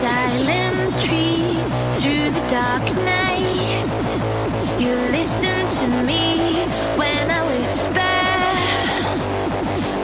silent 0.00 0.96
tree 1.04 1.60
through 1.98 2.30
the 2.32 2.44
dark 2.48 2.84
night. 3.04 3.92
You 4.80 4.94
listen 5.12 5.60
to 5.78 5.86
me 6.08 6.64
when 6.96 7.30
I 7.30 7.40
whisper 7.50 8.16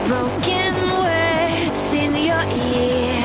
broken 0.05 0.73
words 1.01 1.93
in 1.93 2.11
your 2.15 2.45
ear. 2.75 3.23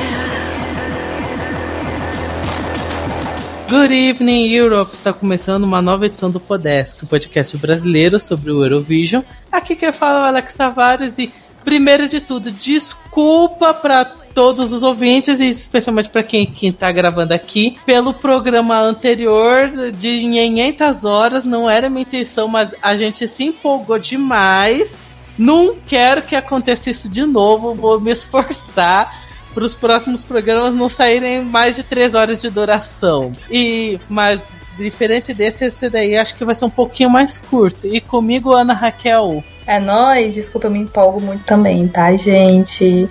Good 3.69 3.91
evening, 3.91 4.47
Europe! 4.47 4.93
Está 4.93 5.13
começando 5.13 5.65
uma 5.65 5.79
nova 5.79 6.07
edição 6.07 6.31
do 6.31 6.39
Podesk, 6.39 7.03
o 7.03 7.07
podcast 7.07 7.55
brasileiro 7.55 8.19
sobre 8.19 8.51
o 8.51 8.63
Eurovision. 8.63 9.21
Aqui 9.51 9.75
quem 9.75 9.93
fala 9.93 10.19
é 10.19 10.21
o 10.23 10.25
Alex 10.25 10.55
Tavares 10.55 11.19
e, 11.19 11.31
primeiro 11.63 12.09
de 12.09 12.19
tudo, 12.19 12.51
desculpa 12.51 13.75
para 13.75 14.22
todos 14.33 14.71
os 14.71 14.83
ouvintes 14.83 15.39
e 15.39 15.49
especialmente 15.49 16.09
para 16.09 16.23
quem, 16.23 16.45
quem 16.45 16.71
tá 16.71 16.91
gravando 16.91 17.33
aqui 17.33 17.77
pelo 17.85 18.13
programa 18.13 18.79
anterior 18.79 19.69
de 19.69 20.19
500 20.19 21.05
horas. 21.05 21.43
Não 21.43 21.69
era 21.69 21.89
minha 21.89 22.01
intenção, 22.01 22.47
mas 22.47 22.73
a 22.81 22.95
gente 22.95 23.27
se 23.27 23.45
empolgou 23.45 23.99
demais. 23.99 24.93
Não 25.37 25.75
quero 25.87 26.21
que 26.21 26.35
aconteça 26.35 26.89
isso 26.89 27.09
de 27.09 27.25
novo, 27.25 27.73
vou 27.73 27.99
me 27.99 28.11
esforçar 28.11 29.23
para 29.53 29.65
os 29.65 29.73
próximos 29.73 30.23
programas 30.23 30.73
não 30.73 30.89
saírem 30.89 31.43
mais 31.43 31.75
de 31.75 31.83
3 31.83 32.15
horas 32.15 32.41
de 32.41 32.49
duração. 32.49 33.31
E 33.49 33.99
mas 34.09 34.63
diferente 34.77 35.33
desse, 35.33 35.65
esse 35.65 35.89
daí 35.89 36.17
acho 36.17 36.35
que 36.35 36.45
vai 36.45 36.55
ser 36.55 36.65
um 36.65 36.69
pouquinho 36.69 37.09
mais 37.09 37.37
curto. 37.37 37.87
E 37.87 38.01
comigo, 38.01 38.51
Ana 38.51 38.73
Raquel. 38.73 39.43
É 39.65 39.79
nóis, 39.79 40.33
desculpa, 40.33 40.67
eu 40.67 40.71
me 40.71 40.79
empolgo 40.79 41.21
muito 41.21 41.43
também, 41.45 41.87
tá, 41.87 42.15
gente? 42.15 43.09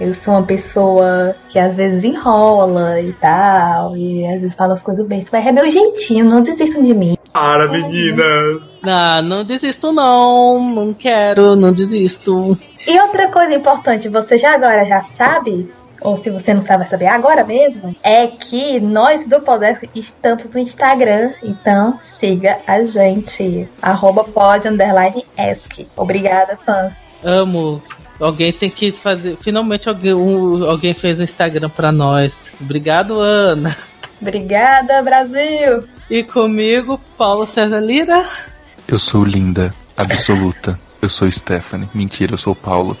Eu 0.00 0.14
sou 0.14 0.34
uma 0.34 0.42
pessoa 0.42 1.34
que 1.48 1.58
às 1.58 1.74
vezes 1.74 2.04
enrola 2.04 3.00
e 3.00 3.12
tal, 3.14 3.96
e 3.96 4.24
às 4.26 4.40
vezes 4.40 4.54
fala 4.54 4.74
as 4.74 4.82
coisas 4.82 5.06
bem. 5.06 5.24
Mas 5.32 5.46
é 5.46 5.52
meu 5.52 5.68
jeitinho, 5.68 6.24
não 6.24 6.40
desistam 6.40 6.82
de 6.82 6.94
mim. 6.94 7.18
Para, 7.32 7.68
meninas! 7.68 8.80
Não, 8.82 9.22
não 9.22 9.44
desisto 9.44 9.92
não, 9.92 10.60
não 10.72 10.94
quero, 10.94 11.56
não 11.56 11.72
desisto. 11.72 12.56
E 12.86 13.00
outra 13.00 13.28
coisa 13.30 13.54
importante, 13.54 14.08
você 14.08 14.38
já 14.38 14.54
agora 14.54 14.84
já 14.86 15.02
sabe, 15.02 15.70
ou 16.00 16.16
se 16.16 16.30
você 16.30 16.54
não 16.54 16.62
sabe 16.62 16.78
vai 16.78 16.88
saber 16.88 17.06
agora 17.06 17.44
mesmo, 17.44 17.94
é 18.02 18.26
que 18.28 18.80
nós 18.80 19.26
do 19.26 19.40
Poder 19.40 19.80
estamos 19.94 20.48
no 20.48 20.60
Instagram, 20.60 21.32
então 21.42 21.98
siga 22.00 22.58
a 22.66 22.84
gente. 22.84 23.68
Arroba 23.82 24.24
pod, 24.24 24.68
underline, 24.68 25.24
esc. 25.36 25.88
Obrigada, 25.96 26.56
fãs. 26.64 26.94
Amo. 27.24 27.82
Alguém 28.20 28.52
tem 28.52 28.70
que 28.70 28.92
fazer. 28.92 29.36
Finalmente 29.40 29.88
alguém, 29.88 30.14
um, 30.14 30.68
alguém 30.68 30.92
fez 30.94 31.20
um 31.20 31.24
Instagram 31.24 31.70
pra 31.70 31.92
nós. 31.92 32.52
Obrigado, 32.60 33.20
Ana. 33.20 33.76
Obrigada, 34.20 35.02
Brasil! 35.02 35.84
E 36.10 36.22
comigo, 36.24 37.00
Paulo 37.16 37.46
César 37.46 37.80
Lira. 37.80 38.24
Eu 38.88 38.98
sou 38.98 39.22
linda, 39.24 39.72
absoluta. 39.96 40.78
Eu 41.00 41.08
sou 41.08 41.30
Stephanie. 41.30 41.88
Mentira, 41.94 42.34
eu 42.34 42.38
sou 42.38 42.54
Paulo. 42.54 42.96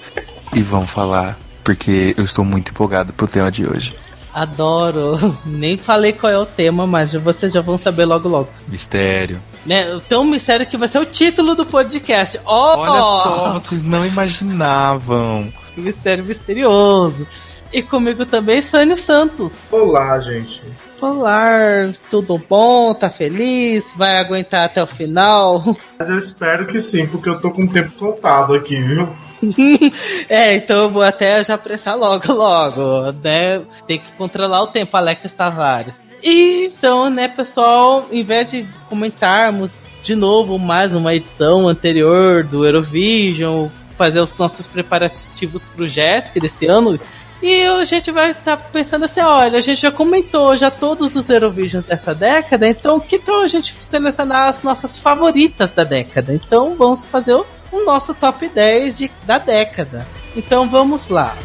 E 0.54 0.62
vamos 0.62 0.90
falar 0.90 1.36
porque 1.64 2.14
eu 2.16 2.24
estou 2.24 2.44
muito 2.44 2.70
empolgado 2.70 3.12
pro 3.12 3.26
tema 3.26 3.50
de 3.50 3.66
hoje. 3.66 3.94
Adoro. 4.32 5.36
Nem 5.44 5.76
falei 5.76 6.12
qual 6.12 6.32
é 6.32 6.38
o 6.38 6.46
tema, 6.46 6.86
mas 6.86 7.12
vocês 7.14 7.52
já 7.52 7.60
vão 7.60 7.78
saber 7.78 8.04
logo 8.04 8.28
logo. 8.28 8.48
Mistério. 8.66 9.40
Né? 9.64 10.00
Tem 10.08 10.18
um 10.18 10.24
mistério 10.24 10.66
que 10.66 10.76
vai 10.76 10.88
ser 10.88 10.98
o 10.98 11.06
título 11.06 11.54
do 11.54 11.66
podcast. 11.66 12.38
Oh! 12.44 12.76
Olha 12.76 13.00
só, 13.00 13.52
vocês 13.54 13.82
não 13.82 14.06
imaginavam. 14.06 15.52
Mistério 15.76 16.24
misterioso. 16.24 17.26
E 17.72 17.82
comigo 17.82 18.24
também, 18.24 18.62
Sânio 18.62 18.96
Santos. 18.96 19.52
Olá, 19.70 20.18
gente. 20.20 20.62
Olá, 21.00 21.92
tudo 22.10 22.38
bom? 22.48 22.92
Tá 22.94 23.10
feliz? 23.10 23.92
Vai 23.94 24.16
aguentar 24.16 24.64
até 24.64 24.82
o 24.82 24.86
final? 24.86 25.62
Mas 25.98 26.08
eu 26.08 26.18
espero 26.18 26.66
que 26.66 26.80
sim, 26.80 27.06
porque 27.06 27.28
eu 27.28 27.40
tô 27.40 27.50
com 27.50 27.62
o 27.62 27.70
tempo 27.70 27.92
contado 27.92 28.54
aqui, 28.54 28.82
viu? 28.82 29.08
é, 30.28 30.56
então 30.56 30.84
eu 30.84 30.90
vou 30.90 31.02
até 31.02 31.42
já 31.44 31.54
apressar 31.54 31.96
logo, 31.96 32.32
logo, 32.32 33.12
né? 33.22 33.62
Tem 33.86 33.98
que 33.98 34.12
controlar 34.12 34.62
o 34.62 34.66
tempo, 34.66 34.96
Alex 34.96 35.32
Tavares. 35.32 35.94
E 36.22 36.66
então, 36.66 37.08
né, 37.10 37.28
pessoal, 37.28 38.06
em 38.10 38.22
vez 38.22 38.50
de 38.50 38.66
comentarmos 38.88 39.72
de 40.02 40.14
novo 40.14 40.58
mais 40.58 40.94
uma 40.94 41.14
edição 41.14 41.68
anterior 41.68 42.42
do 42.42 42.64
Eurovision, 42.64 43.68
fazer 43.96 44.20
os 44.20 44.34
nossos 44.36 44.66
preparativos 44.66 45.66
pro 45.66 45.88
JESC 45.88 46.40
desse 46.40 46.66
ano, 46.66 46.98
e 47.40 47.62
a 47.62 47.84
gente 47.84 48.10
vai 48.10 48.30
estar 48.30 48.56
tá 48.56 48.64
pensando 48.72 49.04
assim, 49.04 49.20
olha, 49.20 49.58
a 49.58 49.60
gente 49.60 49.80
já 49.80 49.92
comentou 49.92 50.56
já 50.56 50.70
todos 50.70 51.14
os 51.14 51.30
Eurovisions 51.30 51.84
dessa 51.84 52.12
década, 52.12 52.68
então 52.68 52.98
que 52.98 53.18
tal 53.18 53.42
a 53.42 53.48
gente 53.48 53.74
selecionar 53.80 54.48
as 54.48 54.62
nossas 54.62 54.98
favoritas 54.98 55.70
da 55.70 55.84
década? 55.84 56.34
Então 56.34 56.74
vamos 56.76 57.04
fazer 57.04 57.34
o, 57.34 57.46
o 57.70 57.84
nosso 57.84 58.14
top 58.14 58.48
10 58.48 58.98
de, 58.98 59.10
da 59.24 59.38
década. 59.38 60.06
Então 60.36 60.68
vamos 60.68 61.08
lá. 61.08 61.36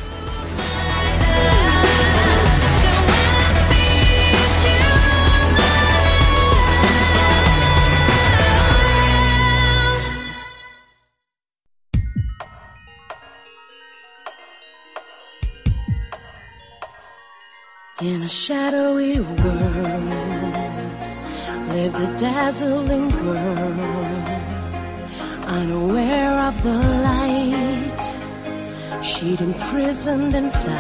In 18.01 18.21
a 18.21 18.27
shadowy 18.27 19.19
world 19.19 20.13
lived 21.69 21.95
a 22.01 22.07
dazzling 22.17 23.09
girl, 23.11 24.12
unaware 25.53 26.47
of 26.47 26.55
the 26.63 26.73
light 27.03 28.03
she'd 29.03 29.41
imprisoned 29.41 30.35
inside. 30.35 30.73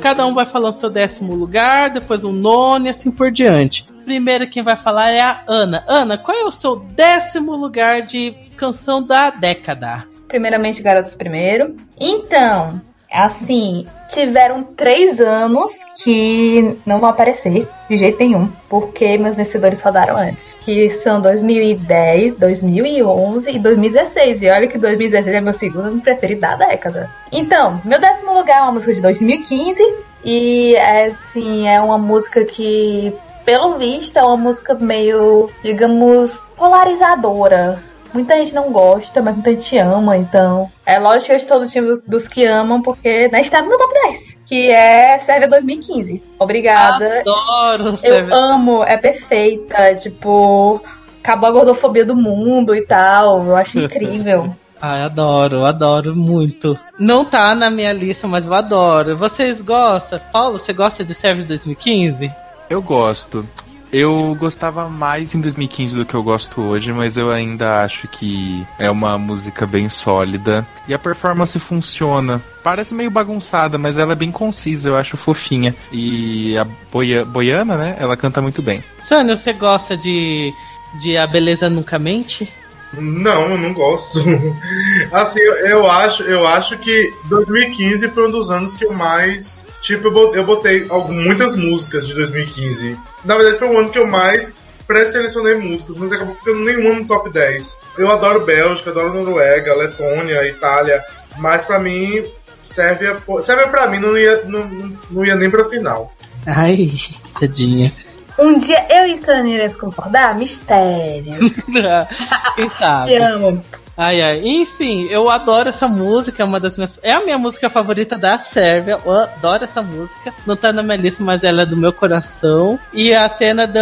Cada 0.00 0.26
um 0.26 0.34
vai 0.34 0.46
falando 0.46 0.74
seu 0.74 0.90
décimo 0.90 1.34
lugar, 1.34 1.90
depois 1.90 2.24
o 2.24 2.32
nono 2.32 2.86
e 2.86 2.88
assim 2.88 3.10
por 3.10 3.30
diante. 3.30 3.84
Primeiro 4.04 4.46
quem 4.48 4.62
vai 4.62 4.76
falar 4.76 5.10
é 5.10 5.20
a 5.20 5.42
Ana. 5.46 5.84
Ana, 5.86 6.16
qual 6.16 6.36
é 6.36 6.44
o 6.44 6.52
seu 6.52 6.76
décimo 6.76 7.54
lugar 7.56 8.02
de 8.02 8.32
canção 8.56 9.02
da 9.02 9.30
década? 9.30 10.06
Primeiramente, 10.28 10.82
Garotos 10.82 11.14
Primeiro. 11.14 11.76
Então, 11.98 12.80
assim, 13.12 13.86
tiveram 14.08 14.62
três 14.62 15.20
anos 15.20 15.72
que 16.02 16.76
não 16.84 16.98
vão 16.98 17.10
aparecer 17.10 17.68
de 17.88 17.96
jeito 17.96 18.18
nenhum, 18.18 18.50
porque 18.68 19.16
meus 19.18 19.36
vencedores 19.36 19.80
rodaram 19.80 20.16
antes, 20.16 20.54
que 20.60 20.90
são 20.90 21.20
2010, 21.20 22.36
2011 22.36 23.50
e 23.50 23.58
2016. 23.58 24.42
E 24.42 24.50
olha 24.50 24.66
que 24.66 24.78
2016 24.78 25.36
é 25.36 25.40
meu 25.40 25.52
segundo 25.52 26.00
preferido 26.00 26.42
da 26.42 26.56
década. 26.56 27.10
Então, 27.32 27.80
meu 27.84 28.00
décimo 28.00 28.34
lugar 28.34 28.58
é 28.58 28.62
uma 28.62 28.72
música 28.72 28.94
de 28.94 29.00
2015 29.00 29.82
e 30.24 30.76
assim 30.76 31.68
é 31.68 31.80
uma 31.80 31.98
música 31.98 32.44
que, 32.44 33.14
pelo 33.44 33.78
visto, 33.78 34.16
é 34.16 34.22
uma 34.22 34.36
música 34.36 34.74
meio, 34.74 35.50
digamos, 35.62 36.34
polarizadora. 36.56 37.82
Muita 38.12 38.36
gente 38.36 38.54
não 38.54 38.70
gosta, 38.72 39.20
mas 39.20 39.34
muita 39.34 39.52
gente 39.52 39.76
ama, 39.78 40.16
então. 40.16 40.70
É 40.86 40.98
lógico 40.98 41.26
que 41.26 41.32
eu 41.32 41.36
estou 41.36 41.60
do 41.60 41.68
time 41.68 41.94
dos 42.06 42.26
que 42.26 42.44
amam, 42.44 42.80
porque 42.82 43.28
né, 43.28 43.40
está 43.40 43.60
no 43.62 43.68
meu 43.68 43.78
top 43.78 43.94
10. 44.08 44.38
Que 44.46 44.70
é 44.70 45.18
Sérvia 45.18 45.48
2015. 45.48 46.22
Obrigada. 46.38 47.20
Adoro 47.20 47.84
Eu 47.90 47.96
Sérvia. 47.96 48.34
amo, 48.34 48.82
é 48.82 48.96
perfeita. 48.96 49.94
Tipo, 49.94 50.80
acabou 51.22 51.48
a 51.50 51.52
gordofobia 51.52 52.04
do 52.04 52.16
mundo 52.16 52.74
e 52.74 52.80
tal. 52.80 53.44
Eu 53.44 53.56
acho 53.56 53.78
incrível. 53.80 54.54
Ai, 54.80 55.02
adoro, 55.02 55.64
adoro 55.64 56.14
muito. 56.16 56.78
Não 56.98 57.24
tá 57.24 57.54
na 57.54 57.68
minha 57.68 57.92
lista, 57.92 58.26
mas 58.28 58.46
eu 58.46 58.54
adoro. 58.54 59.16
Vocês 59.16 59.60
gostam? 59.60 60.18
Paulo, 60.32 60.58
você 60.58 60.72
gosta 60.72 61.04
de 61.04 61.14
Sérvia 61.14 61.44
2015? 61.44 62.30
Eu 62.70 62.80
gosto. 62.80 63.46
Eu 63.92 64.36
gostava 64.38 64.88
mais 64.88 65.34
em 65.34 65.40
2015 65.40 65.96
do 65.96 66.04
que 66.04 66.14
eu 66.14 66.22
gosto 66.22 66.60
hoje, 66.60 66.92
mas 66.92 67.16
eu 67.16 67.30
ainda 67.30 67.82
acho 67.82 68.06
que 68.08 68.66
é 68.78 68.90
uma 68.90 69.16
música 69.16 69.66
bem 69.66 69.88
sólida 69.88 70.66
e 70.86 70.92
a 70.92 70.98
performance 70.98 71.58
funciona. 71.58 72.40
Parece 72.62 72.94
meio 72.94 73.10
bagunçada, 73.10 73.78
mas 73.78 73.96
ela 73.96 74.12
é 74.12 74.16
bem 74.16 74.30
concisa, 74.30 74.90
eu 74.90 74.96
acho 74.96 75.16
fofinha. 75.16 75.74
E 75.90 76.56
a 76.58 76.66
Boia, 76.92 77.24
Boiana, 77.24 77.76
né? 77.76 77.96
Ela 77.98 78.16
canta 78.16 78.42
muito 78.42 78.60
bem. 78.60 78.84
Sônia, 79.02 79.36
você 79.36 79.52
gosta 79.54 79.96
de, 79.96 80.52
de 81.00 81.16
A 81.16 81.26
Beleza 81.26 81.70
Nunca 81.70 81.98
Mente? 81.98 82.52
Não, 82.92 83.50
eu 83.50 83.58
não 83.58 83.72
gosto. 83.72 84.20
assim, 85.12 85.40
eu, 85.40 85.54
eu 85.66 85.90
acho, 85.90 86.22
eu 86.22 86.46
acho 86.46 86.76
que 86.78 87.12
2015 87.24 88.08
foi 88.08 88.28
um 88.28 88.30
dos 88.30 88.50
anos 88.50 88.74
que 88.74 88.84
eu 88.84 88.92
mais. 88.92 89.66
Tipo, 89.80 90.08
eu 90.08 90.12
bot- 90.12 90.36
eu 90.36 90.44
botei 90.44 90.86
muitas 91.08 91.54
músicas 91.56 92.06
de 92.06 92.14
2015. 92.14 92.98
Na 93.24 93.36
verdade, 93.36 93.58
foi 93.58 93.68
o 93.68 93.78
ano 93.78 93.90
que 93.90 93.98
eu 93.98 94.06
mais 94.06 94.56
pré-selecionei 94.86 95.54
músicas, 95.54 95.96
mas 95.98 96.10
acabou 96.12 96.34
ficando 96.34 96.60
nenhuma 96.60 96.94
no 96.94 97.04
top 97.04 97.30
10. 97.30 97.76
Eu 97.96 98.10
adoro 98.10 98.44
Bélgica, 98.44 98.90
adoro 98.90 99.12
Noruega, 99.14 99.74
Letônia, 99.74 100.48
Itália, 100.48 101.04
mas 101.36 101.64
pra 101.64 101.78
mim, 101.78 102.24
Sérvia, 102.64 103.16
Sérvia 103.42 103.68
pra 103.68 103.86
mim 103.86 103.98
não 103.98 104.16
ia, 104.16 104.42
não, 104.46 104.92
não 105.10 105.24
ia 105.24 105.34
nem 105.34 105.50
pra 105.50 105.68
final. 105.68 106.12
Ai, 106.46 106.90
tadinha. 107.38 107.92
Um 108.38 108.56
dia 108.56 108.86
eu 108.88 109.06
e 109.06 109.18
Sunny 109.18 109.54
iremos 109.54 109.76
concordar? 109.76 110.36
Mistério. 110.38 111.34
Quem 112.54 112.70
sabe? 112.70 113.10
Te 113.10 113.16
amo. 113.16 113.62
Ai, 113.98 114.22
ai. 114.22 114.40
Enfim, 114.44 115.08
eu 115.10 115.28
adoro 115.28 115.70
essa 115.70 115.88
música, 115.88 116.40
é 116.40 116.46
uma 116.46 116.60
das 116.60 116.76
minhas. 116.76 117.00
É 117.02 117.10
a 117.10 117.20
minha 117.20 117.36
música 117.36 117.68
favorita 117.68 118.16
da 118.16 118.38
Sérvia. 118.38 119.00
Eu 119.04 119.12
adoro 119.12 119.64
essa 119.64 119.82
música. 119.82 120.32
Não 120.46 120.54
tá 120.54 120.72
na 120.72 120.84
minha 120.84 120.96
lista, 120.96 121.20
mas 121.20 121.42
ela 121.42 121.62
é 121.62 121.66
do 121.66 121.76
meu 121.76 121.92
coração. 121.92 122.78
E 122.94 123.12
a 123.12 123.28
cena 123.28 123.66
do 123.66 123.80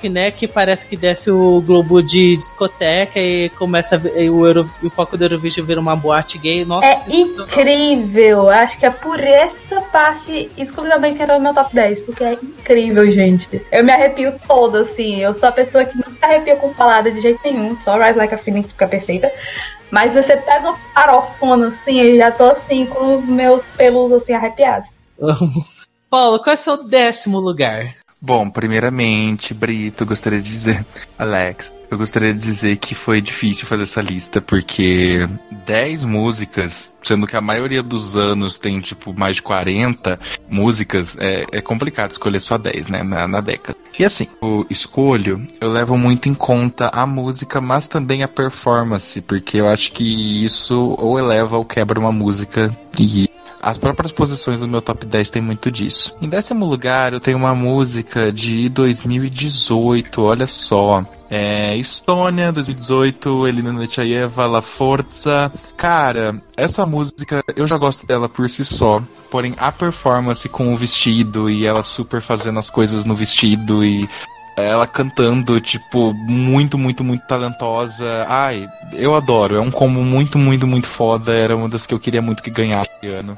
que, 0.00 0.08
né, 0.08 0.32
parece 0.52 0.86
que 0.86 0.96
desce 0.96 1.30
o 1.30 1.60
globo 1.60 2.00
de 2.00 2.34
discoteca 2.36 3.20
e 3.20 3.50
começa 3.50 3.96
a, 3.96 4.18
e 4.18 4.30
o, 4.30 4.46
Euro, 4.46 4.70
o 4.82 4.88
foco 4.88 5.18
do 5.18 5.24
Eurovision 5.26 5.66
vira 5.66 5.78
uma 5.78 5.94
boate 5.94 6.38
gay. 6.38 6.64
Nossa, 6.64 6.86
é 6.86 7.02
incrível. 7.10 8.48
Acho 8.48 8.78
que 8.78 8.86
é 8.86 8.90
por 8.90 9.20
essa 9.20 9.78
parte 9.82 10.50
exclusivamente 10.56 11.16
que 11.16 11.22
era 11.22 11.36
no 11.36 11.44
meu 11.44 11.52
top 11.52 11.74
10, 11.74 12.00
porque 12.00 12.24
é 12.24 12.32
incrível, 12.32 13.10
gente. 13.10 13.60
Eu 13.70 13.84
me 13.84 13.92
arrepio 13.92 14.32
toda, 14.48 14.80
assim. 14.80 15.20
Eu 15.20 15.34
sou 15.34 15.50
a 15.50 15.52
pessoa 15.52 15.84
que 15.84 15.98
não 15.98 16.10
se 16.10 16.24
arrepia 16.24 16.56
com 16.56 16.72
palavra 16.72 17.10
de 17.12 17.20
jeito 17.20 17.40
nenhum. 17.44 17.76
Só 17.76 17.98
Rise 17.98 18.18
Like 18.18 18.34
a 18.34 18.38
Phoenix 18.38 18.72
fica 18.72 18.88
perfeita. 18.88 19.33
Mas 19.90 20.12
você 20.12 20.36
pega 20.36 20.70
um 20.70 20.76
farofona 20.92 21.68
assim, 21.68 22.00
eu 22.00 22.16
já 22.16 22.30
tô 22.30 22.44
assim 22.44 22.86
com 22.86 23.14
os 23.14 23.24
meus 23.24 23.64
pelos 23.72 24.10
assim 24.12 24.32
arrepiados. 24.32 24.88
Paulo, 26.10 26.38
qual 26.38 26.54
é 26.54 26.58
o 26.58 26.62
seu 26.62 26.82
décimo 26.82 27.38
lugar? 27.38 27.94
Bom, 28.20 28.48
primeiramente, 28.48 29.52
Brito, 29.52 30.06
gostaria 30.06 30.40
de 30.40 30.50
dizer, 30.50 30.86
Alex, 31.18 31.72
eu 31.90 31.98
gostaria 31.98 32.32
de 32.32 32.40
dizer 32.40 32.76
que 32.76 32.94
foi 32.94 33.20
difícil 33.20 33.66
fazer 33.66 33.84
essa 33.84 34.00
lista, 34.00 34.40
porque 34.40 35.28
10 35.66 36.04
músicas, 36.04 36.92
sendo 37.02 37.26
que 37.26 37.36
a 37.36 37.40
maioria 37.40 37.82
dos 37.82 38.16
anos 38.16 38.58
tem, 38.58 38.80
tipo, 38.80 39.12
mais 39.12 39.36
de 39.36 39.42
40 39.42 40.18
músicas, 40.48 41.16
é, 41.18 41.46
é 41.52 41.60
complicado 41.60 42.12
escolher 42.12 42.40
só 42.40 42.58
10, 42.58 42.88
né, 42.88 43.02
na, 43.02 43.28
na 43.28 43.40
década. 43.40 43.78
E 43.98 44.04
assim, 44.04 44.26
o 44.42 44.66
escolho, 44.68 45.46
eu 45.60 45.70
levo 45.70 45.96
muito 45.96 46.28
em 46.28 46.34
conta 46.34 46.88
a 46.92 47.06
música, 47.06 47.60
mas 47.60 47.86
também 47.86 48.22
a 48.22 48.28
performance, 48.28 49.20
porque 49.20 49.58
eu 49.58 49.68
acho 49.68 49.92
que 49.92 50.44
isso 50.44 50.96
ou 50.98 51.18
eleva 51.18 51.56
ou 51.56 51.64
quebra 51.64 52.00
uma 52.00 52.10
música 52.10 52.76
e 52.98 53.30
as 53.64 53.78
próprias 53.78 54.12
posições 54.12 54.60
do 54.60 54.68
meu 54.68 54.82
top 54.82 55.06
10 55.06 55.30
tem 55.30 55.40
muito 55.40 55.70
disso. 55.70 56.14
Em 56.20 56.28
décimo 56.28 56.66
lugar, 56.66 57.14
eu 57.14 57.20
tenho 57.20 57.38
uma 57.38 57.54
música 57.54 58.30
de 58.30 58.68
2018, 58.68 60.20
olha 60.20 60.46
só. 60.46 61.02
É, 61.30 61.76
Estônia, 61.76 62.52
2018, 62.52 63.46
Elina 63.46 63.72
Nechaeva, 63.72 64.46
La 64.46 64.62
Forza. 64.62 65.50
Cara, 65.76 66.40
essa 66.56 66.84
música 66.84 67.42
eu 67.56 67.66
já 67.66 67.76
gosto 67.76 68.06
dela 68.06 68.28
por 68.28 68.48
si 68.48 68.64
só. 68.64 69.02
Porém, 69.30 69.54
a 69.58 69.72
performance 69.72 70.48
com 70.48 70.72
o 70.72 70.76
vestido 70.76 71.50
e 71.50 71.66
ela 71.66 71.82
super 71.82 72.20
fazendo 72.20 72.58
as 72.58 72.70
coisas 72.70 73.04
no 73.04 73.14
vestido 73.14 73.84
e 73.84 74.08
ela 74.56 74.86
cantando, 74.86 75.60
tipo, 75.60 76.12
muito, 76.14 76.78
muito, 76.78 77.02
muito 77.02 77.26
talentosa. 77.26 78.26
Ai, 78.28 78.68
eu 78.92 79.14
adoro. 79.14 79.56
É 79.56 79.60
um 79.60 79.70
combo 79.70 80.02
muito, 80.02 80.38
muito, 80.38 80.66
muito 80.66 80.86
foda. 80.86 81.34
Era 81.34 81.56
uma 81.56 81.68
das 81.68 81.86
que 81.86 81.94
eu 81.94 81.98
queria 81.98 82.22
muito 82.22 82.42
que 82.42 82.50
ganhasse 82.50 82.90
ano. 83.06 83.36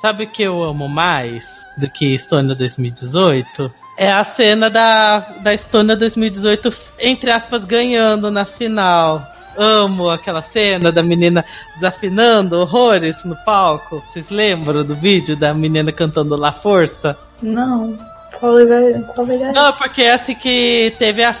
Sabe 0.00 0.24
o 0.24 0.28
que 0.28 0.42
eu 0.42 0.62
amo 0.62 0.88
mais 0.88 1.44
do 1.78 1.88
que 1.88 2.14
Estônia 2.14 2.54
2018? 2.54 3.72
É 3.96 4.12
a 4.12 4.22
cena 4.24 4.68
da, 4.68 5.20
da 5.40 5.54
Estônia 5.54 5.96
2018, 5.96 6.70
entre 6.98 7.30
aspas, 7.30 7.64
ganhando 7.64 8.30
na 8.30 8.44
final. 8.44 9.22
Amo 9.56 10.10
aquela 10.10 10.42
cena 10.42 10.92
da 10.92 11.02
menina 11.02 11.42
desafinando 11.74 12.60
horrores 12.60 13.16
no 13.24 13.34
palco. 13.36 14.02
Vocês 14.12 14.28
lembram 14.28 14.84
do 14.84 14.94
vídeo 14.94 15.34
da 15.34 15.54
menina 15.54 15.90
cantando 15.92 16.36
La 16.36 16.52
Força? 16.52 17.16
Não. 17.40 17.96
Qual 18.38 18.58
é, 18.58 19.00
qual 19.14 19.30
é 19.30 19.50
Não, 19.50 19.72
porque 19.72 20.02
é 20.02 20.12
assim 20.12 20.34
que 20.34 20.94
teve 20.98 21.24
a, 21.24 21.34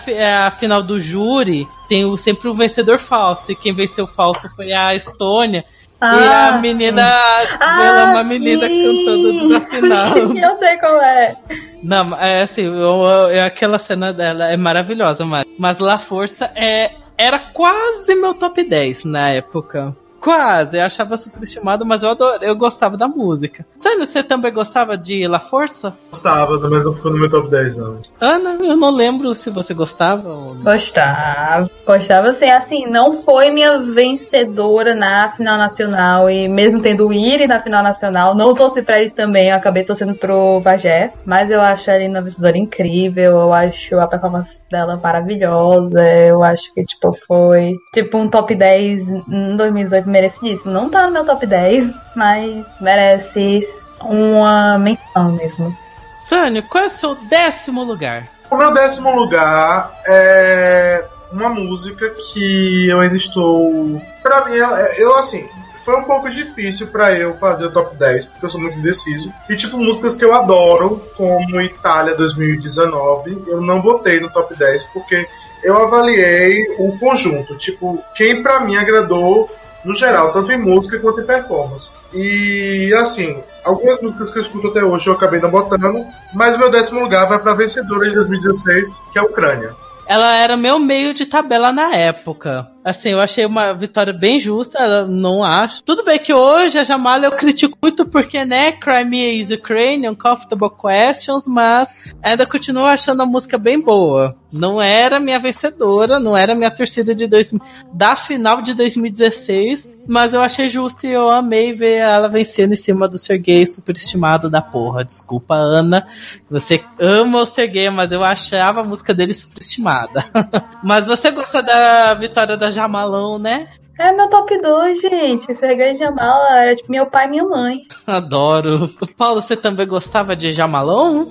a 0.46 0.50
final 0.50 0.82
do 0.82 0.98
júri, 0.98 1.68
tem 1.90 2.06
o, 2.06 2.16
sempre 2.16 2.48
um 2.48 2.54
vencedor 2.54 2.98
falso. 2.98 3.52
E 3.52 3.56
quem 3.56 3.74
venceu 3.74 4.06
falso 4.06 4.48
foi 4.56 4.72
a 4.72 4.94
Estônia. 4.94 5.62
Ah, 6.00 6.16
e 6.16 6.28
a 6.28 6.58
menina, 6.58 7.02
ah, 7.02 7.82
ela 7.82 8.00
é 8.00 8.04
uma 8.04 8.24
menina 8.24 8.66
sim. 8.66 8.82
cantando 8.84 9.48
desafinado. 9.48 10.36
eu 10.38 10.58
sei 10.58 10.76
qual 10.76 11.00
é. 11.00 11.36
Não, 11.82 12.14
é 12.20 12.42
assim, 12.42 12.64
eu, 12.64 12.74
eu, 12.74 13.30
é 13.30 13.42
aquela 13.42 13.78
cena 13.78 14.12
dela 14.12 14.50
é 14.50 14.56
maravilhosa, 14.56 15.24
mas, 15.24 15.46
mas 15.58 15.78
La 15.78 15.98
Força 15.98 16.50
é, 16.54 16.92
era 17.16 17.38
quase 17.38 18.14
meu 18.14 18.34
top 18.34 18.62
10 18.62 19.04
na 19.04 19.30
época. 19.30 19.96
Quase, 20.26 20.76
eu 20.76 20.84
achava 20.84 21.16
superestimado, 21.16 21.86
mas 21.86 22.02
eu 22.02 22.10
adoro, 22.10 22.42
eu 22.42 22.56
gostava 22.56 22.96
da 22.96 23.06
música. 23.06 23.64
Sério, 23.76 24.04
você 24.04 24.24
também 24.24 24.52
gostava 24.52 24.98
de 24.98 25.24
La 25.28 25.38
Força? 25.38 25.94
Gostava, 26.10 26.58
mas 26.68 26.84
não 26.84 26.92
ficou 26.92 27.12
no 27.12 27.18
meu 27.18 27.30
top 27.30 27.48
10, 27.48 27.76
não. 27.76 28.00
Ana, 28.20 28.58
eu 28.60 28.76
não 28.76 28.90
lembro 28.90 29.32
se 29.36 29.50
você 29.50 29.72
gostava 29.72 30.28
ou 30.28 30.56
não. 30.56 30.64
Gostava. 30.64 31.70
Gostava 31.86 32.32
sim, 32.32 32.50
assim, 32.50 32.86
não 32.86 33.12
foi 33.12 33.52
minha 33.52 33.78
vencedora 33.78 34.96
na 34.96 35.30
final 35.30 35.56
nacional 35.56 36.28
e 36.28 36.48
mesmo 36.48 36.80
tendo 36.80 37.06
o 37.06 37.12
Iri 37.12 37.46
na 37.46 37.62
final 37.62 37.84
nacional, 37.84 38.34
não 38.34 38.52
torci 38.52 38.82
pra 38.82 38.98
eles 38.98 39.12
também, 39.12 39.50
eu 39.50 39.56
acabei 39.56 39.84
torcendo 39.84 40.16
pro 40.16 40.58
Vagé, 40.58 41.12
mas 41.24 41.52
eu 41.52 41.60
acho 41.60 41.88
ela 41.88 42.04
uma 42.08 42.20
vencedora 42.20 42.58
incrível, 42.58 43.38
eu 43.38 43.52
acho 43.52 43.96
a 44.00 44.08
performance 44.08 44.68
dela 44.68 44.96
maravilhosa, 45.00 46.04
eu 46.04 46.42
acho 46.42 46.74
que, 46.74 46.84
tipo, 46.84 47.12
foi, 47.28 47.76
tipo, 47.94 48.18
um 48.18 48.28
top 48.28 48.52
10 48.56 49.08
em 49.08 49.54
2018 49.56 50.15
merecidíssimo. 50.16 50.72
Não 50.72 50.88
tá 50.88 51.06
no 51.06 51.12
meu 51.12 51.24
top 51.24 51.46
10, 51.46 51.90
mas 52.14 52.66
merece 52.80 53.66
uma 54.00 54.78
menção 54.78 55.32
mesmo. 55.32 55.76
Sânio, 56.20 56.62
qual 56.64 56.84
é 56.84 56.86
o 56.86 56.90
seu 56.90 57.14
décimo 57.14 57.84
lugar? 57.84 58.26
O 58.50 58.56
meu 58.56 58.72
décimo 58.72 59.14
lugar 59.14 59.92
é 60.06 61.04
uma 61.30 61.48
música 61.48 62.10
que 62.10 62.88
eu 62.88 63.00
ainda 63.00 63.16
estou. 63.16 64.00
Pra 64.22 64.44
mim, 64.46 64.54
eu 64.96 65.16
assim, 65.18 65.48
foi 65.84 65.96
um 65.96 66.04
pouco 66.04 66.30
difícil 66.30 66.88
para 66.88 67.12
eu 67.12 67.36
fazer 67.36 67.66
o 67.66 67.72
top 67.72 67.96
10, 67.96 68.26
porque 68.26 68.46
eu 68.46 68.50
sou 68.50 68.60
muito 68.60 68.78
indeciso. 68.78 69.32
E, 69.48 69.54
tipo, 69.54 69.76
músicas 69.76 70.16
que 70.16 70.24
eu 70.24 70.34
adoro, 70.34 71.02
como 71.16 71.60
Itália 71.60 72.14
2019, 72.14 73.44
eu 73.46 73.60
não 73.60 73.80
botei 73.80 74.18
no 74.18 74.30
top 74.30 74.56
10 74.56 74.84
porque 74.84 75.28
eu 75.62 75.82
avaliei 75.82 76.74
o 76.78 76.96
conjunto. 76.98 77.56
Tipo, 77.56 78.02
quem 78.14 78.42
para 78.42 78.60
mim 78.60 78.76
agradou 78.76 79.50
no 79.86 79.94
geral, 79.94 80.32
tanto 80.32 80.50
em 80.52 80.58
música 80.58 80.98
quanto 80.98 81.20
em 81.20 81.24
performance. 81.24 81.90
E 82.12 82.92
assim, 82.98 83.42
algumas 83.64 84.00
músicas 84.00 84.30
que 84.32 84.38
eu 84.38 84.42
escuto 84.42 84.68
até 84.68 84.82
hoje 84.82 85.06
eu 85.06 85.14
acabei 85.14 85.40
não 85.40 85.50
botando, 85.50 86.04
mas 86.34 86.58
meu 86.58 86.70
décimo 86.70 87.00
lugar 87.00 87.26
vai 87.28 87.38
para 87.38 87.52
a 87.52 87.54
vencedora 87.54 88.08
de 88.08 88.14
2016, 88.14 89.02
que 89.12 89.18
é 89.18 89.22
a 89.22 89.24
Ucrânia. 89.24 89.74
Ela 90.06 90.34
era 90.36 90.56
meu 90.56 90.78
meio 90.78 91.14
de 91.14 91.26
tabela 91.26 91.72
na 91.72 91.94
época. 91.94 92.68
Assim, 92.86 93.08
eu 93.08 93.20
achei 93.20 93.44
uma 93.44 93.72
vitória 93.72 94.12
bem 94.12 94.38
justa, 94.38 95.04
não 95.08 95.42
acho. 95.42 95.82
Tudo 95.82 96.04
bem 96.04 96.20
que 96.20 96.32
hoje 96.32 96.78
a 96.78 96.84
Jamala 96.84 97.24
eu 97.24 97.32
critico 97.32 97.76
muito 97.82 98.06
porque, 98.06 98.44
né, 98.44 98.70
Crimea 98.70 99.32
is 99.32 99.50
Ukraine, 99.50 100.08
Uncomfortable 100.08 100.70
Questions, 100.70 101.48
mas 101.48 102.14
ainda 102.22 102.46
continuo 102.46 102.84
achando 102.84 103.22
a 103.22 103.26
música 103.26 103.58
bem 103.58 103.80
boa. 103.80 104.36
Não 104.52 104.80
era 104.80 105.18
minha 105.18 105.40
vencedora, 105.40 106.20
não 106.20 106.36
era 106.36 106.54
minha 106.54 106.70
torcida 106.70 107.12
de 107.12 107.26
dois, 107.26 107.52
da 107.92 108.14
final 108.14 108.62
de 108.62 108.72
2016, 108.72 109.90
mas 110.06 110.32
eu 110.32 110.40
achei 110.40 110.68
justo 110.68 111.04
e 111.04 111.12
eu 111.12 111.28
amei 111.28 111.72
ver 111.72 111.96
ela 111.96 112.28
vencendo 112.28 112.72
em 112.72 112.76
cima 112.76 113.08
do 113.08 113.18
Sergei 113.18 113.66
superestimado 113.66 114.48
da 114.48 114.62
porra. 114.62 115.04
Desculpa, 115.04 115.54
Ana, 115.54 116.06
você 116.48 116.82
ama 117.00 117.40
o 117.40 117.46
Sergei, 117.46 117.90
mas 117.90 118.12
eu 118.12 118.22
achava 118.22 118.80
a 118.80 118.84
música 118.84 119.12
dele 119.12 119.34
superestimada. 119.34 120.24
mas 120.82 121.06
você 121.06 121.32
gosta 121.32 121.60
da 121.60 122.14
vitória 122.14 122.56
da 122.56 122.70
Jamalão, 122.76 123.38
né? 123.38 123.66
É 123.98 124.12
meu 124.12 124.28
top 124.28 124.60
2, 124.60 125.00
gente. 125.00 125.54
Sergei 125.54 125.94
Jamal 125.94 126.52
era 126.52 126.76
tipo 126.76 126.92
meu 126.92 127.06
pai 127.06 127.26
e 127.26 127.30
minha 127.30 127.44
mãe. 127.44 127.80
Adoro. 128.06 128.90
Paulo, 129.16 129.40
você 129.40 129.56
também 129.56 129.86
gostava 129.86 130.36
de 130.36 130.52
Jamalão? 130.52 131.28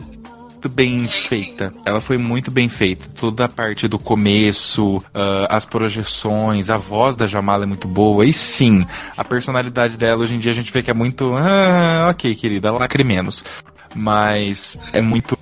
muito 0.65 0.69
bem 0.69 1.07
feita. 1.07 1.71
Ela 1.85 2.01
foi 2.01 2.17
muito 2.17 2.49
bem 2.49 2.67
feita. 2.67 3.05
Toda 3.19 3.45
a 3.45 3.49
parte 3.49 3.87
do 3.87 3.99
começo, 3.99 4.97
uh, 4.97 5.45
as 5.47 5.65
projeções, 5.65 6.69
a 6.69 6.77
voz 6.77 7.15
da 7.15 7.27
Jamala 7.27 7.63
é 7.63 7.67
muito 7.67 7.87
boa. 7.87 8.25
E 8.25 8.33
sim, 8.33 8.85
a 9.15 9.23
personalidade 9.23 9.95
dela 9.95 10.23
hoje 10.23 10.33
em 10.33 10.39
dia 10.39 10.51
a 10.51 10.55
gente 10.55 10.71
vê 10.71 10.81
que 10.81 10.89
é 10.89 10.93
muito. 10.93 11.35
Ah, 11.35 12.07
ok, 12.09 12.33
querida, 12.35 12.71
lacre 12.71 13.03
menos 13.03 13.43
mas 13.95 14.77
é 14.91 15.01
muito 15.01 15.37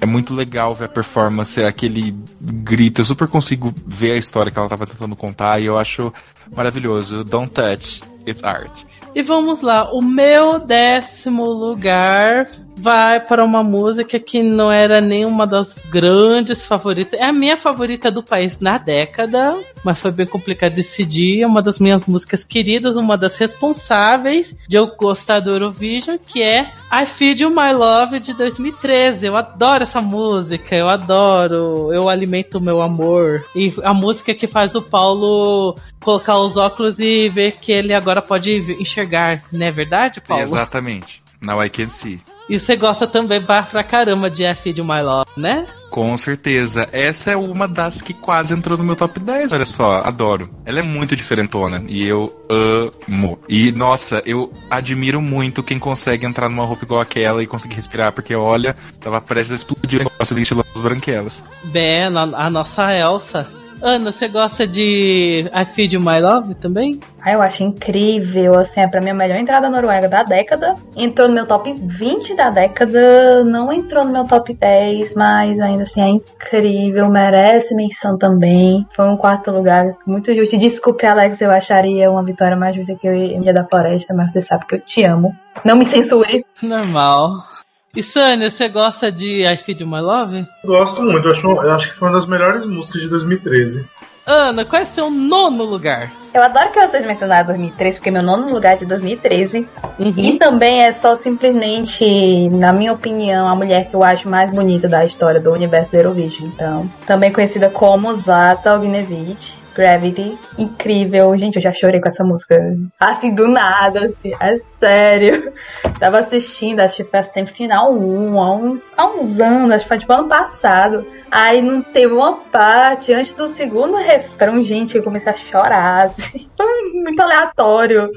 é 0.00 0.06
muito 0.06 0.34
legal 0.34 0.74
ver 0.74 0.84
a 0.84 0.88
performance, 0.88 1.62
aquele 1.62 2.14
grito. 2.40 3.00
Eu 3.00 3.04
super 3.04 3.26
consigo 3.26 3.72
ver 3.86 4.12
a 4.12 4.16
história 4.16 4.52
que 4.52 4.58
ela 4.58 4.66
estava 4.66 4.86
tentando 4.86 5.16
contar 5.16 5.60
e 5.60 5.66
eu 5.66 5.78
acho 5.78 6.12
maravilhoso. 6.54 7.24
Don't 7.24 7.52
touch, 7.52 8.02
it's 8.26 8.44
art. 8.44 8.82
E 9.14 9.22
vamos 9.22 9.60
lá, 9.60 9.92
o 9.92 10.00
meu 10.00 10.58
décimo 10.58 11.44
lugar 11.44 12.48
vai 12.76 13.20
para 13.20 13.44
uma 13.44 13.62
música 13.62 14.18
que 14.18 14.42
não 14.42 14.70
era 14.70 15.00
nenhuma 15.00 15.46
das 15.46 15.76
grandes 15.90 16.64
favoritas. 16.64 17.18
É 17.18 17.24
a 17.24 17.32
minha 17.32 17.56
favorita 17.56 18.10
do 18.10 18.22
país 18.22 18.58
na 18.58 18.78
década, 18.78 19.56
mas 19.84 20.00
foi 20.00 20.10
bem 20.10 20.26
complicado 20.26 20.74
decidir. 20.74 21.42
É 21.42 21.46
uma 21.46 21.62
das 21.62 21.78
minhas 21.78 22.06
músicas 22.06 22.44
queridas, 22.44 22.96
uma 22.96 23.16
das 23.16 23.36
responsáveis 23.36 24.54
de 24.68 24.76
eu 24.76 24.88
gostar 24.96 25.40
do 25.40 25.50
Eurovision, 25.50 26.16
que 26.18 26.42
é 26.42 26.72
I 26.92 27.06
Feed 27.06 27.42
You 27.42 27.50
My 27.50 27.72
Love 27.72 28.20
de 28.20 28.34
2013. 28.34 29.26
Eu 29.26 29.36
adoro 29.36 29.82
essa 29.82 30.00
música, 30.00 30.74
eu 30.74 30.88
adoro. 30.88 31.92
Eu 31.92 32.08
alimento 32.08 32.58
o 32.58 32.60
meu 32.60 32.82
amor. 32.82 33.44
E 33.54 33.72
a 33.82 33.94
música 33.94 34.34
que 34.34 34.46
faz 34.46 34.74
o 34.74 34.82
Paulo 34.82 35.76
colocar 36.00 36.38
os 36.38 36.56
óculos 36.56 36.98
e 36.98 37.28
ver 37.28 37.58
que 37.60 37.70
ele 37.70 37.94
agora 37.94 38.20
pode 38.20 38.52
enxergar, 38.80 39.40
não 39.52 39.66
é 39.66 39.70
verdade, 39.70 40.20
Paulo? 40.20 40.42
Exatamente. 40.42 41.22
Now 41.40 41.62
I 41.62 41.68
Can 41.68 41.88
See. 41.88 42.20
E 42.52 42.60
você 42.60 42.76
gosta 42.76 43.06
também 43.06 43.40
pra 43.40 43.82
caramba 43.82 44.28
de 44.28 44.44
F 44.44 44.74
de 44.74 44.82
My 44.82 45.00
Love, 45.00 45.30
né? 45.38 45.64
Com 45.88 46.14
certeza. 46.18 46.86
Essa 46.92 47.30
é 47.30 47.36
uma 47.36 47.66
das 47.66 48.02
que 48.02 48.12
quase 48.12 48.52
entrou 48.52 48.76
no 48.76 48.84
meu 48.84 48.94
top 48.94 49.18
10, 49.18 49.54
olha 49.54 49.64
só. 49.64 50.02
Adoro. 50.04 50.50
Ela 50.66 50.80
é 50.80 50.82
muito 50.82 51.16
diferentona 51.16 51.82
e 51.88 52.06
eu 52.06 52.30
amo. 52.50 53.38
E, 53.48 53.72
nossa, 53.72 54.22
eu 54.26 54.52
admiro 54.70 55.22
muito 55.22 55.62
quem 55.62 55.78
consegue 55.78 56.26
entrar 56.26 56.50
numa 56.50 56.66
roupa 56.66 56.84
igual 56.84 57.00
aquela 57.00 57.42
e 57.42 57.46
conseguir 57.46 57.76
respirar, 57.76 58.12
porque, 58.12 58.34
olha, 58.34 58.76
tava 59.00 59.18
prestes 59.18 59.52
a 59.52 59.54
explodir 59.54 60.02
o 60.02 60.04
negócio 60.04 60.36
de 60.36 60.42
estilos 60.42 60.66
branquelas. 60.76 61.42
Bem, 61.64 62.04
a 62.04 62.50
nossa 62.50 62.94
Elsa 62.94 63.48
Ana, 63.82 64.12
você 64.12 64.28
gosta 64.28 64.64
de 64.64 65.50
I 65.52 65.64
Feed 65.64 65.98
My 65.98 66.20
Love 66.20 66.54
também? 66.54 67.00
Ah, 67.20 67.32
eu 67.32 67.42
acho 67.42 67.64
incrível, 67.64 68.54
assim, 68.56 68.80
é 68.80 68.86
pra 68.86 69.00
mim 69.00 69.10
a 69.10 69.14
melhor 69.14 69.36
entrada 69.36 69.68
Noruega 69.68 70.08
da 70.08 70.22
década. 70.22 70.76
Entrou 70.96 71.26
no 71.26 71.34
meu 71.34 71.46
top 71.46 71.72
20 71.72 72.34
da 72.34 72.48
década, 72.48 73.42
não 73.42 73.72
entrou 73.72 74.04
no 74.04 74.12
meu 74.12 74.24
top 74.24 74.54
10, 74.54 75.14
mas 75.14 75.60
ainda 75.60 75.82
assim 75.82 76.00
é 76.00 76.08
incrível, 76.08 77.08
merece 77.08 77.74
menção 77.74 78.16
também. 78.16 78.86
Foi 78.94 79.08
um 79.08 79.16
quarto 79.16 79.50
lugar 79.50 79.96
muito 80.06 80.32
justo. 80.32 80.54
E 80.54 80.58
desculpe, 80.58 81.04
Alex, 81.04 81.40
eu 81.40 81.50
acharia 81.50 82.08
uma 82.08 82.22
vitória 82.22 82.56
mais 82.56 82.76
justa 82.76 82.94
que 82.94 83.08
o 83.08 83.12
Emilia 83.12 83.52
da 83.52 83.64
Floresta, 83.64 84.14
mas 84.14 84.30
você 84.30 84.40
sabe 84.40 84.64
que 84.66 84.76
eu 84.76 84.80
te 84.80 85.02
amo. 85.02 85.34
Não 85.64 85.74
me 85.74 85.84
censure. 85.84 86.46
Normal. 86.62 87.51
E 87.94 88.02
Sânia, 88.02 88.50
você 88.50 88.68
gosta 88.68 89.12
de 89.12 89.44
I 89.46 89.54
Feed 89.54 89.84
My 89.84 90.00
Love? 90.00 90.46
Gosto 90.64 91.02
muito, 91.02 91.28
eu 91.28 91.32
acho, 91.32 91.46
eu 91.46 91.74
acho 91.74 91.90
que 91.90 91.94
foi 91.94 92.08
uma 92.08 92.14
das 92.14 92.24
melhores 92.24 92.64
músicas 92.64 93.02
de 93.02 93.08
2013. 93.10 93.86
Ana, 94.24 94.64
qual 94.64 94.80
é 94.80 94.86
seu 94.86 95.10
nono 95.10 95.62
lugar? 95.64 96.10
Eu 96.32 96.42
adoro 96.42 96.70
que 96.70 96.80
vocês 96.80 97.04
mencionaram 97.04 97.48
2013, 97.48 97.98
porque 97.98 98.10
meu 98.10 98.22
nono 98.22 98.50
lugar 98.50 98.74
é 98.74 98.76
de 98.76 98.86
2013. 98.86 99.68
Uhum. 99.98 100.14
E 100.16 100.38
também 100.38 100.84
é 100.84 100.92
só 100.92 101.14
simplesmente, 101.14 102.48
na 102.48 102.72
minha 102.72 102.94
opinião, 102.94 103.46
a 103.46 103.54
mulher 103.54 103.86
que 103.90 103.94
eu 103.94 104.02
acho 104.02 104.26
mais 104.26 104.50
bonita 104.50 104.88
da 104.88 105.04
história 105.04 105.38
do 105.38 105.52
universo 105.52 105.90
do 105.90 105.98
Eurovision. 105.98 106.48
Então, 106.48 106.90
também 107.06 107.30
conhecida 107.30 107.68
como 107.68 108.14
Zata 108.14 108.74
Ognevich. 108.74 109.60
Gravity, 109.74 110.36
incrível. 110.58 111.36
Gente, 111.36 111.56
eu 111.56 111.62
já 111.62 111.72
chorei 111.72 112.00
com 112.00 112.08
essa 112.08 112.24
música. 112.24 112.76
Assim, 113.00 113.34
do 113.34 113.48
nada, 113.48 114.04
assim, 114.04 114.32
é 114.40 114.56
sério. 114.78 115.52
Tava 115.98 116.18
assistindo, 116.18 116.80
acho 116.80 116.96
que 116.96 117.04
foi 117.04 117.20
a 117.20 117.22
semifinal 117.22 117.92
1, 117.92 118.40
há 118.40 118.56
uns, 118.56 118.82
há 118.96 119.06
uns 119.06 119.40
anos, 119.40 119.74
acho 119.74 119.84
que 119.84 119.88
foi 119.88 119.98
tipo 119.98 120.12
ano 120.12 120.28
passado. 120.28 121.06
Aí 121.30 121.62
não 121.62 121.80
teve 121.80 122.12
uma 122.12 122.34
parte, 122.34 123.12
antes 123.12 123.32
do 123.32 123.48
segundo 123.48 123.96
refrão, 123.96 124.60
gente, 124.60 124.96
eu 124.96 125.02
comecei 125.02 125.32
a 125.32 125.36
chorar, 125.36 126.06
assim. 126.06 126.46
Foi 126.54 126.92
muito 126.92 127.20
aleatório. 127.20 128.10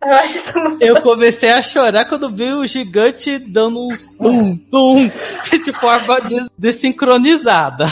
Eu, 0.00 0.12
acho 0.14 0.38
isso 0.38 0.58
muito... 0.58 0.82
eu 0.82 1.00
comecei 1.00 1.50
a 1.50 1.62
chorar 1.62 2.04
quando 2.04 2.32
vi 2.32 2.52
o 2.52 2.66
gigante 2.66 3.38
dando 3.38 3.86
uns 3.86 4.04
tum, 4.04 4.56
tum, 4.70 5.10
de 5.64 5.72
forma 5.72 6.18
desincronizada. 6.56 7.86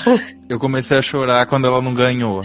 Eu 0.48 0.58
comecei 0.58 0.98
a 0.98 1.02
chorar 1.02 1.46
quando 1.46 1.66
ela 1.66 1.80
não 1.80 1.94
ganhou. 1.94 2.42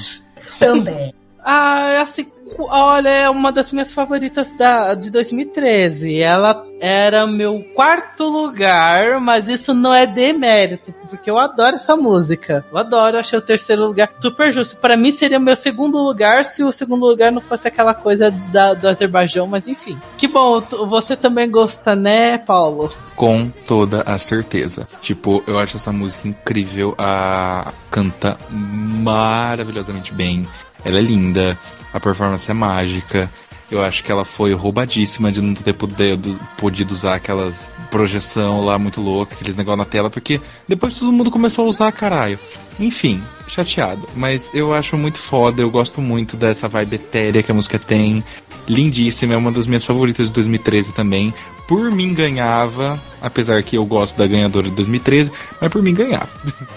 Também. 0.61 1.11
Ah, 1.43 2.01
assim, 2.01 2.27
olha, 2.59 3.09
é 3.09 3.29
uma 3.29 3.51
das 3.51 3.71
minhas 3.71 3.93
favoritas 3.93 4.51
da, 4.57 4.93
de 4.93 5.09
2013. 5.09 6.19
Ela 6.19 6.65
era 6.79 7.27
meu 7.27 7.63
quarto 7.75 8.25
lugar, 8.27 9.19
mas 9.19 9.47
isso 9.49 9.73
não 9.73 9.93
é 9.93 10.05
demérito, 10.05 10.93
porque 11.09 11.29
eu 11.29 11.37
adoro 11.37 11.75
essa 11.75 11.95
música. 11.95 12.65
Eu 12.71 12.77
adoro, 12.77 13.17
achei 13.17 13.37
o 13.37 13.41
terceiro 13.41 13.87
lugar 13.87 14.09
super 14.21 14.51
justo. 14.51 14.77
Para 14.77 14.97
mim 14.97 15.11
seria 15.11 15.39
meu 15.39 15.55
segundo 15.55 15.97
lugar 15.97 16.45
se 16.45 16.63
o 16.63 16.71
segundo 16.71 17.05
lugar 17.05 17.31
não 17.31 17.41
fosse 17.41 17.67
aquela 17.67 17.93
coisa 17.93 18.31
da, 18.51 18.73
do 18.73 18.87
Azerbaijão, 18.87 19.47
mas 19.47 19.67
enfim. 19.67 19.97
Que 20.17 20.27
bom, 20.27 20.61
você 20.87 21.15
também 21.15 21.49
gosta, 21.49 21.95
né, 21.95 22.37
Paulo? 22.37 22.91
Com 23.15 23.49
toda 23.67 24.01
a 24.01 24.17
certeza. 24.17 24.87
Tipo, 25.01 25.43
eu 25.45 25.59
acho 25.59 25.77
essa 25.77 25.91
música 25.91 26.27
incrível. 26.27 26.95
A 26.97 27.71
canta 27.91 28.37
maravilhosamente 28.49 30.13
bem. 30.13 30.47
Ela 30.83 30.97
é 30.97 31.01
linda, 31.01 31.57
a 31.93 31.99
performance 31.99 32.49
é 32.49 32.53
mágica. 32.53 33.29
Eu 33.69 33.81
acho 33.81 34.03
que 34.03 34.11
ela 34.11 34.25
foi 34.25 34.53
roubadíssima 34.53 35.31
de 35.31 35.41
não 35.41 35.53
ter 35.53 35.73
podido, 35.73 36.37
podido 36.57 36.91
usar 36.91 37.15
aquelas 37.15 37.71
projeção 37.89 38.65
lá 38.65 38.77
muito 38.77 38.99
louca, 38.99 39.33
aqueles 39.33 39.55
negócios 39.55 39.79
na 39.79 39.85
tela, 39.85 40.09
porque 40.09 40.41
depois 40.67 40.99
todo 40.99 41.11
mundo 41.11 41.31
começou 41.31 41.65
a 41.65 41.69
usar, 41.69 41.91
caralho. 41.93 42.37
Enfim, 42.77 43.23
chateado. 43.47 44.07
Mas 44.13 44.51
eu 44.53 44.73
acho 44.73 44.97
muito 44.97 45.17
foda, 45.17 45.61
eu 45.61 45.69
gosto 45.69 46.01
muito 46.01 46.35
dessa 46.35 46.67
vibe 46.67 46.95
etérea 46.95 47.41
que 47.41 47.51
a 47.51 47.55
música 47.55 47.79
tem. 47.79 48.23
Lindíssima, 48.67 49.33
é 49.33 49.37
uma 49.37 49.51
das 49.51 49.67
minhas 49.67 49.85
favoritas 49.85 50.27
de 50.27 50.33
2013 50.33 50.93
também. 50.93 51.33
Por 51.67 51.89
mim 51.91 52.13
ganhava, 52.13 53.01
apesar 53.21 53.63
que 53.63 53.77
eu 53.77 53.85
gosto 53.85 54.17
da 54.17 54.27
ganhadora 54.27 54.69
de 54.69 54.75
2013, 54.75 55.31
mas 55.59 55.71
por 55.71 55.81
mim 55.81 55.93
ganhava. 55.93 56.29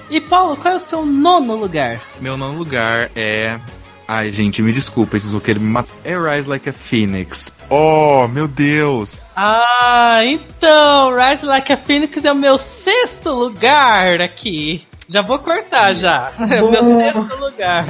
E 0.08 0.20
Paulo, 0.20 0.56
qual 0.56 0.74
é 0.74 0.76
o 0.76 0.80
seu 0.80 1.04
nono 1.04 1.56
lugar? 1.56 2.00
Meu 2.20 2.36
nono 2.36 2.56
lugar 2.56 3.10
é 3.16 3.58
Ai, 4.06 4.30
gente, 4.32 4.60
me 4.60 4.72
desculpa, 4.72 5.16
esses 5.16 5.30
vão 5.30 5.40
querer 5.40 5.58
me 5.58 5.66
matar. 5.66 5.94
É 6.04 6.14
Rise 6.16 6.48
Like 6.48 6.68
a 6.68 6.72
Phoenix. 6.72 7.54
Oh, 7.70 8.28
meu 8.28 8.46
Deus. 8.46 9.18
Ah, 9.34 10.20
então, 10.24 11.14
Rise 11.16 11.46
Like 11.46 11.72
a 11.72 11.76
Phoenix 11.76 12.24
é 12.24 12.32
o 12.32 12.36
meu 12.36 12.58
sexto 12.58 13.30
lugar 13.30 14.20
aqui. 14.20 14.86
Já 15.08 15.22
vou 15.22 15.38
cortar 15.38 15.94
já. 15.94 16.32
É 16.50 16.62
o 16.62 16.70
meu 16.70 16.98
sexto 16.98 17.36
lugar. 17.36 17.86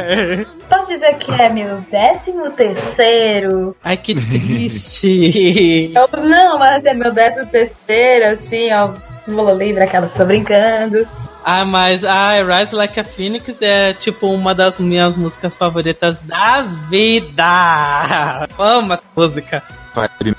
Posso 0.69 0.87
dizer 0.87 1.15
que 1.17 1.31
é 1.33 1.49
meu 1.49 1.81
décimo 1.91 2.51
terceiro? 2.51 3.77
Ai, 3.83 3.97
que 3.97 4.15
triste. 4.15 5.93
Eu, 5.95 6.23
não, 6.23 6.59
mas 6.59 6.85
é 6.85 6.95
meu 6.95 7.13
décimo 7.13 7.47
terceiro, 7.47 8.33
assim, 8.33 8.73
ó. 8.73 8.93
Vou 9.27 9.57
livre, 9.57 9.83
aquela 9.83 10.09
que 10.09 10.19
tô 10.19 10.25
brincando. 10.25 11.07
Ah, 11.47 11.63
mas 11.63 12.03
ah, 12.05 12.33
Rise 12.43 12.75
Like 12.75 12.99
a 12.99 13.05
Phoenix 13.05 13.61
é 13.61 13.93
tipo 13.93 14.29
uma 14.29 14.55
das 14.55 14.79
minhas 14.79 15.15
músicas 15.15 15.55
favoritas 15.55 16.19
da 16.21 16.63
vida. 16.63 18.47
Amo 18.59 18.95
essa 18.95 19.03
música. 19.15 19.63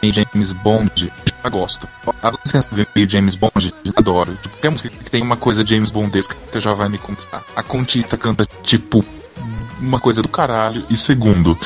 Meio 0.01 0.13
James 0.13 0.51
Bond, 0.51 1.13
já 1.43 1.49
gosto. 1.49 1.87
A 2.23 2.31
licença 2.31 2.67
meio 2.95 3.07
James 3.07 3.35
Bond, 3.35 3.71
adoro. 3.95 4.33
Tipo, 4.33 4.49
qualquer 4.49 4.71
música 4.71 4.89
que 4.89 5.11
tem 5.11 5.21
uma 5.21 5.37
coisa 5.37 5.63
James 5.63 5.91
Bondesca 5.91 6.35
que 6.51 6.59
já 6.59 6.73
vai 6.73 6.89
me 6.89 6.97
conquistar. 6.97 7.43
A 7.55 7.61
Contita 7.61 8.17
canta 8.17 8.47
tipo 8.63 9.05
uma 9.79 9.99
coisa 9.99 10.21
do 10.21 10.27
caralho. 10.27 10.85
E 10.89 10.97
segundo, 10.97 11.57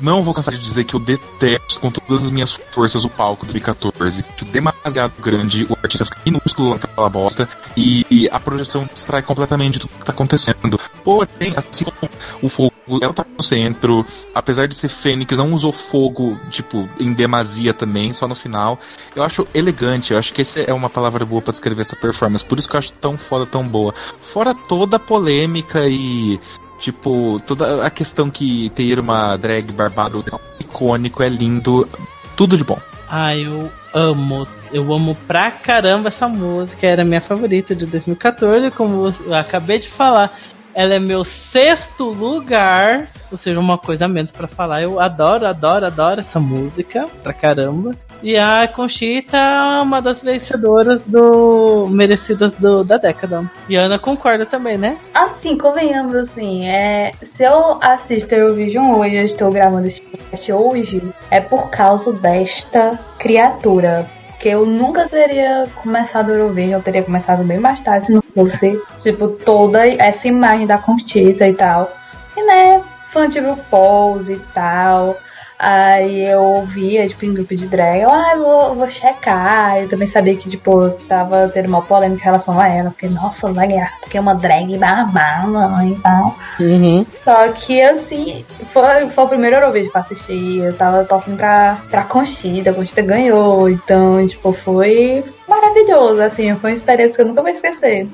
não 0.00 0.22
vou 0.22 0.34
cansar 0.34 0.54
de 0.54 0.60
dizer 0.60 0.84
que 0.84 0.94
eu 0.94 1.00
detesto 1.00 1.80
com 1.80 1.90
todas 1.90 2.24
as 2.24 2.30
minhas 2.30 2.52
forças 2.52 3.04
o 3.04 3.08
palco 3.08 3.46
do 3.46 3.52
2014. 3.52 4.24
Demasiado 4.50 5.12
grande, 5.20 5.64
o 5.68 5.76
artista 5.82 6.04
fica 6.04 6.18
minúsculo 6.24 6.70
naquela 6.70 7.08
bosta 7.08 7.48
e, 7.76 8.06
e 8.10 8.28
a 8.28 8.38
projeção 8.38 8.88
distrai 8.92 9.22
completamente 9.22 9.78
do 9.78 9.88
que 9.88 10.04
tá 10.04 10.12
acontecendo. 10.12 10.78
Porém, 11.02 11.54
assim 11.56 11.84
como 11.84 12.12
o 12.42 12.48
fogo, 12.48 12.72
ela 13.00 13.14
tá 13.14 13.24
no 13.36 13.42
centro, 13.42 14.04
apesar 14.34 14.68
de 14.68 14.74
ser 14.74 14.88
Fênix, 14.88 15.36
não 15.36 15.52
usou 15.52 15.72
fogo, 15.72 16.38
tipo, 16.50 16.88
em 16.98 17.12
demasia 17.12 17.72
também, 17.72 18.12
só 18.12 18.28
no 18.28 18.34
final. 18.34 18.78
Eu 19.16 19.22
acho 19.22 19.46
elegante, 19.54 20.12
eu 20.12 20.18
acho 20.18 20.32
que 20.32 20.40
essa 20.42 20.60
é 20.60 20.72
uma 20.72 20.90
palavra 20.90 21.24
boa 21.24 21.40
para 21.40 21.52
descrever 21.52 21.82
essa 21.82 21.96
performance, 21.96 22.44
por 22.44 22.58
isso 22.58 22.68
que 22.68 22.76
eu 22.76 22.78
acho 22.78 22.92
tão 22.94 23.16
foda, 23.16 23.46
tão 23.46 23.66
boa. 23.66 23.94
Fora 24.20 24.54
toda 24.54 24.96
a 24.96 25.00
polêmica 25.00 25.88
e 25.88 26.38
Tipo, 26.82 27.40
toda 27.46 27.86
a 27.86 27.90
questão 27.90 28.28
que 28.28 28.68
ter 28.70 28.98
uma 28.98 29.36
drag 29.36 29.70
barbado 29.70 30.24
é 30.26 30.62
icônico, 30.64 31.22
é 31.22 31.28
lindo, 31.28 31.88
tudo 32.36 32.56
de 32.56 32.64
bom. 32.64 32.78
Ah, 33.08 33.36
eu 33.36 33.70
amo, 33.94 34.48
eu 34.72 34.92
amo 34.92 35.16
pra 35.28 35.52
caramba 35.52 36.08
essa 36.08 36.26
música, 36.28 36.84
era 36.84 37.04
minha 37.04 37.20
favorita 37.20 37.72
de 37.72 37.86
2014, 37.86 38.72
como 38.72 39.14
eu 39.24 39.34
acabei 39.34 39.78
de 39.78 39.88
falar. 39.88 40.36
Ela 40.74 40.94
é 40.94 40.98
meu 40.98 41.22
sexto 41.22 42.10
lugar, 42.10 43.06
ou 43.30 43.38
seja, 43.38 43.60
uma 43.60 43.78
coisa 43.78 44.06
a 44.06 44.08
menos 44.08 44.32
para 44.32 44.48
falar. 44.48 44.82
Eu 44.82 44.98
adoro, 44.98 45.46
adoro, 45.46 45.86
adoro 45.86 46.18
essa 46.18 46.40
música 46.40 47.06
pra 47.22 47.32
caramba. 47.32 47.92
E 48.22 48.38
a 48.38 48.68
Conchita 48.68 49.36
é 49.36 49.80
uma 49.82 50.00
das 50.00 50.20
vencedoras 50.20 51.08
do 51.08 51.88
merecidas 51.90 52.54
do, 52.54 52.84
da 52.84 52.96
década. 52.96 53.50
E 53.68 53.76
a 53.76 53.82
Ana 53.82 53.98
concorda 53.98 54.46
também, 54.46 54.78
né? 54.78 54.96
Assim, 55.12 55.58
convenhamos 55.58 56.14
assim, 56.14 56.68
é, 56.68 57.10
se 57.20 57.42
eu 57.42 57.78
assisto 57.80 58.32
Eurovision 58.32 58.94
hoje, 58.96 59.16
eu 59.16 59.24
estou 59.24 59.50
gravando 59.50 59.88
esse 59.88 60.00
podcast 60.00 60.52
hoje, 60.52 61.02
é 61.30 61.40
por 61.40 61.68
causa 61.68 62.12
desta 62.12 62.96
criatura. 63.18 64.08
Porque 64.28 64.48
eu 64.48 64.66
nunca 64.66 65.08
teria 65.08 65.68
começado 65.74 66.28
o 66.28 66.32
Eurovision, 66.32 66.78
eu 66.78 66.82
teria 66.82 67.02
começado 67.02 67.42
bem 67.42 67.58
mais 67.58 67.80
tarde 67.80 68.06
se 68.06 68.12
não 68.12 68.22
fosse, 68.22 68.80
tipo, 69.00 69.28
toda 69.28 69.84
essa 69.86 70.28
imagem 70.28 70.66
da 70.66 70.78
Conchita 70.78 71.48
e 71.48 71.54
tal. 71.54 71.92
E 72.36 72.42
né, 72.44 72.82
fã 73.06 73.28
de 73.28 73.40
RuPaul's 73.40 74.28
e 74.28 74.36
tal. 74.54 75.16
Aí 75.62 76.24
eu 76.28 76.42
ouvia, 76.42 77.06
tipo, 77.06 77.24
em 77.24 77.32
grupo 77.32 77.54
de 77.54 77.68
drag, 77.68 78.00
eu, 78.00 78.10
ah, 78.10 78.34
vou, 78.34 78.74
vou 78.74 78.88
checar. 78.88 79.80
Eu 79.80 79.88
também 79.88 80.08
sabia 80.08 80.34
que, 80.34 80.50
tipo, 80.50 80.90
tava 81.06 81.48
tendo 81.54 81.68
uma 81.68 81.80
polêmica 81.80 82.20
em 82.20 82.24
relação 82.24 82.58
a 82.58 82.66
ela. 82.68 82.90
Porque, 82.90 83.06
nossa, 83.08 83.52
vai 83.52 83.68
ganhar, 83.68 83.96
porque 84.00 84.18
é 84.18 84.20
uma 84.20 84.34
drag 84.34 84.76
babada 84.76 85.86
e 85.86 85.94
tal. 86.00 86.36
Uhum. 86.58 87.06
Só 87.22 87.46
que, 87.52 87.80
assim, 87.80 88.44
foi, 88.72 89.06
foi 89.10 89.24
o 89.24 89.28
primeiro 89.28 89.54
Eurovision 89.54 89.92
que 89.92 89.96
eu 89.96 90.00
assisti. 90.00 90.58
Eu 90.58 90.76
tava 90.76 91.04
torcendo 91.04 91.36
pra, 91.36 91.78
pra 91.88 92.02
Conchita, 92.02 92.70
a 92.70 92.74
Conchita 92.74 93.02
ganhou. 93.02 93.70
Então, 93.70 94.26
tipo, 94.26 94.52
foi 94.52 95.22
maravilhoso, 95.46 96.22
assim. 96.22 96.52
Foi 96.56 96.70
uma 96.72 96.76
experiência 96.76 97.14
que 97.14 97.22
eu 97.22 97.26
nunca 97.26 97.40
vou 97.40 97.50
esquecer. 97.52 98.08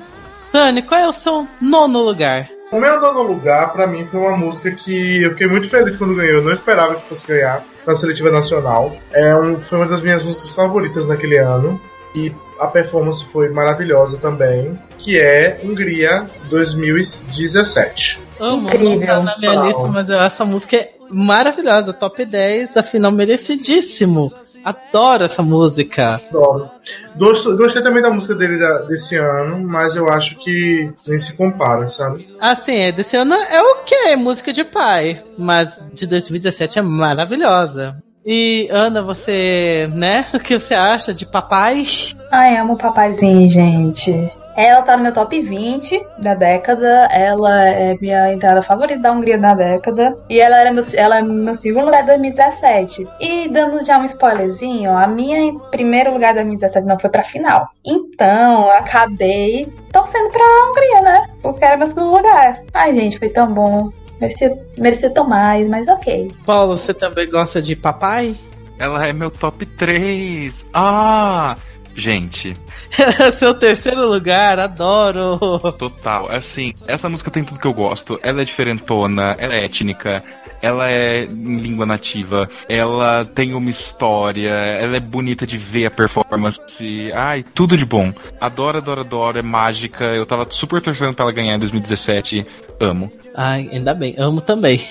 Sani, 0.51 0.83
qual 0.83 1.01
é 1.01 1.07
o 1.07 1.11
seu 1.11 1.47
nono 1.59 1.97
lugar? 1.97 2.47
O 2.71 2.79
meu 2.79 3.01
nono 3.01 3.23
lugar, 3.23 3.73
pra 3.73 3.87
mim, 3.87 4.05
foi 4.05 4.19
uma 4.19 4.37
música 4.37 4.69
que 4.71 5.23
eu 5.23 5.31
fiquei 5.31 5.47
muito 5.47 5.67
feliz 5.67 5.97
quando 5.97 6.15
ganhou. 6.15 6.37
Eu 6.37 6.43
não 6.43 6.53
esperava 6.53 6.95
que 6.95 7.09
fosse 7.09 7.25
ganhar 7.25 7.65
na 7.85 7.95
seletiva 7.95 8.29
nacional. 8.29 8.95
É 9.11 9.35
um, 9.35 9.59
foi 9.59 9.79
uma 9.79 9.87
das 9.87 10.01
minhas 10.01 10.23
músicas 10.23 10.51
favoritas 10.53 11.07
naquele 11.07 11.37
ano. 11.37 11.81
E 12.15 12.33
a 12.59 12.67
performance 12.67 13.25
foi 13.25 13.49
maravilhosa 13.49 14.17
também. 14.17 14.77
Que 14.99 15.19
é 15.19 15.59
Hungria 15.63 16.29
2017. 16.49 18.19
Amo, 18.39 18.67
Incrível. 18.69 18.99
não 18.99 19.05
tá 19.05 19.23
na 19.23 19.37
minha 19.37 19.63
lista, 19.63 19.87
mas 19.87 20.09
essa 20.09 20.45
música 20.45 20.75
é 20.75 20.91
maravilhosa. 21.09 21.91
Top 21.91 22.23
10, 22.23 22.77
afinal, 22.77 23.11
merecidíssimo. 23.11 24.31
Adoro 24.69 25.23
essa 25.25 25.41
música. 25.41 26.21
Adoro. 26.29 26.69
Gosto- 27.17 27.55
gostei 27.57 27.81
também 27.81 28.01
da 28.01 28.09
música 28.11 28.35
dele 28.35 28.57
da- 28.59 28.83
desse 28.83 29.15
ano, 29.17 29.67
mas 29.67 29.95
eu 29.95 30.07
acho 30.09 30.35
que 30.37 30.91
nem 31.07 31.17
se 31.17 31.35
compara, 31.35 31.87
sabe? 31.89 32.27
Assim, 32.39 32.75
é, 32.75 32.91
desse 32.91 33.17
ano 33.17 33.33
é 33.33 33.61
o 33.61 33.75
que? 33.83 34.15
Música 34.15 34.53
de 34.53 34.63
pai. 34.63 35.23
Mas 35.37 35.81
de 35.93 36.05
2017 36.07 36.79
é 36.79 36.81
maravilhosa. 36.81 37.97
E, 38.25 38.67
Ana, 38.71 39.01
você, 39.01 39.89
né? 39.93 40.27
O 40.33 40.39
que 40.39 40.59
você 40.59 40.73
acha 40.75 41.13
de 41.13 41.25
papai? 41.25 41.85
Ai, 42.31 42.57
amo 42.57 42.77
papaizinho, 42.77 43.49
gente. 43.49 44.31
Ela 44.59 44.81
tá 44.81 44.97
no 44.97 45.03
meu 45.03 45.13
top 45.13 45.41
20 45.41 46.05
da 46.17 46.33
década. 46.33 47.07
Ela 47.13 47.65
é 47.65 47.95
minha 48.01 48.33
entrada 48.33 48.61
favorita 48.61 48.99
da 48.99 49.13
Hungria 49.13 49.37
da 49.37 49.53
década. 49.53 50.17
E 50.29 50.37
ela 50.37 50.59
era 50.59 50.73
meu, 50.73 50.83
ela 50.95 51.19
é 51.19 51.21
meu 51.21 51.55
segundo 51.55 51.85
lugar 51.85 52.01
de 52.01 52.07
2017. 52.07 53.07
E 53.21 53.47
dando 53.47 53.85
já 53.85 53.97
um 53.97 54.03
spoilerzinho, 54.03 54.91
a 54.91 55.07
minha 55.07 55.39
em 55.39 55.57
primeiro 55.71 56.11
lugar 56.11 56.33
de 56.33 56.39
2017 56.39 56.85
não 56.85 56.99
foi 56.99 57.09
pra 57.09 57.23
final. 57.23 57.69
Então, 57.85 58.65
eu 58.65 58.73
acabei 58.73 59.65
torcendo 59.93 60.29
pra 60.29 60.43
Hungria, 60.43 61.01
né? 61.03 61.27
Porque 61.41 61.63
era 61.63 61.77
meu 61.77 61.87
segundo 61.87 62.11
lugar. 62.17 62.61
Ai, 62.73 62.93
gente, 62.93 63.17
foi 63.17 63.29
tão 63.29 63.53
bom. 63.53 63.93
Merecia, 64.19 64.59
merecia 64.77 65.09
tão 65.09 65.25
mais, 65.25 65.69
mas 65.69 65.87
ok. 65.87 66.27
Paulo, 66.45 66.77
você 66.77 66.93
também 66.93 67.29
gosta 67.29 67.61
de 67.61 67.77
papai? 67.77 68.35
Ela 68.77 69.07
é 69.07 69.13
meu 69.13 69.31
top 69.31 69.65
3. 69.65 70.65
Ah! 70.73 71.55
Gente, 71.95 72.53
Seu 73.37 73.53
terceiro 73.53 74.09
lugar, 74.09 74.59
adoro. 74.59 75.37
total. 75.77 76.27
Assim, 76.31 76.73
essa 76.87 77.09
música 77.09 77.29
tem 77.31 77.43
tudo 77.43 77.59
que 77.59 77.67
eu 77.67 77.73
gosto. 77.73 78.19
Ela 78.23 78.41
é 78.41 78.45
diferentona, 78.45 79.35
ela 79.37 79.53
é 79.53 79.65
étnica, 79.65 80.23
ela 80.61 80.89
é 80.89 81.23
em 81.23 81.57
língua 81.57 81.85
nativa, 81.85 82.49
ela 82.67 83.25
tem 83.25 83.53
uma 83.53 83.69
história, 83.69 84.49
ela 84.49 84.97
é 84.97 84.99
bonita 84.99 85.45
de 85.45 85.57
ver 85.57 85.87
a 85.87 85.91
performance. 85.91 87.11
Ai, 87.13 87.43
tudo 87.53 87.77
de 87.77 87.85
bom. 87.85 88.13
Adoro, 88.39 88.77
adoro, 88.77 89.01
adoro. 89.01 89.39
É 89.39 89.41
mágica. 89.41 90.05
Eu 90.05 90.25
tava 90.25 90.47
super 90.49 90.81
torcendo 90.81 91.13
pra 91.13 91.25
ela 91.25 91.31
ganhar 91.33 91.55
em 91.55 91.59
2017. 91.59 92.45
Amo. 92.79 93.11
Ai, 93.35 93.69
ainda 93.71 93.93
bem, 93.93 94.15
amo 94.17 94.41
também. 94.41 94.85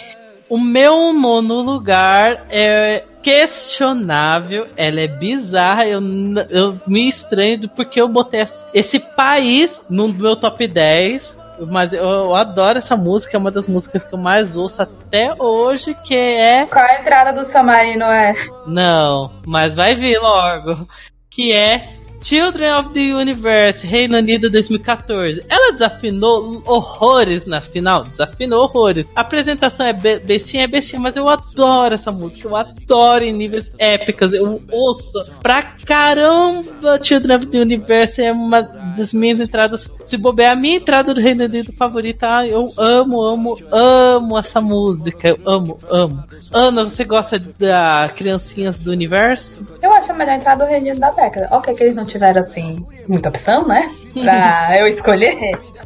O 0.49 0.59
meu 0.59 1.12
nono 1.12 1.61
lugar 1.61 2.47
é 2.49 3.05
questionável, 3.28 4.66
ela 4.75 5.02
é 5.02 5.06
bizarra, 5.06 5.86
eu, 5.86 6.00
eu 6.49 6.80
me 6.86 7.06
estranho 7.10 7.60
do 7.60 7.69
porque 7.69 8.00
eu 8.00 8.08
botei 8.08 8.49
esse 8.73 8.99
país 8.99 9.82
no 9.91 10.08
meu 10.08 10.34
top 10.34 10.67
10. 10.67 11.36
Mas 11.71 11.93
eu, 11.93 12.04
eu 12.04 12.34
adoro 12.36 12.78
essa 12.78 12.97
música, 12.97 13.36
é 13.36 13.38
uma 13.38 13.50
das 13.50 13.67
músicas 13.67 14.04
que 14.04 14.14
eu 14.14 14.19
mais 14.19 14.56
ouço 14.56 14.80
até 14.80 15.34
hoje, 15.38 15.95
que 16.04 16.14
é. 16.14 16.64
Qual 16.67 16.82
a 16.82 17.00
entrada 17.00 17.32
do 17.32 17.45
Samarino 17.45 18.04
é? 18.04 18.32
Não, 18.64 19.30
mas 19.45 19.75
vai 19.75 19.93
vir 19.95 20.19
logo. 20.21 20.88
Que 21.28 21.52
é 21.52 21.98
Children 22.21 22.75
of 22.75 22.93
the 22.93 23.15
Universe, 23.15 23.87
Reino 23.87 24.19
Unido 24.19 24.50
2014. 24.50 25.41
Ela 25.49 25.73
desafinou 25.73 26.63
horrores 26.67 27.47
na 27.47 27.61
final, 27.61 28.02
desafinou 28.02 28.65
horrores. 28.65 29.07
A 29.15 29.21
apresentação 29.21 29.87
é 29.87 29.93
be 29.93 30.19
bestinha, 30.19 30.65
é 30.65 30.67
bestinha, 30.67 31.00
mas 31.00 31.17
eu 31.17 31.28
adoro 31.28 31.95
essa 31.95 32.11
música, 32.11 32.49
eu 32.49 32.57
adoro 32.57 33.25
em 33.25 33.33
níveis 33.33 33.75
épicos, 33.78 34.33
eu 34.33 34.61
ouço 34.71 35.31
pra 35.41 35.63
caramba. 35.63 37.00
Children 37.02 37.37
of 37.37 37.47
the 37.47 37.61
Universe 37.61 38.23
é 38.23 38.33
uma 38.33 38.63
das 38.63 39.15
minhas 39.15 39.41
entradas, 39.41 39.89
se 40.08 40.16
bobear, 40.16 40.52
a 40.52 40.56
minha 40.56 40.76
entrada 40.76 41.12
do 41.12 41.21
Reino 41.21 41.44
Unido 41.44 41.73
favorita. 41.73 42.26
Ah, 42.28 42.47
Eu 42.47 42.68
amo, 42.78 43.21
amo, 43.23 43.56
amo 43.71 44.38
essa 44.38 44.60
música, 44.60 45.28
eu 45.28 45.38
amo, 45.47 45.78
amo. 45.90 46.25
Ana, 46.52 46.84
você 46.84 47.04
gosta 47.04 47.38
da 47.58 48.10
Criancinhas 48.16 48.80
do 48.80 48.90
Universo? 48.90 49.66
Eu 49.82 49.92
acho 49.92 50.10
a 50.10 50.14
melhor 50.14 50.34
entrada 50.34 50.64
do 50.64 50.68
Reino 50.71 50.86
Unido 50.86 51.00
da 51.00 51.10
década. 51.10 51.49
Ok, 51.50 51.75
que 51.75 51.82
eles 51.84 51.94
não 51.94 52.06
tiveram, 52.06 52.40
assim, 52.40 52.84
muita 53.06 53.28
opção, 53.28 53.66
né? 53.66 53.90
Pra 54.14 54.78
eu 54.78 54.86
escolher, 54.86 55.36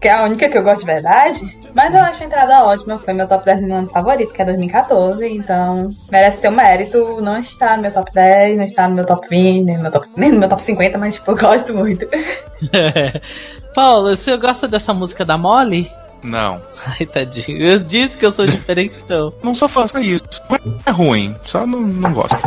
que 0.01 0.09
é 0.09 0.13
a 0.13 0.25
única 0.25 0.49
que 0.49 0.57
eu 0.57 0.63
gosto 0.63 0.81
de 0.81 0.87
verdade. 0.87 1.41
Mas 1.75 1.95
eu 1.95 2.01
acho 2.01 2.23
a 2.23 2.27
entrada 2.27 2.65
ótima. 2.65 2.99
Foi 2.99 3.15
meu 3.15 3.27
top 3.27 3.45
10 3.45 3.61
do 3.61 3.67
meu 3.67 3.77
ano 3.79 3.89
favorito, 3.89 4.33
que 4.33 4.43
é 4.43 4.45
2014. 4.45 5.27
Então, 5.27 5.89
merece 6.11 6.43
seu 6.43 6.53
mérito. 6.53 7.21
Não 7.21 7.39
está 7.39 7.77
no 7.77 7.83
meu 7.83 7.93
top 7.93 8.13
10, 8.13 8.57
não 8.57 8.65
está 8.65 8.89
no 8.89 8.95
meu 8.95 9.07
top 9.07 9.27
20, 9.29 9.65
nem 9.65 9.77
no 9.77 9.83
meu 9.83 9.91
top, 9.91 10.09
nem 10.17 10.31
no 10.33 10.39
meu 10.39 10.49
top 10.49 10.63
50, 10.63 10.99
mas, 10.99 11.15
tipo, 11.15 11.31
eu 11.31 11.37
gosto 11.37 11.75
muito. 11.75 12.07
Paulo, 13.75 14.17
você 14.17 14.37
gosta 14.37 14.69
dessa 14.69 14.93
música 14.93 15.25
da 15.25 15.37
Molly? 15.37 15.91
Não. 16.23 16.61
Ai, 16.87 17.07
tadinho. 17.07 17.59
Eu 17.59 17.79
disse 17.79 18.17
que 18.17 18.25
eu 18.25 18.33
sou 18.33 18.47
diferentão. 18.47 19.33
Não 19.43 19.55
sou 19.55 19.69
fã, 19.69 19.87
só 19.87 19.99
isso. 19.99 20.25
Não 20.49 20.59
é 20.87 20.91
ruim, 20.91 21.37
só 21.47 21.67
não, 21.67 21.81
não 21.81 22.13
gosto. 22.13 22.39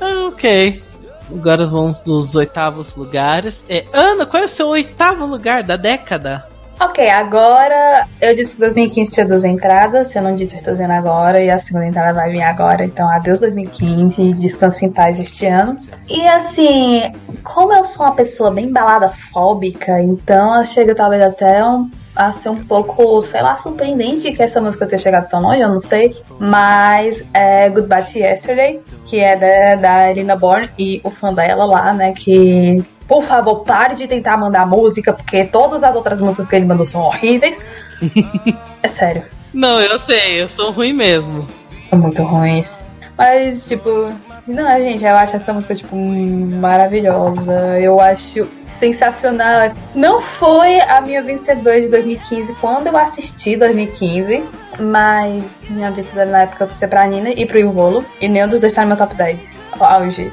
Ah, 0.00 0.28
ok. 0.28 0.82
Agora 1.30 1.66
vamos 1.66 2.00
dos 2.00 2.34
oitavos 2.34 2.94
lugares. 2.96 3.62
É, 3.68 3.84
Ana, 3.92 4.26
qual 4.26 4.42
é 4.42 4.46
o 4.46 4.48
seu 4.48 4.68
oitavo 4.68 5.24
lugar 5.26 5.62
da 5.62 5.76
década? 5.76 6.44
Ok, 6.82 7.10
agora 7.10 8.08
eu 8.22 8.34
disse 8.34 8.54
que 8.54 8.60
2015 8.60 9.12
tinha 9.12 9.26
duas 9.26 9.44
entradas. 9.44 10.06
Se 10.06 10.18
eu 10.18 10.22
não 10.22 10.34
disse, 10.34 10.54
eu 10.54 10.58
estou 10.60 10.72
dizendo 10.72 10.92
agora. 10.94 11.42
E 11.42 11.50
a 11.50 11.58
segunda 11.58 11.86
entrada 11.86 12.14
vai 12.14 12.30
vir 12.32 12.40
agora. 12.40 12.82
Então, 12.82 13.06
adeus 13.06 13.38
2015. 13.38 14.32
Descanse 14.32 14.86
em 14.86 14.90
paz 14.90 15.20
este 15.20 15.44
ano. 15.44 15.76
E 16.08 16.26
assim, 16.26 17.12
como 17.42 17.74
eu 17.74 17.84
sou 17.84 18.06
uma 18.06 18.14
pessoa 18.14 18.50
bem 18.50 18.72
balada 18.72 19.10
fóbica, 19.10 20.00
então 20.00 20.64
chega 20.64 20.94
talvez 20.94 21.22
até 21.22 21.62
um, 21.62 21.90
a 22.16 22.32
ser 22.32 22.48
um 22.48 22.64
pouco, 22.64 23.26
sei 23.26 23.42
lá, 23.42 23.58
surpreendente 23.58 24.32
que 24.32 24.42
essa 24.42 24.58
música 24.58 24.86
tenha 24.86 24.98
chegado 24.98 25.28
tão 25.28 25.42
longe, 25.42 25.60
eu 25.60 25.68
não 25.68 25.80
sei. 25.80 26.16
Mas 26.38 27.22
é 27.34 27.68
Goodbye 27.68 28.04
to 28.04 28.18
Yesterday, 28.18 28.80
que 29.04 29.18
é 29.20 29.36
da, 29.36 29.76
da 29.76 30.10
Elina 30.10 30.34
Bourne 30.34 30.70
e 30.78 31.02
o 31.04 31.10
fã 31.10 31.30
dela 31.30 31.66
lá, 31.66 31.92
né? 31.92 32.14
Que 32.14 32.82
por 33.10 33.24
favor, 33.24 33.64
pare 33.64 33.96
de 33.96 34.06
tentar 34.06 34.36
mandar 34.36 34.64
música, 34.64 35.12
porque 35.12 35.44
todas 35.44 35.82
as 35.82 35.96
outras 35.96 36.20
músicas 36.20 36.46
que 36.46 36.54
ele 36.54 36.64
mandou 36.64 36.86
são 36.86 37.00
horríveis. 37.00 37.58
é 38.80 38.86
sério, 38.86 39.24
Não, 39.52 39.80
eu 39.80 39.98
sei, 39.98 40.40
eu 40.42 40.48
sou 40.48 40.70
ruim 40.70 40.92
mesmo. 40.92 41.44
são 41.90 41.98
muito 41.98 42.22
ruins. 42.22 42.80
Mas, 43.18 43.66
tipo, 43.66 44.12
não, 44.46 44.78
gente, 44.78 45.04
eu 45.04 45.16
acho 45.16 45.34
essa 45.34 45.52
música, 45.52 45.74
tipo, 45.74 45.96
maravilhosa. 45.96 47.80
Eu 47.80 48.00
acho 48.00 48.46
sensacional. 48.78 49.72
Não 49.92 50.20
foi 50.20 50.80
a 50.80 51.00
minha 51.00 51.20
vencedora 51.20 51.80
de 51.80 51.88
2015 51.88 52.54
quando 52.60 52.86
eu 52.86 52.96
assisti 52.96 53.56
2015, 53.56 54.44
mas 54.78 55.42
minha 55.68 55.90
vencedora 55.90 56.30
na 56.30 56.42
época 56.42 56.68
foi 56.68 56.86
pra 56.86 57.08
Nina 57.08 57.30
e 57.30 57.44
pro 57.44 57.58
Ivolo, 57.58 58.04
e 58.20 58.28
nenhum 58.28 58.46
dos 58.46 58.60
dois 58.60 58.72
tá 58.72 58.82
no 58.82 58.88
meu 58.88 58.96
top 58.96 59.16
10. 59.16 59.40
Auge. 59.80 60.30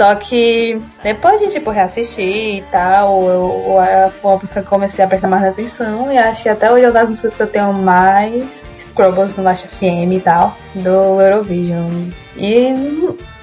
Só 0.00 0.14
que 0.14 0.80
depois 1.02 1.38
de 1.42 1.50
tipo 1.50 1.68
reassistir 1.68 2.56
e 2.56 2.64
tal, 2.72 3.22
eu, 3.24 3.76
eu, 3.76 4.10
foi 4.12 4.30
uma 4.30 4.38
música 4.38 4.62
que 4.62 4.66
eu 4.66 4.70
comecei 4.70 5.04
a 5.04 5.06
prestar 5.06 5.28
mais 5.28 5.44
atenção 5.44 6.10
e 6.10 6.16
acho 6.16 6.42
que 6.42 6.48
até 6.48 6.72
hoje 6.72 6.84
é 6.84 6.86
uma 6.86 6.94
das 6.94 7.10
músicas 7.10 7.34
que 7.34 7.42
eu 7.42 7.46
tenho 7.46 7.70
mais 7.74 8.72
Scrubbles 8.78 9.36
no 9.36 9.42
Last 9.42 9.68
FM 9.68 10.10
e 10.14 10.20
tal, 10.20 10.56
do 10.74 11.20
Eurovision. 11.20 12.08
E 12.34 12.74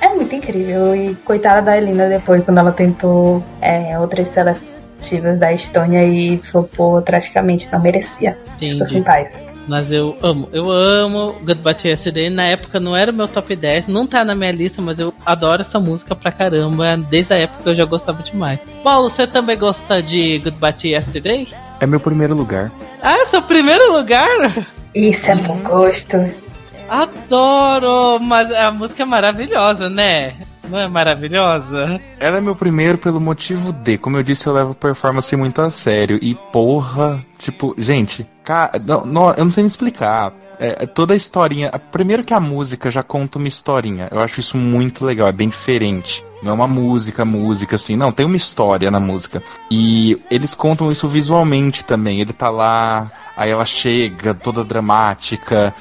é 0.02 0.10
muito 0.10 0.34
incrível. 0.34 0.96
E 0.96 1.14
coitada 1.18 1.62
da 1.62 1.78
Elina 1.78 2.10
depois, 2.10 2.44
quando 2.44 2.58
ela 2.58 2.72
tentou 2.72 3.44
é, 3.62 4.00
outras 4.00 4.28
seletivas 4.30 5.38
da 5.38 5.54
Estônia 5.54 6.06
e 6.06 6.40
flopou 6.40 7.00
praticamente 7.04 7.70
não 7.72 7.80
merecia. 7.80 8.36
Entendi. 8.56 8.72
Ficou 8.72 8.88
sem 8.88 9.04
paz. 9.04 9.44
Mas 9.68 9.92
eu 9.92 10.18
amo, 10.22 10.48
eu 10.54 10.72
amo 10.72 11.36
Goodbye 11.44 11.76
to 11.76 11.88
Yesterday. 11.88 12.30
Na 12.30 12.44
época 12.44 12.80
não 12.80 12.96
era 12.96 13.12
o 13.12 13.16
meu 13.16 13.28
top 13.28 13.56
10, 13.56 13.88
não 13.88 14.08
tá 14.08 14.24
na 14.24 14.34
minha 14.34 14.52
lista, 14.52 14.82
mas 14.82 14.98
eu 14.98 15.14
adoro 15.26 15.62
essa 15.62 15.80
música 15.80 16.16
pra 16.16 16.32
caramba. 16.32 16.98
Desde 16.98 17.34
a 17.34 17.38
época 17.38 17.70
eu 17.70 17.76
já 17.76 17.86
gostava 17.86 18.24
demais. 18.24 18.66
Paulo, 18.84 19.10
você 19.10 19.28
também 19.28 19.58
gosta 19.58 20.02
de 20.02 20.40
Goodbye 20.40 20.74
to 20.74 20.88
Yesterday? 20.88 21.48
É 21.80 21.86
meu 21.86 22.00
primeiro 22.00 22.34
lugar. 22.34 22.72
Ah, 23.02 23.22
é 23.22 23.26
seu 23.26 23.42
primeiro 23.42 23.92
lugar? 23.92 24.66
Isso 24.96 25.30
é 25.30 25.36
bom 25.36 25.60
gosto. 25.60 26.18
Adoro! 26.90 28.20
Mas 28.22 28.52
a 28.52 28.72
música 28.72 29.04
é 29.04 29.06
maravilhosa, 29.06 29.90
né? 29.90 30.36
Não 30.70 30.80
é 30.80 30.88
maravilhosa? 30.88 32.02
Ela 32.20 32.38
é 32.38 32.42
meu 32.42 32.56
primeiro 32.56 32.98
pelo 32.98 33.20
motivo 33.20 33.72
de, 33.72 33.98
como 33.98 34.18
eu 34.18 34.24
disse, 34.24 34.48
eu 34.48 34.54
levo 34.54 34.76
performance 34.76 35.36
muito 35.36 35.62
a 35.62 35.70
sério. 35.70 36.20
E 36.22 36.36
porra, 36.52 37.24
tipo, 37.38 37.74
gente, 37.78 38.28
cara, 38.44 38.74
não, 38.86 39.06
não, 39.06 39.32
eu 39.32 39.46
não 39.46 39.52
sei 39.52 39.64
nem 39.64 39.68
explicar. 39.68 40.34
É, 40.60 40.84
é 40.84 40.86
toda 40.88 41.14
a 41.14 41.18
historinha. 41.18 41.72
Primeiro 41.92 42.24
que 42.24 42.34
a 42.34 42.40
música 42.40 42.90
já 42.90 43.04
conta 43.04 43.38
uma 43.38 43.48
historinha. 43.48 44.08
Eu 44.12 44.20
acho 44.20 44.40
isso 44.40 44.58
muito 44.58 45.06
legal, 45.06 45.28
é 45.28 45.32
bem 45.32 45.50
diferente. 45.50 46.26
Não 46.42 46.52
é 46.52 46.56
uma 46.56 46.68
música, 46.68 47.26
música, 47.26 47.76
assim. 47.76 47.96
Não, 47.96 48.12
tem 48.12 48.26
uma 48.26 48.38
história 48.38 48.92
na 48.92 49.00
música. 49.00 49.42
E 49.72 50.20
eles 50.30 50.54
contam 50.54 50.92
isso 50.92 51.08
visualmente 51.08 51.84
também. 51.84 52.22
Ele 52.22 52.34
tá 52.34 52.50
lá, 52.50 53.12
aí 53.36 53.50
ela 53.50 53.66
chega, 53.66 54.34
toda 54.34 54.64
dramática. 54.64 55.74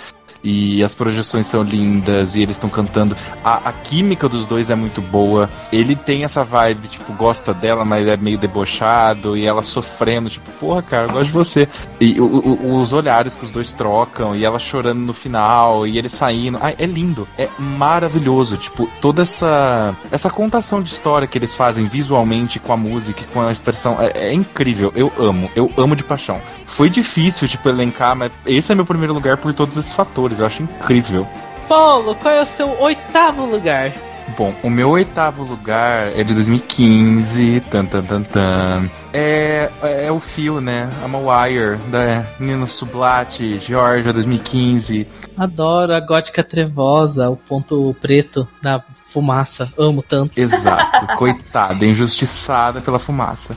E 0.48 0.80
as 0.85 0.94
projeções 0.94 1.44
são 1.46 1.64
lindas 1.64 2.37
e 2.37 2.42
eles 2.42 2.54
estão 2.54 2.70
cantando. 2.70 3.16
A, 3.42 3.68
a, 3.68 3.72
química 3.72 4.28
dos 4.28 4.46
dois 4.46 4.70
é 4.70 4.76
muito 4.76 5.02
boa. 5.02 5.50
Ele 5.72 5.96
tem 5.96 6.22
essa 6.22 6.44
vibe, 6.44 6.87
tipo, 6.87 7.12
gosta 7.14 7.52
dela, 7.52 7.85
mas 7.85 8.06
é 8.06 8.16
meio 8.16 8.38
debochado. 8.38 9.37
E 9.37 9.44
ela 9.44 9.61
sofrendo, 9.61 10.30
tipo, 10.30 10.48
porra, 10.52 10.82
cara, 10.82 11.06
eu 11.06 11.11
gosto 11.11 11.26
de 11.26 11.32
você. 11.32 11.68
E 12.00 12.20
o, 12.20 12.26
o, 12.26 12.80
os 12.80 12.92
olhares 12.92 13.35
que 13.35 13.42
os 13.42 13.50
dois 13.50 13.72
trocam. 13.72 14.37
E 14.37 14.44
ela 14.44 14.61
chorando 14.61 15.00
no 15.00 15.12
final. 15.12 15.85
E 15.85 15.98
ele 15.98 16.09
saindo. 16.09 16.61
Ai, 16.62 16.76
é 16.78 16.87
lindo. 16.87 17.26
É 17.37 17.48
maravilhoso. 17.59 18.56
Tipo, 18.56 18.88
toda 19.00 19.22
essa, 19.22 19.96
essa 20.12 20.30
contação 20.30 20.80
de 20.80 20.92
história 20.92 21.26
que 21.26 21.37
eles 21.37 21.54
fazem 21.54 21.87
visualmente 21.87 22.61
com 22.61 22.72
a 22.72 22.76
música, 22.76 23.24
com 23.32 23.42
a 23.42 23.50
expressão. 23.50 23.96
É, 24.00 24.28
é 24.28 24.32
incrível. 24.32 24.92
Eu 24.94 25.12
amo. 25.18 25.50
Eu 25.56 25.72
amo 25.76 25.96
de 25.96 26.04
paixão. 26.04 26.40
Foi 26.66 26.90
difícil, 26.90 27.48
tipo, 27.48 27.68
elencar, 27.68 28.14
mas 28.14 28.30
esse 28.44 28.70
é 28.70 28.74
meu 28.74 28.85
primeiro 28.85 29.14
lugar 29.14 29.38
por 29.38 29.52
todos 29.54 29.76
esses 29.76 29.92
fatores. 29.92 30.36
Eu 30.38 30.46
acho 30.46 30.62
incrível. 30.62 31.27
Paulo, 31.68 32.14
qual 32.14 32.35
é 32.35 32.42
o 32.42 32.46
seu 32.46 32.81
oitavo 32.81 33.44
lugar? 33.44 33.92
Bom, 34.37 34.55
o 34.62 34.68
meu 34.68 34.90
oitavo 34.90 35.44
lugar 35.44 36.12
é 36.16 36.25
de 36.25 36.35
2015. 36.35 37.61
Tan, 37.70 37.87
tan, 37.87 38.03
tan, 38.03 38.22
tan. 38.22 38.90
É, 39.12 39.70
é 39.83 40.11
o 40.11 40.18
fio, 40.18 40.61
né? 40.61 40.90
I'm 41.05 41.14
a 41.14 41.44
Wire, 41.44 41.79
da 41.90 42.27
Nino 42.40 42.66
Sublate, 42.66 43.59
Georgia, 43.61 44.12
2015. 44.12 45.07
Adoro 45.38 45.94
a 45.94 46.01
gótica 46.01 46.42
trevosa, 46.42 47.31
o 47.31 47.37
ponto 47.37 47.94
preto 48.01 48.49
da 48.61 48.83
fumaça. 49.07 49.72
Amo 49.79 50.03
tanto. 50.03 50.38
Exato, 50.38 51.07
coitada, 51.16 51.85
injustiçada 51.87 52.81
pela 52.81 52.99
fumaça. 52.99 53.57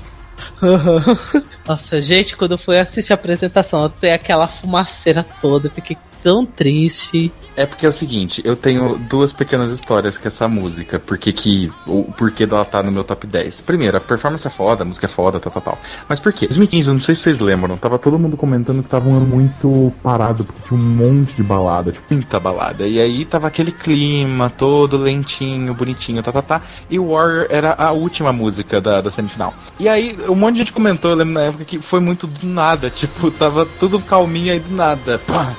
Nossa, 1.67 1.99
gente, 1.99 2.37
quando 2.37 2.51
eu 2.51 2.57
fui 2.57 2.77
assistir 2.77 3.11
a 3.11 3.15
apresentação, 3.15 3.85
até 3.85 4.13
aquela 4.13 4.47
fumaceira 4.47 5.25
toda, 5.41 5.67
eu 5.67 5.71
fiquei 5.71 5.97
tão 6.23 6.45
triste. 6.45 7.31
É 7.55 7.65
porque 7.65 7.85
é 7.85 7.89
o 7.89 7.93
seguinte, 7.93 8.41
eu 8.45 8.55
tenho 8.55 8.97
duas 8.97 9.33
pequenas 9.33 9.71
histórias 9.71 10.17
com 10.17 10.27
essa 10.27 10.47
música, 10.47 10.99
porque 10.99 11.33
que 11.33 11.71
o 11.85 12.03
porquê 12.03 12.45
dela 12.45 12.63
tá 12.63 12.81
no 12.81 12.91
meu 12.91 13.03
top 13.03 13.27
10. 13.27 13.61
Primeiro, 13.61 13.97
a 13.97 13.99
performance 13.99 14.47
é 14.47 14.49
foda, 14.49 14.83
a 14.83 14.85
música 14.85 15.07
é 15.07 15.09
foda, 15.09 15.39
tal, 15.39 15.51
tal, 15.51 15.61
tal. 15.61 15.79
Mas 16.07 16.19
por 16.19 16.31
quê? 16.31 16.47
2015, 16.47 16.87
eu 16.87 16.93
não 16.93 17.01
sei 17.01 17.15
se 17.15 17.23
vocês 17.23 17.39
lembram, 17.39 17.77
tava 17.77 17.99
todo 17.99 18.17
mundo 18.17 18.37
comentando 18.37 18.81
que 18.81 18.89
tava 18.89 19.09
um 19.09 19.17
ano 19.17 19.25
muito 19.25 19.93
parado, 20.01 20.43
porque 20.43 20.61
tinha 20.67 20.79
um 20.79 20.83
monte 20.83 21.35
de 21.35 21.43
balada, 21.43 21.91
tipo, 21.91 22.13
muita 22.13 22.39
balada. 22.39 22.87
E 22.87 22.99
aí 22.99 23.25
tava 23.25 23.47
aquele 23.47 23.71
clima 23.71 24.49
todo 24.49 24.97
lentinho, 24.97 25.73
bonitinho, 25.73 26.23
tá, 26.23 26.31
tá, 26.31 26.41
tá. 26.41 26.61
E 26.89 26.97
Warrior 26.97 27.47
era 27.49 27.73
a 27.77 27.91
última 27.91 28.31
música 28.31 28.79
da, 28.79 29.01
da 29.01 29.11
semifinal. 29.11 29.53
E 29.79 29.89
aí, 29.89 30.17
um 30.27 30.35
monte 30.35 30.53
de 30.53 30.59
gente 30.59 30.73
comentou, 30.73 31.11
eu 31.11 31.17
lembro 31.17 31.33
na 31.33 31.41
época 31.41 31.65
que 31.65 31.79
foi 31.79 31.99
muito 31.99 32.25
do 32.25 32.47
nada, 32.47 32.89
tipo, 32.95 33.29
tava 33.31 33.65
tudo 33.65 33.99
calminho 33.99 34.53
aí 34.53 34.59
do 34.59 34.73
nada. 34.73 35.19
Pá! 35.19 35.55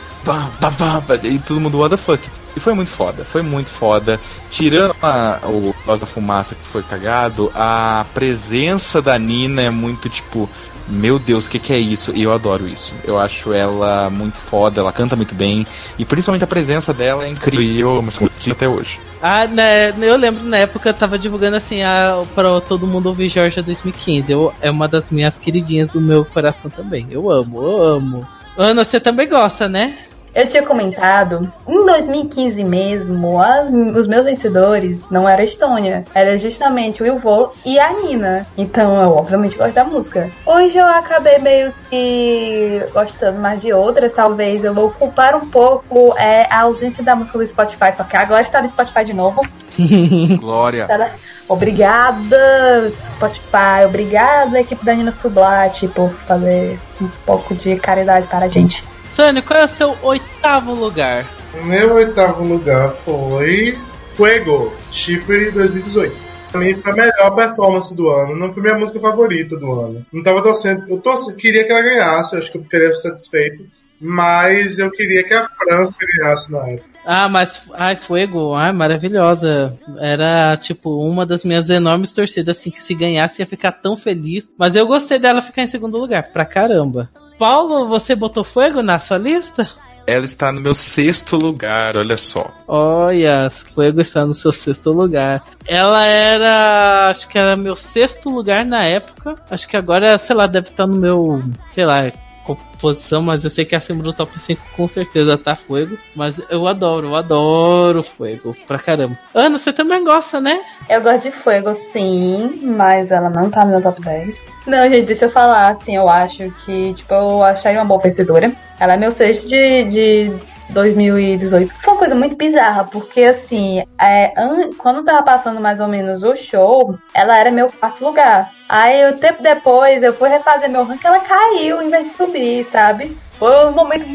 E 1.24 1.38
todo 1.38 1.60
mundo, 1.60 1.78
what 1.78 1.90
the 1.90 1.96
fuck. 1.96 2.28
E 2.56 2.60
foi 2.60 2.74
muito 2.74 2.90
foda, 2.90 3.24
foi 3.24 3.42
muito 3.42 3.70
foda. 3.70 4.20
Tirando 4.50 4.94
a, 5.02 5.38
o 5.44 5.74
Voz 5.86 6.00
da 6.00 6.06
Fumaça 6.06 6.54
que 6.54 6.64
foi 6.64 6.82
cagado, 6.82 7.50
a 7.54 8.04
presença 8.12 9.00
da 9.00 9.18
Nina 9.18 9.62
é 9.62 9.70
muito 9.70 10.08
tipo. 10.08 10.48
Meu 10.88 11.20
Deus, 11.20 11.46
o 11.46 11.50
que, 11.50 11.60
que 11.60 11.72
é 11.72 11.78
isso? 11.78 12.10
E 12.16 12.24
eu 12.24 12.32
adoro 12.32 12.66
isso. 12.66 12.96
Eu 13.04 13.16
acho 13.16 13.52
ela 13.52 14.10
muito 14.10 14.36
foda, 14.38 14.80
ela 14.80 14.92
canta 14.92 15.14
muito 15.14 15.36
bem. 15.36 15.64
E 15.96 16.04
principalmente 16.04 16.42
a 16.42 16.48
presença 16.48 16.92
dela 16.92 17.24
é 17.24 17.28
incrível. 17.28 17.62
E 17.64 17.78
eu 17.78 17.96
amo 17.96 18.08
essa 18.08 18.50
até 18.50 18.68
hoje. 18.68 18.98
Ah, 19.22 19.46
né, 19.46 19.90
eu 20.00 20.16
lembro 20.16 20.42
na 20.42 20.56
época 20.56 20.88
eu 20.88 20.94
tava 20.94 21.16
divulgando 21.16 21.56
assim 21.56 21.82
a, 21.82 22.24
pra 22.34 22.60
todo 22.60 22.88
mundo 22.88 23.06
ouvir 23.06 23.28
Georgia 23.28 23.62
2015. 23.62 24.32
Eu, 24.32 24.52
é 24.60 24.68
uma 24.68 24.88
das 24.88 25.10
minhas 25.10 25.36
queridinhas 25.36 25.90
do 25.90 26.00
meu 26.00 26.24
coração 26.24 26.68
também. 26.68 27.06
Eu 27.08 27.30
amo, 27.30 27.62
eu 27.62 27.82
amo. 27.84 28.28
Ana, 28.56 28.84
você 28.84 28.98
também 28.98 29.28
gosta, 29.28 29.68
né? 29.68 29.96
Eu 30.34 30.46
tinha 30.46 30.62
comentado, 30.62 31.52
em 31.66 31.86
2015 31.86 32.64
mesmo, 32.64 33.40
as, 33.40 33.68
os 33.96 34.06
meus 34.06 34.24
vencedores 34.24 35.00
não 35.10 35.28
era 35.28 35.42
a 35.42 35.44
Estônia, 35.44 36.04
era 36.14 36.38
justamente 36.38 37.02
o 37.02 37.06
Ilvo 37.06 37.52
e 37.64 37.78
a 37.80 37.92
Nina. 37.92 38.46
Então 38.56 39.02
eu 39.02 39.10
obviamente 39.10 39.56
gosto 39.56 39.74
da 39.74 39.84
música. 39.84 40.30
Hoje 40.46 40.78
eu 40.78 40.86
acabei 40.86 41.38
meio 41.38 41.72
que 41.88 42.84
gostando 42.92 43.40
mais 43.40 43.60
de 43.60 43.72
outras, 43.72 44.12
talvez 44.12 44.62
eu 44.62 44.72
vou 44.72 44.90
culpar 44.90 45.34
um 45.34 45.48
pouco 45.48 46.16
é, 46.16 46.46
a 46.50 46.62
ausência 46.62 47.02
da 47.02 47.16
música 47.16 47.38
do 47.38 47.46
Spotify, 47.46 47.92
só 47.92 48.04
que 48.04 48.16
agora 48.16 48.42
está 48.42 48.62
no 48.62 48.68
Spotify 48.68 49.04
de 49.04 49.14
novo. 49.14 49.42
Glória. 50.38 50.86
Tá 50.86 51.10
obrigada, 51.48 52.88
Spotify, 52.94 53.84
obrigada, 53.84 54.60
equipe 54.60 54.84
da 54.84 54.94
Nina 54.94 55.10
Sublate, 55.10 55.88
por 55.88 56.12
fazer 56.26 56.78
um 57.00 57.08
pouco 57.26 57.52
de 57.52 57.76
caridade 57.76 58.28
para 58.28 58.46
a 58.46 58.48
gente. 58.48 58.84
Sônia, 59.14 59.42
qual 59.42 59.60
é 59.60 59.64
o 59.64 59.68
seu 59.68 59.96
oitavo 60.02 60.72
lugar? 60.74 61.26
O 61.54 61.64
meu 61.64 61.94
oitavo 61.94 62.44
lugar 62.44 62.94
foi 63.04 63.78
Fuego, 64.16 64.72
Chipre 64.92 65.50
2018. 65.50 66.30
Pra 66.50 66.60
mim 66.60 66.74
foi 66.74 66.92
a 66.92 66.96
melhor 66.96 67.30
performance 67.34 67.94
do 67.94 68.08
ano. 68.08 68.36
Não 68.36 68.52
foi 68.52 68.62
minha 68.62 68.78
música 68.78 68.98
favorita 69.00 69.56
do 69.56 69.72
ano. 69.72 70.06
Não 70.12 70.22
tava 70.22 70.42
torcendo. 70.42 70.84
Eu 70.88 70.98
torci, 70.98 71.36
queria 71.36 71.64
que 71.64 71.72
ela 71.72 71.82
ganhasse, 71.82 72.34
eu 72.34 72.40
acho 72.40 72.50
que 72.50 72.58
eu 72.58 72.62
ficaria 72.62 72.92
satisfeito. 72.94 73.64
Mas 74.00 74.78
eu 74.78 74.90
queria 74.90 75.22
que 75.22 75.34
a 75.34 75.46
França 75.46 75.94
ganhasse 76.00 76.50
na 76.50 76.68
época. 76.70 76.88
Ah, 77.04 77.28
mas 77.28 77.68
ai, 77.74 77.96
Fuego, 77.96 78.54
ai, 78.54 78.72
maravilhosa. 78.72 79.70
Era 79.98 80.56
tipo 80.56 80.98
uma 81.04 81.26
das 81.26 81.44
minhas 81.44 81.68
enormes 81.68 82.10
torcidas, 82.10 82.56
assim, 82.56 82.70
que 82.70 82.82
se 82.82 82.94
ganhasse 82.94 83.42
ia 83.42 83.46
ficar 83.46 83.72
tão 83.72 83.96
feliz. 83.98 84.48
Mas 84.56 84.74
eu 84.74 84.86
gostei 84.86 85.18
dela 85.18 85.42
ficar 85.42 85.62
em 85.62 85.66
segundo 85.66 85.98
lugar, 85.98 86.30
pra 86.32 86.46
caramba. 86.46 87.10
Paulo, 87.40 87.88
você 87.88 88.14
botou 88.14 88.44
Fuego 88.44 88.82
na 88.82 89.00
sua 89.00 89.16
lista? 89.16 89.66
Ela 90.06 90.26
está 90.26 90.52
no 90.52 90.60
meu 90.60 90.74
sexto 90.74 91.38
lugar, 91.38 91.96
olha 91.96 92.18
só. 92.18 92.50
Olha, 92.68 93.50
Fuego 93.50 94.02
está 94.02 94.26
no 94.26 94.34
seu 94.34 94.52
sexto 94.52 94.92
lugar. 94.92 95.42
Ela 95.66 96.04
era, 96.04 97.06
acho 97.08 97.26
que 97.26 97.38
era 97.38 97.56
meu 97.56 97.74
sexto 97.74 98.28
lugar 98.28 98.66
na 98.66 98.84
época. 98.84 99.36
Acho 99.50 99.66
que 99.66 99.74
agora, 99.74 100.18
sei 100.18 100.36
lá, 100.36 100.46
deve 100.46 100.68
estar 100.68 100.86
no 100.86 100.96
meu, 100.96 101.42
sei 101.70 101.86
lá, 101.86 102.12
composição, 102.56 103.22
mas 103.22 103.44
eu 103.44 103.50
sei 103.50 103.64
que 103.64 103.74
acima 103.74 104.02
do 104.02 104.12
top 104.12 104.38
5 104.38 104.60
com 104.76 104.88
certeza 104.88 105.36
tá 105.36 105.56
Fuego. 105.56 105.98
Mas 106.14 106.40
eu 106.50 106.66
adoro, 106.66 107.08
eu 107.08 107.16
adoro 107.16 108.02
Fuego 108.02 108.54
pra 108.66 108.78
caramba. 108.78 109.18
Ana, 109.34 109.58
você 109.58 109.72
também 109.72 110.04
gosta, 110.04 110.40
né? 110.40 110.60
Eu 110.88 111.02
gosto 111.02 111.24
de 111.24 111.30
Fuego, 111.30 111.74
sim, 111.74 112.60
mas 112.62 113.10
ela 113.10 113.30
não 113.30 113.50
tá 113.50 113.64
no 113.64 113.72
meu 113.72 113.82
top 113.82 114.00
10. 114.00 114.36
Não, 114.66 114.88
gente, 114.90 115.06
deixa 115.06 115.24
eu 115.26 115.30
falar, 115.30 115.70
assim, 115.70 115.96
eu 115.96 116.08
acho 116.08 116.50
que, 116.64 116.94
tipo, 116.94 117.14
eu 117.14 117.42
achei 117.42 117.72
uma 117.72 117.84
boa 117.84 118.00
vencedora. 118.00 118.52
Ela 118.78 118.94
é 118.94 118.96
meu 118.96 119.10
sexto 119.10 119.48
de, 119.48 119.84
de 119.84 120.32
2018. 120.70 121.72
Foi 121.74 121.92
uma 121.92 121.98
coisa 121.98 122.14
muito 122.14 122.36
bizarra, 122.36 122.84
porque 122.84 123.22
assim, 123.22 123.84
é, 124.00 124.32
quando 124.78 125.04
tava 125.04 125.22
passando 125.22 125.60
mais 125.60 125.80
ou 125.80 125.88
menos 125.88 126.22
o 126.22 126.34
show, 126.36 126.98
ela 127.14 127.38
era 127.38 127.50
meu 127.50 127.68
quarto 127.68 128.04
lugar. 128.04 128.50
Aí, 128.68 129.10
o 129.10 129.16
tempo 129.16 129.42
depois, 129.42 130.02
eu 130.02 130.12
fui 130.12 130.28
refazer 130.28 130.70
meu 130.70 130.84
ranking, 130.84 131.06
ela 131.06 131.20
caiu 131.20 131.82
em 131.82 131.90
vez 131.90 132.08
de 132.08 132.14
subir, 132.14 132.64
sabe? 132.70 133.16
Foi 133.32 133.66
um 133.66 133.72
momento. 133.72 134.06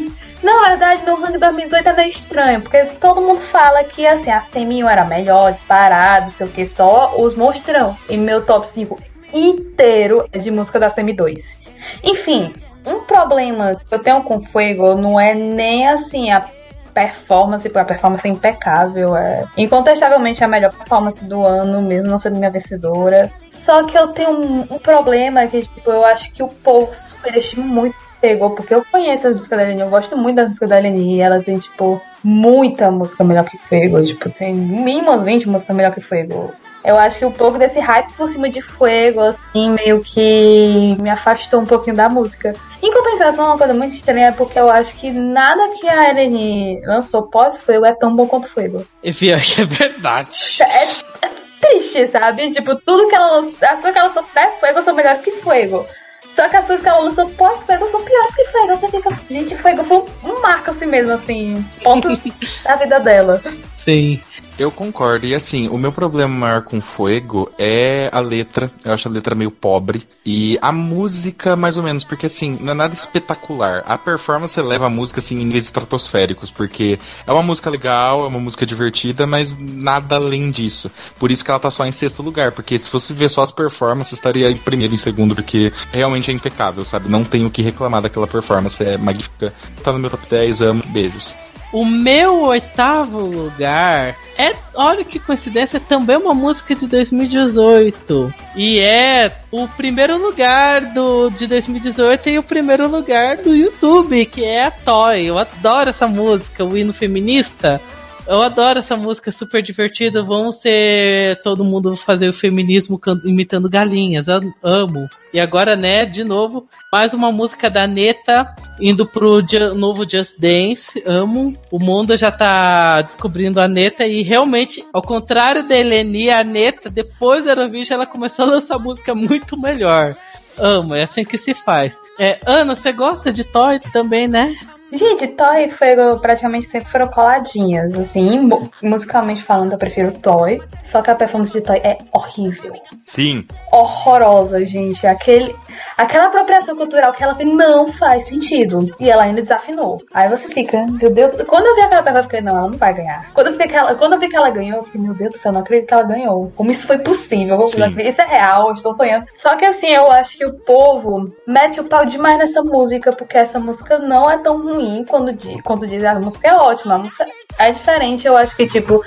Na 0.44 0.68
verdade, 0.68 1.04
meu 1.04 1.16
ranking 1.16 1.40
2018 1.40 1.90
é 1.90 1.94
meio 1.94 2.10
estranho, 2.10 2.62
porque 2.62 2.84
todo 3.00 3.22
mundo 3.22 3.40
fala 3.40 3.84
que 3.84 4.06
assim, 4.06 4.32
a 4.32 4.42
Semi 4.42 4.82
era 4.82 5.04
melhor, 5.06 5.54
disparado, 5.54 6.32
sei 6.32 6.46
o 6.46 6.50
que, 6.50 6.68
só 6.68 7.16
os 7.18 7.36
mostrão. 7.36 7.98
E 8.10 8.18
meu 8.18 8.46
top 8.46 8.68
5 8.68 8.98
inteiro 9.34 10.28
é 10.32 10.38
de 10.38 10.52
música 10.52 10.80
da 10.80 10.90
Semi 10.90 11.14
2. 11.14 11.66
Enfim, 12.04 12.54
um 12.86 13.02
problema 13.02 13.76
que 13.76 13.94
eu 13.94 14.00
tenho 14.00 14.22
com 14.24 14.42
Fuego 14.42 14.96
não 14.96 15.20
é 15.20 15.34
nem 15.34 15.88
assim 15.88 16.32
a 16.32 16.48
performance, 16.94 17.68
a 17.68 17.86
performance 17.86 18.26
é 18.26 18.32
impecável, 18.32 19.18
é 19.18 19.46
incontestavelmente 19.58 20.44
a 20.44 20.48
melhor 20.48 20.72
performance 20.72 21.24
do 21.26 21.46
ano, 21.46 21.82
mesmo 21.82 22.10
não 22.10 22.18
sendo 22.18 22.38
minha 22.38 22.50
vencedora. 22.50 23.30
Só 23.52 23.84
que 23.84 23.98
eu 23.98 24.08
tenho 24.10 24.32
um, 24.32 24.62
um 24.62 24.80
problema 24.80 25.46
que, 25.48 25.62
tipo, 25.62 25.92
eu 25.92 26.06
acho 26.06 26.32
que 26.32 26.42
o 26.42 26.48
povo 26.48 26.94
superestima 26.94 27.66
muito 27.66 28.06
Pegou, 28.22 28.52
porque 28.52 28.74
eu 28.74 28.84
conheço 28.92 29.28
as 29.28 29.34
músicas 29.34 29.60
da 29.60 29.66
Eleni, 29.66 29.82
eu 29.82 29.90
gosto 29.90 30.18
muito 30.18 30.38
das 30.38 30.48
músicas 30.48 30.70
da 30.70 30.80
Eleni, 30.80 31.18
e 31.18 31.22
ela 31.22 31.44
tem, 31.44 31.60
tipo, 31.60 32.02
muita 32.24 32.90
música 32.90 33.24
melhor 33.24 33.44
que 33.44 33.58
Fuego, 33.58 34.04
tipo, 34.04 34.30
tem 34.30 34.54
mínimo 34.54 35.12
umas 35.12 35.22
20 35.22 35.48
músicas 35.48 35.76
melhor 35.76 35.94
que 35.94 36.02
Fuego. 36.02 36.52
Eu 36.86 36.98
acho 36.98 37.18
que 37.18 37.26
um 37.26 37.32
pouco 37.32 37.58
desse 37.58 37.80
hype 37.80 38.14
por 38.14 38.30
cima 38.30 38.48
de 38.48 38.62
Fuego, 38.62 39.22
assim, 39.22 39.72
meio 39.72 40.02
que 40.02 40.96
me 41.02 41.10
afastou 41.10 41.62
um 41.62 41.66
pouquinho 41.66 41.96
da 41.96 42.08
música. 42.08 42.54
Em 42.82 42.92
compensação, 42.92 43.46
uma 43.46 43.58
coisa 43.58 43.74
muito 43.74 43.96
estranha 43.96 44.28
é 44.28 44.32
porque 44.32 44.60
eu 44.60 44.70
acho 44.70 44.94
que 44.96 45.10
nada 45.12 45.74
que 45.80 45.88
a 45.90 46.12
Eleni 46.12 46.80
lançou 46.86 47.24
pós-Fuego 47.24 47.86
é 47.86 47.94
tão 47.94 48.16
bom 48.16 48.28
quanto 48.28 48.48
Fuego. 48.48 48.86
E 49.04 49.12
pior 49.12 49.42
que 49.42 49.62
é 49.62 49.66
verdade. 49.66 50.62
É, 50.62 50.84
é 51.26 51.32
triste, 51.60 52.06
sabe? 52.08 52.52
Tipo, 52.52 52.76
tudo 52.76 53.08
que 53.08 53.16
ela 53.16 53.38
lançou, 53.38 53.54
as 53.62 53.82
coisas 53.82 53.92
que 53.92 53.98
ela 53.98 54.08
lançou 54.08 54.24
pré-Fuego 54.24 54.82
são 54.84 54.94
melhores 54.94 55.22
que 55.22 55.32
Fuego. 55.32 55.88
Só 56.30 56.50
que 56.50 56.58
as 56.58 56.68
coisas 56.68 56.84
que 56.84 56.90
ela 56.90 57.00
lançou 57.00 57.30
pós-Fuego 57.32 57.88
são 57.88 58.04
piores 58.04 58.36
que 58.36 58.46
Fuego. 58.46 58.78
Você 58.78 58.90
fica, 58.90 59.10
gente, 59.30 59.58
Fuego 59.58 59.84
foi 59.84 60.04
um 60.30 60.42
marco 60.42 60.70
assim 60.70 60.86
mesmo, 60.86 61.14
assim, 61.14 61.66
ponto 61.82 62.10
da 62.64 62.76
vida 62.76 63.00
dela. 63.00 63.42
Sim. 63.84 64.20
Eu 64.58 64.72
concordo. 64.72 65.26
E 65.26 65.36
assim, 65.36 65.68
o 65.68 65.78
meu 65.78 65.92
problema 65.92 66.34
maior 66.34 66.62
com 66.62 66.80
Fuego 66.80 67.52
é 67.58 68.10
a 68.12 68.22
letra. 68.22 68.72
Eu 68.84 68.94
acho 68.94 69.08
a 69.08 69.12
letra 69.12 69.36
meio 69.36 69.52
pobre. 69.52 70.08
E 70.26 70.58
a 70.62 70.72
música, 70.72 71.56
mais 71.56 71.78
ou 71.78 71.84
menos, 71.84 72.04
porque 72.06 72.26
assim, 72.28 72.58
não 72.62 72.72
é 72.72 72.76
nada 72.76 72.94
espetacular. 72.94 73.84
A 73.86 73.98
performance 73.98 74.60
leva 74.62 74.86
a 74.86 74.90
música 74.90 75.20
assim 75.20 75.42
em 75.42 75.46
níveis 75.46 75.66
estratosféricos, 75.66 76.52
porque 76.52 76.98
é 77.28 77.32
uma 77.34 77.44
música 77.44 77.70
legal, 77.70 78.24
é 78.24 78.28
uma 78.28 78.40
música 78.40 78.66
divertida, 78.66 79.28
mas 79.28 79.58
nada 79.60 80.16
além 80.16 80.50
disso. 80.50 80.90
Por 81.20 81.32
isso 81.32 81.44
que 81.44 81.52
ela 81.52 81.60
tá 81.60 81.70
só 81.70 81.86
em 81.86 81.92
sexto 81.92 82.24
lugar, 82.24 82.54
porque 82.54 82.80
se 82.80 82.90
fosse 82.90 83.14
ver 83.14 83.30
só 83.30 83.42
as 83.42 83.52
performances, 83.52 84.14
estaria 84.14 84.50
em 84.50 84.58
primeiro 84.58 84.94
e 84.94 84.98
segundo, 84.98 85.36
porque 85.36 85.72
realmente 85.92 86.32
é 86.32 86.34
impecável, 86.34 86.86
sabe? 86.86 87.10
Não 87.10 87.24
tenho 87.26 87.48
o 87.48 87.52
que 87.52 87.62
reclamar 87.62 88.02
daquela 88.02 88.28
performance, 88.28 88.82
é 88.84 88.98
magnífica. 88.98 89.54
Tá 89.84 89.92
no 89.92 90.00
meu 90.00 90.10
top 90.10 90.26
10, 90.30 90.62
amo, 90.62 90.84
beijos. 90.88 91.36
O 91.76 91.84
meu 91.84 92.40
oitavo 92.44 93.20
lugar 93.20 94.16
é, 94.38 94.56
olha 94.74 95.04
que 95.04 95.20
coincidência, 95.20 95.76
é 95.76 95.80
também 95.82 96.16
uma 96.16 96.34
música 96.34 96.74
de 96.74 96.88
2018. 96.88 98.34
E 98.56 98.80
é 98.80 99.30
o 99.52 99.68
primeiro 99.68 100.18
lugar 100.18 100.94
do 100.94 101.30
de 101.32 101.46
2018 101.46 102.30
e 102.30 102.40
o 102.40 102.44
primeiro 102.44 102.88
lugar 102.88 103.36
do 103.36 103.54
YouTube, 103.54 104.26
que 104.26 104.46
é 104.46 104.68
a 104.68 104.72
Toy. 104.72 105.26
Eu 105.26 105.38
adoro 105.38 105.90
essa 105.90 106.08
música, 106.08 106.64
o 106.64 106.78
hino 106.78 106.94
feminista. 106.94 107.82
Eu 108.28 108.42
adoro 108.42 108.80
essa 108.80 108.98
música, 108.98 109.32
super 109.32 109.62
divertida. 109.62 110.24
Vamos 110.24 110.56
ser 110.56 111.40
todo 111.44 111.64
mundo 111.64 111.96
fazer 111.96 112.28
o 112.28 112.34
feminismo 112.34 113.00
imitando 113.24 113.70
galinhas. 113.70 114.28
Eu 114.28 114.52
amo. 114.64 115.08
E 115.32 115.40
agora, 115.40 115.76
né, 115.76 116.06
de 116.06 116.24
novo, 116.24 116.68
mais 116.92 117.14
uma 117.14 117.32
música 117.32 117.70
da 117.70 117.86
Neta 117.86 118.56
indo 118.80 119.06
pro 119.06 119.46
novo 119.76 120.10
Just 120.10 120.40
Dance. 120.40 121.04
Amo. 121.06 121.56
O 121.70 121.78
mundo 121.78 122.18
já 122.18 122.32
tá 122.32 123.02
descobrindo 123.04 123.62
a 123.62 123.68
Neta 123.68 124.08
e 124.08 124.24
realmente, 124.24 124.84
ao 124.92 125.04
contrário 125.04 125.68
da 125.68 125.78
Eleni, 125.78 126.32
a 126.32 126.44
Neta, 126.44 126.90
depois 126.90 127.46
da 127.46 127.52
Eurovision, 127.52 127.94
ela 127.94 128.08
começou 128.08 128.46
a 128.46 128.50
lançar 128.50 128.80
música 128.80 129.14
muito 129.14 129.56
melhor. 129.60 130.16
Amo, 130.58 130.96
é 130.96 131.04
assim 131.04 131.24
que 131.24 131.38
se 131.38 131.54
faz. 131.54 132.00
É, 132.18 132.40
Ana, 132.46 132.76
você 132.76 132.92
gosta 132.92 133.32
de 133.32 133.44
Toy 133.44 133.80
também, 133.92 134.28
né? 134.28 134.56
Gente, 134.96 135.28
Toy 135.28 135.66
e 135.66 135.72
Fuego 135.72 136.20
praticamente 136.20 136.70
sempre 136.70 136.90
foram 136.90 137.08
coladinhas. 137.08 137.94
Assim, 137.96 138.50
musicalmente 138.82 139.44
falando, 139.44 139.74
eu 139.74 139.78
prefiro 139.78 140.12
Toy. 140.12 140.62
Só 140.84 141.02
que 141.02 141.12
a 141.12 141.16
performance 141.16 141.52
de 141.52 141.62
Toy 141.62 141.78
é 141.78 141.98
horrível. 142.14 142.74
Sim. 143.08 143.46
Horrorosa, 143.72 144.64
gente. 144.66 145.06
Aquele, 145.06 145.54
aquela 145.98 146.28
apropriação 146.28 146.76
cultural 146.76 147.14
que 147.14 147.24
ela 147.24 147.36
fez 147.36 147.54
não 147.54 147.92
faz 147.94 148.26
sentido. 148.28 148.80
E 149.00 149.10
ela 149.10 149.24
ainda 149.24 149.42
desafinou. 149.42 150.02
Aí 150.14 150.30
você 150.30 150.48
fica, 150.48 150.86
meu 150.90 151.12
Deus. 151.12 151.42
Quando 151.44 151.66
eu 151.66 151.76
vi 151.76 151.82
aquela 151.82 152.04
performance, 152.04 152.18
eu 152.18 152.24
fiquei, 152.24 152.42
não, 152.42 152.58
ela 152.58 152.70
não 152.70 152.78
vai 152.78 152.94
ganhar. 152.94 153.32
Quando 153.34 153.48
eu 153.48 153.58
vi 153.58 153.68
que 153.68 153.76
ela, 153.76 153.96
quando 153.96 154.14
eu 154.14 154.20
vi 154.20 154.30
que 154.30 154.36
ela 154.36 154.50
ganhou, 154.50 154.78
eu 154.78 154.84
fiquei, 154.84 155.02
meu 155.02 155.14
Deus 155.14 155.32
do 155.32 155.38
céu, 155.38 155.52
não 155.52 155.62
acredito 155.62 155.88
que 155.88 155.94
ela 155.94 156.04
ganhou. 156.04 156.52
Como 156.56 156.72
isso 156.72 156.88
foi 156.88 156.98
possível? 157.00 157.68
Sim. 157.68 157.82
Isso 158.00 158.22
é 158.22 158.26
real, 158.26 158.70
eu 158.70 158.74
estou 158.74 158.94
sonhando. 158.94 159.26
Só 159.34 159.56
que 159.56 159.66
assim, 159.66 159.88
eu 159.88 160.12
acho 160.12 160.38
que 160.38 160.46
o 160.46 160.54
povo 160.54 161.32
mete 161.48 161.80
o 161.80 161.86
pau 161.86 162.06
demais 162.06 162.38
nessa 162.38 162.62
música, 162.62 163.12
porque 163.12 163.38
essa 163.38 163.60
música 163.60 164.00
não 164.00 164.30
é 164.30 164.38
tão 164.38 164.62
ruim 164.62 165.06
quando, 165.08 165.36
quando 165.64 165.88
diz 165.88 166.04
a 166.04 166.16
música 166.16 166.48
é 166.48 166.56
ótima. 166.56 166.96
A 166.96 167.00
música 167.00 167.26
é 167.58 167.72
diferente, 167.72 168.28
eu 168.28 168.36
acho 168.36 168.56
que, 168.56 168.68
tipo, 168.68 169.04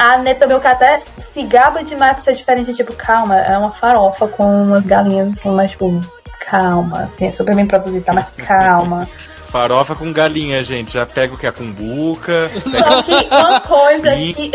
a 0.00 0.16
Neta 0.16 0.46
meu 0.46 0.58
que 0.58 0.66
até 0.66 1.02
se 1.18 1.42
gaba 1.42 1.84
demais 1.84 2.14
pra 2.14 2.22
ser 2.22 2.32
diferente, 2.32 2.72
tipo, 2.72 2.94
calma, 2.94 3.36
é 3.38 3.56
uma 3.58 3.70
farofa 3.70 4.26
com 4.26 4.62
umas 4.62 4.82
galinhas, 4.82 5.38
mas 5.44 5.72
tipo, 5.72 6.00
calma, 6.48 7.02
assim, 7.02 7.26
é 7.26 7.32
super 7.32 7.54
bem 7.54 7.66
produzida, 7.66 8.06
tá? 8.06 8.14
Mas 8.14 8.30
calma. 8.30 9.06
Farofa 9.52 9.94
com 9.94 10.10
galinha, 10.10 10.62
gente. 10.62 10.92
Já 10.92 11.04
pega 11.04 11.34
o 11.34 11.36
que? 11.36 11.46
A 11.46 11.52
cumbuca. 11.52 12.48
Só 12.48 13.02
que 13.02 13.12
uma 13.12 13.60
coisa 13.60 14.14
que. 14.32 14.52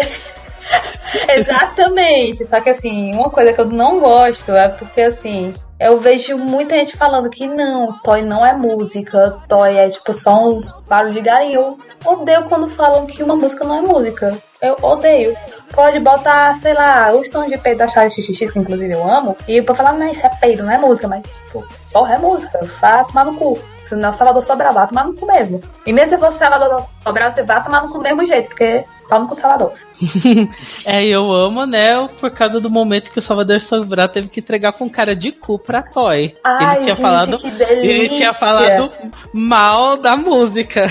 Exatamente. 1.37 2.45
Só 2.45 2.61
que 2.61 2.69
assim, 2.69 3.13
uma 3.13 3.29
coisa 3.29 3.53
que 3.53 3.59
eu 3.59 3.65
não 3.65 3.99
gosto 3.99 4.51
é 4.53 4.69
porque 4.69 5.01
assim, 5.01 5.53
eu 5.79 5.97
vejo 5.99 6.37
muita 6.37 6.75
gente 6.75 6.95
falando 6.95 7.29
que 7.29 7.45
não, 7.47 7.99
Toy 7.99 8.21
não 8.21 8.45
é 8.45 8.53
música, 8.53 9.37
Toy 9.47 9.75
é 9.75 9.89
tipo 9.89 10.13
só 10.13 10.47
uns 10.47 10.71
barulhos 10.87 11.15
de 11.15 11.21
galinha. 11.21 11.55
Eu 11.55 11.77
odeio 12.05 12.43
quando 12.43 12.69
falam 12.69 13.05
que 13.05 13.21
uma 13.21 13.35
música 13.35 13.65
não 13.65 13.77
é 13.77 13.81
música. 13.81 14.37
Eu 14.61 14.77
odeio. 14.81 15.35
Pode 15.73 15.99
botar, 15.99 16.57
sei 16.61 16.73
lá, 16.73 17.13
os 17.13 17.29
tons 17.29 17.49
de 17.49 17.57
peito 17.57 17.79
da 17.79 17.87
Charlie 17.87 18.11
XXX, 18.11 18.51
que 18.51 18.59
inclusive 18.59 18.93
eu 18.93 19.03
amo, 19.03 19.35
e 19.47 19.61
pra 19.61 19.75
falar, 19.75 19.91
não, 19.93 20.07
isso 20.07 20.25
é 20.25 20.29
peido, 20.29 20.63
não 20.63 20.71
é 20.71 20.77
música, 20.77 21.07
mas, 21.07 21.21
tipo, 21.21 21.65
porra, 21.91 22.15
é 22.15 22.17
música. 22.17 22.59
Vá 22.79 23.03
tomar 23.03 23.25
no 23.25 23.35
cu. 23.35 23.59
Se 23.85 23.95
não 23.95 24.07
é 24.07 24.09
o 24.09 24.13
Salvador 24.13 24.41
Sobral, 24.41 24.73
vá 24.73 24.87
tomar 24.87 25.05
no 25.05 25.13
cu 25.13 25.25
mesmo. 25.25 25.61
E 25.85 25.93
mesmo 25.93 26.15
se 26.15 26.17
fosse 26.17 26.39
Salvador 26.39 26.85
Sobral, 27.03 27.31
você 27.31 27.43
vai 27.43 27.63
tomar 27.63 27.83
no 27.83 27.89
cu 27.89 27.97
do 27.99 28.03
mesmo 28.03 28.25
jeito, 28.25 28.49
porque 28.49 28.85
Palmo 29.07 29.27
com 29.27 29.33
o 29.33 29.37
Salvador. 29.37 29.73
é, 30.85 31.05
eu 31.05 31.31
amo, 31.31 31.65
né? 31.65 32.07
Por 32.19 32.31
causa 32.31 32.59
do 32.59 32.69
momento 32.69 33.11
que 33.11 33.19
o 33.19 33.21
Salvador 33.21 33.61
Sobral 33.61 34.09
teve 34.09 34.29
que 34.29 34.39
entregar 34.39 34.73
com 34.73 34.89
cara 34.89 35.15
de 35.15 35.31
cu 35.31 35.59
pra 35.59 35.83
Toy. 35.83 36.35
Ai, 36.43 36.77
ele 36.77 36.83
tinha 36.83 36.95
gente, 36.95 37.01
falado. 37.01 37.37
Ele 37.69 38.09
tinha 38.09 38.33
falado 38.33 38.91
mal 39.31 39.97
da 39.97 40.17
música. 40.17 40.87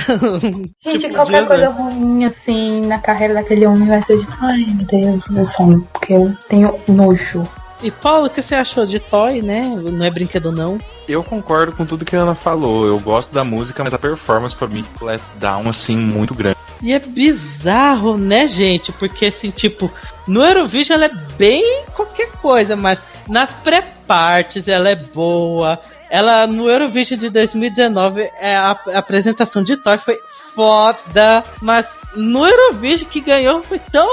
Gente, 0.81 1.01
tipo, 1.01 1.15
qualquer 1.15 1.47
coisa 1.47 1.69
ruim 1.71 2.25
assim 2.25 2.87
na 2.87 2.99
carreira 2.99 3.35
daquele 3.35 3.67
homem 3.67 3.89
vai 3.89 4.03
ser 4.03 4.19
de. 4.19 4.27
Ai, 4.41 4.65
meu 4.69 4.87
Deus, 4.87 5.29
meu 5.29 5.47
sonho. 5.47 5.89
Porque 5.93 6.15
eu 6.15 6.33
tenho 6.49 6.81
nojo. 6.89 7.43
E 7.83 7.91
Paulo, 7.91 8.27
o 8.27 8.31
que 8.31 8.41
você 8.41 8.55
achou 8.55 8.87
de 8.87 8.99
Toy, 8.99 9.43
né? 9.43 9.63
Não 9.77 10.05
é 10.05 10.11
brinquedo 10.11 10.51
não. 10.51 10.79
Eu 11.09 11.23
concordo 11.23 11.73
com 11.73 11.85
tudo 11.85 12.05
que 12.05 12.17
a 12.17 12.21
Ana 12.21 12.35
falou. 12.35 12.87
Eu 12.87 12.99
gosto 12.99 13.33
da 13.33 13.45
música, 13.45 13.85
mas 13.85 13.93
a 13.93 13.99
performance 13.99 14.55
pra 14.55 14.67
mim 14.67 14.85
let 15.01 15.21
down 15.39 15.69
assim 15.69 15.97
muito 15.97 16.35
grande. 16.35 16.57
E 16.83 16.93
é 16.93 16.99
bizarro, 16.99 18.17
né, 18.17 18.47
gente? 18.47 18.93
Porque 18.93 19.27
assim, 19.27 19.51
tipo, 19.51 19.91
no 20.27 20.45
Eurovision 20.45 20.97
ela 20.97 21.07
é 21.07 21.15
bem 21.37 21.85
qualquer 21.95 22.31
coisa, 22.33 22.77
mas 22.77 22.99
nas 23.29 23.53
pré-partes 23.53 24.69
ela 24.69 24.89
é 24.89 24.95
boa. 24.95 25.81
Ela 26.11 26.47
no 26.47 26.69
Eurovision 26.69 27.19
de 27.19 27.31
2019, 27.31 28.31
é, 28.39 28.57
a, 28.57 28.79
a 28.95 28.99
apresentação 28.99 29.63
de 29.63 29.77
Toy 29.77 29.99
foi 29.99 30.19
foda, 30.55 31.43
mas 31.61 31.87
no 32.15 32.47
Eurovision 32.47 33.09
que 33.09 33.21
ganhou 33.21 33.63
foi 33.63 33.79
tão 33.79 34.09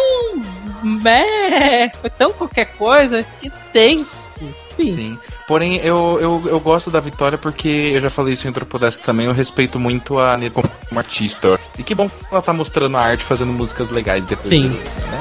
meh, 0.84 1.90
foi 1.90 2.10
tão 2.10 2.34
qualquer 2.34 2.66
coisa 2.78 3.26
que 3.42 3.50
tem 3.72 4.06
sim. 4.76 4.96
Sim. 4.96 5.20
Porém, 5.48 5.78
eu, 5.78 6.18
eu, 6.22 6.44
eu 6.48 6.60
gosto 6.60 6.90
da 6.90 7.00
Vitória 7.00 7.38
porque 7.38 7.68
eu 7.68 8.02
já 8.02 8.10
falei 8.10 8.34
isso 8.34 8.46
em 8.46 8.50
outro 8.50 8.66
podcast 8.66 9.02
também. 9.04 9.26
Eu 9.26 9.34
respeito 9.34 9.80
muito 9.80 10.20
a 10.20 10.36
Nina 10.38 10.52
como 10.52 10.70
artista. 10.98 11.60
E 11.78 11.84
que 11.84 11.94
bom 11.94 12.10
que 12.10 12.16
ela 12.32 12.42
tá 12.42 12.54
mostrando 12.54 12.98
a 12.98 13.02
arte, 13.02 13.24
fazendo 13.24 13.52
músicas 13.52 13.90
legais 13.90 14.24
depois. 14.26 14.50
Sim. 14.50 14.70
né? 14.70 15.20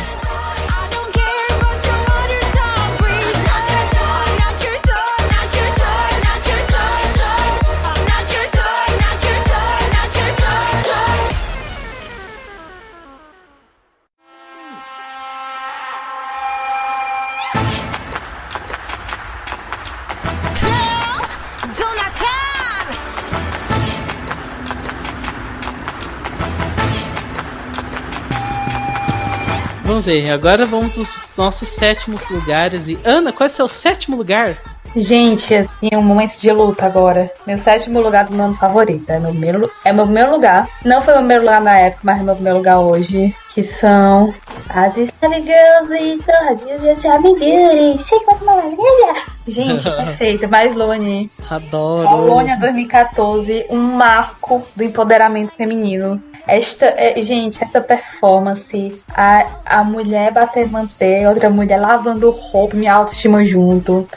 Vamos 29.90 30.04
ver, 30.04 30.30
agora 30.30 30.64
vamos 30.64 30.96
aos 30.96 31.08
nossos 31.36 31.68
sétimos 31.70 32.22
lugares. 32.30 32.86
E 32.86 32.96
Ana, 33.04 33.32
qual 33.32 33.48
é 33.48 33.50
o 33.50 33.52
seu 33.52 33.66
sétimo 33.66 34.16
lugar? 34.16 34.56
Gente, 34.94 35.52
assim, 35.52 35.88
um 35.94 36.00
momento 36.00 36.38
de 36.38 36.48
luta 36.52 36.86
agora. 36.86 37.28
Meu 37.44 37.58
sétimo 37.58 38.00
lugar 38.00 38.26
do 38.26 38.36
meu 38.36 38.54
favorito. 38.54 39.10
É 39.10 39.18
meu 39.18 39.32
primeiro, 39.32 39.68
é 39.84 39.92
meu 39.92 40.04
primeiro 40.04 40.30
lugar. 40.30 40.68
Não 40.84 41.02
foi 41.02 41.14
meu 41.14 41.22
primeiro 41.22 41.42
lugar 41.42 41.60
na 41.60 41.76
época, 41.76 42.02
mas 42.04 42.20
é 42.20 42.22
meu 42.22 42.34
primeiro 42.36 42.58
lugar 42.58 42.78
hoje. 42.78 43.34
Que 43.52 43.64
são 43.64 44.32
as 44.68 44.92
Scary 44.92 45.42
Girls 45.42 45.92
e 45.92 46.22
Torradinhas 46.22 47.00
de 47.00 47.08
Beauty. 47.08 48.04
Shake 48.04 48.26
with 48.30 48.44
maravilha! 48.44 49.22
Gente, 49.48 49.82
perfeito. 49.90 50.48
Mais 50.48 50.72
Lone. 50.72 51.28
Adoro. 51.50 52.08
Colônia 52.08 52.56
2014, 52.60 53.66
um 53.68 53.96
marco 53.96 54.64
do 54.76 54.84
empoderamento 54.84 55.52
feminino. 55.56 56.22
Esta, 56.56 56.86
é, 56.86 57.20
gente, 57.22 57.62
essa 57.62 57.80
performance, 57.80 59.02
a, 59.14 59.46
a 59.64 59.84
mulher 59.84 60.32
bater 60.32 60.68
manteiga, 60.68 61.28
outra 61.30 61.48
mulher 61.50 61.80
lavando 61.80 62.30
roupa, 62.30 62.76
minha 62.76 62.92
autoestima 62.94 63.44
junto. 63.44 64.08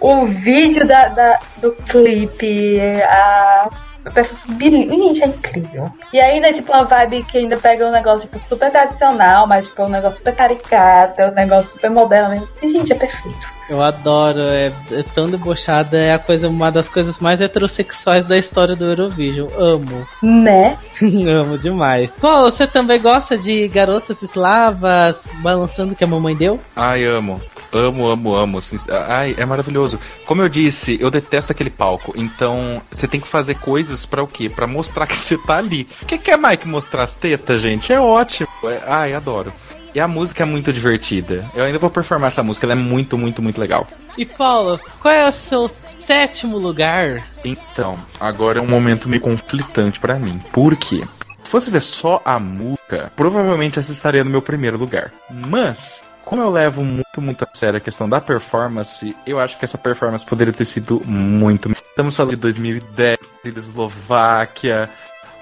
O 0.00 0.24
vídeo 0.26 0.86
da, 0.86 1.08
da- 1.08 1.38
do 1.58 1.72
clipe, 1.72 2.80
a 3.02 3.68
a 4.04 4.10
performance, 4.10 4.60
gente, 4.60 5.22
é 5.22 5.26
incrível. 5.26 5.92
E 6.12 6.20
ainda, 6.20 6.52
tipo, 6.52 6.72
uma 6.72 6.84
vibe 6.84 7.24
que 7.24 7.38
ainda 7.38 7.56
pega 7.56 7.86
um 7.86 7.90
negócio, 7.90 8.26
tipo, 8.26 8.38
super 8.38 8.70
tradicional, 8.70 9.46
mas, 9.46 9.66
tipo, 9.66 9.82
um 9.82 9.88
negócio 9.88 10.18
super 10.18 10.34
caricato, 10.34 11.22
um 11.22 11.30
negócio 11.32 11.72
super 11.72 11.90
moderno 11.90 12.30
mesmo. 12.30 12.48
E, 12.62 12.68
gente, 12.68 12.92
é 12.92 12.96
perfeito. 12.96 13.60
Eu 13.68 13.80
adoro, 13.80 14.40
é, 14.40 14.72
é 14.90 15.04
tão 15.14 15.30
debochada, 15.30 15.96
é 15.96 16.12
a 16.12 16.18
coisa, 16.18 16.48
uma 16.48 16.72
das 16.72 16.88
coisas 16.88 17.20
mais 17.20 17.40
heterossexuais 17.40 18.26
da 18.26 18.36
história 18.36 18.74
do 18.74 18.84
Eurovision. 18.84 19.48
Amo. 19.56 20.06
Né? 20.20 20.76
Amo 21.40 21.56
demais. 21.56 22.10
Pô, 22.20 22.42
você 22.42 22.66
também 22.66 23.00
gosta 23.00 23.38
de 23.38 23.68
garotas 23.68 24.22
eslavas 24.22 25.28
balançando 25.40 25.94
que 25.94 26.02
a 26.02 26.06
mamãe 26.06 26.34
deu? 26.34 26.58
Ai, 26.74 27.04
amo. 27.04 27.40
Amo, 27.72 28.08
amo, 28.10 28.34
amo. 28.34 28.60
Sin- 28.62 28.78
Ai, 29.08 29.34
é 29.38 29.44
maravilhoso. 29.46 29.98
Como 30.26 30.42
eu 30.42 30.48
disse, 30.48 30.98
eu 31.00 31.10
detesto 31.10 31.52
aquele 31.52 31.70
palco. 31.70 32.12
Então, 32.16 32.82
você 32.90 33.06
tem 33.06 33.20
que 33.20 33.28
fazer 33.28 33.54
coisas 33.56 34.04
pra 34.04 34.22
o 34.22 34.26
quê? 34.26 34.48
Pra 34.48 34.66
mostrar 34.66 35.06
que 35.08 35.16
você 35.16 35.38
tá 35.38 35.58
ali. 35.58 35.88
O 36.02 36.06
que, 36.06 36.18
que 36.18 36.30
é 36.30 36.36
mais 36.36 36.58
que 36.58 36.66
mostrar 36.68 37.04
as 37.04 37.14
tetas, 37.14 37.60
gente? 37.60 37.92
É 37.92 38.00
ótimo. 38.00 38.48
É- 38.64 38.82
Ai, 38.86 39.14
adoro. 39.14 39.52
E 39.94 39.98
a 40.00 40.06
música 40.06 40.42
é 40.44 40.46
muito 40.46 40.72
divertida. 40.72 41.50
Eu 41.54 41.64
ainda 41.64 41.78
vou 41.78 41.90
performar 41.90 42.28
essa 42.28 42.42
música, 42.44 42.64
ela 42.64 42.74
é 42.74 42.76
muito, 42.76 43.18
muito, 43.18 43.42
muito 43.42 43.60
legal. 43.60 43.86
E 44.16 44.24
Paula, 44.24 44.78
qual 45.00 45.12
é 45.12 45.28
o 45.28 45.32
seu 45.32 45.68
sétimo 45.98 46.58
lugar? 46.58 47.24
Então, 47.44 47.98
agora 48.20 48.58
é 48.60 48.62
um 48.62 48.68
momento 48.68 49.08
meio 49.08 49.20
conflitante 49.22 49.98
pra 49.98 50.14
mim. 50.14 50.38
Por 50.52 50.76
quê? 50.76 51.02
Se 51.42 51.50
fosse 51.50 51.70
ver 51.70 51.82
só 51.82 52.22
a 52.24 52.38
música, 52.38 53.10
provavelmente 53.16 53.80
essa 53.80 53.90
estaria 53.90 54.22
no 54.22 54.30
meu 54.30 54.40
primeiro 54.40 54.78
lugar. 54.78 55.10
Mas, 55.48 56.04
como 56.24 56.42
eu 56.42 56.50
levo 56.50 56.84
muito, 56.84 57.20
muito 57.20 57.44
a 57.44 57.48
sério 57.52 57.78
a 57.78 57.80
questão 57.80 58.08
da 58.08 58.20
performance, 58.20 59.16
eu 59.26 59.38
acho 59.38 59.58
que 59.58 59.64
essa 59.64 59.78
performance 59.78 60.24
poderia 60.24 60.52
ter 60.52 60.64
sido 60.64 61.00
muito. 61.04 61.70
Estamos 61.70 62.16
falando 62.16 62.30
de 62.30 62.36
2010, 62.36 63.18
da 63.44 63.48
Eslováquia. 63.60 64.90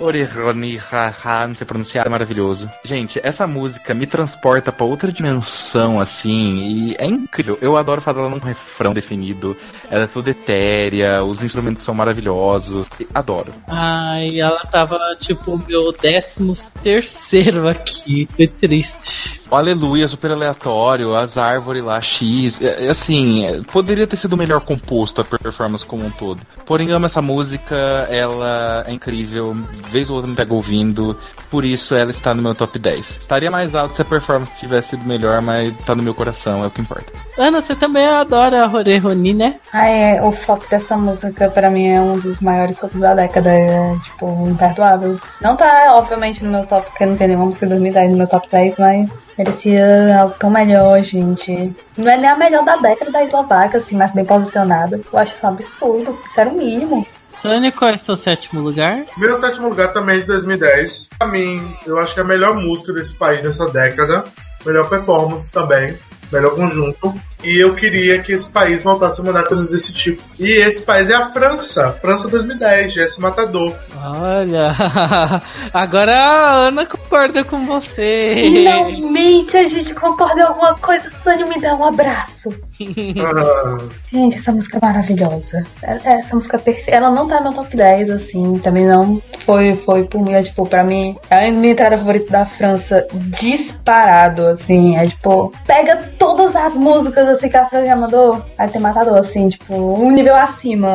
Orihoni, 0.00 0.76
haha, 0.76 1.48
não 1.48 1.54
sei 1.56 1.66
pronunciar, 1.66 2.06
é 2.06 2.08
maravilhoso. 2.08 2.70
Gente, 2.84 3.20
essa 3.22 3.46
música 3.46 3.92
me 3.92 4.06
transporta 4.06 4.70
pra 4.70 4.86
outra 4.86 5.10
dimensão, 5.10 5.98
assim, 5.98 6.58
e 6.58 6.96
é 6.98 7.04
incrível. 7.04 7.58
Eu 7.60 7.76
adoro 7.76 8.00
fazer 8.00 8.20
ela 8.20 8.30
num 8.30 8.38
refrão 8.38 8.94
definido. 8.94 9.56
Ela 9.90 10.04
é 10.04 10.06
toda 10.06 10.30
etérea, 10.30 11.24
os 11.24 11.42
instrumentos 11.42 11.82
são 11.82 11.94
maravilhosos. 11.94 12.88
Adoro. 13.12 13.52
Ai, 13.66 14.38
ela 14.38 14.60
tava 14.70 14.98
tipo 15.18 15.58
meu 15.66 15.90
décimo 15.90 16.54
terceiro 16.82 17.68
aqui. 17.68 18.28
Foi 18.36 18.46
triste. 18.46 19.40
O 19.50 19.56
Aleluia, 19.56 20.06
super 20.06 20.30
aleatório, 20.32 21.16
as 21.16 21.38
árvores 21.38 21.82
lá, 21.82 21.98
X. 22.02 22.60
é- 22.60 22.84
é 22.86 22.90
assim, 22.90 23.46
é, 23.46 23.60
poderia 23.72 24.06
ter 24.06 24.16
sido 24.16 24.36
melhor 24.36 24.60
composto 24.60 25.22
a 25.22 25.24
performance 25.24 25.86
como 25.86 26.04
um 26.04 26.10
todo. 26.10 26.42
Porém, 26.66 26.90
amo 26.90 27.06
essa 27.06 27.22
música, 27.22 27.74
ela 28.10 28.84
é 28.86 28.92
incrível, 28.92 29.56
vez 29.90 30.10
ou 30.10 30.16
outra 30.16 30.30
me 30.30 30.36
pega 30.36 30.52
ouvindo, 30.52 31.18
por 31.50 31.64
isso 31.64 31.94
ela 31.94 32.10
está 32.10 32.34
no 32.34 32.42
meu 32.42 32.54
top 32.54 32.78
10. 32.78 33.16
Estaria 33.20 33.50
mais 33.50 33.74
alto 33.74 33.96
se 33.96 34.02
a 34.02 34.04
performance 34.04 34.58
tivesse 34.60 34.90
sido 34.90 35.04
melhor, 35.06 35.40
mas 35.40 35.74
tá 35.86 35.94
no 35.94 36.02
meu 36.02 36.12
coração, 36.14 36.62
é 36.62 36.66
o 36.66 36.70
que 36.70 36.82
importa. 36.82 37.10
Ana, 37.38 37.62
você 37.62 37.74
também 37.74 38.04
adora 38.06 38.64
a 38.64 38.66
Roreroni, 38.66 39.32
né? 39.32 39.54
Ah, 39.72 39.86
é, 39.86 40.20
o 40.22 40.30
foco 40.30 40.66
dessa 40.68 40.94
música 40.98 41.48
pra 41.48 41.70
mim 41.70 41.86
é 41.88 41.98
um 42.02 42.18
dos 42.18 42.38
maiores 42.40 42.78
focos 42.78 43.00
da 43.00 43.14
década, 43.14 43.50
é 43.50 43.94
tipo, 44.04 44.46
imperdoável. 44.46 45.18
Não 45.40 45.56
tá, 45.56 45.94
obviamente, 45.94 46.44
no 46.44 46.50
meu 46.50 46.66
top, 46.66 46.86
porque 46.90 47.06
não 47.06 47.16
tem 47.16 47.28
nenhuma 47.28 47.46
música 47.46 47.64
de 47.64 47.70
2010 47.70 48.10
no 48.10 48.18
meu 48.18 48.26
top 48.26 48.46
10, 48.50 48.76
mas 48.78 49.27
merecia 49.38 50.20
algo 50.20 50.34
tão 50.38 50.50
melhor, 50.50 51.00
gente. 51.02 51.74
Não 51.96 52.10
é 52.10 52.16
nem 52.16 52.28
a 52.28 52.36
melhor 52.36 52.64
da 52.64 52.76
década 52.76 53.10
da 53.10 53.24
Eslováquia, 53.24 53.78
assim, 53.78 53.96
mas 53.96 54.12
bem 54.12 54.24
posicionada. 54.24 55.00
Eu 55.12 55.18
acho 55.18 55.34
isso 55.34 55.46
um 55.46 55.50
absurdo, 55.50 56.18
isso 56.28 56.40
era 56.40 56.50
o 56.50 56.56
mínimo. 56.56 57.06
Sônia, 57.40 57.70
qual 57.70 57.92
é 57.92 57.94
o 57.94 57.98
seu 57.98 58.16
sétimo 58.16 58.60
lugar? 58.60 59.04
Meu 59.16 59.36
sétimo 59.36 59.68
lugar 59.68 59.92
também 59.92 60.16
é 60.16 60.20
de 60.20 60.26
2010. 60.26 61.10
Pra 61.16 61.28
mim, 61.28 61.76
eu 61.86 61.96
acho 61.98 62.12
que 62.12 62.18
é 62.18 62.22
a 62.24 62.26
melhor 62.26 62.56
música 62.56 62.92
desse 62.92 63.14
país 63.14 63.44
nessa 63.44 63.68
década. 63.70 64.24
Melhor 64.66 64.88
performance 64.88 65.52
também. 65.52 65.96
Melhor 66.32 66.56
conjunto. 66.56 67.14
E 67.44 67.56
eu 67.58 67.74
queria 67.74 68.18
que 68.20 68.32
esse 68.32 68.50
país 68.50 68.82
voltasse 68.82 69.20
a 69.20 69.24
mandar 69.24 69.44
coisas 69.44 69.68
desse 69.70 69.92
tipo. 69.94 70.22
E 70.40 70.50
esse 70.50 70.82
país 70.82 71.08
é 71.08 71.14
a 71.14 71.26
França. 71.26 71.92
França 72.00 72.26
2010, 72.28 72.92
Jesse 72.92 73.20
Matador. 73.20 73.74
Olha, 74.04 74.74
agora 75.72 76.16
a 76.16 76.52
Ana 76.68 76.84
concorda 76.86 77.44
com 77.44 77.64
você. 77.66 78.34
Finalmente 78.34 79.56
a 79.56 79.66
gente 79.68 79.94
concorda 79.94 80.40
em 80.40 80.44
alguma 80.44 80.74
coisa, 80.74 81.10
Sônia 81.22 81.46
me 81.46 81.60
dá 81.60 81.74
um 81.74 81.84
abraço. 81.84 82.50
Ah, 83.20 83.76
Gente, 84.12 84.36
essa 84.36 84.52
música 84.52 84.78
é 84.78 84.80
maravilhosa. 84.86 85.64
É- 85.82 86.12
Essa 86.18 86.34
música 86.36 86.56
é 86.56 86.60
perfeita. 86.60 86.90
Ela 86.92 87.10
não 87.10 87.26
tá 87.28 87.40
no 87.40 87.52
top 87.52 87.76
10, 87.76 88.10
assim, 88.12 88.54
também 88.60 88.86
não 88.86 89.20
foi, 89.44 89.72
foi 89.84 90.04
por 90.04 90.20
mim, 90.22 90.32
é, 90.32 90.42
tipo, 90.42 90.64
pra 90.64 90.84
mim, 90.84 91.16
é 91.28 91.48
a 91.48 91.52
minha 91.52 91.72
entrada 91.72 91.98
favorita 91.98 92.30
da 92.30 92.46
França 92.46 93.04
disparado, 93.40 94.46
assim, 94.46 94.96
é 94.96 95.06
tipo, 95.08 95.52
pega 95.66 95.96
todas 96.18 96.54
as 96.54 96.74
músicas, 96.74 97.27
assim, 97.32 97.48
que 97.48 97.56
a 97.56 97.68
já 97.72 97.96
mandou, 97.96 98.42
aí 98.56 98.68
tem 98.68 98.80
Matador, 98.80 99.18
assim, 99.18 99.48
tipo, 99.48 99.74
um 99.74 100.10
nível 100.10 100.34
acima. 100.34 100.90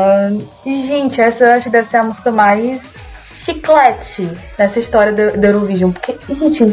Gente, 0.65 1.21
essa 1.21 1.45
eu 1.45 1.51
acho 1.53 1.65
que 1.65 1.69
deve 1.71 1.87
ser 1.87 1.97
a 1.97 2.03
música 2.03 2.31
mais 2.31 2.93
chiclete 3.33 4.29
dessa 4.57 4.79
história 4.79 5.11
do, 5.11 5.39
do 5.39 5.45
Eurovision, 5.45 5.91
porque, 5.91 6.17
gente, 6.33 6.63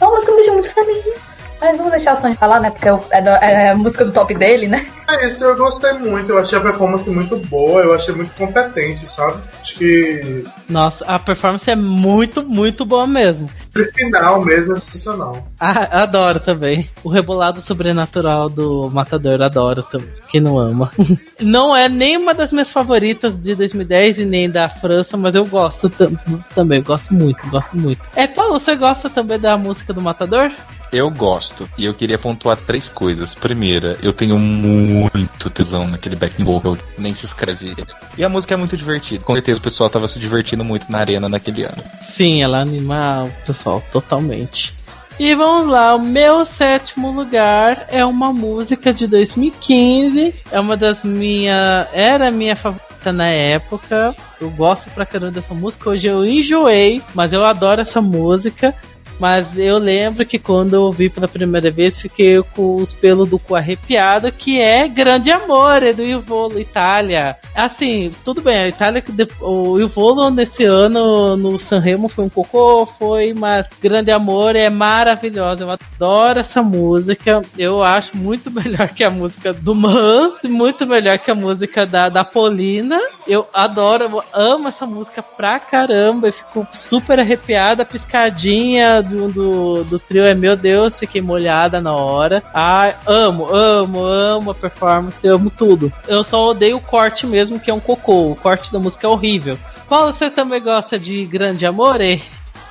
é 0.00 0.04
uma 0.04 0.14
música 0.14 0.26
que 0.26 0.30
me 0.32 0.36
deixa 0.36 0.52
muito 0.52 0.74
feliz. 0.74 1.27
Mas 1.60 1.76
vamos 1.76 1.90
deixar 1.90 2.14
o 2.14 2.20
Sony 2.20 2.36
falar, 2.36 2.60
né? 2.60 2.70
Porque 2.70 2.86
é, 2.88 2.92
o- 2.92 3.04
é 3.10 3.20
do- 3.20 3.28
é 3.30 3.70
a 3.70 3.76
música 3.76 4.04
do 4.04 4.12
top 4.12 4.32
dele, 4.34 4.68
né? 4.68 4.86
é 5.08 5.26
isso, 5.26 5.42
eu 5.44 5.56
gostei 5.56 5.92
muito. 5.94 6.30
Eu 6.30 6.38
achei 6.38 6.56
a 6.58 6.60
performance 6.60 7.10
muito 7.10 7.36
boa. 7.48 7.80
Eu 7.82 7.94
achei 7.94 8.14
muito 8.14 8.32
competente, 8.36 9.08
sabe? 9.10 9.38
Acho 9.60 9.74
que 9.76 10.44
Nossa, 10.68 11.04
a 11.06 11.18
performance 11.18 11.68
é 11.70 11.74
muito, 11.74 12.42
muito 12.44 12.84
boa 12.84 13.06
mesmo. 13.06 13.48
o 13.74 13.84
final 13.94 14.44
mesmo 14.44 14.74
é 14.74 14.78
sensacional. 14.78 15.48
Ah, 15.58 16.02
adoro 16.02 16.38
também. 16.40 16.88
O 17.02 17.08
rebolado 17.08 17.60
sobrenatural 17.62 18.48
do 18.48 18.88
Matador, 18.92 19.40
adoro 19.42 19.82
também. 19.82 20.08
Quem 20.28 20.40
não 20.40 20.58
ama? 20.58 20.90
Não 21.40 21.74
é 21.76 21.88
nem 21.88 22.16
uma 22.16 22.34
das 22.34 22.50
minhas 22.52 22.70
favoritas 22.72 23.38
de 23.40 23.54
2010 23.54 24.18
e 24.18 24.24
nem 24.24 24.50
da 24.50 24.68
França, 24.68 25.16
mas 25.16 25.34
eu 25.36 25.44
gosto 25.46 25.88
tam- 25.88 26.16
também. 26.54 26.82
Gosto 26.82 27.14
muito, 27.14 27.48
gosto 27.48 27.76
muito. 27.78 28.00
É, 28.14 28.26
Paulo, 28.26 28.58
você 28.58 28.74
gosta 28.76 29.08
também 29.08 29.38
da 29.38 29.56
música 29.56 29.92
do 29.92 30.00
Matador? 30.02 30.50
Eu 30.92 31.10
gosto, 31.10 31.68
e 31.76 31.84
eu 31.84 31.92
queria 31.92 32.18
pontuar 32.18 32.56
três 32.56 32.88
coisas. 32.88 33.34
Primeira, 33.34 33.96
eu 34.02 34.12
tenho 34.12 34.38
muito 34.38 35.50
tesão 35.50 35.86
naquele 35.86 36.16
backing 36.16 36.44
vocal, 36.44 36.78
nem 36.96 37.14
se 37.14 37.26
escreve. 37.26 37.76
E 38.16 38.24
a 38.24 38.28
música 38.28 38.54
é 38.54 38.56
muito 38.56 38.76
divertida. 38.76 39.22
Com 39.22 39.34
certeza 39.34 39.58
o 39.58 39.62
pessoal 39.62 39.90
tava 39.90 40.08
se 40.08 40.18
divertindo 40.18 40.64
muito 40.64 40.90
na 40.90 40.98
arena 40.98 41.28
naquele 41.28 41.64
ano. 41.64 41.82
Sim, 42.02 42.42
ela 42.42 42.60
anima 42.60 43.24
o 43.24 43.46
pessoal 43.46 43.82
totalmente. 43.92 44.78
E 45.18 45.34
vamos 45.34 45.68
lá, 45.68 45.96
o 45.96 45.98
meu 45.98 46.46
sétimo 46.46 47.10
lugar 47.10 47.86
é 47.90 48.04
uma 48.04 48.32
música 48.32 48.92
de 48.92 49.06
2015. 49.08 50.32
É 50.50 50.60
uma 50.60 50.76
das 50.76 51.02
minhas. 51.02 51.88
Era 51.92 52.28
a 52.28 52.30
minha 52.30 52.54
favorita 52.54 53.12
na 53.12 53.26
época. 53.26 54.14
Eu 54.40 54.48
gosto 54.50 54.88
pra 54.90 55.04
caramba 55.04 55.32
dessa 55.32 55.52
música. 55.52 55.90
Hoje 55.90 56.06
eu 56.06 56.24
enjoei, 56.24 57.02
mas 57.16 57.32
eu 57.32 57.44
adoro 57.44 57.80
essa 57.80 58.00
música. 58.00 58.72
Mas 59.18 59.58
eu 59.58 59.78
lembro 59.78 60.24
que 60.24 60.38
quando 60.38 60.74
eu 60.74 60.82
ouvi 60.82 61.08
pela 61.08 61.26
primeira 61.26 61.70
vez, 61.70 62.00
fiquei 62.00 62.42
com 62.54 62.76
os 62.76 62.92
pelos 62.92 63.28
do 63.28 63.38
cu 63.38 63.54
arrepiado, 63.54 64.30
que 64.30 64.60
é 64.60 64.88
Grande 64.88 65.30
Amor, 65.30 65.82
é 65.82 65.92
do 65.92 66.02
Ivolo, 66.02 66.58
Itália. 66.58 67.36
assim, 67.54 68.12
tudo 68.24 68.40
bem, 68.40 68.56
a 68.56 68.68
Itália, 68.68 69.02
o 69.40 69.80
Ivolo 69.80 70.30
nesse 70.30 70.64
ano 70.64 71.36
no 71.36 71.58
Sanremo 71.58 72.08
foi 72.08 72.24
um 72.24 72.28
cocô, 72.28 72.86
foi, 72.86 73.34
mas 73.34 73.66
Grande 73.82 74.10
Amor 74.10 74.54
é 74.54 74.70
maravilhosa. 74.70 75.64
Eu 75.64 75.70
adoro 75.70 76.40
essa 76.40 76.62
música. 76.62 77.42
Eu 77.56 77.82
acho 77.82 78.16
muito 78.16 78.50
melhor 78.52 78.88
que 78.88 79.02
a 79.02 79.10
música 79.10 79.52
do 79.52 79.74
Mans, 79.74 80.42
muito 80.44 80.86
melhor 80.86 81.18
que 81.18 81.30
a 81.30 81.34
música 81.34 81.84
da, 81.84 82.08
da 82.08 82.24
Polina. 82.24 83.00
Eu 83.26 83.46
adoro, 83.52 84.04
eu 84.04 84.24
amo 84.32 84.68
essa 84.68 84.86
música 84.86 85.22
pra 85.22 85.58
caramba. 85.58 86.28
Eu 86.28 86.32
fico 86.32 86.66
super 86.72 87.18
arrepiada, 87.18 87.84
piscadinha 87.84 89.02
do, 89.08 89.28
do, 89.28 89.84
do 89.84 89.98
trio 89.98 90.24
é 90.24 90.34
meu 90.34 90.56
Deus, 90.56 90.98
fiquei 90.98 91.20
molhada 91.20 91.80
na 91.80 91.94
hora. 91.94 92.42
Ai, 92.54 92.94
amo, 93.06 93.48
amo, 93.52 94.02
amo 94.04 94.50
a 94.50 94.54
performance, 94.54 95.26
amo 95.26 95.50
tudo. 95.50 95.92
Eu 96.06 96.22
só 96.22 96.50
odeio 96.50 96.76
o 96.76 96.80
corte 96.80 97.26
mesmo, 97.26 97.58
que 97.58 97.70
é 97.70 97.74
um 97.74 97.80
cocô. 97.80 98.30
O 98.32 98.36
corte 98.36 98.72
da 98.72 98.78
música 98.78 99.06
é 99.06 99.10
horrível. 99.10 99.58
Paulo, 99.88 100.12
você 100.12 100.30
também 100.30 100.62
gosta 100.62 100.98
de 100.98 101.24
Grande 101.24 101.64
Amor, 101.66 102.00
hein? 102.00 102.22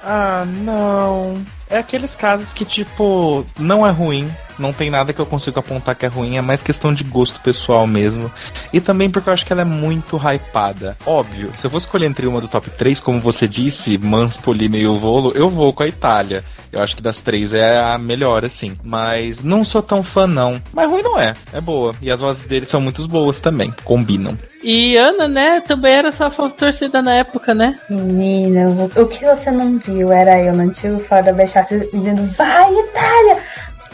Ah, 0.04 0.46
não. 0.46 1.44
É 1.70 1.80
aqueles 1.80 2.16
casos 2.16 2.54
que, 2.54 2.64
tipo, 2.64 3.46
não 3.60 3.86
é 3.86 3.90
ruim, 3.90 4.30
não 4.60 4.74
tem 4.74 4.90
nada 4.90 5.14
que 5.14 5.20
eu 5.20 5.26
consiga 5.26 5.60
apontar 5.60 5.96
que 5.96 6.06
é 6.06 6.10
ruim, 6.10 6.38
é 6.38 6.42
mais 6.42 6.62
questão 6.62 6.94
de 6.94 7.04
gosto 7.04 7.40
pessoal 7.40 7.86
mesmo. 7.88 8.32
E 8.72 8.80
também 8.80 9.10
porque 9.10 9.30
eu 9.30 9.34
acho 9.34 9.46
que 9.46 9.54
ela 9.54 9.62
é 9.62 9.66
muito 9.66 10.18
hypada. 10.18 10.98
Óbvio, 11.06 11.52
se 11.58 11.66
eu 11.66 11.72
for 11.72 11.78
escolher 11.78 12.06
entre 12.06 12.28
uma 12.28 12.42
do 12.42 12.48
top 12.48 12.70
3, 12.70 13.00
como 13.00 13.20
você 13.20 13.48
disse, 13.48 13.98
Mans, 13.98 14.38
Polime 14.38 14.80
e 14.80 14.88
o 14.88 14.96
Volo, 14.96 15.32
eu 15.36 15.50
vou 15.50 15.74
com 15.74 15.84
a 15.84 15.88
Itália. 15.88 16.44
Eu 16.72 16.82
acho 16.82 16.96
que 16.96 17.02
das 17.02 17.22
três 17.22 17.54
é 17.54 17.80
a 17.80 17.98
melhor, 17.98 18.44
assim. 18.44 18.78
Mas 18.84 19.44
não 19.44 19.64
sou 19.64 19.82
tão 19.82 20.04
fã, 20.04 20.28
não. 20.28 20.62
Mas 20.74 20.90
ruim 20.90 21.02
não 21.02 21.20
é. 21.20 21.34
É 21.54 21.62
boa. 21.62 21.96
E 22.02 22.12
as 22.12 22.20
vozes 22.20 22.46
dele 22.46 22.66
são 22.66 22.82
muito 22.82 23.08
boas 23.08 23.40
também. 23.40 23.74
Combinam. 23.84 24.38
E 24.64 24.98
Ana, 24.98 25.28
né, 25.28 25.62
também 25.62 25.94
era 25.94 26.12
sua 26.12 26.30
torcida 26.30 27.02
na 27.02 27.14
época, 27.16 27.54
né? 27.54 27.80
Menina, 27.90 28.70
o 28.96 29.06
que 29.06 29.24
você 29.24 29.50
não 29.50 29.78
viu 29.78 30.12
era 30.12 30.40
eu 30.42 30.54
no 30.54 30.64
antigo 30.64 31.00
Fora 31.00 31.24
da 31.24 31.34
Bechaça 31.34 31.78
dizendo, 31.80 32.30
vai 32.36 32.74
Itália! 32.74 33.44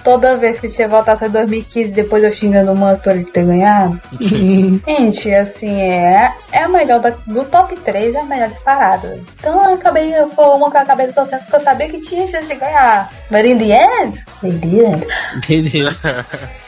Toda 0.04 0.38
vez 0.38 0.60
que 0.60 0.70
tinha 0.70 0.88
voltado 0.88 1.26
em 1.26 1.30
2015, 1.30 1.92
depois 1.92 2.24
eu 2.24 2.34
xingando 2.34 2.72
o 2.72 2.78
Mano 2.78 3.00
por 3.00 3.14
ele 3.14 3.26
ter 3.26 3.46
ganhado. 3.46 4.00
Gente, 4.20 5.34
assim, 5.34 5.82
é, 5.82 6.34
é 6.52 6.64
a 6.64 6.68
melhor 6.68 7.00
da, 7.00 7.12
do 7.26 7.44
top 7.46 7.76
3, 7.78 8.14
é 8.14 8.20
a 8.20 8.26
melhor 8.26 8.50
disparada. 8.50 9.20
Então 9.40 9.64
eu 9.64 9.74
acabei, 9.76 10.14
foi 10.36 10.46
uma 10.46 10.70
que 10.70 10.78
eu 10.78 10.82
acabei 10.82 11.08
de 11.08 11.14
torcer 11.14 11.40
porque 11.40 11.56
eu 11.56 11.62
sabia 11.62 11.90
que 11.90 12.02
tinha 12.02 12.28
chance 12.28 12.48
de 12.48 12.56
ganhar. 12.56 13.10
But 13.30 13.46
in 13.46 13.58
the 13.58 14.04
end, 14.04 14.24
they 14.42 14.52
didn't. 14.52 15.08
Entendeu? 15.36 15.90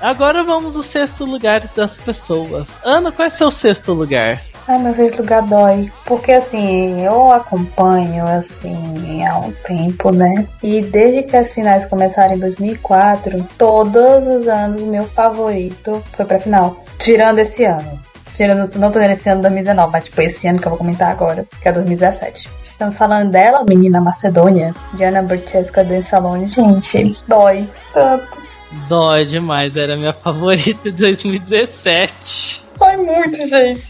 Agora 0.00 0.44
vamos 0.44 0.76
ao 0.76 0.82
sexto 0.82 1.24
lugar 1.24 1.62
das 1.74 1.96
pessoas. 1.96 2.68
Ana, 2.84 3.10
qual 3.10 3.26
é 3.26 3.30
seu 3.30 3.50
sexto 3.50 3.92
lugar? 3.92 4.40
Ai, 4.68 4.78
meu 4.78 4.94
sexto 4.94 5.20
lugar 5.20 5.42
dói. 5.42 5.90
Porque 6.04 6.32
assim, 6.32 7.00
eu 7.00 7.30
acompanho 7.30 8.26
assim 8.26 9.24
há 9.24 9.38
um 9.38 9.52
tempo, 9.52 10.10
né? 10.10 10.46
E 10.62 10.80
desde 10.80 11.22
que 11.22 11.36
as 11.36 11.52
finais 11.52 11.86
começaram 11.86 12.34
em 12.34 12.38
2004, 12.38 13.46
todos 13.56 14.26
os 14.26 14.48
anos 14.48 14.82
o 14.82 14.86
meu 14.86 15.04
favorito 15.04 16.02
foi 16.12 16.24
pra 16.24 16.40
final. 16.40 16.84
Tirando 16.98 17.38
esse 17.38 17.64
ano. 17.64 17.98
Tirando, 18.26 18.76
não 18.76 18.90
tô 18.90 18.98
esse 19.00 19.30
ano 19.30 19.40
2019, 19.42 19.92
mas 19.92 20.04
tipo 20.04 20.20
esse 20.20 20.48
ano 20.48 20.58
que 20.58 20.66
eu 20.66 20.70
vou 20.70 20.78
comentar 20.78 21.10
agora, 21.10 21.46
que 21.62 21.68
é 21.68 21.72
2017. 21.72 22.50
Estamos 22.64 22.98
falando 22.98 23.30
dela, 23.30 23.64
menina 23.66 24.00
Macedônia, 24.00 24.74
Diana 24.94 25.22
Burchesca 25.22 25.82
Densalone. 25.82 26.48
Gente, 26.48 27.24
dói 27.26 27.66
tanto. 27.94 28.36
Dói 28.88 29.24
demais, 29.24 29.74
era 29.76 29.96
minha 29.96 30.12
favorita 30.22 30.90
de 30.90 30.98
2017. 30.98 32.66
Dói 32.78 32.96
muito, 32.96 33.48
gente. 33.48 33.88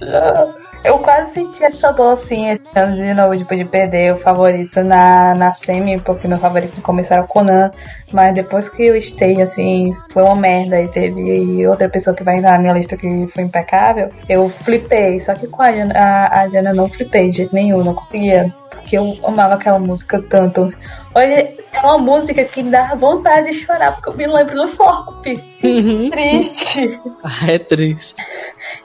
Eu 0.87 1.01
quase 1.01 1.33
senti 1.33 1.65
essa 1.65 1.91
dor 1.91 2.13
assim, 2.13 2.49
esse 2.49 2.63
ano 2.77 2.95
de 2.95 3.13
novo, 3.13 3.37
tipo, 3.37 3.57
de 3.57 3.65
perder 3.65 4.15
o 4.15 4.19
favorito 4.19 4.85
na, 4.85 5.35
na 5.35 5.53
semi, 5.53 5.99
porque 6.01 6.29
meu 6.29 6.39
favorito 6.39 6.81
começaram 6.81 7.25
o 7.25 7.27
Conan, 7.27 7.73
mas 8.13 8.33
depois 8.33 8.69
que 8.69 8.85
eu 8.85 9.01
stay, 9.01 9.43
assim, 9.43 9.93
foi 10.13 10.23
uma 10.23 10.37
merda 10.37 10.81
e 10.81 10.87
teve 10.87 11.67
outra 11.67 11.89
pessoa 11.89 12.15
que 12.15 12.23
vai 12.23 12.37
entrar 12.37 12.53
na 12.53 12.59
minha 12.61 12.73
lista 12.73 12.97
que 12.97 13.27
foi 13.35 13.43
impecável, 13.43 14.11
eu 14.29 14.49
flipei, 14.49 15.19
só 15.19 15.35
que 15.35 15.49
com 15.49 15.61
a 15.61 15.73
Diana, 15.73 15.93
a, 15.99 16.43
a 16.43 16.47
Diana 16.47 16.73
não 16.73 16.89
flipei 16.89 17.31
de 17.31 17.39
jeito 17.39 17.53
nenhum, 17.53 17.83
não 17.83 17.93
conseguia, 17.93 18.55
porque 18.87 18.97
eu 18.97 19.19
amava 19.25 19.55
aquela 19.55 19.81
música 19.81 20.23
tanto. 20.31 20.73
Hoje 21.13 21.59
é 21.73 21.81
uma 21.83 21.99
música 21.99 22.45
que 22.45 22.63
dá 22.63 22.95
vontade 22.95 23.51
de 23.51 23.55
chorar, 23.55 23.97
porque 23.97 24.11
eu 24.11 24.15
me 24.15 24.27
lembro 24.29 24.55
do 24.55 24.69
Flop. 24.69 25.27
Uhum. 25.65 26.11
Triste. 26.11 27.01
Ah, 27.25 27.51
é 27.51 27.59
triste. 27.59 28.15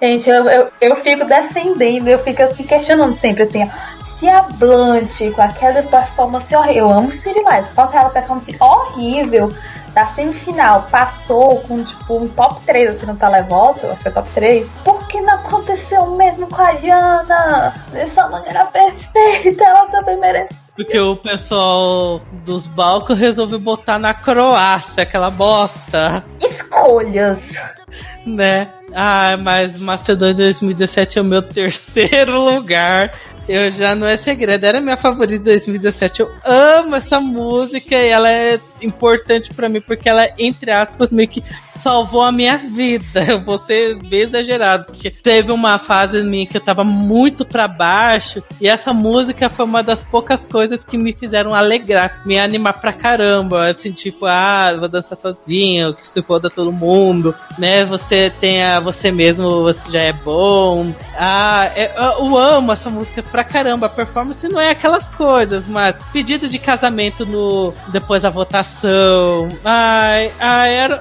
Gente, 0.02 0.28
eu, 0.28 0.50
eu, 0.50 0.72
eu 0.82 0.96
fico 1.04 1.26
defendendo, 1.26 2.08
eu 2.08 2.18
fico 2.18 2.42
assim 2.42 2.64
questionando 2.64 3.14
sempre 3.14 3.44
assim, 3.44 3.70
se 4.18 4.28
a 4.28 4.42
Blunt 4.42 5.32
com 5.36 5.42
aquela 5.44 5.84
performance 5.84 6.56
horrível, 6.56 6.90
eu 6.90 6.92
amo 6.92 7.12
City 7.12 7.40
Lights, 7.44 7.70
com 7.76 7.82
aquela 7.82 8.10
performance 8.10 8.56
horrível 8.60 9.50
da 9.94 10.06
semifinal 10.08 10.88
passou 10.90 11.60
com 11.62 11.84
tipo 11.84 12.18
um 12.18 12.28
top 12.28 12.62
3 12.66 12.92
assim 12.92 13.06
no 13.06 13.16
televoto, 13.16 13.88
foi 14.02 14.12
top 14.12 14.30
3, 14.34 14.68
por 14.84 15.08
que 15.08 15.20
não 15.22 15.36
aconteceu 15.36 16.02
o 16.02 16.18
mesmo 16.18 16.48
com 16.48 16.62
a 16.62 16.74
Diana? 16.74 17.74
Dessa 17.92 18.28
maneira 18.28 18.66
perfeita, 18.66 19.64
ela 19.64 19.86
também 19.88 20.18
merece. 20.18 20.56
Porque 20.76 20.98
o 20.98 21.16
pessoal 21.18 22.22
dos 22.46 22.66
balcos 22.66 23.18
resolveu 23.18 23.60
botar 23.60 24.00
na 24.00 24.14
Croácia, 24.14 25.04
aquela 25.04 25.30
bosta. 25.30 26.24
Escolhas! 26.40 27.54
Né? 28.26 28.68
Ah, 28.94 29.36
mas 29.38 29.78
Macedônia 29.78 30.34
2017 30.34 31.20
é 31.20 31.22
o 31.22 31.26
meu 31.26 31.42
terceiro 31.42 32.40
lugar. 32.40 33.12
Eu 33.50 33.70
já 33.72 33.96
não 33.96 34.08
é 34.08 34.18
segredo, 34.18 34.64
era 34.66 34.80
minha 34.80 34.98
favorita 34.98 35.38
de 35.38 35.44
2017. 35.44 36.22
Eu 36.22 36.32
amo 36.46 36.96
essa 36.96 37.20
música 37.20 37.96
e 37.96 38.08
ela 38.08 38.32
é 38.32 38.60
importante 38.82 39.54
para 39.54 39.70
mim 39.70 39.82
porque 39.82 40.10
ela, 40.10 40.28
entre 40.38 40.72
aspas, 40.72 41.12
meio 41.12 41.28
que 41.28 41.44
salvou 41.82 42.22
a 42.22 42.32
minha 42.32 42.58
vida. 42.58 43.24
Eu 43.28 43.42
vou 43.42 43.58
ser 43.58 43.96
bem 43.96 44.22
exagerado, 44.22 44.86
porque 44.86 45.10
teve 45.10 45.52
uma 45.52 45.78
fase 45.78 46.22
minha 46.24 46.46
que 46.46 46.58
eu 46.58 46.62
tava 46.62 46.84
muito 46.84 47.46
para 47.46 47.68
baixo 47.68 48.44
e 48.60 48.68
essa 48.68 48.94
música 48.94 49.50
foi 49.50 49.66
uma 49.66 49.82
das 49.82 50.04
poucas 50.04 50.44
coisas 50.44 50.84
que 50.84 50.98
me 50.98 51.14
fizeram 51.14 51.54
alegrar, 51.54 52.22
me 52.26 52.38
animar 52.38 52.74
pra 52.74 52.94
caramba. 52.94 53.70
Assim, 53.70 53.92
tipo, 53.92 54.26
ah, 54.26 54.76
vou 54.78 54.88
dançar 54.88 55.18
sozinho, 55.18 55.94
que 55.94 56.08
se 56.08 56.22
foda 56.22 56.50
todo 56.50 56.72
mundo, 56.72 57.34
né? 57.58 57.86
Você 57.86 58.32
tem 58.40 58.64
a 58.64 58.80
você 58.80 59.12
mesmo, 59.12 59.64
você 59.64 59.90
já 59.90 60.02
é 60.02 60.14
bom. 60.14 60.94
Ah, 61.18 61.72
é, 61.76 61.92
eu 61.98 62.38
amo 62.38 62.72
essa 62.72 62.90
música 62.90 63.24
pra 63.24 63.44
caramba. 63.44 63.88
A 63.88 63.90
performance 63.90 64.48
não 64.48 64.60
é 64.60 64.72
aquelas 64.72 65.10
coisas, 65.10 65.68
mas 65.68 65.98
pedido 66.12 66.48
de 66.48 66.60
casamento 66.60 67.26
no 67.26 67.74
depois 67.92 68.22
da 68.22 68.30
votação. 68.30 68.71
Ai, 69.64 70.32
ai, 70.40 70.74
era. 70.74 71.00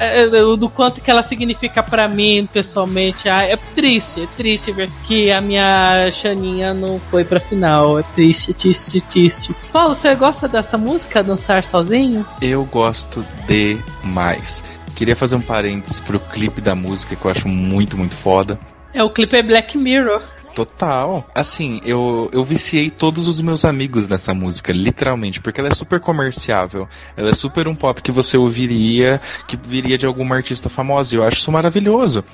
É, 0.00 0.22
é, 0.22 0.28
do 0.28 0.68
quanto 0.68 1.00
que 1.00 1.10
ela 1.10 1.22
significa 1.22 1.82
para 1.82 2.06
mim 2.06 2.48
pessoalmente. 2.52 3.28
Ah, 3.28 3.44
é 3.44 3.56
triste, 3.56 4.22
é 4.22 4.26
triste 4.36 4.70
ver 4.72 4.88
que 5.04 5.30
a 5.30 5.40
minha 5.40 6.10
Xaninha 6.10 6.72
não 6.72 7.00
foi 7.10 7.24
pra 7.24 7.40
final. 7.40 7.98
É 7.98 8.02
triste, 8.14 8.54
triste, 8.54 9.00
triste. 9.00 9.54
Paulo, 9.72 9.94
você 9.94 10.14
gosta 10.14 10.46
dessa 10.46 10.78
música, 10.78 11.22
Dançar 11.22 11.64
Sozinho? 11.64 12.24
Eu 12.40 12.64
gosto 12.64 13.24
demais. 13.46 14.62
Queria 14.94 15.14
fazer 15.14 15.36
um 15.36 15.40
parênteses 15.40 16.00
pro 16.00 16.18
clipe 16.18 16.60
da 16.60 16.74
música 16.74 17.14
que 17.14 17.24
eu 17.24 17.30
acho 17.30 17.48
muito, 17.48 17.96
muito 17.96 18.14
foda. 18.14 18.58
É, 18.92 19.02
o 19.02 19.10
clipe 19.10 19.36
é 19.36 19.42
Black 19.42 19.76
Mirror. 19.76 20.22
Total. 20.58 21.24
Assim, 21.32 21.80
eu, 21.84 22.28
eu 22.32 22.44
viciei 22.44 22.90
todos 22.90 23.28
os 23.28 23.40
meus 23.40 23.64
amigos 23.64 24.08
nessa 24.08 24.34
música, 24.34 24.72
literalmente, 24.72 25.40
porque 25.40 25.60
ela 25.60 25.68
é 25.68 25.74
super 25.74 26.00
comerciável. 26.00 26.88
Ela 27.16 27.30
é 27.30 27.32
super 27.32 27.68
um 27.68 27.76
pop 27.76 28.02
que 28.02 28.10
você 28.10 28.36
ouviria, 28.36 29.20
que 29.46 29.56
viria 29.56 29.96
de 29.96 30.04
alguma 30.04 30.34
artista 30.34 30.68
famosa. 30.68 31.14
E 31.14 31.18
eu 31.18 31.22
acho 31.22 31.36
isso 31.36 31.52
maravilhoso. 31.52 32.24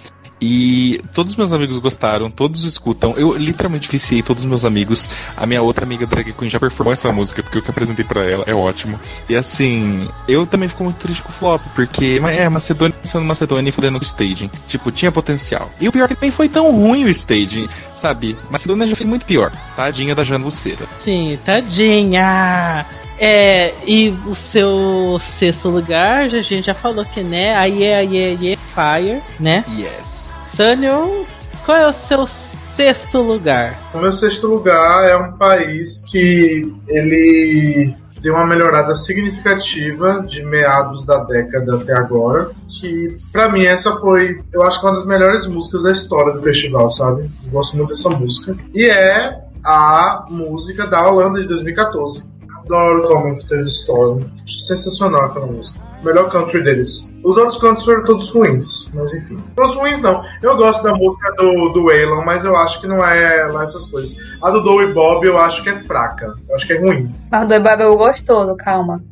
E 0.46 1.00
todos 1.14 1.32
os 1.32 1.36
meus 1.38 1.54
amigos 1.54 1.78
gostaram, 1.78 2.30
todos 2.30 2.64
escutam. 2.64 3.14
Eu 3.16 3.34
literalmente 3.34 3.90
viciei 3.90 4.22
todos 4.22 4.44
os 4.44 4.48
meus 4.48 4.62
amigos. 4.62 5.08
A 5.34 5.46
minha 5.46 5.62
outra 5.62 5.86
amiga 5.86 6.06
Drag 6.06 6.34
Queen 6.34 6.50
já 6.50 6.60
performou 6.60 6.92
essa 6.92 7.10
música, 7.10 7.42
porque 7.42 7.60
o 7.60 7.62
que 7.62 7.68
eu 7.68 7.72
apresentei 7.72 8.04
para 8.04 8.30
ela 8.30 8.44
é 8.46 8.54
ótimo. 8.54 9.00
E 9.26 9.34
assim, 9.34 10.06
eu 10.28 10.46
também 10.46 10.68
fico 10.68 10.84
muito 10.84 10.98
triste 10.98 11.22
com 11.22 11.30
o 11.30 11.32
flop, 11.32 11.62
porque 11.74 12.20
é 12.22 12.46
Macedônia 12.50 12.94
sendo 13.04 13.24
Macedônia 13.24 13.70
e 13.70 13.72
fazendo 13.72 13.98
o 13.98 14.02
staging. 14.02 14.50
Tipo, 14.68 14.92
tinha 14.92 15.10
potencial. 15.10 15.70
E 15.80 15.88
o 15.88 15.92
pior 15.92 16.12
é 16.12 16.14
que 16.14 16.20
nem 16.20 16.30
foi 16.30 16.46
tão 16.46 16.70
ruim 16.72 17.04
o 17.04 17.08
staging, 17.08 17.66
sabe? 17.96 18.36
Macedônia 18.50 18.86
já 18.86 18.96
fez 18.96 19.08
muito 19.08 19.24
pior. 19.24 19.50
Tadinha 19.74 20.14
da 20.14 20.24
Jana 20.24 20.44
Lucera. 20.44 20.84
Sim, 21.02 21.38
tadinha. 21.42 22.84
É, 23.18 23.72
e 23.86 24.10
o 24.26 24.34
seu 24.34 25.18
sexto 25.38 25.70
lugar, 25.70 26.24
a 26.24 26.28
gente 26.42 26.66
já 26.66 26.74
falou 26.74 27.02
que, 27.02 27.22
né? 27.22 27.56
Aí 27.56 27.82
é, 27.82 27.96
aí 27.96 28.18
é, 28.18 28.36
aí 28.38 28.52
é 28.52 28.56
Fire, 28.56 29.22
né? 29.40 29.64
Yes. 29.78 30.33
Daniel, 30.56 31.24
qual 31.64 31.76
é 31.76 31.88
o 31.88 31.92
seu 31.92 32.28
sexto 32.76 33.20
lugar? 33.20 33.76
O 33.92 33.98
meu 33.98 34.12
sexto 34.12 34.46
lugar 34.46 35.04
é 35.08 35.16
um 35.16 35.32
país 35.32 36.00
que 36.10 36.72
ele 36.86 37.94
deu 38.20 38.34
uma 38.34 38.46
melhorada 38.46 38.94
significativa 38.94 40.22
de 40.22 40.44
meados 40.44 41.04
da 41.04 41.18
década 41.24 41.76
até 41.76 41.92
agora. 41.92 42.52
Que 42.68 43.16
pra 43.32 43.50
mim 43.50 43.64
essa 43.64 43.96
foi, 43.96 44.42
eu 44.52 44.62
acho 44.62 44.80
que 44.80 44.86
uma 44.86 44.94
das 44.94 45.06
melhores 45.06 45.46
músicas 45.46 45.82
da 45.82 45.92
história 45.92 46.32
do 46.32 46.40
festival, 46.40 46.90
sabe? 46.90 47.26
Eu 47.44 47.50
gosto 47.50 47.76
muito 47.76 47.90
dessa 47.90 48.08
música. 48.10 48.56
E 48.72 48.86
é 48.86 49.44
a 49.64 50.24
música 50.30 50.86
da 50.86 51.06
Holanda 51.06 51.40
de 51.40 51.48
2014. 51.48 52.24
Adoro 52.60 53.08
Common 53.08 53.36
to 53.38 53.46
the 53.48 53.62
Storm. 53.64 54.22
Sensacional 54.46 55.26
aquela 55.26 55.46
música. 55.46 55.80
Melhor 56.04 56.30
country 56.30 56.62
deles. 56.62 57.12
Os 57.22 57.36
outros 57.36 57.58
countries 57.58 57.84
foram 57.84 58.04
todos 58.04 58.28
ruins, 58.30 58.90
mas 58.94 59.12
enfim. 59.14 59.38
Todos 59.56 59.74
ruins 59.74 60.00
não. 60.00 60.22
Eu 60.42 60.56
gosto 60.56 60.82
da 60.82 60.94
música 60.94 61.32
do, 61.32 61.70
do 61.70 61.84
Waylon, 61.84 62.24
mas 62.24 62.44
eu 62.44 62.54
acho 62.56 62.80
que 62.80 62.86
não 62.86 63.04
é 63.04 63.46
lá 63.46 63.62
essas 63.62 63.86
coisas. 63.86 64.16
A 64.42 64.50
do 64.50 64.62
Doe 64.62 64.92
Bob 64.92 65.26
eu 65.26 65.38
acho 65.38 65.62
que 65.62 65.70
é 65.70 65.80
fraca. 65.80 66.34
Eu 66.48 66.54
acho 66.54 66.66
que 66.66 66.74
é 66.74 66.78
ruim. 66.78 67.12
Mas 67.30 67.44
o 67.44 67.48
Doe 67.48 67.60
Bob 67.60 67.80
eu 67.80 67.96
gostou, 67.96 68.54
calma. 68.56 69.02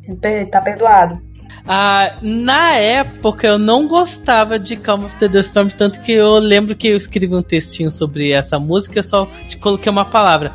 Tá 0.51 0.61
perdoado. 0.61 1.19
Ah, 1.67 2.17
na 2.21 2.73
época 2.73 3.47
eu 3.47 3.57
não 3.57 3.87
gostava 3.87 4.59
de 4.59 4.75
Calm 4.75 5.05
of 5.05 5.15
the 5.15 5.39
Storm, 5.39 5.69
tanto 5.69 6.01
que 6.01 6.11
eu 6.11 6.33
lembro 6.33 6.75
que 6.75 6.89
eu 6.89 6.97
escrevi 6.97 7.33
um 7.33 7.41
textinho 7.41 7.89
sobre 7.89 8.31
essa 8.31 8.59
música, 8.59 8.99
eu 8.99 9.03
só 9.03 9.27
coloquei 9.61 9.89
uma 9.89 10.03
palavra. 10.03 10.51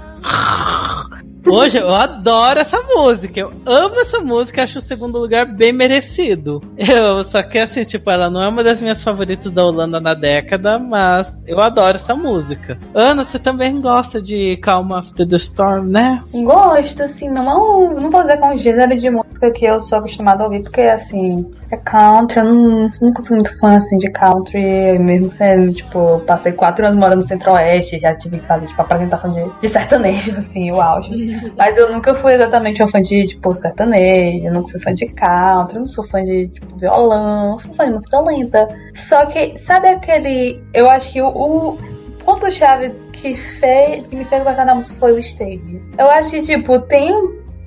Hoje 1.51 1.79
eu 1.79 1.89
adoro 1.89 2.61
essa 2.61 2.81
música. 2.83 3.41
Eu 3.41 3.53
amo 3.65 4.01
essa 4.01 4.21
música, 4.21 4.63
acho 4.63 4.79
o 4.79 4.83
segundo 4.83 5.19
lugar 5.19 5.47
bem 5.47 5.73
merecido. 5.73 6.61
Eu 6.77 7.25
só 7.25 7.43
que 7.43 7.59
assim, 7.59 7.85
tipo, 7.85 8.11
ela 8.11 8.29
não 8.29 8.43
é 8.43 8.49
uma 8.49 8.63
das 8.63 8.81
minhas 8.81 9.03
favoritas 9.03 9.51
da 9.51 9.65
Holanda 9.65 9.99
na 9.99 10.15
década, 10.15 10.79
mas 10.79 11.43
eu 11.47 11.59
adoro 11.61 11.97
essa 11.97 12.15
música. 12.15 12.79
Ana, 12.95 13.25
você 13.25 13.39
também 13.39 13.81
gosta 13.81 14.21
de 14.21 14.57
Calm 14.59 14.93
After 14.93 15.27
the 15.27 15.37
Storm, 15.37 15.89
né? 15.89 16.23
Gosto, 16.33 17.03
assim, 17.03 17.29
não, 17.29 17.95
não 17.95 18.11
vou 18.11 18.21
dizer 18.21 18.39
é 18.39 18.45
um 18.45 18.59
gênero 18.59 18.97
de 18.97 19.11
música 19.11 19.51
que 19.51 19.65
eu 19.65 19.81
sou 19.81 19.99
acostumada 19.99 20.43
a 20.43 20.47
ouvir, 20.47 20.63
porque 20.63 20.83
assim, 20.83 21.47
é 21.71 21.77
country, 21.77 22.39
eu 22.39 22.45
não, 22.45 22.89
nunca 23.01 23.23
fui 23.23 23.37
muito 23.37 23.59
fã 23.59 23.77
assim 23.77 23.99
de 23.99 24.11
country, 24.11 24.99
mesmo 24.99 25.31
sendo, 25.31 25.73
tipo, 25.73 26.21
passei 26.21 26.53
quatro 26.53 26.87
anos 26.87 26.99
morando 26.99 27.19
no 27.19 27.27
Centro-Oeste, 27.27 28.01
já 28.01 28.15
tive 28.15 28.39
que 28.39 28.47
fazer, 28.47 28.67
tipo, 28.67 28.81
apresentação 28.81 29.33
de, 29.33 29.45
de 29.61 29.69
sertanejo, 29.69 30.37
assim, 30.39 30.71
o 30.71 30.81
auge. 30.81 31.53
Mas 31.57 31.77
eu 31.77 31.93
nunca 31.93 32.15
fui 32.15 32.35
exatamente 32.35 32.83
uma 32.83 32.91
fã 32.91 33.03
de, 33.03 33.27
tipo, 33.27 33.53
sertanejo, 33.53 34.47
eu 34.47 34.53
nunca 34.53 34.71
fui 34.71 34.81
fã 34.81 34.95
de 34.95 35.07
country, 35.07 35.77
eu 35.77 35.81
não 35.81 35.87
sou 35.87 36.05
fã 36.05 36.25
de, 36.25 36.49
tipo, 36.49 36.77
violão, 36.77 37.53
eu 37.53 37.59
sou 37.59 37.75
fã 37.75 37.85
de 37.85 37.93
música 37.93 38.21
lenta. 38.21 38.69
Só 38.95 39.27
que, 39.27 39.59
sabe 39.59 39.89
aquele. 39.89 40.63
Eu 40.73 40.89
acho 40.89 41.13
que 41.13 41.21
o, 41.21 41.29
o 41.29 41.79
ponto-chave 42.25 42.93
que, 43.13 43.35
fez, 43.35 44.07
que 44.07 44.17
me 44.17 44.25
fez 44.25 44.43
gostar 44.43 44.65
da 44.65 44.75
música 44.75 44.97
foi 44.99 45.13
o 45.13 45.19
stage. 45.19 45.83
Eu 45.99 46.09
acho 46.11 46.31
que, 46.31 46.43
tipo, 46.43 46.79
tem 46.81 47.13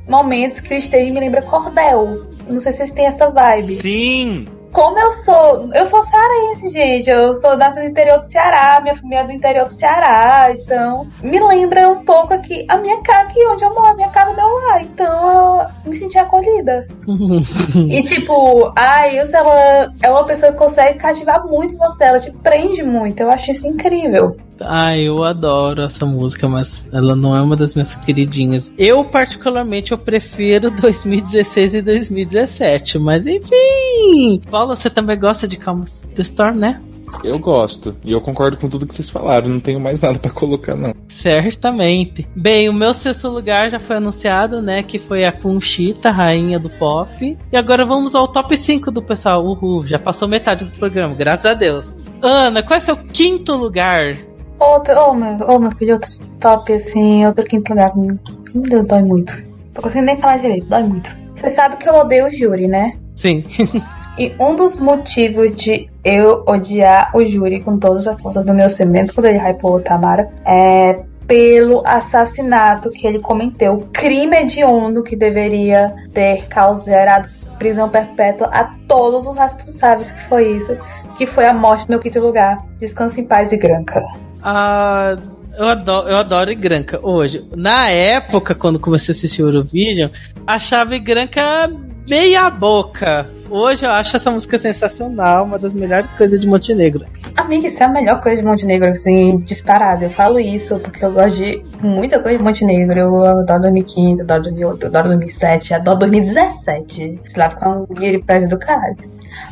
momentos 0.08 0.60
que 0.60 0.74
o 0.74 0.78
stage 0.78 1.12
me 1.12 1.20
lembra 1.20 1.42
cordel. 1.42 2.32
Não 2.52 2.60
sei 2.60 2.72
se 2.72 2.80
vocês 2.80 2.92
têm 2.92 3.06
essa 3.06 3.30
vibe. 3.30 3.76
Sim! 3.76 4.48
Como 4.72 4.98
eu 4.98 5.12
sou. 5.12 5.70
Eu 5.74 5.86
sou 5.86 6.04
cearense, 6.04 6.70
gente. 6.70 7.10
Eu 7.10 7.34
sou 7.34 7.58
nascida 7.58 7.82
do 7.82 7.92
interior 7.92 8.20
do 8.20 8.26
Ceará. 8.26 8.80
Minha 8.82 8.96
família 8.96 9.20
é 9.20 9.26
do 9.26 9.32
interior 9.34 9.66
do 9.66 9.72
Ceará. 9.72 10.50
Então, 10.52 11.08
me 11.22 11.40
lembra 11.42 11.90
um 11.90 12.06
pouco 12.06 12.34
aqui. 12.34 12.66
A 12.70 12.78
minha 12.78 13.02
casa 13.02 13.24
aqui 13.24 13.46
onde 13.48 13.64
eu 13.66 13.74
moro, 13.74 13.88
a 13.88 13.96
minha 13.96 14.10
casa 14.10 14.34
meu 14.34 14.48
lar. 14.48 14.82
Então, 14.82 15.62
eu 15.84 15.90
me 15.90 15.98
senti 15.98 16.18
acolhida. 16.18 16.88
e, 17.90 18.04
tipo, 18.04 18.72
a 18.78 19.10
Ilse, 19.10 19.36
ela 19.36 19.94
é 20.02 20.10
uma 20.10 20.26
pessoa 20.26 20.54
que 20.54 20.58
consegue 20.58 20.98
cativar 20.98 21.46
muito 21.46 21.78
você. 21.78 22.06
Ela 22.06 22.20
te 22.20 22.32
prende 22.32 22.82
muito. 22.82 23.22
Eu 23.22 23.30
acho 23.30 23.52
isso 23.52 23.68
incrível. 23.68 24.38
Ah, 24.66 24.98
eu 24.98 25.24
adoro 25.24 25.84
essa 25.84 26.06
música, 26.06 26.48
mas 26.48 26.86
ela 26.92 27.16
não 27.16 27.36
é 27.36 27.42
uma 27.42 27.56
das 27.56 27.74
minhas 27.74 27.96
queridinhas. 27.96 28.72
Eu, 28.78 29.04
particularmente, 29.04 29.92
eu 29.92 29.98
prefiro 29.98 30.72
2016 30.82 31.76
e 31.76 31.82
2017, 31.82 33.00
mas 33.00 33.26
enfim. 33.28 34.42
Paulo, 34.50 34.76
você 34.76 34.90
também 34.90 35.20
gosta 35.20 35.48
de 35.48 35.58
Calm 35.58 35.84
the 36.16 36.22
Storm, 36.22 36.58
né? 36.58 36.82
Eu 37.24 37.38
gosto. 37.38 37.96
E 38.04 38.12
eu 38.12 38.22
concordo 38.22 38.58
com 38.58 38.70
tudo 38.70 38.88
que 38.88 38.96
vocês 38.96 39.10
falaram. 39.10 39.50
Não 39.50 39.60
tenho 39.60 39.80
mais 39.80 40.00
nada 40.02 40.18
para 40.18 40.32
colocar, 40.32 40.76
não. 40.76 40.94
Certamente. 41.08 42.28
Bem, 42.36 42.70
o 42.70 42.74
meu 42.74 42.94
sexto 42.94 43.28
lugar 43.28 43.70
já 43.70 43.80
foi 43.80 43.98
anunciado, 43.98 44.62
né? 44.62 44.82
Que 44.82 44.98
foi 44.98 45.26
a 45.26 45.32
Conchita, 45.32 46.10
rainha 46.10 46.58
do 46.58 46.70
pop. 46.70 47.38
E 47.52 47.58
agora 47.58 47.86
vamos 47.86 48.16
ao 48.16 48.28
top 48.28 48.56
5 48.56 48.92
do 48.92 49.02
pessoal. 49.02 49.46
Uhul, 49.46 49.86
já 49.86 50.00
passou 50.00 50.28
metade 50.28 50.66
do 50.66 50.72
programa, 50.72 51.14
graças 51.14 51.46
a 51.46 51.54
Deus. 51.54 51.98
Ana, 52.22 52.62
qual 52.62 52.78
é 52.78 52.80
seu 52.80 52.96
quinto 52.96 53.56
lugar? 53.56 54.18
Outro, 54.62 54.94
oh 54.96 55.14
meu, 55.16 55.38
oh 55.48 55.58
meu 55.58 55.72
filho, 55.72 55.94
outro 55.94 56.12
top 56.40 56.72
assim, 56.72 57.26
outro 57.26 57.44
quinto 57.44 57.72
lugar. 57.72 57.94
Meu 57.96 58.20
Deus, 58.54 58.86
dói 58.86 59.02
muito. 59.02 59.36
Não 59.74 59.82
consigo 59.82 60.06
nem 60.06 60.18
falar 60.18 60.38
direito, 60.38 60.68
dói 60.68 60.84
muito. 60.84 61.10
Você 61.36 61.50
sabe 61.50 61.78
que 61.78 61.90
eu 61.90 61.96
odeio 61.96 62.28
o 62.28 62.32
júri, 62.32 62.68
né? 62.68 62.94
Sim. 63.16 63.44
e 64.20 64.32
um 64.40 64.56
dos 64.56 64.76
motivos 64.76 65.56
de 65.56 65.90
eu 66.04 66.44
odiar 66.48 67.10
o 67.16 67.26
júri 67.26 67.64
com 67.64 67.80
todas 67.80 68.06
as 68.06 68.22
forças 68.22 68.46
do 68.46 68.54
meu 68.54 68.70
ser, 68.70 68.86
menos 68.86 69.10
quando 69.10 69.26
ele 69.26 69.40
hypou 69.40 69.78
o 69.78 69.80
Tamara, 69.80 70.30
é 70.46 71.04
pelo 71.26 71.82
assassinato 71.84 72.92
que 72.92 73.08
ele 73.08 73.18
cometeu, 73.18 73.88
crime 73.92 74.38
hediondo 74.38 75.02
que 75.02 75.16
deveria 75.16 75.92
ter 76.14 76.46
causado 76.48 77.28
prisão 77.58 77.90
perpétua 77.90 78.48
a 78.48 78.76
todos 78.88 79.26
os 79.26 79.38
responsáveis 79.38 80.12
que 80.12 80.24
foi 80.26 80.52
isso, 80.58 80.78
que 81.18 81.26
foi 81.26 81.46
a 81.46 81.54
morte 81.54 81.88
do 81.88 81.92
meu 81.92 82.00
quinto 82.00 82.20
lugar. 82.20 82.64
Descanse 82.78 83.22
em 83.22 83.24
paz 83.24 83.52
e 83.54 83.58
granca. 83.58 84.04
Ah, 84.44 85.18
eu 85.58 85.68
adoro, 85.68 86.10
eu 86.10 86.18
adoro 86.18 86.52
Igranca 86.52 87.00
hoje. 87.02 87.48
Na 87.56 87.90
época, 87.90 88.56
quando 88.56 88.80
comecei 88.80 89.12
a 89.12 89.16
assistir 89.16 89.42
Eurovision, 89.42 90.10
achava 90.46 90.96
Igranca 90.96 91.70
meia 92.08 92.50
boca. 92.50 93.30
Hoje 93.50 93.86
eu 93.86 93.92
acho 93.92 94.16
essa 94.16 94.32
música 94.32 94.58
sensacional, 94.58 95.44
uma 95.44 95.60
das 95.60 95.74
melhores 95.74 96.08
coisas 96.12 96.40
de 96.40 96.48
Montenegro. 96.48 97.06
Amiga, 97.36 97.68
isso 97.68 97.84
é 97.84 97.86
a 97.86 97.90
melhor 97.90 98.22
coisa 98.22 98.42
de 98.42 98.48
Montenegro, 98.48 98.90
assim, 98.90 99.38
disparado. 99.40 100.06
Eu 100.06 100.10
falo 100.10 100.40
isso 100.40 100.80
porque 100.80 101.04
eu 101.04 101.12
gosto 101.12 101.36
de 101.36 101.62
muita 101.82 102.20
coisa 102.20 102.38
de 102.38 102.44
Montenegro. 102.44 102.98
Eu 102.98 103.26
adoro 103.26 103.62
2015, 103.64 104.22
adoro 104.22 104.44
2008, 104.44 104.88
adoro 104.88 105.08
2007, 105.10 105.74
adoro 105.74 106.00
2017. 106.00 106.96
Sei 106.96 107.20
lá, 107.36 107.50
ficar 107.50 107.70
um 107.70 107.86
guiri 107.88 108.24
do 108.48 108.58
caralho. 108.58 108.96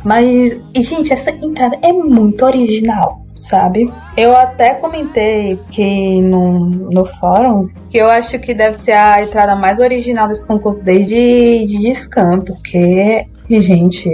Mas, 0.04 0.56
gente, 0.76 1.12
essa 1.12 1.30
entrada 1.30 1.78
é 1.82 1.92
muito 1.92 2.44
original, 2.44 3.20
sabe? 3.34 3.92
Eu 4.16 4.34
até 4.36 4.74
comentei 4.74 5.58
que 5.70 6.20
no, 6.22 6.60
no 6.60 7.04
fórum 7.04 7.68
que 7.90 7.98
eu 7.98 8.08
acho 8.08 8.38
que 8.38 8.54
deve 8.54 8.76
ser 8.78 8.92
a 8.92 9.22
entrada 9.22 9.54
mais 9.54 9.78
original 9.78 10.28
desse 10.28 10.46
concurso 10.46 10.82
desde 10.82 11.66
de 11.66 11.94
Scam, 11.94 12.40
porque, 12.40 13.26
gente, 13.48 14.08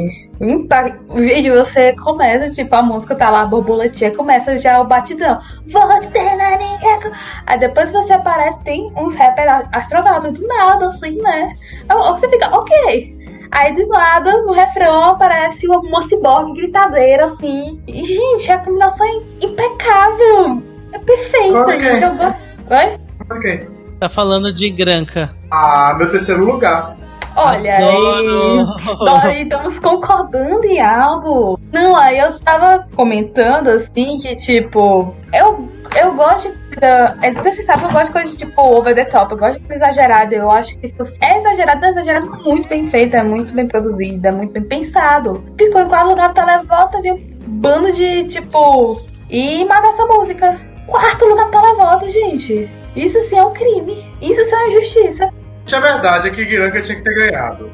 vídeo 1.14 1.55
você 1.55 1.95
começa, 1.95 2.53
tipo, 2.53 2.74
a 2.74 2.82
música 2.82 3.14
tá 3.14 3.30
lá, 3.30 3.43
a 3.43 3.47
borboletinha, 3.47 4.14
começa 4.14 4.59
já 4.59 4.80
o 4.80 4.87
batidão. 4.87 5.41
Você 5.66 5.78
não 5.78 7.12
Aí 7.47 7.59
depois 7.59 7.93
você 7.93 8.12
aparece, 8.12 8.59
tem 8.61 8.93
uns 8.97 9.14
rappers 9.14 9.66
astronautas 9.72 10.32
do 10.32 10.47
nada, 10.47 10.89
assim, 10.89 11.16
né? 11.22 11.53
Aí 11.89 11.97
você 11.97 12.28
fica, 12.28 12.55
ok. 12.55 13.15
Aí 13.51 13.74
do 13.74 13.88
lado, 13.88 14.47
no 14.47 14.53
refrão, 14.53 15.05
aparece 15.05 15.66
uma, 15.66 15.78
uma 15.80 16.03
ciborgue 16.03 16.55
gritadeira, 16.55 17.26
assim. 17.26 17.80
E, 17.86 18.05
gente, 18.05 18.51
a 18.51 18.59
combinação 18.59 19.07
é 19.07 19.47
impecável. 19.47 20.62
É 20.92 20.99
perfeita, 20.99 21.61
okay. 21.61 21.82
gente. 21.82 22.03
Eu 22.03 22.14
gosto. 22.14 22.40
Oi? 22.70 23.01
Ok. 23.30 23.68
Tá 24.01 24.09
falando 24.09 24.53
de 24.53 24.70
Granca. 24.70 25.30
Ah, 25.51 25.94
meu 25.97 26.11
terceiro 26.11 26.44
lugar. 26.44 26.97
Olha 27.36 27.76
aí, 27.76 29.42
estamos 29.42 29.78
concordando 29.78 30.64
em 30.64 30.80
algo. 30.80 31.61
Não, 31.70 31.94
aí 31.94 32.18
eu 32.18 32.38
tava 32.40 32.86
comentando 32.97 33.68
assim 33.68 34.18
que, 34.18 34.34
tipo, 34.36 35.14
eu, 35.34 35.70
eu 36.01 36.14
gosto 36.14 36.51
de. 36.51 36.65
É, 36.80 37.32
você 37.32 37.62
sabe 37.62 37.80
que 37.82 37.88
eu 37.88 37.92
gosto 37.92 38.06
de 38.06 38.12
coisa 38.12 38.36
tipo 38.36 38.60
over 38.60 38.94
the 38.94 39.04
top, 39.04 39.32
eu 39.32 39.38
gosto 39.38 39.60
de 39.60 39.66
coisa 39.66 39.84
exagerada. 39.84 40.34
Eu 40.34 40.50
acho 40.50 40.76
que 40.78 40.86
isso 40.86 41.16
é 41.20 41.38
exagerado, 41.38 41.84
é 41.84 41.90
exagerado 41.90 42.44
muito 42.44 42.68
bem 42.68 42.86
feito, 42.86 43.16
é 43.16 43.22
muito 43.22 43.54
bem 43.54 43.66
produzido, 43.66 44.28
é 44.28 44.30
muito 44.30 44.52
bem 44.52 44.62
pensado. 44.62 45.42
Ficou 45.58 45.80
em 45.80 45.88
qual 45.88 46.06
lugar 46.06 46.32
pra 46.34 46.44
televoto, 46.44 47.00
viu? 47.00 47.16
Bando 47.46 47.92
de 47.92 48.24
tipo. 48.24 49.00
E 49.30 49.64
mata 49.64 49.88
essa 49.88 50.04
música. 50.06 50.60
Quarto 50.86 51.24
lugar 51.24 51.50
pra 51.50 51.60
televoto, 51.60 52.10
gente. 52.10 52.70
Isso 52.94 53.20
sim 53.20 53.38
é 53.38 53.44
um 53.44 53.52
crime. 53.52 54.04
Isso 54.20 54.44
sim 54.44 54.54
é 54.54 54.58
uma 54.58 54.68
injustiça. 54.68 55.30
É 55.72 55.80
verdade, 55.80 56.28
é 56.28 56.30
que 56.30 56.44
Giranka 56.44 56.80
tinha 56.80 56.96
que 56.96 57.02
ter 57.02 57.14
ganhado. 57.14 57.70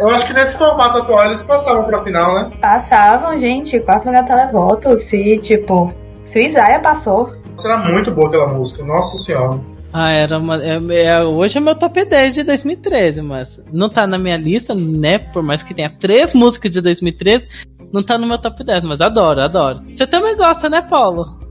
Eu 0.00 0.10
acho 0.10 0.26
que 0.26 0.32
nesse 0.34 0.56
formato 0.58 0.98
atual 0.98 1.26
eles 1.26 1.42
passavam 1.42 1.84
pra 1.84 2.04
final, 2.04 2.34
né? 2.34 2.50
Passavam, 2.60 3.38
gente. 3.40 3.80
Quarto 3.80 4.06
lugar 4.06 4.24
televoto. 4.24 4.96
Se, 4.98 5.38
tipo, 5.38 5.92
se 6.24 6.38
o 6.38 6.42
Isaiah 6.42 6.80
passou. 6.80 7.32
Será 7.58 7.76
muito 7.76 8.12
boa 8.12 8.28
aquela 8.28 8.48
música, 8.48 8.84
nossa 8.84 9.18
senhora. 9.18 9.60
Ah, 9.92 10.12
era 10.12 10.38
uma. 10.38 10.62
É, 10.62 10.78
é, 11.04 11.24
hoje 11.24 11.58
é 11.58 11.60
meu 11.60 11.74
top 11.74 12.04
10 12.04 12.34
de 12.34 12.42
2013, 12.44 13.20
mas 13.22 13.60
não 13.72 13.88
tá 13.88 14.06
na 14.06 14.16
minha 14.16 14.36
lista, 14.36 14.74
né? 14.74 15.18
Por 15.18 15.42
mais 15.42 15.62
que 15.62 15.74
tenha 15.74 15.90
três 15.90 16.34
músicas 16.34 16.70
de 16.70 16.80
2013, 16.80 17.48
não 17.92 18.02
tá 18.02 18.16
no 18.16 18.26
meu 18.26 18.38
top 18.38 18.62
10, 18.62 18.84
mas 18.84 19.00
adoro, 19.00 19.40
adoro. 19.40 19.82
Você 19.88 20.06
também 20.06 20.36
gosta, 20.36 20.68
né, 20.68 20.82
Paulo? 20.82 21.47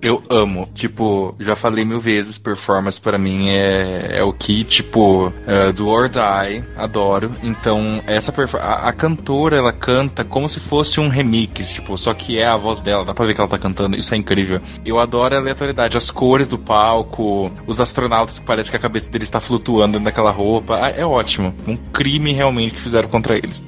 Eu 0.00 0.22
amo. 0.28 0.68
Tipo, 0.74 1.34
já 1.38 1.54
falei 1.54 1.84
mil 1.84 2.00
vezes, 2.00 2.38
performance 2.38 3.00
para 3.00 3.18
mim 3.18 3.48
é, 3.48 4.16
é 4.18 4.22
o 4.24 4.32
que, 4.32 4.64
tipo, 4.64 5.32
é, 5.46 5.72
do 5.72 5.88
or 5.88 6.08
die, 6.08 6.64
adoro. 6.76 7.32
Então, 7.42 8.02
essa 8.06 8.32
a, 8.58 8.88
a 8.88 8.92
cantora, 8.92 9.56
ela 9.56 9.72
canta 9.72 10.24
como 10.24 10.48
se 10.48 10.58
fosse 10.58 11.00
um 11.00 11.08
remix, 11.08 11.72
tipo, 11.72 11.96
só 11.96 12.12
que 12.14 12.38
é 12.38 12.46
a 12.46 12.56
voz 12.56 12.80
dela, 12.80 13.04
dá 13.04 13.14
pra 13.14 13.24
ver 13.24 13.34
que 13.34 13.40
ela 13.40 13.50
tá 13.50 13.58
cantando, 13.58 13.96
isso 13.96 14.14
é 14.14 14.16
incrível. 14.16 14.60
Eu 14.84 14.98
adoro 14.98 15.34
a 15.34 15.38
aleatoriedade, 15.38 15.96
as 15.96 16.10
cores 16.10 16.48
do 16.48 16.58
palco, 16.58 17.50
os 17.66 17.80
astronautas 17.80 18.38
que 18.38 18.44
parece 18.44 18.70
que 18.70 18.76
a 18.76 18.80
cabeça 18.80 19.10
deles 19.10 19.28
está 19.28 19.40
flutuando 19.40 20.00
naquela 20.00 20.30
roupa. 20.30 20.78
Ah, 20.82 20.90
é 20.90 21.04
ótimo. 21.04 21.54
Um 21.66 21.76
crime 21.76 22.32
realmente 22.32 22.74
que 22.74 22.80
fizeram 22.80 23.08
contra 23.08 23.36
eles. 23.36 23.62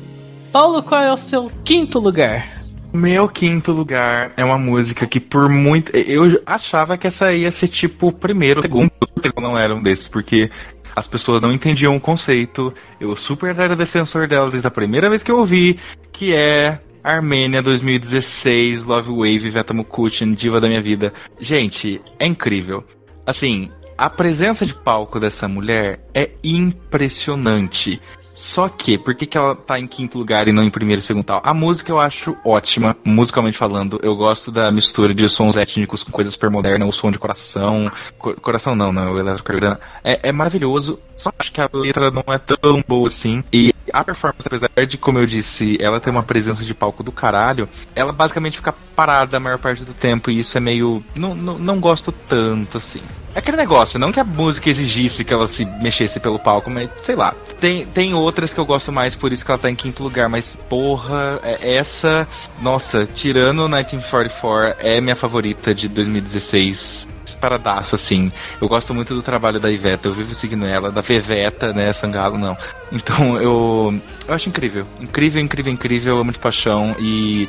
Paulo, 0.53 0.83
qual 0.83 1.03
é 1.03 1.13
o 1.13 1.17
seu 1.17 1.51
quinto 1.65 1.99
lugar? 1.99 2.64
Meu 2.95 3.29
quinto 3.29 3.73
lugar 3.73 4.33
é 4.37 4.45
uma 4.45 4.57
música 4.57 5.05
que 5.05 5.19
por 5.19 5.49
muito. 5.49 5.95
Eu 5.97 6.41
achava 6.47 6.97
que 6.97 7.09
essa 7.09 7.33
ia 7.33 7.51
ser 7.51 7.67
tipo 7.67 8.07
o 8.07 8.13
primeiro, 8.13 8.63
segundo, 8.63 8.93
não 9.37 9.59
era 9.59 9.75
um 9.75 9.83
desses, 9.83 10.07
porque 10.07 10.49
as 10.95 11.05
pessoas 11.09 11.43
não 11.43 11.53
entendiam 11.53 11.97
o 11.97 12.01
conceito. 12.01 12.73
Eu 13.01 13.17
super 13.17 13.59
era 13.59 13.75
defensor 13.75 14.29
dela 14.29 14.49
desde 14.49 14.69
a 14.69 14.71
primeira 14.71 15.11
vez 15.11 15.25
que 15.25 15.31
eu 15.33 15.39
ouvi, 15.39 15.77
que 16.13 16.33
é 16.33 16.79
Armênia 17.03 17.61
2016, 17.61 18.85
Love 18.85 19.11
Wave, 19.11 19.51
Veta 19.51 19.75
Mukutin, 19.75 20.33
Diva 20.33 20.61
da 20.61 20.69
Minha 20.69 20.81
Vida. 20.81 21.13
Gente, 21.41 22.01
é 22.17 22.27
incrível. 22.27 22.85
Assim, 23.27 23.73
a 23.99 24.09
presença 24.09 24.65
de 24.65 24.73
palco 24.73 25.19
dessa 25.19 25.49
mulher 25.49 25.99
é 26.15 26.31
impressionante. 26.45 28.01
Só 28.35 28.69
que, 28.69 28.99
por 28.99 29.15
que, 29.15 29.27
que 29.27 29.39
ela 29.39 29.55
tá 29.55 29.79
em 29.79 29.87
quinto 29.87 30.19
lugar 30.19 30.49
e 30.49 30.53
não 30.53 30.65
em 30.65 30.71
primeiro 30.71 31.01
e 31.01 31.05
segundo 31.05 31.25
tal? 31.25 31.41
A 31.45 31.55
música 31.55 31.93
eu 31.93 32.01
acho 32.01 32.37
ótima, 32.45 32.97
musicalmente 33.05 33.57
falando. 33.57 34.01
Eu 34.03 34.17
gosto 34.17 34.51
da 34.51 34.73
mistura 34.73 35.15
de 35.15 35.29
sons 35.29 35.57
étnicos 35.57 36.03
com 36.03 36.11
coisas 36.11 36.35
super 36.35 36.51
modernas, 36.51 36.89
o 36.89 36.93
som 36.93 37.13
de 37.13 37.19
coração. 37.19 37.91
Co 38.19 38.35
coração 38.35 38.75
não, 38.75 38.93
não, 38.93 39.13
o 39.13 39.19
eletrocardiograma. 39.21 39.79
É, 40.03 40.29
é 40.29 40.33
maravilhoso, 40.33 40.99
só 41.17 41.31
acho 41.39 41.53
que 41.53 41.61
a 41.61 41.71
letra 41.73 42.11
não 42.11 42.25
é 42.27 42.39
tão 42.39 42.83
boa 42.87 43.07
assim. 43.07 43.45
E 43.53 43.73
a 43.93 44.03
performance, 44.03 44.47
apesar 44.47 44.69
de, 44.87 44.99
como 44.99 45.21
eu 45.21 45.27
disse, 45.27 45.79
ela 45.81 46.01
ter 46.01 46.11
uma 46.11 46.25
presença 46.25 46.65
de 46.65 46.75
palco 46.75 47.05
do 47.05 47.13
caralho, 47.13 47.69
ela 47.95 48.13
basicamente 48.13 48.57
fica 48.57 48.75
parada 48.97 49.37
a 49.37 49.41
maior 49.41 49.59
parte 49.59 49.85
do 49.85 49.95
tempo 49.95 50.31
e 50.31 50.41
isso 50.41 50.57
é 50.59 50.61
meio. 50.61 51.05
Não, 51.15 51.35
não, 51.35 51.57
não 51.57 51.79
gosto 51.79 52.11
tanto 52.11 52.79
assim. 52.79 53.01
É 53.35 53.39
aquele 53.39 53.57
negócio, 53.57 53.99
não 53.99 54.13
que 54.13 54.21
a 54.21 54.25
música 54.25 54.71
exigisse 54.71 55.25
que 55.25 55.33
ela 55.33 55.47
se 55.49 55.65
mexesse 55.65 56.21
pelo 56.21 56.39
palco, 56.39 56.71
mas 56.71 56.91
sei 57.03 57.15
lá. 57.15 57.35
Tem, 57.65 57.87
tem 57.87 58.13
outras 58.13 58.53
que 58.53 58.61
eu 58.61 58.67
gosto 58.67 58.93
mais, 58.93 59.15
por 59.15 59.33
isso 59.33 59.43
que 59.43 59.51
ela 59.51 59.57
tá 59.57 59.71
em 59.71 59.75
quinto 59.75 60.03
lugar, 60.03 60.29
mas 60.29 60.55
porra, 60.69 61.41
é 61.43 61.77
essa. 61.77 62.29
Nossa, 62.61 63.07
tirando 63.07 63.63
1944, 63.63 64.77
é 64.87 65.01
minha 65.01 65.17
favorita 65.17 65.75
de 65.75 65.89
2016 65.89 67.09
paradaço, 67.41 67.95
assim. 67.95 68.31
Eu 68.61 68.69
gosto 68.69 68.93
muito 68.93 69.15
do 69.15 69.23
trabalho 69.23 69.59
da 69.59 69.71
Iveta, 69.71 70.09
eu 70.09 70.13
vivo 70.13 70.35
seguindo 70.35 70.67
ela, 70.67 70.91
da 70.91 71.01
Veveta, 71.01 71.73
né, 71.73 71.91
Sangalo, 71.95 72.37
não. 72.37 72.55
Então 72.93 73.37
eu, 73.41 73.99
eu 74.29 74.35
acho 74.35 74.51
incrível. 74.51 74.87
Incrível, 75.01 75.41
incrível, 75.41 75.73
incrível, 75.73 76.19
amo 76.19 76.33
de 76.33 76.39
paixão 76.39 76.95
e 76.99 77.49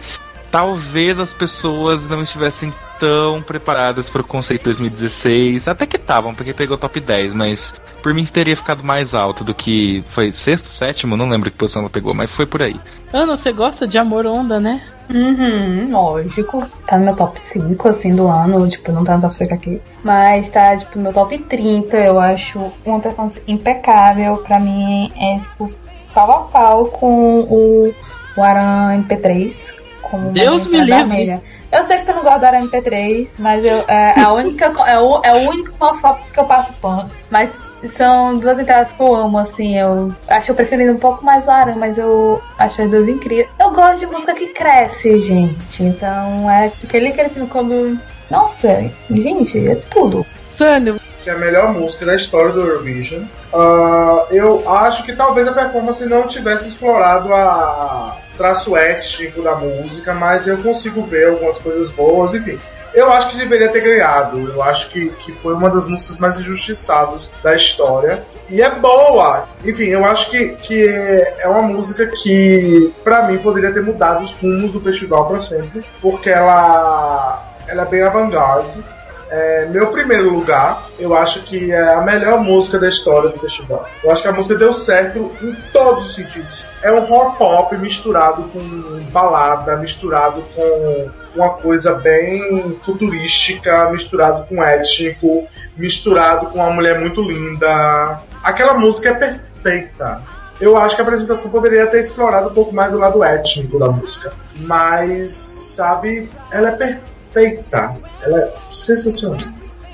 talvez 0.49 1.19
as 1.19 1.33
pessoas 1.33 2.07
não 2.07 2.21
estivessem 2.21 2.73
tão 2.99 3.41
preparadas 3.41 4.09
para 4.09 4.21
o 4.21 4.25
conceito 4.25 4.63
2016. 4.65 5.67
Até 5.67 5.85
que 5.85 5.97
estavam, 5.97 6.33
porque 6.33 6.53
pegou 6.53 6.77
top 6.77 6.99
10, 6.99 7.33
mas 7.33 7.73
por 8.01 8.13
mim 8.13 8.25
teria 8.25 8.55
ficado 8.55 8.83
mais 8.83 9.13
alto 9.13 9.43
do 9.43 9.53
que 9.53 10.03
foi 10.09 10.31
sexto, 10.31 10.71
sétimo, 10.71 11.17
não 11.17 11.27
lembro 11.27 11.49
que 11.49 11.57
posição 11.57 11.81
ela 11.81 11.89
pegou, 11.89 12.13
mas 12.13 12.29
foi 12.29 12.45
por 12.45 12.61
aí. 12.61 12.79
Ana, 13.11 13.37
você 13.37 13.51
gosta 13.51 13.87
de 13.87 13.97
Amor 13.97 14.27
Onda, 14.27 14.59
né? 14.59 14.81
Uhum, 15.09 15.91
lógico. 15.91 16.65
Tá 16.85 16.97
no 16.97 17.05
meu 17.05 17.15
top 17.15 17.39
5, 17.39 17.87
assim, 17.87 18.15
do 18.15 18.27
ano. 18.27 18.67
Tipo, 18.67 18.91
não 18.91 19.03
tá 19.03 19.15
no 19.15 19.21
top 19.21 19.35
5 19.35 19.53
aqui. 19.53 19.81
Mas 20.03 20.49
tá, 20.49 20.75
tipo, 20.77 20.97
no 20.97 21.03
meu 21.03 21.13
top 21.13 21.37
30. 21.37 21.97
Eu 21.97 22.19
acho 22.19 22.71
uma 22.85 22.99
performance 22.99 23.41
impecável. 23.47 24.37
Pra 24.37 24.59
mim, 24.59 25.11
é, 25.15 25.39
tipo, 25.39 25.71
pau 26.13 26.31
a 26.31 26.39
pau 26.43 26.85
com 26.87 27.41
o, 27.41 27.93
o 28.35 28.41
Aran 28.43 29.03
MP3. 29.03 29.55
Como 30.09 30.31
Deus 30.31 30.67
me 30.67 30.81
livre. 30.81 31.41
Eu 31.71 31.83
sei 31.83 31.97
que 31.97 32.05
tu 32.05 32.13
não 32.13 32.23
gosta 32.23 32.39
do 32.39 32.45
Aran 32.45 32.67
MP3, 32.67 33.27
mas 33.39 33.63
eu, 33.63 33.83
é, 33.87 34.19
a 34.19 34.31
única, 34.33 34.65
é, 34.87 34.99
o, 34.99 35.21
é 35.23 35.33
o 35.33 35.49
único 35.49 35.73
homofóbico 35.79 36.31
que 36.31 36.39
eu 36.39 36.45
passo 36.45 36.73
pano. 36.73 37.09
Mas 37.29 37.49
são 37.87 38.37
duas 38.37 38.59
entradas 38.59 38.91
que 38.91 39.01
eu 39.01 39.15
amo, 39.15 39.37
assim. 39.37 39.77
Eu 39.77 40.13
acho 40.27 40.51
eu 40.51 40.55
preferindo 40.55 40.93
um 40.93 40.97
pouco 40.97 41.25
mais 41.25 41.45
o 41.47 41.51
Aran, 41.51 41.75
mas 41.75 41.97
eu 41.97 42.41
acho 42.57 42.81
as 42.81 42.89
duas 42.89 43.07
incríveis. 43.07 43.49
Eu 43.59 43.71
gosto 43.71 43.99
de 43.99 44.07
música 44.07 44.33
que 44.33 44.47
cresce, 44.47 45.19
gente. 45.19 45.83
Então 45.83 46.49
é 46.49 46.71
aquele 46.83 47.11
crescimento 47.11 47.49
quando. 47.49 47.99
Nossa, 48.29 48.91
gente, 49.09 49.67
é 49.67 49.75
tudo. 49.89 50.25
Sânio. 50.49 50.99
Que 51.25 51.31
é 51.31 51.33
a 51.33 51.39
melhor 51.39 51.73
música 51.73 52.05
da 52.05 52.13
história 52.13 52.51
do 52.51 52.61
Eurovision. 52.61 53.23
Uh, 53.51 54.27
eu 54.29 54.69
acho 54.69 55.03
que 55.03 55.15
talvez 55.15 55.47
a 55.47 55.51
performance 55.51 56.05
não 56.05 56.27
tivesse 56.27 56.67
explorado 56.67 57.33
a 57.33 58.15
traço 58.37 58.77
étnico 58.77 59.41
da 59.41 59.55
música, 59.55 60.13
mas 60.13 60.47
eu 60.47 60.59
consigo 60.59 61.01
ver 61.01 61.29
algumas 61.29 61.57
coisas 61.57 61.89
boas, 61.89 62.35
enfim. 62.35 62.59
Eu 62.93 63.11
acho 63.11 63.31
que 63.31 63.37
deveria 63.37 63.69
ter 63.69 63.81
ganhado. 63.81 64.37
Eu 64.51 64.61
acho 64.61 64.91
que, 64.91 65.09
que 65.09 65.31
foi 65.31 65.55
uma 65.55 65.67
das 65.67 65.87
músicas 65.87 66.15
mais 66.17 66.39
injustiçadas 66.39 67.33
da 67.41 67.55
história. 67.55 68.23
E 68.47 68.61
é 68.61 68.69
boa. 68.69 69.47
Enfim, 69.65 69.85
eu 69.85 70.05
acho 70.05 70.29
que, 70.29 70.49
que 70.49 70.87
é 71.39 71.47
uma 71.47 71.63
música 71.63 72.05
que, 72.05 72.93
para 73.03 73.23
mim, 73.23 73.39
poderia 73.39 73.73
ter 73.73 73.81
mudado 73.81 74.21
os 74.21 74.31
rumos 74.31 74.71
do 74.71 74.79
festival 74.79 75.25
para 75.25 75.39
sempre. 75.39 75.83
Porque 75.99 76.29
ela, 76.29 77.43
ela 77.67 77.81
é 77.81 77.85
bem 77.85 78.03
avant-garde. 78.03 78.79
É, 79.29 79.65
meu 79.65 79.87
primeiro 79.87 80.29
lugar, 80.29 80.87
eu 80.99 81.15
acho 81.15 81.43
que 81.43 81.71
é 81.71 81.93
a 81.93 82.01
melhor 82.01 82.39
música 82.41 82.77
da 82.77 82.87
história 82.87 83.29
do 83.29 83.39
festival. 83.39 83.85
Eu 84.03 84.11
acho 84.11 84.21
que 84.21 84.27
a 84.27 84.31
música 84.31 84.55
deu 84.55 84.71
certo 84.71 85.31
em 85.41 85.55
todos 85.73 86.05
os 86.05 86.15
sentidos. 86.15 86.65
É 86.83 86.91
um 86.91 87.03
rock 87.05 87.37
pop 87.37 87.77
misturado 87.77 88.43
com 88.43 88.59
balada, 89.11 89.77
misturado 89.77 90.43
com 90.55 91.09
uma 91.35 91.49
coisa 91.49 91.95
bem 91.95 92.77
futurística, 92.83 93.89
misturado 93.89 94.45
com 94.47 94.63
étnico, 94.63 95.47
misturado 95.75 96.47
com 96.47 96.59
uma 96.59 96.71
mulher 96.71 96.99
muito 96.99 97.21
linda. 97.21 98.19
Aquela 98.43 98.75
música 98.75 99.09
é 99.09 99.13
perfeita. 99.13 100.21
Eu 100.61 100.77
acho 100.77 100.95
que 100.95 101.01
a 101.01 101.03
apresentação 101.03 101.51
poderia 101.51 101.85
ter 101.87 101.99
explorado 101.99 102.49
um 102.49 102.53
pouco 102.53 102.73
mais 102.73 102.93
o 102.93 102.97
lado 102.97 103.23
étnico 103.23 103.77
da 103.77 103.89
música. 103.89 104.31
Mas, 104.59 105.31
sabe, 105.31 106.29
ela 106.51 106.69
é 106.69 106.71
perfeita. 106.71 107.14
Ela 108.21 108.39
é 108.39 108.53
sensacional. 108.69 109.39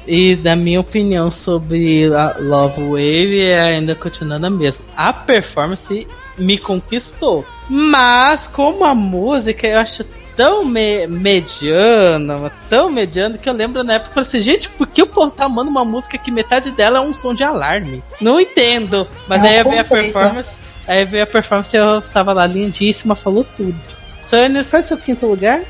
E 0.07 0.35
da 0.35 0.55
minha 0.55 0.79
opinião 0.79 1.31
sobre 1.31 2.07
Love 2.39 2.81
Wave 2.81 3.45
é 3.45 3.59
ainda 3.59 3.95
continuando 3.95 4.47
a 4.47 4.49
mesma. 4.49 4.83
A 4.95 5.13
performance 5.13 6.07
me 6.37 6.57
conquistou. 6.57 7.45
Mas 7.69 8.47
como 8.47 8.83
a 8.83 8.95
música 8.95 9.67
eu 9.67 9.79
acho 9.79 10.03
tão 10.35 10.65
me 10.65 11.05
mediana, 11.07 12.51
tão 12.69 12.89
mediana, 12.89 13.37
que 13.37 13.47
eu 13.47 13.53
lembro 13.53 13.83
na 13.83 13.93
época, 13.93 14.09
eu 14.09 14.25
falei 14.25 14.27
assim, 14.27 14.41
gente, 14.41 14.69
por 14.69 14.87
que 14.87 15.01
o 15.01 15.07
povo 15.07 15.31
tá 15.31 15.45
amando 15.45 15.69
uma 15.69 15.85
música 15.85 16.17
que 16.17 16.31
metade 16.31 16.71
dela 16.71 16.97
é 16.97 17.01
um 17.01 17.13
som 17.13 17.33
de 17.33 17.43
alarme? 17.43 18.03
Não 18.19 18.39
entendo. 18.39 19.07
Mas 19.27 19.43
é 19.43 19.59
aí 19.59 19.63
veio 19.63 19.81
a 19.81 19.83
performance, 19.83 20.49
aí 20.87 21.05
veio 21.05 21.23
a 21.23 21.27
performance 21.27 21.75
e 21.75 21.79
eu 21.79 22.01
tava 22.01 22.33
lá 22.33 22.47
lindíssima, 22.47 23.15
falou 23.15 23.45
tudo. 23.55 23.79
Sunny, 24.23 24.63
foi 24.63 24.81
seu 24.81 24.97
quinto 24.97 25.27
lugar? 25.27 25.61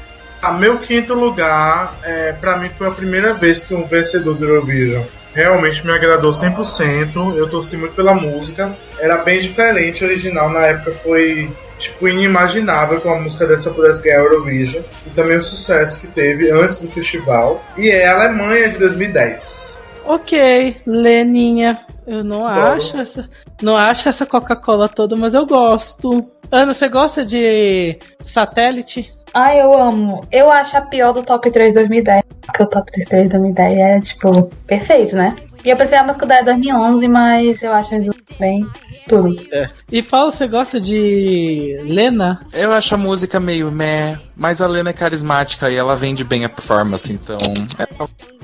A 0.41 0.51
meu 0.51 0.79
quinto 0.79 1.13
lugar, 1.13 1.97
é, 2.03 2.33
para 2.33 2.57
mim 2.57 2.69
foi 2.69 2.87
a 2.87 2.91
primeira 2.91 3.33
vez 3.33 3.63
que 3.63 3.75
um 3.75 3.85
vencedor 3.85 4.35
do 4.35 4.45
Eurovision 4.45 5.03
realmente 5.33 5.85
me 5.85 5.93
agradou 5.93 6.31
100%. 6.31 7.35
Eu 7.35 7.49
torci 7.49 7.77
muito 7.77 7.95
pela 7.95 8.13
música. 8.13 8.75
Era 8.99 9.17
bem 9.17 9.39
diferente, 9.39 10.03
original 10.03 10.49
na 10.49 10.65
época 10.65 10.93
foi 11.03 11.49
tipo, 11.77 12.07
inimaginável 12.07 12.99
que 12.99 13.07
uma 13.07 13.19
música 13.19 13.45
dessa 13.45 13.71
pudesse 13.71 14.03
ganhar 14.03 14.19
Eurovision. 14.19 14.83
E 15.05 15.09
também 15.11 15.37
o 15.37 15.41
sucesso 15.41 16.01
que 16.01 16.07
teve 16.07 16.49
antes 16.51 16.81
do 16.81 16.89
festival. 16.89 17.63
E 17.77 17.89
é 17.89 18.07
a 18.07 18.15
Alemanha 18.15 18.69
de 18.69 18.77
2010. 18.77 19.81
Ok, 20.05 20.75
Leninha. 20.85 21.79
Eu 22.05 22.23
não 22.23 22.47
acho 22.47 22.97
essa, 22.97 23.29
não 23.61 23.77
acho 23.77 24.09
essa 24.09 24.25
Coca-Cola 24.25 24.89
toda, 24.89 25.15
mas 25.15 25.35
eu 25.35 25.45
gosto. 25.45 26.25
Ana, 26.51 26.73
você 26.73 26.89
gosta 26.89 27.23
de 27.23 27.97
satélite? 28.25 29.13
Ah, 29.33 29.55
eu 29.55 29.73
amo. 29.73 30.21
Eu 30.31 30.51
acho 30.51 30.75
a 30.75 30.81
pior 30.81 31.13
do 31.13 31.23
top 31.23 31.49
3 31.49 31.73
2010. 31.73 32.21
Porque 32.41 32.63
o 32.63 32.67
top 32.67 32.91
3 33.05 33.29
2010 33.29 33.77
é, 33.77 34.01
tipo, 34.01 34.49
perfeito, 34.67 35.15
né? 35.15 35.35
E 35.63 35.69
eu 35.69 35.77
prefiro 35.77 36.01
a 36.01 36.03
música 36.05 36.25
da 36.25 36.41
2011, 36.41 37.07
mas 37.07 37.61
eu 37.61 37.71
acho 37.71 37.91
bem 38.39 38.67
tudo. 39.07 39.35
É. 39.51 39.69
E 39.91 40.01
Paulo, 40.01 40.31
você 40.31 40.47
gosta 40.47 40.81
de 40.81 41.77
Lena? 41.83 42.39
Eu 42.51 42.73
acho 42.73 42.95
a 42.95 42.97
música 42.97 43.39
meio 43.39 43.71
meh, 43.71 44.17
mas 44.35 44.59
a 44.59 44.67
Lena 44.67 44.89
é 44.89 44.93
carismática 44.93 45.69
e 45.69 45.75
ela 45.75 45.95
vende 45.95 46.23
bem 46.23 46.45
a 46.45 46.49
performance, 46.49 47.11
então. 47.13 47.37
É... 47.77 47.87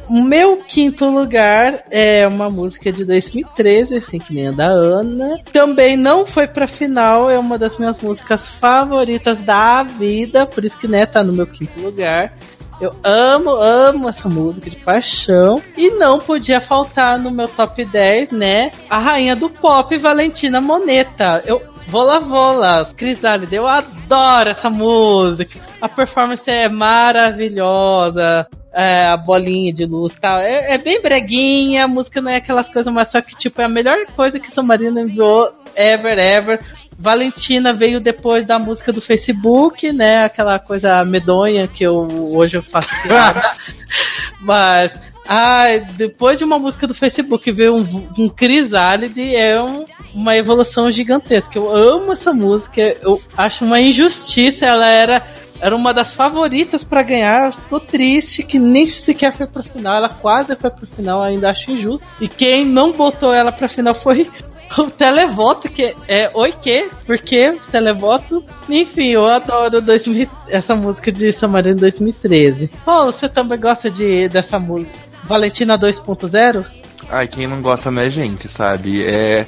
O 0.09 0.23
meu 0.23 0.63
quinto 0.63 1.09
lugar 1.09 1.83
é 1.91 2.25
uma 2.27 2.49
música 2.49 2.93
de 2.93 3.03
2013, 3.03 3.97
assim 3.97 4.19
que 4.19 4.33
nem 4.33 4.47
a 4.47 4.51
da 4.51 4.67
Ana. 4.67 5.37
Também 5.51 5.97
não 5.97 6.25
foi 6.25 6.47
pra 6.47 6.65
final, 6.65 7.29
é 7.29 7.37
uma 7.37 7.57
das 7.57 7.77
minhas 7.77 7.99
músicas 7.99 8.47
favoritas 8.47 9.39
da 9.41 9.83
vida, 9.83 10.45
por 10.45 10.63
isso 10.63 10.77
que 10.77 10.87
né, 10.87 11.05
tá 11.05 11.21
no 11.23 11.33
meu 11.33 11.45
quinto 11.45 11.81
lugar 11.81 12.33
Eu 12.79 12.91
amo, 13.03 13.49
amo 13.49 14.09
essa 14.09 14.29
música 14.29 14.69
de 14.69 14.77
paixão. 14.77 15.61
E 15.75 15.89
não 15.91 16.19
podia 16.19 16.61
faltar 16.61 17.17
no 17.17 17.31
meu 17.31 17.47
top 17.47 17.83
10, 17.83 18.31
né? 18.31 18.71
A 18.89 18.99
rainha 18.99 19.35
do 19.35 19.49
pop, 19.49 19.97
Valentina 19.97 20.61
Moneta. 20.61 21.43
Eu 21.45 21.61
Vola 21.87 22.19
Vola, 22.19 22.91
Crisálida, 22.97 23.55
eu 23.55 23.65
adoro 23.65 24.49
essa 24.49 24.69
música. 24.69 25.57
A 25.81 25.87
performance 25.87 26.49
é 26.49 26.67
maravilhosa. 26.67 28.45
É, 28.73 29.07
a 29.07 29.17
bolinha 29.17 29.73
de 29.73 29.85
luz 29.85 30.11
e 30.11 30.19
tal. 30.19 30.37
É, 30.37 30.73
é, 30.73 30.77
bem 30.77 31.01
breguinha, 31.01 31.85
a 31.85 31.87
música 31.87 32.21
não 32.21 32.29
é 32.29 32.35
aquelas 32.35 32.69
coisas, 32.69 32.93
mas 32.93 33.09
só 33.09 33.21
que, 33.21 33.35
tipo, 33.37 33.59
é 33.61 33.65
a 33.65 33.69
melhor 33.69 34.05
coisa 34.15 34.39
que 34.39 34.51
São 34.51 34.63
Marino 34.63 34.99
enviou 34.99 35.49
ever, 35.75 36.19
ever. 36.19 36.59
Valentina 36.97 37.73
veio 37.73 37.99
depois 37.99 38.45
da 38.45 38.57
música 38.57 38.91
do 38.91 38.99
Facebook, 38.99 39.91
né? 39.91 40.25
Aquela 40.25 40.57
coisa 40.57 41.05
medonha 41.05 41.67
que 41.67 41.83
eu 41.83 42.07
hoje 42.35 42.57
eu 42.57 42.63
faço 42.63 42.89
piada. 43.03 43.53
Mas 44.41 44.91
ah, 45.27 45.65
depois 45.95 46.37
de 46.37 46.45
uma 46.45 46.57
música 46.57 46.87
do 46.87 46.93
Facebook 46.93 47.51
ver 47.51 47.69
um, 47.69 47.85
um 48.17 48.29
Crisálide 48.29 49.35
é 49.35 49.61
um, 49.61 49.85
uma 50.13 50.37
evolução 50.37 50.89
gigantesca. 50.89 51.59
Eu 51.59 51.69
amo 51.69 52.13
essa 52.13 52.31
música, 52.31 52.81
eu 53.01 53.21
acho 53.35 53.65
uma 53.65 53.79
injustiça. 53.79 54.65
Ela 54.65 54.87
era, 54.87 55.27
era 55.59 55.75
uma 55.75 55.93
das 55.93 56.13
favoritas 56.13 56.83
para 56.83 57.03
ganhar. 57.03 57.53
Tô 57.69 57.77
triste 57.79 58.41
que 58.41 58.57
nem 58.57 58.87
sequer 58.87 59.35
foi 59.35 59.47
pro 59.47 59.61
final. 59.61 59.97
Ela 59.97 60.09
quase 60.09 60.55
foi 60.55 60.71
pro 60.71 60.87
final, 60.87 61.21
ainda 61.21 61.49
acho 61.49 61.71
injusto. 61.71 62.07
E 62.21 62.27
quem 62.29 62.65
não 62.65 62.93
botou 62.93 63.33
ela 63.33 63.51
pra 63.51 63.67
final 63.67 63.93
foi 63.93 64.29
o 64.77 64.89
televoto, 64.89 65.69
que 65.69 65.95
é 66.07 66.29
oi 66.33 66.51
que, 66.51 66.89
porque 67.05 67.57
televoto. 67.71 68.43
Enfim, 68.69 69.09
eu 69.09 69.25
adoro 69.25 69.81
2000, 69.81 70.29
essa 70.47 70.75
música 70.75 71.11
de 71.11 71.31
Samarino 71.31 71.79
2013. 71.79 72.69
Paulo, 72.85 73.11
você 73.11 73.29
também 73.29 73.59
gosta 73.59 73.89
de, 73.89 74.27
dessa 74.29 74.59
música? 74.59 74.91
Valentina 75.23 75.77
2.0? 75.77 76.65
Ai, 77.09 77.27
quem 77.27 77.47
não 77.47 77.61
gosta 77.61 77.91
não 77.91 78.01
é 78.01 78.09
gente, 78.09 78.47
sabe? 78.47 79.05
É, 79.05 79.45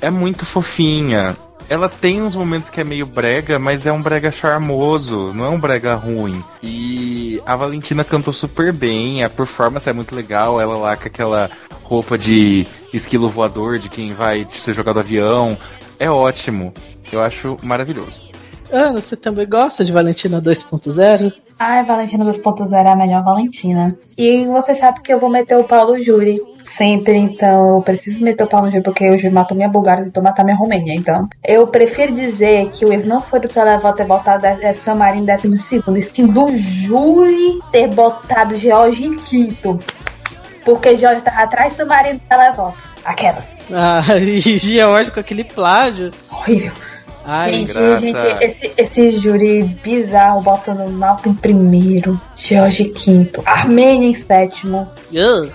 é 0.00 0.10
muito 0.10 0.44
fofinha. 0.44 1.36
Ela 1.68 1.88
tem 1.88 2.20
uns 2.20 2.34
momentos 2.34 2.68
que 2.68 2.80
é 2.80 2.84
meio 2.84 3.06
brega, 3.06 3.56
mas 3.56 3.86
é 3.86 3.92
um 3.92 4.02
brega 4.02 4.32
charmoso, 4.32 5.32
não 5.32 5.44
é 5.44 5.48
um 5.48 5.60
brega 5.60 5.94
ruim. 5.94 6.42
E 6.60 7.40
a 7.46 7.54
Valentina 7.54 8.02
cantou 8.02 8.32
super 8.32 8.72
bem, 8.72 9.22
a 9.22 9.30
performance 9.30 9.88
é 9.88 9.92
muito 9.92 10.12
legal, 10.12 10.60
ela 10.60 10.76
lá 10.76 10.96
com 10.96 11.06
aquela 11.06 11.48
roupa 11.90 12.16
de 12.16 12.64
esquilo 12.94 13.28
voador, 13.28 13.80
de 13.80 13.88
quem 13.88 14.14
vai 14.14 14.46
ser 14.54 14.72
jogado 14.72 15.00
avião. 15.00 15.58
É 15.98 16.08
ótimo. 16.08 16.72
Eu 17.10 17.20
acho 17.20 17.56
maravilhoso. 17.64 18.30
Ana, 18.70 19.00
você 19.00 19.16
também 19.16 19.48
gosta 19.48 19.84
de 19.84 19.90
Valentina 19.90 20.40
2.0? 20.40 21.32
Ai, 21.58 21.84
Valentina 21.84 22.24
2.0 22.24 22.72
é 22.72 22.88
a 22.88 22.94
melhor 22.94 23.24
Valentina. 23.24 23.98
E 24.16 24.44
você 24.44 24.76
sabe 24.76 25.00
que 25.00 25.12
eu 25.12 25.18
vou 25.18 25.28
meter 25.28 25.56
o 25.56 25.64
pau 25.64 25.88
no 25.88 26.00
júri. 26.00 26.40
Sempre, 26.62 27.16
então 27.16 27.76
eu 27.76 27.82
preciso 27.82 28.22
meter 28.22 28.44
o 28.44 28.46
pau 28.46 28.62
no 28.62 28.70
júri, 28.70 28.84
porque 28.84 29.10
o 29.10 29.18
júri 29.18 29.34
matou 29.34 29.56
minha 29.56 29.68
Bulgária 29.68 30.02
e 30.02 30.04
tentou 30.04 30.22
matar 30.22 30.44
minha 30.44 30.56
Romênia. 30.56 30.94
Então, 30.94 31.28
eu 31.44 31.66
prefiro 31.66 32.12
dizer 32.12 32.70
que 32.70 32.84
o 32.84 32.92
erro 32.92 33.08
não 33.08 33.20
foi 33.20 33.40
do 33.40 33.48
televoto 33.48 33.96
ter 33.96 34.06
botado 34.06 34.46
é, 34.46 34.72
San 34.72 34.94
Marino 34.94 35.24
em 35.24 35.26
décimo 35.26 35.56
segundo, 35.56 35.98
e 35.98 36.02
sim 36.04 36.28
do 36.28 36.56
júri 36.56 37.58
ter 37.72 37.88
botado 37.88 38.54
George 38.54 39.04
em 39.04 39.16
quinto. 39.16 39.80
Porque 40.64 40.94
George 40.96 41.22
tava 41.22 41.42
atrás 41.42 41.76
do 41.76 41.86
Marino 41.86 42.18
do 42.18 42.28
televoto. 42.28 42.76
Aquelas. 43.04 43.44
Ah, 43.72 44.02
e 44.18 44.40
George 44.40 45.10
com 45.10 45.20
aquele 45.20 45.44
plágio. 45.44 46.10
Horrível. 46.30 46.72
Ai, 47.24 47.52
gente, 47.52 47.72
gente 47.72 48.44
esse, 48.44 48.72
esse 48.76 49.10
júri 49.10 49.62
bizarro 49.84 50.40
botando 50.40 50.90
Malta 50.90 51.28
em 51.28 51.34
primeiro, 51.34 52.20
George 52.34 52.86
quinto, 52.86 53.42
Armênia 53.44 54.08
em 54.08 54.14
sétimo. 54.14 54.88
Uh. 55.12 55.50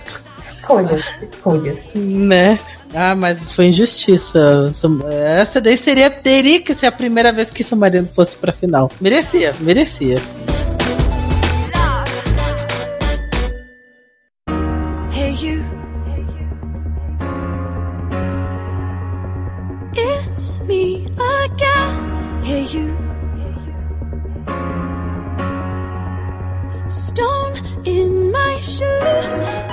Escolhas, 0.56 1.04
escolhas. 1.30 1.78
Né? 1.94 2.58
Ah, 2.94 3.14
mas 3.14 3.38
foi 3.52 3.66
injustiça. 3.66 4.68
Essa 5.40 5.60
daí 5.60 5.76
seria, 5.76 6.10
teria 6.10 6.60
que 6.60 6.74
ser 6.74 6.86
a 6.86 6.92
primeira 6.92 7.32
vez 7.32 7.50
que 7.50 7.62
São 7.62 7.78
Marino 7.78 8.08
fosse 8.14 8.36
pra 8.36 8.52
final. 8.52 8.90
Merecia, 9.00 9.52
merecia. 9.60 10.16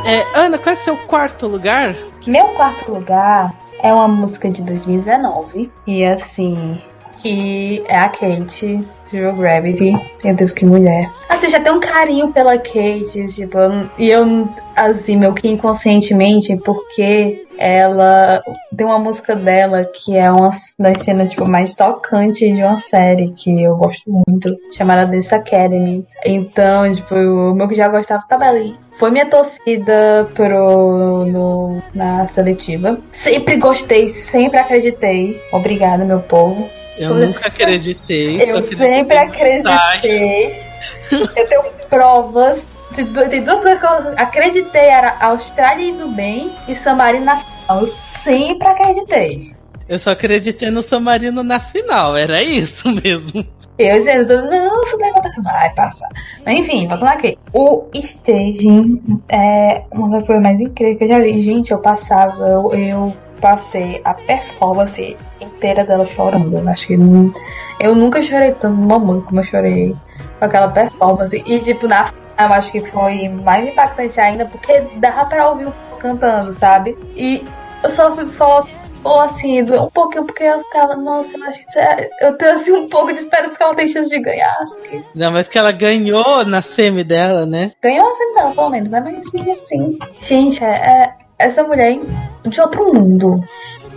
É, 0.05 0.25
Ana, 0.37 0.57
qual 0.57 0.73
é 0.73 0.75
seu 0.75 0.97
quarto 0.97 1.47
lugar? 1.47 1.95
Meu 2.27 2.49
quarto 2.49 2.91
lugar 2.91 3.53
é 3.81 3.93
uma 3.93 4.07
música 4.07 4.49
de 4.49 4.61
2019. 4.61 5.71
E 5.87 6.03
assim, 6.03 6.81
que 7.21 7.81
é 7.87 7.97
a 7.97 8.09
Kate, 8.09 8.85
Zero 9.09 9.35
Gravity. 9.37 9.93
Meu 10.23 10.35
Deus, 10.35 10.53
que 10.53 10.65
mulher. 10.65 11.09
Assim, 11.29 11.49
já 11.49 11.59
tem 11.59 11.71
um 11.71 11.79
carinho 11.79 12.33
pela 12.33 12.57
Kate, 12.57 13.27
tipo, 13.27 13.57
e 13.97 14.09
eu, 14.09 14.49
assim, 14.75 15.15
meu 15.15 15.33
que 15.33 15.47
inconscientemente, 15.47 16.57
porque 16.57 17.43
ela 17.63 18.43
tem 18.75 18.85
uma 18.85 18.99
música 18.99 19.37
dela 19.37 19.85
que 19.85 20.17
é 20.17 20.29
uma 20.29 20.49
das 20.77 20.99
cenas 20.99 21.29
tipo, 21.29 21.49
mais 21.49 21.73
tocantes 21.73 22.53
de 22.53 22.61
uma 22.61 22.77
série 22.77 23.31
que 23.31 23.63
eu 23.63 23.77
gosto 23.77 24.03
muito, 24.27 24.53
chamada 24.73 25.09
This 25.09 25.31
Academy. 25.31 26.05
Então, 26.25 26.91
tipo, 26.91 27.15
o 27.15 27.55
meu 27.55 27.65
que 27.69 27.75
já 27.75 27.87
gostava 27.87 28.21
tava 28.27 28.43
ali. 28.43 28.75
Foi 28.91 29.11
minha 29.11 29.25
torcida 29.27 30.29
pro, 30.33 31.25
no, 31.25 31.81
na 31.93 32.27
seletiva. 32.27 32.99
Sempre 33.13 33.55
gostei, 33.55 34.09
sempre 34.09 34.59
acreditei. 34.59 35.41
Obrigada, 35.53 36.03
meu 36.03 36.19
povo. 36.19 36.69
Eu 36.97 37.15
nunca 37.15 37.47
acreditei. 37.47 38.41
Eu 38.41 38.61
sempre 38.61 39.17
acreditei. 39.17 40.61
eu 41.09 41.47
tenho 41.47 41.63
provas. 41.89 42.61
Tem 42.93 43.05
duas 43.41 43.59
coisas 43.61 43.79
que 43.79 43.85
eu 43.85 44.13
acreditei, 44.17 44.81
era 44.81 45.17
Austrália 45.19 45.83
indo 45.83 46.09
bem 46.09 46.51
e 46.67 46.75
San 46.75 46.95
Marino 46.95 47.25
na. 47.25 47.52
Eu 47.69 47.87
sempre 48.23 48.67
acreditei. 48.67 49.55
Eu 49.87 49.99
só 49.99 50.11
acreditei 50.11 50.71
no 50.71 50.81
San 50.81 51.01
Marino 51.01 51.43
na 51.43 51.59
final, 51.59 52.15
era 52.15 52.41
isso 52.41 52.87
mesmo. 53.03 53.45
Eu 53.77 53.99
dizendo, 53.99 54.49
não, 54.49 54.83
isso 54.83 54.97
vai 55.43 55.73
passar. 55.73 56.07
Mas 56.45 56.59
enfim, 56.59 56.87
voltando 56.87 57.09
aqui. 57.09 57.37
O 57.51 57.85
staging 57.95 59.01
é 59.29 59.83
uma 59.91 60.09
das 60.11 60.27
coisas 60.27 60.43
mais 60.43 60.59
incríveis 60.59 60.97
que 60.97 61.03
eu 61.05 61.07
já 61.07 61.19
vi. 61.19 61.41
Gente, 61.41 61.71
eu 61.71 61.79
passava, 61.79 62.47
eu, 62.47 62.71
eu 62.73 63.13
passei 63.41 63.99
a 64.05 64.13
performance 64.13 65.17
inteira 65.41 65.83
dela 65.83 66.05
chorando. 66.05 66.55
Eu 66.55 66.69
acho 66.69 66.85
que 66.87 66.93
eu 66.93 67.95
nunca 67.95 68.21
chorei 68.21 68.51
tanto 68.51 68.77
numa 68.77 68.99
música 68.99 69.27
como 69.27 69.39
eu 69.39 69.43
chorei 69.43 69.95
com 70.37 70.45
aquela 70.45 70.67
performance. 70.67 71.43
E 71.45 71.59
tipo, 71.59 71.87
na 71.87 72.13
eu 72.39 72.47
acho 72.47 72.71
que 72.71 72.81
foi 72.81 73.29
mais 73.29 73.67
impactante 73.67 74.19
ainda 74.19 74.45
porque 74.45 74.81
dava 74.97 75.25
pra 75.25 75.49
ouvir 75.49 75.67
o 75.67 75.73
cantando, 76.03 76.53
sabe? 76.53 76.95
E 77.15 77.43
eu 77.81 77.89
só 77.89 78.15
fico 78.15 78.31
falando 78.33 78.83
ou 79.03 79.19
assim, 79.19 79.61
um 79.61 79.89
pouquinho, 79.89 80.25
porque 80.25 80.43
eu 80.43 80.63
ficava, 80.63 80.95
nossa, 80.95 81.35
eu 81.35 81.43
acho 81.43 81.65
que 81.65 81.77
é, 81.77 82.09
eu 82.21 82.37
tenho 82.37 82.53
assim 82.53 82.71
um 82.71 82.87
pouco 82.87 83.11
de 83.11 83.19
esperança 83.19 83.55
que 83.55 83.63
ela 83.63 83.75
tem 83.75 83.87
chance 83.87 84.09
de 84.09 84.19
ganhar. 84.19 84.55
Que... 84.89 85.03
Não, 85.13 85.31
mas 85.31 85.49
que 85.49 85.57
ela 85.57 85.71
ganhou 85.73 86.45
na 86.45 86.61
semi 86.61 87.03
dela, 87.03 87.45
né? 87.45 87.73
Ganhou 87.81 88.07
na 88.07 88.13
semi 88.13 88.33
dela, 88.33 88.51
pelo 88.51 88.69
menos, 88.69 88.89
né? 88.89 89.01
Mas 89.01 89.25
assim, 89.49 89.99
gente, 90.21 90.63
é, 90.63 90.67
é 90.67 91.13
essa 91.37 91.63
mulher 91.63 91.99
de 92.47 92.61
outro 92.61 92.93
mundo. 92.93 93.43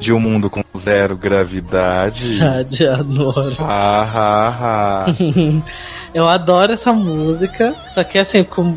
De 0.01 0.13
um 0.13 0.19
mundo 0.19 0.51
com 0.51 0.63
zero 0.77 1.17
gravidade. 1.17 2.39
Radiador. 2.43 3.57
Ah, 3.61 4.11
ah, 4.13 4.57
ah. 4.61 5.07
Eu 6.15 6.29
adoro 6.29 6.73
essa 6.73 6.93
música. 6.93 7.75
Só 7.89 8.03
que 8.05 8.19
assim, 8.19 8.45
com, 8.45 8.77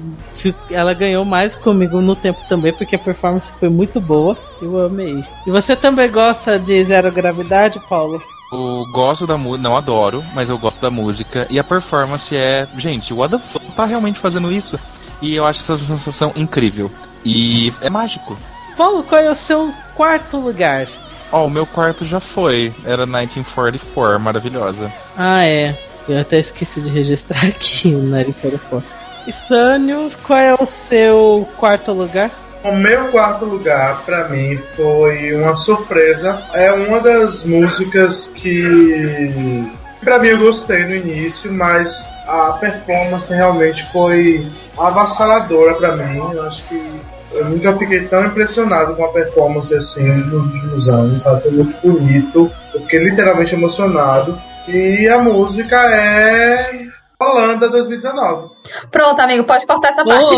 ela 0.70 0.94
ganhou 0.94 1.24
mais 1.26 1.56
comigo 1.56 2.02
no 2.02 2.16
tempo 2.16 2.40
também, 2.48 2.74
porque 2.74 2.96
a 2.96 3.00
performance 3.00 3.52
foi 3.60 3.70
muito 3.70 4.00
boa. 4.00 4.38
Eu 4.62 4.86
amei. 4.86 5.24
E 5.46 5.52
você 5.52 5.76
também 5.76 6.10
gosta 6.10 6.60
de 6.60 6.84
Zero 6.84 7.12
Gravidade, 7.12 7.80
Paulo? 7.88 8.22
Eu 8.52 8.86
gosto 8.92 9.28
da 9.28 9.38
música, 9.38 9.62
não 9.62 9.78
adoro, 9.78 10.24
mas 10.34 10.50
eu 10.50 10.58
gosto 10.58 10.82
da 10.82 10.90
música. 10.90 11.46
E 11.50 11.60
a 11.60 11.64
performance 11.64 12.36
é. 12.36 12.68
Gente, 12.78 13.14
o 13.14 13.24
Adam 13.24 13.40
tá 13.76 13.86
realmente 13.86 14.20
fazendo 14.20 14.52
isso. 14.52 14.80
E 15.22 15.36
eu 15.36 15.46
acho 15.46 15.60
essa 15.60 15.78
sensação 15.78 16.32
incrível. 16.36 16.90
E 17.24 17.74
é 17.82 17.90
mágico. 17.90 18.38
Paulo, 18.76 19.04
qual 19.04 19.22
é 19.22 19.30
o 19.30 19.36
seu 19.36 19.74
quarto 19.94 20.38
lugar? 20.38 20.88
Ó, 21.32 21.42
oh, 21.42 21.46
o 21.46 21.50
meu 21.50 21.66
quarto 21.66 22.06
já 22.06 22.20
foi. 22.20 22.74
Era 22.84 23.06
1944, 23.06 24.20
maravilhosa. 24.20 24.92
Ah, 25.16 25.46
é. 25.46 25.78
Eu 26.08 26.20
até 26.20 26.40
esqueci 26.40 26.82
de 26.82 26.90
registrar 26.90 27.46
aqui 27.48 27.90
o 27.90 28.00
1944. 28.00 28.84
E 29.28 29.32
Sânio, 29.32 30.10
qual 30.24 30.40
é 30.40 30.56
o 30.56 30.66
seu 30.66 31.48
quarto 31.58 31.92
lugar? 31.92 32.32
O 32.64 32.74
meu 32.74 33.06
quarto 33.10 33.46
lugar, 33.46 34.04
para 34.06 34.28
mim, 34.28 34.58
foi 34.76 35.34
uma 35.34 35.56
surpresa. 35.56 36.42
É 36.54 36.72
uma 36.72 37.00
das 37.00 37.44
músicas 37.44 38.28
que, 38.28 39.72
para 40.04 40.20
mim, 40.20 40.30
eu 40.30 40.40
gostei 40.40 40.84
no 40.84 40.96
início, 40.96 41.54
mas 41.54 42.06
a 42.28 42.54
performance 42.54 43.34
realmente 43.34 43.86
foi 43.92 44.46
avassaladora 44.78 45.76
pra 45.76 45.96
mim. 45.96 46.18
Eu 46.18 46.44
acho 46.44 46.64
que 46.68 47.00
eu 47.32 47.46
nunca 47.46 47.78
fiquei 47.78 48.06
tão 48.08 48.26
impressionado 48.26 48.96
com 48.96 49.06
a 49.06 49.10
performance 49.10 49.74
assim 49.74 50.08
nos 50.08 50.54
últimos 50.54 50.90
anos, 50.90 51.22
sabe? 51.22 51.44
Foi 51.44 51.52
muito 51.52 51.80
bonito, 51.82 52.52
eu 52.74 52.82
fiquei 52.82 53.00
literalmente 53.04 53.54
emocionado. 53.56 54.40
E 54.72 55.10
a 55.10 55.18
música 55.18 55.78
é 55.92 56.86
Holanda 57.20 57.68
2019. 57.70 58.50
Pronto, 58.92 59.20
amigo, 59.20 59.44
pode 59.44 59.66
cortar 59.66 59.90
essa 59.90 60.06
parte. 60.06 60.36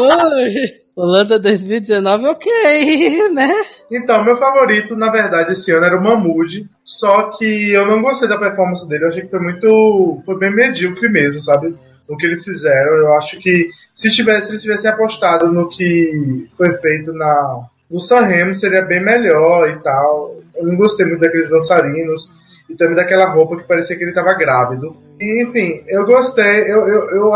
Oi. 0.00 0.78
Holanda 0.94 1.38
2019, 1.38 2.26
ok, 2.26 3.28
né? 3.30 3.48
Então, 3.90 4.22
meu 4.24 4.36
favorito, 4.36 4.94
na 4.94 5.10
verdade, 5.10 5.52
esse 5.52 5.72
ano 5.72 5.86
era 5.86 5.96
o 5.96 6.02
Mahmood. 6.02 6.68
Só 6.84 7.30
que 7.38 7.72
eu 7.72 7.86
não 7.86 8.02
gostei 8.02 8.28
da 8.28 8.36
performance 8.36 8.86
dele. 8.86 9.04
Eu 9.04 9.08
achei 9.08 9.22
que 9.22 9.30
foi 9.30 9.40
muito. 9.40 10.20
Foi 10.26 10.36
bem 10.38 10.54
medíocre 10.54 11.08
mesmo, 11.08 11.40
sabe? 11.40 11.74
No 12.06 12.16
que 12.16 12.26
eles 12.26 12.44
fizeram. 12.44 12.92
Eu 12.96 13.14
acho 13.14 13.38
que 13.38 13.70
se 13.94 14.10
tivesse, 14.10 14.50
eles 14.50 14.60
tivessem 14.60 14.90
apostado 14.90 15.50
no 15.50 15.68
que 15.70 16.46
foi 16.56 16.76
feito 16.78 17.12
na, 17.12 17.64
no 17.90 18.00
Sanremo, 18.00 18.52
seria 18.52 18.82
bem 18.82 19.02
melhor 19.02 19.70
e 19.70 19.78
tal. 19.78 20.36
Eu 20.54 20.66
não 20.66 20.76
gostei 20.76 21.06
muito 21.06 21.20
daqueles 21.20 21.50
dançarinos 21.50 22.36
e 22.68 22.74
também 22.74 22.94
daquela 22.94 23.30
roupa 23.30 23.56
que 23.56 23.66
parecia 23.66 23.96
que 23.96 24.04
ele 24.04 24.10
estava 24.10 24.34
grávido. 24.34 24.96
E, 25.20 25.42
enfim, 25.42 25.82
eu 25.88 26.04
gostei. 26.04 26.62
Eu, 26.62 26.86
eu, 26.86 27.10
eu, 27.10 27.32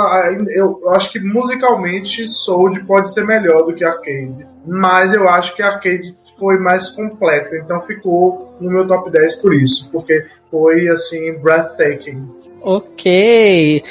eu, 0.51 0.80
eu 0.83 0.91
acho 0.91 1.11
que 1.11 1.20
musicalmente 1.20 2.28
Soul 2.28 2.85
pode 2.87 3.12
ser 3.12 3.26
melhor 3.26 3.62
do 3.62 3.74
que 3.74 3.85
Arcade, 3.85 4.47
mas 4.66 5.12
eu 5.12 5.28
acho 5.28 5.57
que 5.57 5.62
Arcade 5.62 6.16
foi 6.39 6.59
mais 6.59 6.91
completo, 6.91 7.55
então 7.57 7.80
ficou 7.83 8.57
no 8.61 8.70
meu 8.70 8.87
top 8.87 9.11
10 9.11 9.37
por 9.37 9.55
isso, 9.55 9.91
porque 9.91 10.26
foi 10.51 10.89
assim, 10.89 11.33
breathtaking. 11.41 12.28
Ok. 12.61 13.83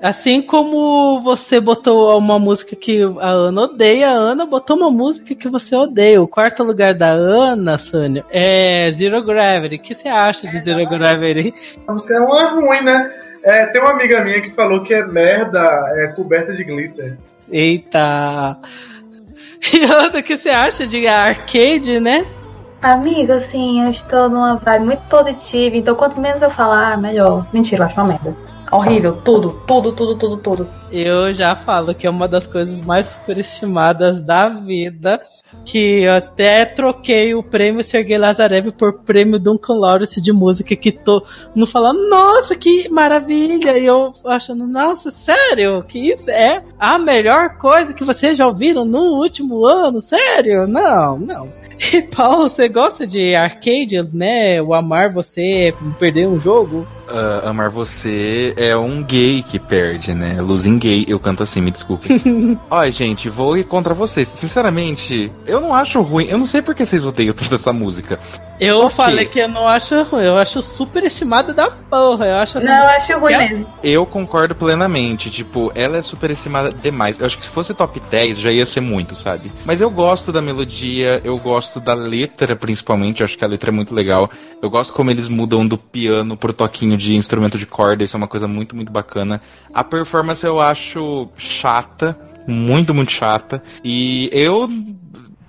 Assim 0.00 0.40
como 0.40 1.20
você 1.22 1.58
botou 1.58 2.16
uma 2.16 2.38
música 2.38 2.76
que 2.76 3.02
a 3.20 3.30
Ana 3.30 3.62
odeia, 3.62 4.08
a 4.08 4.12
Ana 4.12 4.46
botou 4.46 4.76
uma 4.76 4.90
música 4.90 5.34
que 5.34 5.48
você 5.48 5.74
odeia. 5.74 6.22
O 6.22 6.28
quarto 6.28 6.62
lugar 6.62 6.94
da 6.94 7.08
Ana, 7.08 7.78
Sônia, 7.78 8.24
é 8.30 8.92
Zero 8.92 9.24
Gravity. 9.24 9.74
O 9.74 9.78
que 9.80 9.94
você 9.96 10.08
acha 10.08 10.46
de 10.46 10.60
Zero 10.60 10.88
Gravity? 10.88 11.52
A 11.88 11.92
música 11.92 12.14
é 12.14 12.20
uma 12.20 12.50
ruim, 12.50 12.82
né? 12.82 13.12
É, 13.42 13.66
tem 13.66 13.80
uma 13.80 13.90
amiga 13.90 14.22
minha 14.22 14.40
que 14.40 14.50
falou 14.50 14.84
que 14.84 14.94
é 14.94 15.04
merda 15.04 15.60
é, 15.96 16.08
coberta 16.08 16.54
de 16.54 16.62
glitter. 16.62 17.18
Eita! 17.50 18.56
E 19.72 19.82
Ana, 19.82 20.20
o 20.20 20.22
que 20.22 20.38
você 20.38 20.50
acha 20.50 20.86
de 20.86 21.04
arcade, 21.08 21.98
né? 21.98 22.24
Amiga, 22.80 23.34
assim, 23.34 23.82
eu 23.82 23.90
estou 23.90 24.28
numa 24.28 24.54
vibe 24.54 24.84
muito 24.84 25.02
positiva, 25.08 25.76
então 25.76 25.96
quanto 25.96 26.20
menos 26.20 26.40
eu 26.40 26.48
falar, 26.48 26.96
melhor. 26.96 27.44
Mentira, 27.52 27.82
eu 27.82 27.86
acho 27.86 28.00
uma 28.00 28.06
merda. 28.06 28.36
Horrível, 28.70 29.16
tudo, 29.24 29.60
tudo, 29.66 29.92
tudo, 29.92 30.16
tudo, 30.16 30.36
tudo. 30.36 30.68
Eu 30.92 31.32
já 31.32 31.56
falo 31.56 31.94
que 31.94 32.06
é 32.06 32.10
uma 32.10 32.28
das 32.28 32.46
coisas 32.46 32.78
mais 32.84 33.06
superestimadas 33.06 34.20
da 34.20 34.48
vida. 34.48 35.20
Que 35.64 36.02
eu 36.02 36.12
até 36.12 36.66
troquei 36.66 37.34
o 37.34 37.42
prêmio 37.42 37.82
Sergei 37.82 38.18
Lazarev 38.18 38.70
por 38.72 39.00
prêmio 39.00 39.38
Duncan 39.38 39.74
Lawrence 39.74 40.20
de 40.20 40.32
música. 40.32 40.76
Que 40.76 40.92
tô 40.92 41.24
não 41.54 41.66
falando, 41.66 42.08
nossa, 42.08 42.54
que 42.54 42.88
maravilha! 42.90 43.78
E 43.78 43.86
eu 43.86 44.12
achando, 44.26 44.66
nossa, 44.66 45.10
sério? 45.10 45.82
Que 45.82 46.10
isso 46.10 46.30
é 46.30 46.62
a 46.78 46.98
melhor 46.98 47.56
coisa 47.56 47.94
que 47.94 48.04
vocês 48.04 48.36
já 48.36 48.46
ouviram 48.46 48.84
no 48.84 49.20
último 49.20 49.64
ano? 49.64 50.02
Sério? 50.02 50.66
Não, 50.66 51.18
não. 51.18 51.52
E 51.92 52.02
Paulo, 52.02 52.50
você 52.50 52.68
gosta 52.68 53.06
de 53.06 53.34
arcade, 53.36 54.02
né? 54.12 54.60
O 54.60 54.74
amar 54.74 55.12
você 55.12 55.72
perder 55.98 56.26
um 56.26 56.40
jogo? 56.40 56.86
Uh, 57.10 57.48
amar 57.48 57.70
você 57.70 58.52
é 58.56 58.76
um 58.76 59.02
gay 59.02 59.42
que 59.42 59.58
perde, 59.58 60.12
né? 60.12 60.40
Losing 60.40 60.78
gay. 60.78 61.06
Eu 61.08 61.18
canto 61.18 61.42
assim, 61.42 61.60
me 61.60 61.70
desculpe. 61.70 62.08
Olha, 62.70 62.92
gente, 62.92 63.28
vou 63.30 63.56
ir 63.56 63.64
contra 63.64 63.94
vocês. 63.94 64.28
Sinceramente, 64.28 65.32
eu 65.46 65.60
não 65.60 65.74
acho 65.74 66.00
ruim. 66.02 66.26
Eu 66.26 66.36
não 66.36 66.46
sei 66.46 66.60
porque 66.60 66.84
vocês 66.84 67.04
odeiam 67.04 67.32
toda 67.34 67.54
essa 67.54 67.72
música. 67.72 68.18
Eu 68.60 68.78
Só 68.82 68.90
falei 68.90 69.24
que... 69.24 69.34
que... 69.34 69.38
eu 69.38 69.48
não 69.48 69.66
acho 69.66 70.02
ruim. 70.02 70.24
Eu 70.24 70.36
acho 70.36 70.60
super 70.60 71.04
estimada 71.04 71.54
da 71.54 71.70
porra. 71.70 72.26
Eu 72.26 72.36
acho 72.36 72.60
Não, 72.60 72.72
eu 72.72 72.88
acho 72.88 73.18
ruim 73.18 73.36
mesmo. 73.36 73.66
Eu 73.82 74.04
concordo 74.04 74.54
plenamente. 74.54 75.30
Tipo, 75.30 75.72
ela 75.74 75.96
é 75.96 76.02
super 76.02 76.30
estimada 76.30 76.72
demais. 76.72 77.18
Eu 77.18 77.26
acho 77.26 77.38
que 77.38 77.44
se 77.44 77.50
fosse 77.50 77.72
top 77.72 78.00
10 78.10 78.38
já 78.38 78.50
ia 78.50 78.66
ser 78.66 78.80
muito, 78.80 79.14
sabe? 79.14 79.50
Mas 79.64 79.80
eu 79.80 79.88
gosto 79.88 80.32
da 80.32 80.42
melodia, 80.42 81.20
eu 81.24 81.38
gosto 81.38 81.80
da 81.80 81.94
letra, 81.94 82.54
principalmente. 82.56 83.20
Eu 83.20 83.24
acho 83.24 83.38
que 83.38 83.44
a 83.44 83.48
letra 83.48 83.70
é 83.70 83.72
muito 83.72 83.94
legal. 83.94 84.28
Eu 84.60 84.68
gosto 84.68 84.92
como 84.92 85.10
eles 85.10 85.28
mudam 85.28 85.66
do 85.66 85.78
piano 85.78 86.36
pro 86.36 86.52
toquinho 86.52 86.97
de 86.98 87.14
instrumento 87.14 87.56
de 87.56 87.64
corda, 87.64 88.04
isso 88.04 88.16
é 88.16 88.18
uma 88.18 88.28
coisa 88.28 88.46
muito, 88.46 88.76
muito 88.76 88.92
bacana. 88.92 89.40
A 89.72 89.82
performance 89.82 90.44
eu 90.44 90.60
acho 90.60 91.28
chata, 91.36 92.18
muito, 92.46 92.92
muito 92.92 93.12
chata. 93.12 93.62
E 93.82 94.28
eu 94.32 94.68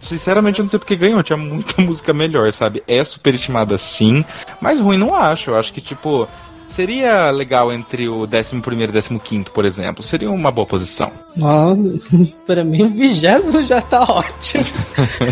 Sinceramente, 0.01 0.59
eu 0.59 0.63
não 0.63 0.69
sei 0.69 0.79
porque 0.79 0.95
ganhou. 0.95 1.21
Tinha 1.23 1.37
muita 1.37 1.79
música 1.81 2.13
melhor, 2.13 2.51
sabe? 2.53 2.83
É 2.87 3.03
superestimada 3.03 3.77
sim, 3.77 4.23
mas 4.61 4.79
ruim 4.79 4.97
não 4.97 5.13
acho. 5.13 5.51
Eu 5.51 5.57
acho 5.57 5.73
que, 5.73 5.81
tipo, 5.81 6.27
seria 6.67 7.29
legal 7.31 7.71
entre 7.73 8.07
o 8.07 8.23
11 8.23 8.55
e 9.11 9.15
o 9.15 9.19
15, 9.19 9.45
por 9.51 9.65
exemplo. 9.65 10.01
Seria 10.03 10.31
uma 10.31 10.51
boa 10.51 10.65
posição. 10.65 11.11
Nossa, 11.35 11.81
pra 12.47 12.63
mim 12.63 12.83
o 12.83 12.89
vigésimo 12.89 13.61
já 13.63 13.81
tá 13.81 14.01
ótimo. 14.03 14.65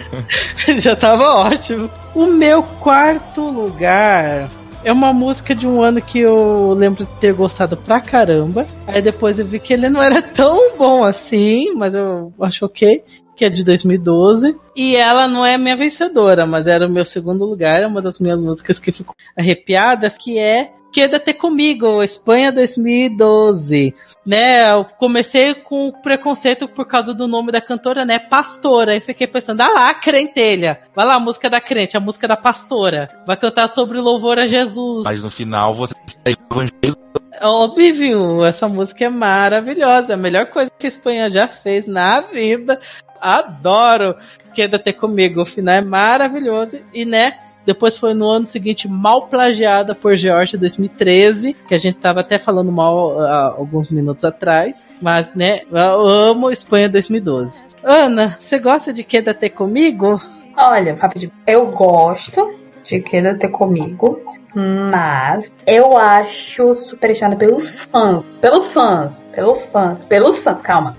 já 0.80 0.96
tava 0.96 1.24
ótimo. 1.24 1.90
O 2.14 2.26
meu 2.26 2.62
quarto 2.62 3.42
lugar 3.42 4.50
é 4.84 4.92
uma 4.92 5.14
música 5.14 5.54
de 5.56 5.68
um 5.68 5.82
ano 5.82 6.02
que 6.02 6.20
eu 6.20 6.74
lembro 6.74 7.06
de 7.06 7.12
ter 7.20 7.34
gostado 7.34 7.76
pra 7.76 8.00
caramba. 8.00 8.66
Aí 8.86 9.02
depois 9.02 9.40
eu 9.40 9.46
vi 9.46 9.60
que 9.60 9.74
ele 9.74 9.90
não 9.90 10.02
era 10.02 10.22
tão 10.24 10.78
bom 10.78 11.04
assim, 11.04 11.74
mas 11.76 11.94
eu 11.94 12.34
acho 12.42 12.66
ok. 12.66 13.04
Que 13.36 13.46
é 13.46 13.50
de 13.50 13.64
2012. 13.64 14.56
E 14.76 14.96
ela 14.96 15.28
não 15.28 15.46
é 15.46 15.60
minha 15.60 15.76
vencedora, 15.76 16.46
mas 16.46 16.66
era 16.66 16.88
o 16.88 16.92
meu 16.92 17.06
segundo 17.06 17.46
lugar. 17.46 17.84
É 17.84 17.88
uma 17.88 18.02
das 18.02 18.20
minhas 18.20 18.42
músicas 18.42 18.80
que 18.80 18.92
ficou 18.92 19.14
arrepiadas, 19.36 20.18
que 20.18 20.40
é 20.40 20.72
Queda-te 20.92 21.34
comigo, 21.34 22.02
Espanha 22.02 22.52
2012. 22.52 23.94
Né, 24.26 24.72
eu 24.72 24.86
comecei 24.86 25.56
com 25.56 25.92
preconceito 25.92 26.68
por 26.68 26.86
causa 26.86 27.14
do 27.14 27.28
nome 27.28 27.52
da 27.52 27.62
cantora, 27.62 28.06
né, 28.06 28.20
Pastora. 28.20 28.96
E 28.96 29.00
fiquei 29.00 29.28
pensando, 29.28 29.62
ah 29.62 29.70
lá, 29.70 29.94
crentelha. 29.94 30.82
Vai 30.96 31.06
lá, 31.06 31.16
a 31.16 31.20
música 31.20 31.50
da 31.50 31.62
crente, 31.62 31.96
a 31.96 32.00
música 32.00 32.28
da 32.28 32.36
pastora. 32.36 33.10
Vai 33.26 33.38
cantar 33.38 33.70
sobre 33.70 34.00
louvor 34.00 34.40
a 34.40 34.48
Jesus. 34.48 35.04
Mas 35.04 35.22
no 35.22 35.30
final 35.30 35.74
você 35.74 35.94
evangelizou. 36.26 37.07
Óbvio, 37.42 38.44
essa 38.44 38.68
música 38.68 39.06
é 39.06 39.10
maravilhosa. 39.10 40.14
A 40.14 40.18
melhor 40.18 40.48
coisa 40.48 40.72
que 40.78 40.88
a 40.88 40.90
Espanha 40.90 41.30
já 41.30 41.48
fez 41.48 41.86
na 41.86 42.22
vida. 42.22 42.80
Adoro 43.20 44.16
Queda-te 44.58 44.92
comigo. 44.92 45.42
O 45.42 45.46
final 45.46 45.76
é 45.76 45.82
maravilhoso. 45.82 46.80
E, 46.92 47.06
né, 47.06 47.38
depois 47.64 47.96
foi 47.96 48.16
no 48.16 48.28
ano 48.28 48.48
seguinte 48.48 48.88
mal 48.88 49.28
plagiada 49.28 49.94
por 49.94 50.18
Georgia 50.18 50.58
2013, 50.58 51.54
que 51.68 51.76
a 51.76 51.78
gente 51.78 52.00
tava 52.00 52.22
até 52.22 52.40
falando 52.40 52.72
mal 52.72 53.16
uh, 53.16 53.22
alguns 53.56 53.92
minutos 53.92 54.26
atrás. 54.26 54.84
Mas, 55.00 55.30
né, 55.36 55.62
eu 55.72 56.08
amo 56.08 56.50
Espanha 56.50 56.90
2012. 56.90 57.62
Ana, 57.84 58.36
você 58.40 58.58
gosta 58.58 58.92
de 58.92 59.04
Queda 59.04 59.32
Ter 59.32 59.52
Comigo? 59.52 60.20
Olha, 60.58 60.98
eu 61.46 61.68
gosto 61.68 62.52
de 62.84 63.00
Queda 63.00 63.36
Ter 63.36 63.50
Comigo. 63.50 64.20
Mas 64.60 65.52
eu 65.68 65.96
acho 65.96 66.74
superestimada 66.74 67.36
pelos 67.36 67.82
fãs. 67.82 68.24
Pelos 68.42 68.72
fãs. 68.72 69.24
Pelos 69.32 69.66
fãs. 69.66 70.04
Pelos 70.06 70.40
fãs, 70.40 70.64
calma. 70.64 70.96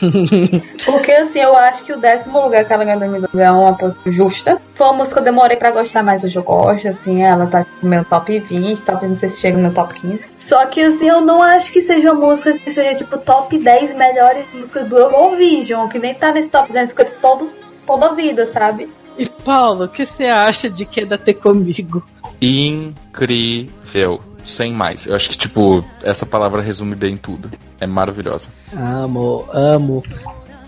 Porque 0.84 1.10
assim, 1.10 1.40
eu 1.40 1.56
acho 1.56 1.82
que 1.82 1.92
o 1.92 1.98
décimo 1.98 2.40
lugar 2.40 2.64
que 2.64 2.72
ela 2.72 2.84
ganhou 2.84 2.96
em 3.06 3.20
2012 3.20 3.42
é 3.42 3.50
uma 3.50 3.76
posição 3.76 4.12
justa. 4.12 4.62
Foi 4.74 4.86
uma 4.86 4.98
música 4.98 5.14
que 5.14 5.20
eu 5.20 5.32
demorei 5.32 5.56
pra 5.56 5.72
gostar, 5.72 6.04
mas 6.04 6.22
hoje 6.22 6.36
eu 6.36 6.44
gosto, 6.44 6.86
assim, 6.86 7.22
ela 7.22 7.46
tá 7.46 7.66
no 7.82 7.88
meu 7.88 8.04
top 8.04 8.38
20, 8.38 8.82
talvez 8.82 9.08
não 9.08 9.16
sei 9.16 9.30
se 9.30 9.40
chega 9.40 9.56
no 9.56 9.64
meu 9.64 9.74
top 9.74 9.94
15. 9.94 10.28
Só 10.38 10.64
que 10.66 10.80
assim, 10.80 11.08
eu 11.08 11.20
não 11.20 11.42
acho 11.42 11.72
que 11.72 11.82
seja 11.82 12.12
uma 12.12 12.28
música 12.28 12.56
que 12.56 12.70
seja 12.70 12.94
tipo 12.94 13.18
top 13.18 13.58
10 13.58 13.94
melhores 13.94 14.44
músicas 14.54 14.86
do 14.86 14.96
Eurovision, 14.96 15.88
que 15.88 15.98
nem 15.98 16.14
tá 16.14 16.30
nesse 16.30 16.50
top 16.50 16.68
250 16.68 17.16
todo, 17.20 17.52
toda 17.84 18.06
a 18.06 18.14
vida, 18.14 18.46
sabe? 18.46 18.88
E 19.18 19.26
Paulo, 19.26 19.86
o 19.86 19.88
que 19.88 20.06
você 20.06 20.26
acha 20.26 20.70
de 20.70 20.84
Queda 20.84 21.18
Ter 21.18 21.34
Comigo? 21.34 22.04
Incrível 22.42 24.20
sem 24.44 24.72
mais. 24.72 25.06
Eu 25.06 25.14
acho 25.14 25.30
que, 25.30 25.38
tipo, 25.38 25.84
essa 26.02 26.26
palavra 26.26 26.60
resume 26.60 26.96
bem 26.96 27.16
tudo. 27.16 27.48
É 27.80 27.86
maravilhosa. 27.86 28.48
Amo, 28.76 29.46
amo. 29.52 30.02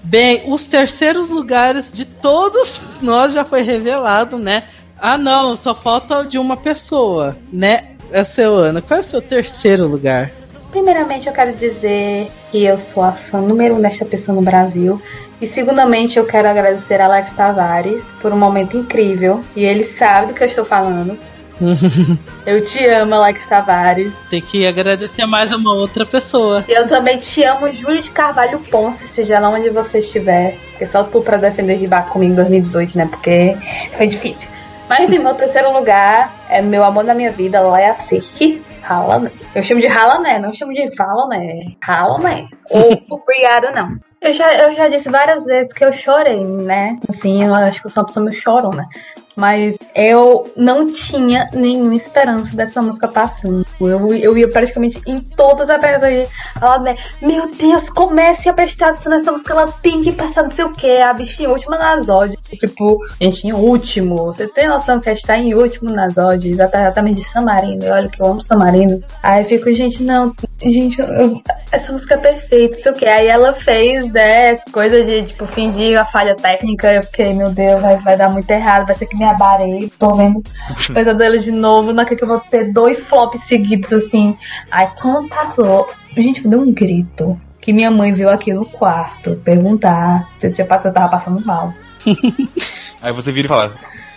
Bem, 0.04 0.44
os 0.46 0.66
terceiros 0.66 1.28
lugares 1.28 1.92
de 1.92 2.04
todos 2.04 2.80
nós 3.02 3.32
já 3.32 3.44
foi 3.44 3.62
revelado, 3.62 4.38
né? 4.38 4.64
Ah, 5.00 5.18
não, 5.18 5.56
só 5.56 5.74
falta 5.74 6.24
de 6.24 6.38
uma 6.38 6.56
pessoa, 6.56 7.36
né? 7.52 7.96
É 8.12 8.22
o 8.22 8.26
seu 8.26 8.54
ano. 8.54 8.80
Qual 8.80 8.98
é 8.98 9.00
o 9.00 9.04
seu 9.04 9.20
terceiro 9.20 9.86
lugar? 9.86 10.30
Primeiramente, 10.70 11.26
eu 11.26 11.32
quero 11.32 11.52
dizer 11.54 12.30
que 12.52 12.64
eu 12.64 12.78
sou 12.78 13.02
a 13.02 13.12
fã 13.12 13.40
número 13.40 13.74
um 13.74 13.80
desta 13.80 14.04
pessoa 14.04 14.36
no 14.36 14.42
Brasil. 14.42 15.00
E, 15.40 15.46
segundamente, 15.46 16.18
eu 16.18 16.24
quero 16.24 16.48
agradecer 16.48 17.00
a 17.00 17.06
Alex 17.06 17.32
Tavares 17.32 18.04
por 18.20 18.32
um 18.32 18.38
momento 18.38 18.76
incrível. 18.76 19.40
E 19.56 19.64
ele 19.64 19.84
sabe 19.84 20.28
do 20.28 20.34
que 20.34 20.42
eu 20.42 20.46
estou 20.46 20.64
falando 20.64 21.18
Eu 22.46 22.62
te 22.62 22.84
amo, 22.86 23.14
Alex 23.14 23.46
Tavares. 23.46 24.12
Tem 24.28 24.40
que 24.40 24.66
agradecer 24.66 25.24
mais 25.26 25.52
a 25.52 25.56
uma 25.56 25.74
outra 25.74 26.04
pessoa. 26.04 26.64
Eu 26.68 26.86
também 26.86 27.18
te 27.18 27.42
amo, 27.42 27.70
Júlio 27.70 28.02
de 28.02 28.10
Carvalho 28.10 28.58
Ponce, 28.70 29.08
seja 29.08 29.38
lá 29.38 29.48
onde 29.48 29.70
você 29.70 29.98
estiver. 29.98 30.58
Porque 30.70 30.86
só 30.86 31.04
tu 31.04 31.20
pra 31.22 31.36
defender 31.36 31.76
rival 31.76 32.04
comigo 32.04 32.32
em 32.32 32.36
2018, 32.36 32.98
né? 32.98 33.06
Porque 33.06 33.56
foi 33.96 34.06
difícil. 34.06 34.48
Mas 34.88 35.00
enfim, 35.00 35.18
meu 35.18 35.34
terceiro 35.34 35.72
lugar 35.72 36.34
é 36.48 36.60
meu 36.60 36.84
amor 36.84 37.04
da 37.04 37.14
minha 37.14 37.32
vida, 37.32 37.60
Sirk. 37.96 38.62
Rala, 38.82 39.30
Eu 39.54 39.62
chamo 39.62 39.80
de 39.80 39.86
rala, 39.86 40.18
né? 40.18 40.38
Não 40.38 40.52
chamo 40.52 40.74
de 40.74 40.94
fala, 40.94 41.26
né? 41.28 41.72
Rala, 41.80 42.18
né? 42.18 42.48
Ou 42.70 43.02
obrigada, 43.18 43.70
não. 43.70 43.96
Eu 44.20 44.32
já, 44.32 44.54
eu 44.54 44.74
já 44.74 44.88
disse 44.88 45.10
várias 45.10 45.46
vezes 45.46 45.72
que 45.72 45.84
eu 45.84 45.92
chorei, 45.92 46.44
né? 46.44 46.98
Assim, 47.08 47.44
eu 47.44 47.54
acho 47.54 47.80
que 47.80 47.86
eu 47.86 47.90
sou 47.90 48.02
uma 48.02 48.06
pessoa 48.06 48.24
meio 48.24 48.36
chorona. 48.36 48.86
Mas 49.34 49.76
eu 49.94 50.50
não 50.56 50.90
tinha 50.90 51.48
nenhuma 51.52 51.94
esperança 51.94 52.54
dessa 52.56 52.82
música 52.82 53.08
passando. 53.08 53.64
Eu, 53.80 54.14
eu 54.14 54.36
ia 54.36 54.48
praticamente 54.48 55.00
em 55.06 55.20
todas 55.20 55.70
as 55.70 55.78
pessoas 55.78 56.28
falar, 56.58 56.80
né? 56.80 56.96
Meu 57.22 57.50
Deus, 57.50 57.88
comece 57.90 58.48
a 58.48 58.52
prestar 58.52 58.90
atenção 58.90 59.12
nessa 59.12 59.30
música, 59.30 59.52
ela 59.52 59.72
tem 59.82 60.02
que 60.02 60.12
passar 60.12 60.42
não 60.42 60.50
sei 60.50 60.64
o 60.64 60.72
que. 60.72 60.96
A 60.96 61.12
bichinha 61.12 61.48
última 61.48 61.78
na 61.78 61.96
Zod. 61.98 62.36
Tipo, 62.42 62.98
gente, 63.20 63.46
em 63.46 63.52
último. 63.52 64.16
Você 64.26 64.48
tem 64.48 64.68
noção 64.68 65.00
que 65.00 65.10
está 65.10 65.38
em 65.38 65.54
último 65.54 65.90
na 65.90 66.08
Zod? 66.08 66.48
Exatamente 66.48 67.20
de 67.20 67.24
Samarino. 67.24 67.86
Olha 67.86 68.08
que 68.08 68.20
eu 68.20 68.26
amo 68.26 68.40
Samarino. 68.40 69.00
Aí 69.22 69.42
eu 69.42 69.48
fico, 69.48 69.72
gente, 69.72 70.02
não, 70.02 70.34
gente, 70.60 71.00
eu, 71.00 71.40
essa 71.70 71.92
música 71.92 72.14
é 72.14 72.18
perfeita, 72.18 72.76
não 72.76 72.82
sei 72.82 72.92
o 72.92 72.94
que. 72.94 73.06
Aí 73.06 73.28
ela 73.28 73.54
fez, 73.54 74.10
né, 74.12 74.56
coisa 74.72 75.02
de, 75.02 75.24
tipo, 75.24 75.46
fingir 75.46 75.98
a 75.98 76.04
falha 76.04 76.34
técnica. 76.34 76.92
Eu 76.92 77.02
fiquei, 77.02 77.32
meu 77.32 77.50
Deus, 77.50 77.80
vai, 77.80 77.96
vai 77.98 78.16
dar 78.16 78.30
muito 78.30 78.50
errado, 78.50 78.86
vai 78.86 78.94
ser 78.94 79.06
que 79.06 79.16
me 79.16 79.24
abarei. 79.24 79.83
Tô 79.88 80.14
vendo 80.14 80.42
pesadelo 80.92 81.38
de 81.38 81.50
novo. 81.50 81.92
Não 81.92 82.02
acredito 82.02 82.26
que 82.26 82.32
eu 82.32 82.38
vou 82.38 82.40
ter 82.40 82.72
dois 82.72 83.02
flops 83.04 83.44
seguidos, 83.44 83.92
assim. 83.92 84.36
Aí 84.70 84.88
quando 85.00 85.28
passou, 85.28 85.88
a 86.16 86.20
gente 86.20 86.46
deu 86.46 86.60
um 86.60 86.72
grito. 86.72 87.40
Que 87.60 87.72
minha 87.72 87.90
mãe 87.90 88.12
viu 88.12 88.28
aqui 88.28 88.52
no 88.52 88.66
quarto 88.66 89.36
perguntar 89.36 90.28
se 90.38 90.48
eu, 90.48 90.54
tinha, 90.54 90.66
se 90.66 90.88
eu 90.88 90.92
tava 90.92 91.08
passando 91.08 91.44
mal. 91.46 91.72
Aí 93.00 93.12
você 93.12 93.32
vira 93.32 93.46
e 93.46 93.48
fala: 93.48 93.74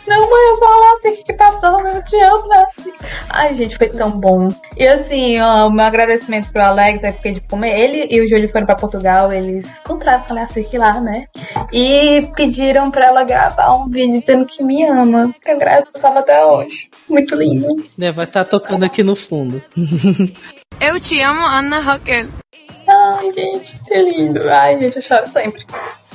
não, 0.07 0.29
mãe, 0.29 0.49
eu 0.49 0.57
só 0.57 0.95
assim, 0.95 1.21
o 1.21 1.23
que 1.23 1.33
passou, 1.33 1.87
eu 1.87 2.03
te 2.03 2.15
amo, 2.17 2.47
né? 2.47 2.65
Ai, 3.29 3.53
gente, 3.53 3.77
foi 3.77 3.89
tão 3.89 4.11
bom. 4.11 4.47
E 4.75 4.87
assim, 4.87 5.39
ó, 5.39 5.67
o 5.67 5.71
meu 5.71 5.85
agradecimento 5.85 6.51
pro 6.51 6.63
Alex 6.63 7.03
é 7.03 7.11
porque, 7.11 7.33
tipo, 7.33 7.49
como 7.49 7.65
ele 7.65 8.07
e 8.09 8.21
o 8.21 8.27
Júlio 8.27 8.49
foram 8.49 8.65
pra 8.65 8.75
Portugal, 8.75 9.31
eles 9.31 9.65
encontraram 9.79 10.23
a 10.27 10.31
Alex 10.31 10.57
aqui 10.57 10.77
lá, 10.77 10.99
né? 10.99 11.25
E 11.71 12.27
pediram 12.35 12.89
pra 12.89 13.07
ela 13.07 13.23
gravar 13.23 13.75
um 13.75 13.89
vídeo 13.89 14.19
dizendo 14.19 14.45
que 14.45 14.63
me 14.63 14.87
ama. 14.87 15.33
Eu 15.45 15.57
gravava 15.57 16.19
até 16.19 16.45
hoje. 16.45 16.89
Muito 17.09 17.35
lindo. 17.35 17.67
É, 17.99 18.11
vai 18.11 18.25
estar 18.25 18.45
tá 18.45 18.51
tocando 18.51 18.83
aqui 18.83 19.03
no 19.03 19.15
fundo. 19.15 19.61
eu 20.79 20.99
te 20.99 21.21
amo, 21.21 21.45
Ana 21.45 21.79
Raquel. 21.79 22.27
Ai, 22.87 23.31
gente, 23.33 23.79
que 23.83 23.95
lindo. 23.95 24.49
Ai, 24.49 24.79
gente, 24.79 24.95
eu 24.95 25.01
choro 25.01 25.25
sempre. 25.27 25.65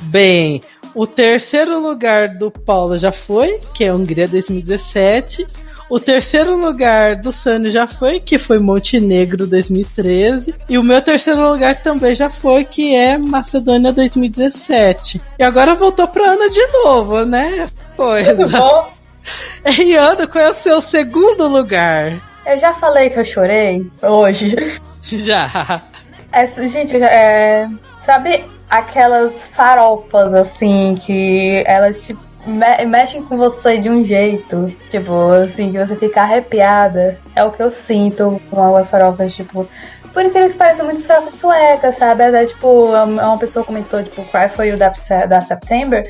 Bem, 0.01 0.61
o 0.95 1.07
terceiro 1.07 1.79
lugar 1.79 2.29
do 2.29 2.51
Paulo 2.51 2.97
já 2.97 3.11
foi, 3.11 3.59
que 3.73 3.83
é 3.83 3.93
Hungria 3.93 4.27
2017. 4.27 5.47
O 5.89 5.99
terceiro 5.99 6.55
lugar 6.55 7.17
do 7.17 7.31
Sânio 7.31 7.69
já 7.69 7.85
foi, 7.85 8.19
que 8.19 8.39
foi 8.39 8.57
Montenegro 8.57 9.45
2013. 9.45 10.55
E 10.69 10.77
o 10.77 10.83
meu 10.83 11.01
terceiro 11.01 11.51
lugar 11.51 11.81
também 11.81 12.15
já 12.15 12.29
foi, 12.29 12.63
que 12.63 12.95
é 12.95 13.17
Macedônia 13.17 13.91
2017. 13.91 15.21
E 15.37 15.43
agora 15.43 15.75
voltou 15.75 16.07
pra 16.07 16.31
Ana 16.31 16.49
de 16.49 16.65
novo, 16.67 17.25
né? 17.25 17.69
Coisa. 17.95 18.33
E 19.65 19.95
Ana, 19.95 20.27
qual 20.27 20.43
é 20.43 20.49
o 20.49 20.53
seu 20.53 20.81
segundo 20.81 21.47
lugar? 21.47 22.21
Eu 22.45 22.59
já 22.59 22.73
falei 22.73 23.09
que 23.09 23.19
eu 23.19 23.23
chorei 23.23 23.89
hoje. 24.01 24.53
Já. 25.03 25.81
Essa, 26.29 26.67
gente, 26.67 26.95
é, 26.97 27.69
sabe 28.05 28.49
aquelas 28.69 29.33
farofas, 29.49 30.33
assim, 30.33 30.95
que 30.95 31.63
elas 31.65 32.01
te 32.01 32.17
me 32.45 32.85
mexem 32.85 33.23
com 33.23 33.37
você 33.37 33.77
de 33.77 33.89
um 33.89 34.01
jeito, 34.01 34.67
tipo, 34.89 35.31
assim, 35.31 35.71
que 35.71 35.77
você 35.77 35.95
fica 35.95 36.21
arrepiada. 36.21 37.17
É 37.35 37.43
o 37.43 37.51
que 37.51 37.63
eu 37.63 37.71
sinto 37.71 38.41
com 38.49 38.61
algumas 38.61 38.89
farofas, 38.89 39.33
tipo. 39.33 39.67
Por 40.13 40.23
incrível 40.23 40.51
que 40.51 40.57
pareça, 40.57 40.83
muito 40.83 41.01
surf 41.01 41.31
sueca, 41.31 41.91
sabe? 41.91 42.23
É, 42.23 42.45
tipo, 42.45 42.85
uma 42.91 43.37
pessoa 43.37 43.65
comentou, 43.65 44.03
tipo, 44.03 44.23
Cry 44.25 44.49
For 44.49 44.65
You 44.65 44.77
da, 44.77 44.91
da 45.27 45.41
September. 45.41 46.03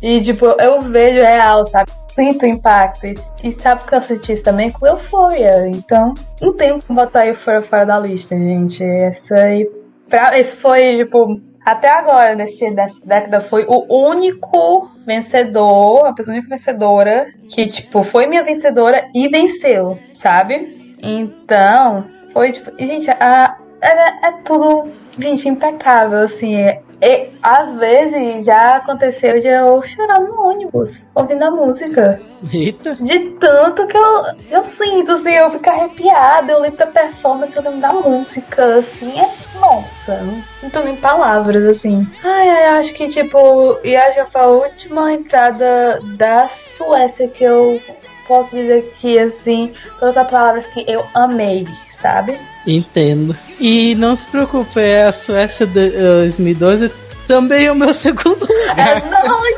E, 0.00 0.20
tipo, 0.22 0.46
eu 0.46 0.80
vejo 0.80 1.20
real, 1.20 1.66
sabe? 1.66 1.90
Sinto 2.12 2.44
o 2.44 2.48
impacto. 2.48 3.06
E, 3.06 3.14
e 3.44 3.52
sabe 3.52 3.84
que 3.84 3.94
eu 3.94 4.00
senti 4.00 4.32
isso 4.32 4.42
também 4.42 4.70
com 4.70 4.86
Euphoria. 4.86 5.68
Então, 5.68 6.14
não 6.40 6.54
tem 6.54 6.80
como 6.80 7.00
botar 7.00 7.26
Euphoria 7.26 7.60
fora 7.60 7.84
da 7.84 7.98
lista, 7.98 8.34
gente. 8.34 8.82
Essa 8.82 9.34
aí. 9.34 9.79
Pra, 10.10 10.38
esse 10.38 10.56
foi, 10.56 10.96
tipo, 10.96 11.40
até 11.64 11.88
agora, 11.88 12.34
nesse, 12.34 12.68
nessa 12.70 13.00
década, 13.04 13.40
foi 13.40 13.64
o 13.68 14.08
único 14.08 14.90
vencedor, 15.06 16.06
a 16.06 16.14
única 16.26 16.48
vencedora 16.48 17.28
que, 17.48 17.68
tipo, 17.68 18.02
foi 18.02 18.26
minha 18.26 18.42
vencedora 18.42 19.08
e 19.14 19.28
venceu, 19.28 19.96
sabe? 20.12 20.96
Então, 21.00 22.04
foi, 22.32 22.52
tipo, 22.52 22.72
gente, 22.78 23.08
a, 23.08 23.56
é, 23.80 24.28
é 24.28 24.32
tudo, 24.44 24.90
gente, 25.18 25.48
impecável, 25.48 26.18
assim, 26.24 26.56
é, 26.56 26.82
e, 27.02 27.30
às 27.42 27.76
vezes 27.76 28.44
já 28.44 28.76
aconteceu 28.76 29.40
de 29.40 29.48
eu 29.48 29.82
chorar 29.82 30.20
no 30.20 30.48
ônibus, 30.48 31.06
ouvindo 31.14 31.42
a 31.42 31.50
música. 31.50 32.20
Eita. 32.52 32.94
De 32.96 33.18
tanto 33.38 33.86
que 33.86 33.96
eu, 33.96 34.24
eu 34.50 34.64
sinto, 34.64 35.12
assim, 35.12 35.32
eu 35.32 35.50
fico 35.50 35.68
arrepiada, 35.68 36.52
eu 36.52 36.60
lembro 36.60 36.78
da 36.78 36.86
performance, 36.86 37.56
eu 37.56 37.62
lembro 37.62 37.80
da 37.80 37.92
música, 37.92 38.76
assim, 38.76 39.18
é 39.18 39.28
nossa, 39.58 40.20
não, 40.62 40.70
tô 40.70 40.80
nem 40.80 40.96
palavras, 40.96 41.64
assim. 41.64 42.06
Ai, 42.24 42.48
ai, 42.48 42.64
acho 42.78 42.94
que, 42.94 43.08
tipo, 43.08 43.78
e 43.84 43.94
acho 43.94 44.24
que 44.24 44.30
foi 44.30 44.40
a 44.40 44.46
última 44.46 45.12
entrada 45.12 46.00
da 46.16 46.48
Suécia 46.48 47.28
que 47.28 47.44
eu 47.44 47.80
posso 48.26 48.54
dizer 48.54 48.94
que, 48.96 49.18
assim, 49.18 49.74
todas 49.98 50.16
as 50.16 50.30
palavras 50.30 50.66
que 50.68 50.84
eu 50.88 51.04
amei, 51.14 51.66
sabe? 52.00 52.38
Entendo. 52.66 53.36
E 53.58 53.94
não 53.94 54.16
se 54.16 54.26
preocupe, 54.26 54.80
é 54.80 55.04
a 55.04 55.12
Suécia 55.12 55.66
de 55.66 55.90
2012 55.90 56.90
também 57.30 57.66
é 57.66 57.72
o 57.72 57.76
meu 57.76 57.94
segundo 57.94 58.40
lugar. 58.40 58.76
É 58.76 59.00
nóis, 59.08 59.56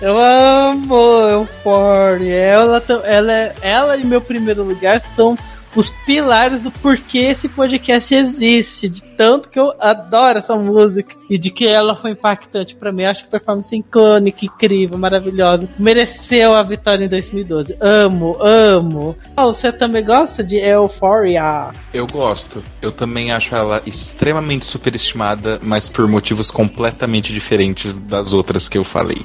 Eu 0.00 0.16
amo 0.16 0.96
Euphoria. 1.28 2.34
Ela, 2.34 2.82
ela, 3.04 3.32
ela 3.60 3.96
e 3.98 4.04
meu 4.04 4.22
primeiro 4.22 4.62
lugar 4.62 4.98
são 4.98 5.36
os 5.78 5.90
pilares 5.90 6.64
do 6.64 6.72
porquê 6.72 7.18
esse 7.18 7.48
podcast 7.48 8.12
existe, 8.12 8.88
de 8.88 9.00
tanto 9.00 9.48
que 9.48 9.60
eu 9.60 9.72
adoro 9.78 10.40
essa 10.40 10.56
música 10.56 11.14
e 11.30 11.38
de 11.38 11.52
que 11.52 11.68
ela 11.68 11.94
foi 11.94 12.10
impactante 12.10 12.74
para 12.74 12.90
mim. 12.90 13.04
Acho 13.04 13.22
que 13.22 13.30
performance 13.30 13.76
icônica, 13.76 14.44
incrível, 14.44 14.98
maravilhosa. 14.98 15.68
Mereceu 15.78 16.56
a 16.56 16.64
vitória 16.64 17.04
em 17.04 17.08
2012. 17.08 17.76
Amo, 17.80 18.36
amo. 18.40 19.16
Oh, 19.36 19.52
você 19.54 19.70
também 19.70 20.04
gosta 20.04 20.42
de 20.42 20.56
Euphoria? 20.56 21.68
Eu 21.94 22.08
gosto. 22.08 22.60
Eu 22.82 22.90
também 22.90 23.30
acho 23.30 23.54
ela 23.54 23.80
extremamente 23.86 24.66
superestimada, 24.66 25.60
mas 25.62 25.88
por 25.88 26.08
motivos 26.08 26.50
completamente 26.50 27.32
diferentes 27.32 27.96
das 28.00 28.32
outras 28.32 28.68
que 28.68 28.76
eu 28.76 28.82
falei. 28.82 29.24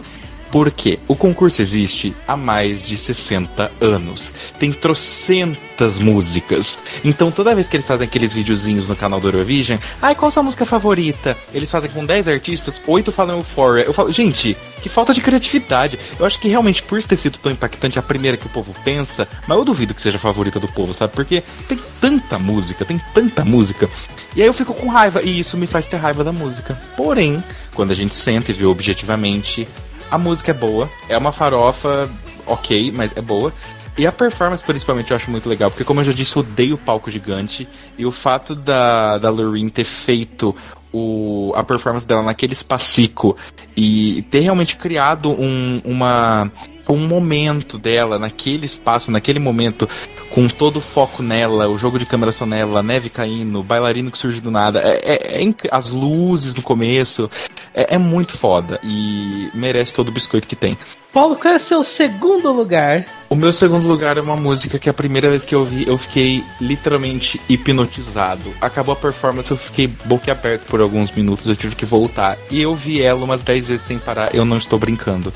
Porque 0.53 0.99
o 1.07 1.15
concurso 1.15 1.63
existe 1.63 2.15
há 2.27 2.37
mais 2.37 2.87
de 2.87 2.95
60 2.95 3.71
anos. 3.81 4.35
Tem 4.59 4.71
trocentas 4.71 5.97
músicas. 5.97 6.77
Então 7.03 7.31
toda 7.31 7.55
vez 7.55 7.67
que 7.67 7.75
eles 7.75 7.87
fazem 7.87 8.05
aqueles 8.05 8.33
videozinhos 8.33 8.87
no 8.87 8.95
canal 8.95 9.19
do 9.19 9.29
Eurovision, 9.29 9.79
ai, 9.99 10.13
qual 10.13 10.27
a 10.27 10.31
sua 10.31 10.43
música 10.43 10.63
favorita? 10.63 11.35
Eles 11.55 11.71
fazem 11.71 11.89
com 11.89 12.05
10 12.05 12.27
artistas, 12.27 12.79
8 12.85 13.11
falam 13.11 13.37
Euphoria. 13.37 13.83
Eu 13.83 13.93
falo, 13.93 14.11
gente, 14.11 14.55
que 14.79 14.89
falta 14.89 15.11
de 15.11 15.21
criatividade. 15.21 15.97
Eu 16.19 16.25
acho 16.25 16.39
que 16.39 16.47
realmente 16.47 16.83
por 16.83 17.01
ter 17.03 17.17
sido 17.17 17.39
tão 17.39 17.51
impactante 17.51 17.97
a 17.97 18.03
primeira 18.03 18.37
que 18.37 18.45
o 18.45 18.49
povo 18.49 18.75
pensa, 18.85 19.27
mas 19.47 19.57
eu 19.57 19.65
duvido 19.65 19.95
que 19.95 20.03
seja 20.03 20.17
a 20.17 20.19
favorita 20.19 20.59
do 20.59 20.67
povo, 20.67 20.93
sabe? 20.93 21.13
Porque 21.13 21.41
tem 21.67 21.79
tanta 21.99 22.37
música, 22.37 22.85
tem 22.85 23.01
tanta 23.11 23.43
música. 23.43 23.89
E 24.35 24.41
aí 24.41 24.47
eu 24.47 24.53
fico 24.53 24.73
com 24.75 24.87
raiva, 24.87 25.23
e 25.23 25.39
isso 25.39 25.57
me 25.57 25.65
faz 25.65 25.87
ter 25.87 25.97
raiva 25.97 26.23
da 26.23 26.31
música. 26.31 26.79
Porém, 26.95 27.43
quando 27.73 27.89
a 27.89 27.95
gente 27.95 28.13
senta 28.13 28.51
e 28.51 28.53
vê 28.53 28.65
objetivamente, 28.65 29.67
a 30.13 30.17
música 30.19 30.51
é 30.51 30.53
boa, 30.53 30.87
é 31.09 31.17
uma 31.17 31.31
farofa 31.31 32.07
ok, 32.45 32.93
mas 32.95 33.11
é 33.17 33.21
boa. 33.21 33.51
E 33.97 34.05
a 34.05 34.11
performance, 34.11 34.63
principalmente, 34.63 35.09
eu 35.09 35.17
acho 35.17 35.31
muito 35.31 35.49
legal, 35.49 35.71
porque, 35.71 35.83
como 35.83 36.01
eu 36.01 36.03
já 36.03 36.11
disse, 36.11 36.35
eu 36.35 36.41
odeio 36.41 36.75
o 36.75 36.77
palco 36.77 37.09
gigante. 37.09 37.67
E 37.97 38.05
o 38.05 38.11
fato 38.11 38.53
da, 38.53 39.17
da 39.17 39.31
Loreen 39.31 39.69
ter 39.69 39.85
feito 39.85 40.55
o, 40.91 41.51
a 41.55 41.63
performance 41.63 42.07
dela 42.07 42.21
naquele 42.21 42.53
espacico 42.53 43.35
e 43.75 44.23
ter 44.29 44.41
realmente 44.41 44.75
criado 44.75 45.31
um, 45.31 45.81
uma, 45.83 46.51
um 46.87 47.07
momento 47.07 47.79
dela 47.79 48.19
naquele 48.19 48.67
espaço, 48.67 49.09
naquele 49.09 49.39
momento, 49.39 49.89
com 50.29 50.47
todo 50.47 50.77
o 50.77 50.81
foco 50.81 51.23
nela, 51.23 51.67
o 51.67 51.77
jogo 51.77 51.97
de 51.97 52.05
câmera 52.05 52.31
só 52.31 52.45
nela, 52.45 52.83
neve 52.83 53.09
caindo, 53.09 53.63
bailarino 53.63 54.11
que 54.11 54.17
surge 54.17 54.39
do 54.39 54.51
nada, 54.51 54.79
é, 54.79 55.39
é, 55.39 55.43
é 55.43 55.53
as 55.71 55.89
luzes 55.89 56.53
no 56.53 56.61
começo, 56.61 57.29
é, 57.73 57.95
é, 57.95 57.97
muito 57.97 58.37
foda 58.37 58.79
e 58.83 59.49
merece 59.53 59.93
todo 59.93 60.09
o 60.09 60.11
biscoito 60.11 60.47
que 60.47 60.55
tem. 60.55 60.77
Paulo, 61.11 61.35
qual 61.35 61.53
é 61.53 61.57
o 61.57 61.59
seu 61.59 61.83
segundo 61.83 62.51
lugar? 62.51 63.05
O 63.29 63.35
meu 63.35 63.51
segundo 63.51 63.87
lugar 63.87 64.17
é 64.17 64.21
uma 64.21 64.35
música 64.35 64.79
que 64.79 64.89
a 64.89 64.93
primeira 64.93 65.29
vez 65.29 65.45
que 65.45 65.53
eu 65.53 65.63
vi, 65.63 65.87
eu 65.87 65.97
fiquei 65.97 66.43
literalmente 66.59 67.39
hipnotizado. 67.47 68.53
Acabou 68.59 68.93
a 68.93 68.95
performance, 68.95 69.51
eu 69.51 69.57
fiquei 69.57 69.87
boquiaberto 69.87 70.65
por 70.65 70.81
alguns 70.81 71.11
minutos, 71.11 71.45
eu 71.45 71.55
tive 71.55 71.75
que 71.75 71.85
voltar. 71.85 72.37
E 72.49 72.61
eu 72.61 72.73
vi 72.73 73.01
ela 73.01 73.23
umas 73.23 73.43
10 73.43 73.67
vezes 73.67 73.85
sem 73.85 73.99
parar, 73.99 74.33
eu 74.33 74.43
não 74.43 74.57
estou 74.57 74.79
brincando. 74.79 75.31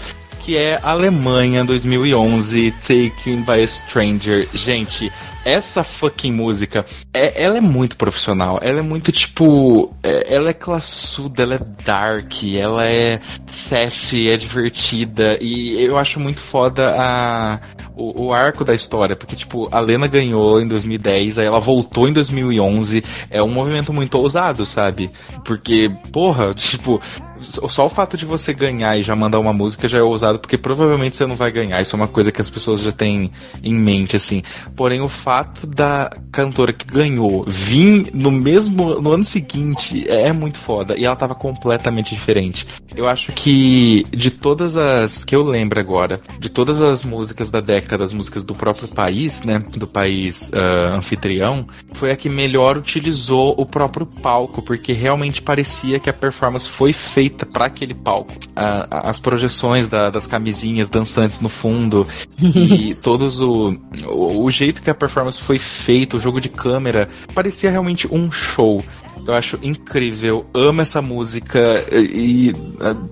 Que 0.48 0.56
é 0.56 0.80
Alemanha 0.82 1.66
2011, 1.66 2.72
Taken 2.80 3.42
by 3.42 3.62
a 3.64 3.68
Stranger. 3.68 4.48
Gente, 4.54 5.12
essa 5.48 5.82
fucking 5.82 6.32
música, 6.32 6.86
é, 7.14 7.42
ela 7.42 7.58
é 7.58 7.62
muito 7.62 7.96
profissional. 7.96 8.60
Ela 8.62 8.80
é 8.80 8.82
muito 8.82 9.14
tipo. 9.14 9.94
É, 10.04 10.34
ela 10.34 10.50
é 10.50 10.54
classuda, 10.54 11.44
ela 11.44 11.56
é 11.56 11.60
dark, 11.86 12.44
ela 12.44 12.86
é 12.86 13.22
sassy, 13.46 14.30
é 14.30 14.36
divertida. 14.36 15.38
E 15.42 15.82
eu 15.82 15.98
acho 15.98 16.20
muito 16.20 16.42
foda 16.42 16.94
a, 16.98 17.60
o, 17.96 18.26
o, 18.26 18.34
arco 18.34 18.66
da 18.66 18.76
história, 18.76 19.16
porque, 19.16 19.36
tipo, 19.36 19.70
a 19.72 19.80
Lena 19.80 20.06
ganhou 20.06 20.62
em 20.62 20.68
2010, 20.68 21.40
aí 21.40 21.46
ela 21.46 21.60
voltou 21.60 22.08
em 22.10 22.14
2011. 22.14 23.04
É 23.30 23.42
um 23.42 23.50
movimento 23.50 23.94
muito 23.94 24.18
ousado, 24.18 24.66
sabe? 24.66 25.10
Porque, 25.46 25.90
porra, 26.12 26.54
tipo, 26.56 27.02
só 27.42 27.86
o 27.86 27.90
fato 27.90 28.18
de 28.18 28.26
você 28.26 28.54
ganhar 28.54 28.98
e 28.98 29.04
já 29.04 29.16
mandar 29.16 29.40
uma 29.40 29.54
música 29.54 29.88
já 29.88 29.98
é 29.98 30.02
ousado, 30.02 30.40
porque 30.40 30.58
provavelmente 30.58 31.16
você 31.16 31.26
não 31.26 31.36
vai 31.36 31.52
ganhar. 31.52 31.82
Isso 31.82 31.96
é 31.96 31.98
uma 31.98 32.08
coisa 32.08 32.32
que 32.32 32.42
as 32.42 32.50
pessoas 32.50 32.82
já 32.82 32.92
têm 32.92 33.32
em 33.64 33.74
mente, 33.74 34.16
assim. 34.16 34.44
Porém, 34.76 35.02
o 35.02 35.10
fato 35.10 35.66
da 35.68 36.12
cantora 36.32 36.74
que 36.74 36.86
ganhou 36.86 37.46
vir 37.48 38.12
no 38.14 38.32
mesmo. 38.32 39.00
no 39.00 39.12
ano 39.12 39.24
seguinte 39.24 40.06
é 40.10 40.32
muito 40.34 40.58
foda. 40.58 40.96
E 40.98 41.06
ela 41.06 41.16
tava 41.16 41.36
completamente 41.36 42.14
diferente. 42.14 42.68
Eu 42.96 43.08
acho 43.08 43.32
que 43.32 44.06
de 44.12 44.32
todas 44.32 44.76
as. 44.76 45.24
que 45.24 45.36
eu 45.36 45.44
lembro 45.44 45.80
agora, 45.80 46.20
de 46.40 46.50
todas 46.50 46.82
as 46.82 47.04
músicas 47.04 47.50
da 47.50 47.62
década, 47.62 48.04
as 48.04 48.14
músicas 48.14 48.44
do 48.44 48.56
próprio 48.56 48.88
país, 48.88 49.44
né? 49.44 49.64
Do 49.76 49.88
país 49.88 50.50
uh, 50.50 50.96
anfitrião, 50.96 51.68
foi 51.94 52.12
a 52.12 52.16
que 52.16 52.30
melhor 52.30 52.78
utilizou 52.78 53.56
o 53.58 53.66
próprio 53.66 54.06
palco, 54.06 54.62
porque 54.62 54.94
realmente 54.94 55.42
parecia 55.42 56.00
que 56.00 56.10
a 56.10 56.14
performance 56.14 56.68
foi 56.68 56.94
feita 56.94 57.27
feita 57.28 57.46
para 57.46 57.66
aquele 57.66 57.94
palco. 57.94 58.34
A, 58.56 59.10
as 59.10 59.20
projeções 59.20 59.88
da, 59.88 60.10
das 60.10 60.26
camisinhas 60.26 60.90
dançantes 60.90 61.40
no 61.40 61.50
fundo 61.50 62.08
e 62.40 62.96
todos 63.04 63.40
o, 63.40 63.78
o, 64.06 64.44
o 64.44 64.52
jeito 64.52 64.82
que 64.82 64.90
a 64.90 64.96
performance 64.96 65.42
foi 65.42 65.60
feita, 65.60 66.18
o 66.18 66.20
jogo 66.20 66.40
de 66.40 66.50
câmera, 66.50 67.10
parecia 67.34 67.70
realmente 67.70 68.08
um 68.12 68.32
show. 68.32 68.84
Eu 69.26 69.34
acho 69.34 69.60
incrível, 69.62 70.46
amo 70.54 70.82
essa 70.82 71.02
música 71.02 71.84
e. 71.92 72.56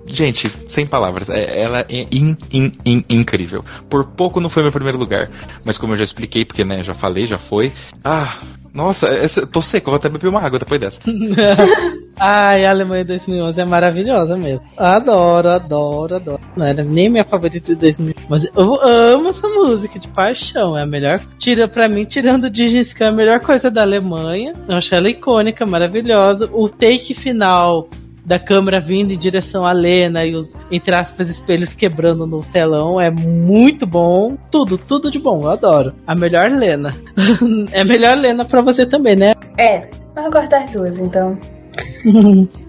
gente, 0.05 0.49
sem 0.66 0.86
palavras, 0.86 1.30
é, 1.30 1.59
ela 1.59 1.82
é 1.82 1.86
in, 1.89 2.38
in, 2.53 2.72
in, 2.86 3.03
incrível. 3.09 3.66
Por 3.89 4.05
pouco 4.05 4.39
não 4.39 4.49
foi 4.49 4.63
meu 4.63 4.72
primeiro 4.72 4.97
lugar, 4.97 5.30
mas 5.66 5.78
como 5.78 5.91
eu 5.93 5.97
já 5.97 6.05
expliquei, 6.05 6.45
porque 6.45 6.63
né, 6.63 6.84
já 6.84 6.93
falei, 6.93 7.26
já 7.26 7.38
foi. 7.38 7.74
Ah, 8.01 8.34
nossa, 8.76 9.07
essa, 9.07 9.47
tô 9.47 9.61
seco, 9.61 9.89
vou 9.89 9.95
até 9.95 10.09
beber 10.09 10.28
uma 10.28 10.41
água 10.41 10.59
depois 10.59 10.82
dessa. 10.82 10.99
Ai, 12.19 12.65
a 12.65 12.71
Alemanha 12.71 13.05
2011 13.05 13.59
é 13.59 13.65
maravilhosa 13.65 14.38
mesmo. 14.38 14.61
Adoro, 14.78 15.49
adoro, 15.49 16.15
adoro. 16.15 16.41
Não 16.57 16.65
era 16.65 16.84
nem 16.84 17.09
minha 17.09 17.23
favorita 17.23 17.73
de 17.73 17.76
2011, 17.76 18.28
mas 18.30 18.43
eu 18.53 18.82
amo 18.82 19.30
essa 19.30 19.47
música 19.47 19.97
de 19.97 20.09
paixão. 20.09 20.78
É 20.78 20.82
a 20.82 20.86
melhor. 20.86 21.21
Tira 21.39 21.69
pra 21.69 21.88
mim, 21.88 22.03
tirando 22.03 22.45
o 22.45 22.49
Digiscan, 22.49 23.05
é 23.05 23.07
a 23.09 23.13
melhor 23.13 23.39
coisa 23.39 23.71
da 23.71 23.82
Alemanha. 23.82 24.53
Eu 24.67 24.76
acho 24.76 24.93
ela 24.93 25.09
icônica, 25.09 25.65
maravilhosa. 25.65 26.49
O 26.51 26.67
take 26.67 27.13
final 27.13 27.89
da 28.26 28.39
câmera 28.39 28.80
vindo 28.80 29.11
em 29.11 29.17
direção 29.17 29.65
à 29.65 29.71
Lena 29.71 30.26
e 30.26 30.36
os, 30.36 30.55
entre 30.71 30.95
aspas, 30.95 31.30
espelhos 31.30 31.73
quebrando 31.73 32.26
no 32.26 32.43
telão 32.43 32.99
é 32.99 33.11
muito 33.11 33.86
bom. 33.86 34.36
Tudo, 34.49 34.78
tudo 34.78 35.11
de 35.11 35.19
bom, 35.19 35.43
eu 35.43 35.51
adoro. 35.51 35.93
A 36.07 36.15
melhor 36.15 36.49
Lena. 36.49 36.95
é 37.71 37.82
a 37.82 37.86
melhor 37.86 38.17
Lena 38.17 38.43
pra 38.43 38.61
você 38.61 38.86
também, 38.86 39.15
né? 39.15 39.34
É, 39.57 39.88
eu 40.15 40.32
gosto 40.32 40.49
das 40.49 40.71
duas, 40.71 40.97
então. 40.97 41.38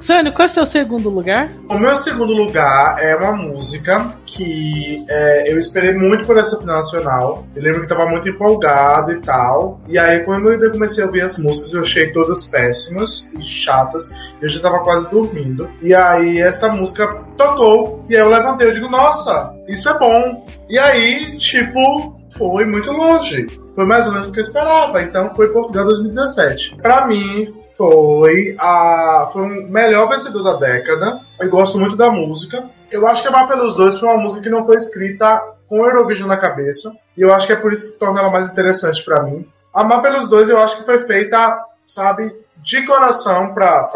Sônia, 0.00 0.32
qual 0.32 0.46
é 0.46 0.50
o 0.50 0.54
seu 0.54 0.66
segundo 0.66 1.10
lugar? 1.10 1.52
O 1.68 1.78
meu 1.78 1.96
segundo 1.96 2.32
lugar 2.32 2.96
é 3.02 3.14
uma 3.14 3.32
música 3.32 4.16
que 4.24 5.04
é, 5.08 5.52
eu 5.52 5.58
esperei 5.58 5.94
muito 5.94 6.24
por 6.24 6.38
essa 6.38 6.58
final 6.58 6.76
nacional. 6.76 7.46
Eu 7.54 7.62
lembro 7.62 7.82
que 7.82 7.88
tava 7.88 8.06
muito 8.06 8.28
empolgado 8.28 9.12
e 9.12 9.20
tal. 9.20 9.78
E 9.86 9.98
aí, 9.98 10.20
quando 10.20 10.52
eu 10.52 10.70
comecei 10.70 11.04
a 11.04 11.06
ouvir 11.06 11.22
as 11.22 11.38
músicas, 11.38 11.72
eu 11.74 11.82
achei 11.82 12.12
todas 12.12 12.44
péssimas 12.44 13.30
e 13.38 13.42
chatas. 13.42 14.10
Eu 14.40 14.48
já 14.48 14.60
tava 14.60 14.80
quase 14.80 15.10
dormindo. 15.10 15.68
E 15.82 15.94
aí, 15.94 16.40
essa 16.40 16.68
música 16.70 17.06
tocou. 17.36 18.04
E 18.08 18.16
aí, 18.16 18.22
eu 18.22 18.28
levantei 18.28 18.68
e 18.68 18.72
digo: 18.72 18.88
Nossa, 18.88 19.54
isso 19.68 19.88
é 19.88 19.98
bom. 19.98 20.46
E 20.68 20.78
aí, 20.78 21.36
tipo, 21.36 22.18
foi 22.36 22.64
muito 22.64 22.90
longe. 22.90 23.46
Foi 23.76 23.84
mais 23.84 24.06
ou 24.06 24.12
menos 24.12 24.28
o 24.28 24.32
que 24.32 24.38
eu 24.38 24.42
esperava. 24.42 25.02
Então, 25.02 25.34
foi 25.34 25.48
Portugal 25.52 25.84
2017. 25.84 26.76
Para 26.76 27.06
mim, 27.06 27.54
foi 27.76 28.56
a 28.58 29.28
foi 29.30 29.42
o 29.42 29.70
melhor 29.70 30.08
vencedor 30.08 30.42
da 30.42 30.54
década. 30.54 31.20
Eu 31.38 31.50
gosto 31.50 31.78
muito 31.78 31.94
da 31.94 32.10
música. 32.10 32.64
Eu 32.90 33.06
acho 33.06 33.20
que 33.20 33.28
Amar 33.28 33.46
pelos 33.46 33.76
Dois 33.76 33.98
foi 33.98 34.08
uma 34.08 34.22
música 34.22 34.42
que 34.42 34.48
não 34.48 34.64
foi 34.64 34.76
escrita 34.76 35.42
com 35.68 35.84
Eurovision 35.84 36.26
na 36.26 36.38
cabeça. 36.38 36.90
E 37.14 37.20
eu 37.20 37.34
acho 37.34 37.46
que 37.46 37.52
é 37.52 37.56
por 37.56 37.70
isso 37.70 37.92
que 37.92 37.98
torna 37.98 38.20
ela 38.20 38.30
mais 38.30 38.48
interessante 38.48 39.04
para 39.04 39.22
mim. 39.22 39.46
Amar 39.74 40.00
pelos 40.00 40.26
Dois 40.26 40.48
eu 40.48 40.58
acho 40.58 40.78
que 40.78 40.84
foi 40.84 41.00
feita, 41.00 41.62
sabe, 41.86 42.34
de 42.62 42.84
coração 42.84 43.54
para 43.54 43.90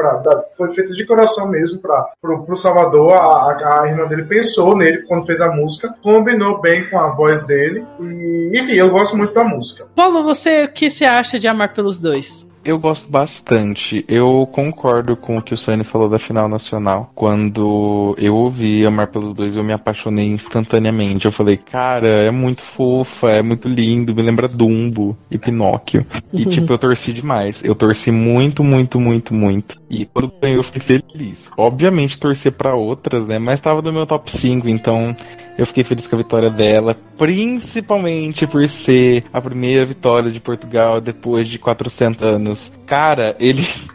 foi 0.56 0.70
feita 0.72 0.92
de 0.92 1.04
coração 1.06 1.48
mesmo 1.48 1.80
para 1.80 2.10
pro 2.20 2.56
Salvador. 2.56 3.12
A, 3.12 3.52
a, 3.52 3.82
a, 3.82 3.88
irmã 3.88 4.06
dele 4.06 4.24
pensou 4.24 4.76
nele 4.76 5.02
quando 5.02 5.26
fez 5.26 5.40
a 5.40 5.50
música 5.50 5.94
combinou 6.02 6.60
bem 6.60 6.88
com 6.88 6.98
a 6.98 7.10
voz 7.14 7.46
dele 7.46 7.84
e 8.00 8.52
enfim 8.54 8.72
eu 8.72 8.90
gosto 8.90 9.16
muito 9.16 9.34
da 9.34 9.44
música. 9.44 9.86
Paulo 9.94 10.22
você 10.22 10.64
o 10.64 10.72
que 10.72 10.90
você 10.90 11.04
acha 11.04 11.38
de 11.38 11.48
amar 11.48 11.72
pelos 11.72 12.00
dois 12.00 12.49
eu 12.70 12.78
gosto 12.78 13.10
bastante. 13.10 14.04
Eu 14.08 14.48
concordo 14.50 15.16
com 15.16 15.36
o 15.36 15.42
que 15.42 15.54
o 15.54 15.56
Sani 15.56 15.84
falou 15.84 16.08
da 16.08 16.18
final 16.18 16.48
nacional. 16.48 17.10
Quando 17.14 18.14
eu 18.18 18.34
ouvi 18.34 18.86
Amar 18.86 19.08
pelos 19.08 19.34
Dois, 19.34 19.56
eu 19.56 19.64
me 19.64 19.72
apaixonei 19.72 20.26
instantaneamente. 20.26 21.26
Eu 21.26 21.32
falei, 21.32 21.56
cara, 21.56 22.08
é 22.08 22.30
muito 22.30 22.62
fofa, 22.62 23.30
é 23.30 23.42
muito 23.42 23.68
lindo, 23.68 24.14
me 24.14 24.22
lembra 24.22 24.48
Dumbo 24.48 25.16
e 25.30 25.36
Pinóquio. 25.36 26.06
E, 26.32 26.44
tipo, 26.46 26.72
eu 26.72 26.78
torci 26.78 27.12
demais. 27.12 27.62
Eu 27.64 27.74
torci 27.74 28.10
muito, 28.10 28.62
muito, 28.62 29.00
muito, 29.00 29.34
muito. 29.34 29.80
E 29.90 30.06
quando 30.06 30.32
ganhou, 30.40 30.58
eu 30.58 30.62
fiquei 30.62 30.80
feliz. 30.80 31.50
Obviamente, 31.56 32.18
torcer 32.18 32.52
para 32.52 32.74
outras, 32.74 33.26
né? 33.26 33.38
Mas 33.38 33.60
tava 33.60 33.82
no 33.82 33.92
meu 33.92 34.06
top 34.06 34.30
5, 34.30 34.68
então 34.68 35.16
eu 35.60 35.66
fiquei 35.66 35.84
feliz 35.84 36.06
com 36.06 36.16
a 36.16 36.18
vitória 36.18 36.48
dela, 36.48 36.96
principalmente 37.18 38.46
por 38.46 38.66
ser 38.66 39.24
a 39.30 39.42
primeira 39.42 39.84
vitória 39.84 40.30
de 40.30 40.40
Portugal 40.40 41.02
depois 41.02 41.46
de 41.50 41.58
400 41.58 42.24
anos. 42.24 42.72
Cara, 42.86 43.36
eles, 43.38 43.90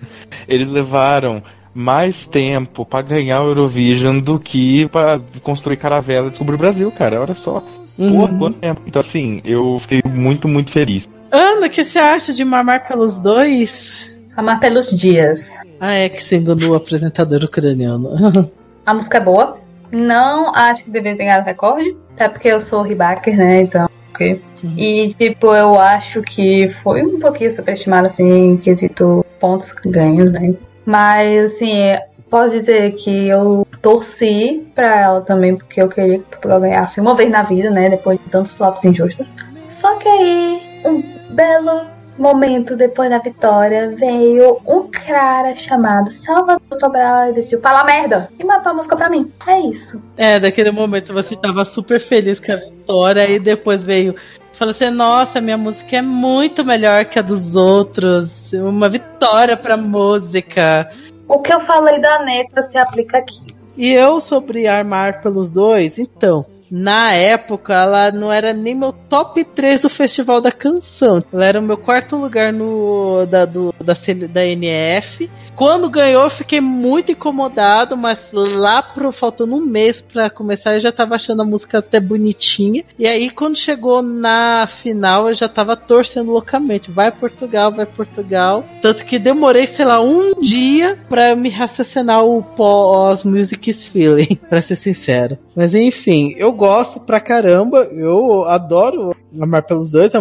eles 0.48 0.68
levaram 0.68 1.42
mais 1.74 2.28
tempo 2.28 2.86
para 2.86 3.02
ganhar 3.02 3.42
o 3.42 3.48
Eurovision 3.48 4.20
do 4.20 4.38
que 4.38 4.88
para 4.90 5.20
construir 5.42 5.78
caravela 5.78 6.28
e 6.28 6.30
descobrir 6.30 6.54
o 6.54 6.60
Brasil, 6.60 6.92
cara. 6.92 7.20
Olha 7.20 7.34
só. 7.34 7.64
Uhum. 7.98 8.38
quanto 8.38 8.60
tempo. 8.60 8.82
Então, 8.86 9.00
assim, 9.00 9.42
eu 9.44 9.80
fiquei 9.80 10.04
muito, 10.06 10.48
muito 10.48 10.70
feliz. 10.70 11.10
Ana, 11.32 11.66
o 11.66 11.70
que 11.70 11.84
você 11.84 11.98
acha 11.98 12.32
de 12.32 12.46
mamar 12.46 12.88
pelos 12.88 13.18
dois? 13.18 14.16
Amar 14.38 14.60
pelos 14.60 14.92
dias. 14.92 15.58
Ah, 15.80 15.94
é 15.94 16.10
que 16.10 16.24
segundo 16.24 16.70
o 16.70 16.76
apresentador 16.76 17.44
ucraniano. 17.44 18.08
a 18.86 18.94
música 18.94 19.18
é 19.18 19.22
boa. 19.22 19.65
Não 19.96 20.54
acho 20.54 20.84
que 20.84 20.92
deveria 20.92 21.18
ter 21.18 21.24
ganhado 21.24 21.46
recorde, 21.46 21.96
até 22.16 22.28
porque 22.28 22.50
eu 22.50 22.60
sou 22.60 22.82
ribacker, 22.82 23.38
né? 23.38 23.62
Então, 23.62 23.90
ok. 24.14 24.42
Uhum. 24.62 24.74
E, 24.78 25.14
tipo, 25.14 25.56
eu 25.56 25.80
acho 25.80 26.22
que 26.22 26.68
foi 26.68 27.02
um 27.02 27.18
pouquinho 27.18 27.56
superestimado, 27.56 28.08
assim, 28.08 28.28
em 28.28 28.58
quesito 28.58 29.26
pontos 29.40 29.72
ganhos, 29.86 30.32
né? 30.32 30.54
Mas, 30.86 31.54
assim, 31.54 31.74
posso 32.30 32.58
dizer 32.58 32.94
que 32.96 33.30
eu 33.30 33.66
torci 33.82 34.68
pra 34.76 35.00
ela 35.00 35.22
também, 35.22 35.56
porque 35.56 35.82
eu 35.82 35.88
queria 35.88 36.20
que 36.20 36.26
Portugal 36.26 36.60
ganhasse 36.60 37.00
uma 37.00 37.16
vez 37.16 37.32
na 37.32 37.44
vida, 37.44 37.70
né? 37.70 37.90
Depois 37.90 38.20
de 38.20 38.26
tantos 38.26 38.52
flops 38.52 38.84
injustos. 38.84 39.30
Só 39.70 39.96
que 39.96 40.10
aí, 40.10 40.82
um 40.86 41.02
belo 41.34 41.95
momento 42.18 42.76
depois 42.76 43.10
da 43.10 43.20
vitória, 43.20 43.90
veio 43.96 44.60
um 44.66 44.90
cara 44.90 45.56
chamado 45.56 46.12
Salvador 46.12 46.62
Sobral 46.74 47.30
e 47.30 47.34
decidiu 47.34 47.60
falar 47.60 47.84
merda 47.84 48.30
e 48.40 48.44
matou 48.44 48.72
a 48.72 48.76
música 48.76 48.96
pra 48.96 49.10
mim. 49.10 49.32
É 49.48 49.60
isso. 49.60 50.02
É, 50.18 50.40
daquele 50.40 50.72
momento 50.72 51.14
você 51.14 51.36
tava 51.36 51.66
super 51.66 52.00
feliz 52.00 52.40
com 52.40 52.52
a 52.52 52.58
vitória 52.58 53.30
e 53.30 53.40
depois 53.40 53.84
veio. 53.84 54.16
Falou 54.54 54.72
assim, 54.72 54.90
nossa, 54.90 55.42
minha 55.42 55.58
música 55.58 55.98
é 55.98 56.02
muito 56.02 56.64
melhor 56.64 57.06
que 57.06 57.20
a 57.20 57.22
dos 57.22 57.56
outros. 57.56 58.54
Uma 58.54 58.88
vitória 58.88 59.58
pra 59.58 59.76
música. 59.76 60.90
O 61.28 61.40
que 61.40 61.54
eu 61.54 61.60
falei 61.60 62.00
da 62.00 62.24
neta 62.24 62.64
se 62.64 62.78
aplica 62.78 63.18
aqui. 63.18 63.54
E 63.76 63.92
eu 63.92 64.22
sobre 64.22 64.68
armar 64.68 65.22
pelos 65.22 65.52
dois, 65.52 66.00
então, 66.00 66.46
na 66.70 67.14
época, 67.14 67.74
ela 67.74 68.12
não 68.12 68.32
era 68.32 68.54
nem 68.54 68.74
meu 68.74 68.92
top 68.92 69.44
3 69.44 69.82
do 69.82 69.90
Festival 69.90 70.42
da 70.42 70.52
Canção. 70.52 71.24
Ela 71.32 71.46
era 71.46 71.60
o 71.60 71.64
meu 71.64 71.78
quarto 71.78 72.16
lugar 72.16 72.52
no 72.52 73.26
da, 73.26 73.46
do, 73.46 73.74
da, 73.80 73.94
da 74.30 74.46
NF. 74.46 75.30
Quando 75.56 75.90
ganhou, 75.90 76.24
eu 76.24 76.30
fiquei 76.30 76.60
muito 76.60 77.12
incomodado, 77.12 77.96
mas 77.96 78.30
lá 78.34 78.84
pro, 78.84 79.12
faltando 79.12 79.56
um 79.56 79.66
mês 79.66 80.02
para 80.02 80.30
começar, 80.30 80.74
eu 80.74 80.80
já 80.80 80.92
tava 80.92 81.16
achando 81.16 81.42
a 81.42 81.46
música 81.46 81.80
até 81.80 82.00
bonitinha. 82.00 82.84
E 83.00 83.08
aí, 83.08 83.30
quando 83.30 83.56
chegou 83.56 84.02
na 84.02 84.68
final, 84.68 85.30
eu 85.30 85.34
já 85.34 85.48
tava 85.48 85.76
torcendo 85.76 86.32
loucamente. 86.32 86.92
Vai 86.92 87.12
Portugal, 87.12 87.72
vai 87.72 87.86
Portugal. 87.86 88.66
Tanto 88.82 89.06
que 89.06 89.18
demorei, 89.18 89.66
sei 89.66 89.86
lá, 89.86 90.02
um 90.02 90.42
dia 90.42 91.00
para 91.08 91.36
me 91.36 91.50
raciocinar 91.50 92.24
o 92.24 92.44
pós-music 92.44 93.74
feeling, 93.74 94.36
pra 94.50 94.62
ser 94.62 94.76
sincero. 94.76 95.38
Mas 95.56 95.74
enfim, 95.74 96.36
eu 96.38 96.52
gosto 96.52 97.00
pra 97.00 97.20
caramba, 97.20 97.88
eu 97.92 98.44
adoro 98.44 99.16
amar 99.42 99.64
pelos 99.64 99.92
dois, 99.92 100.14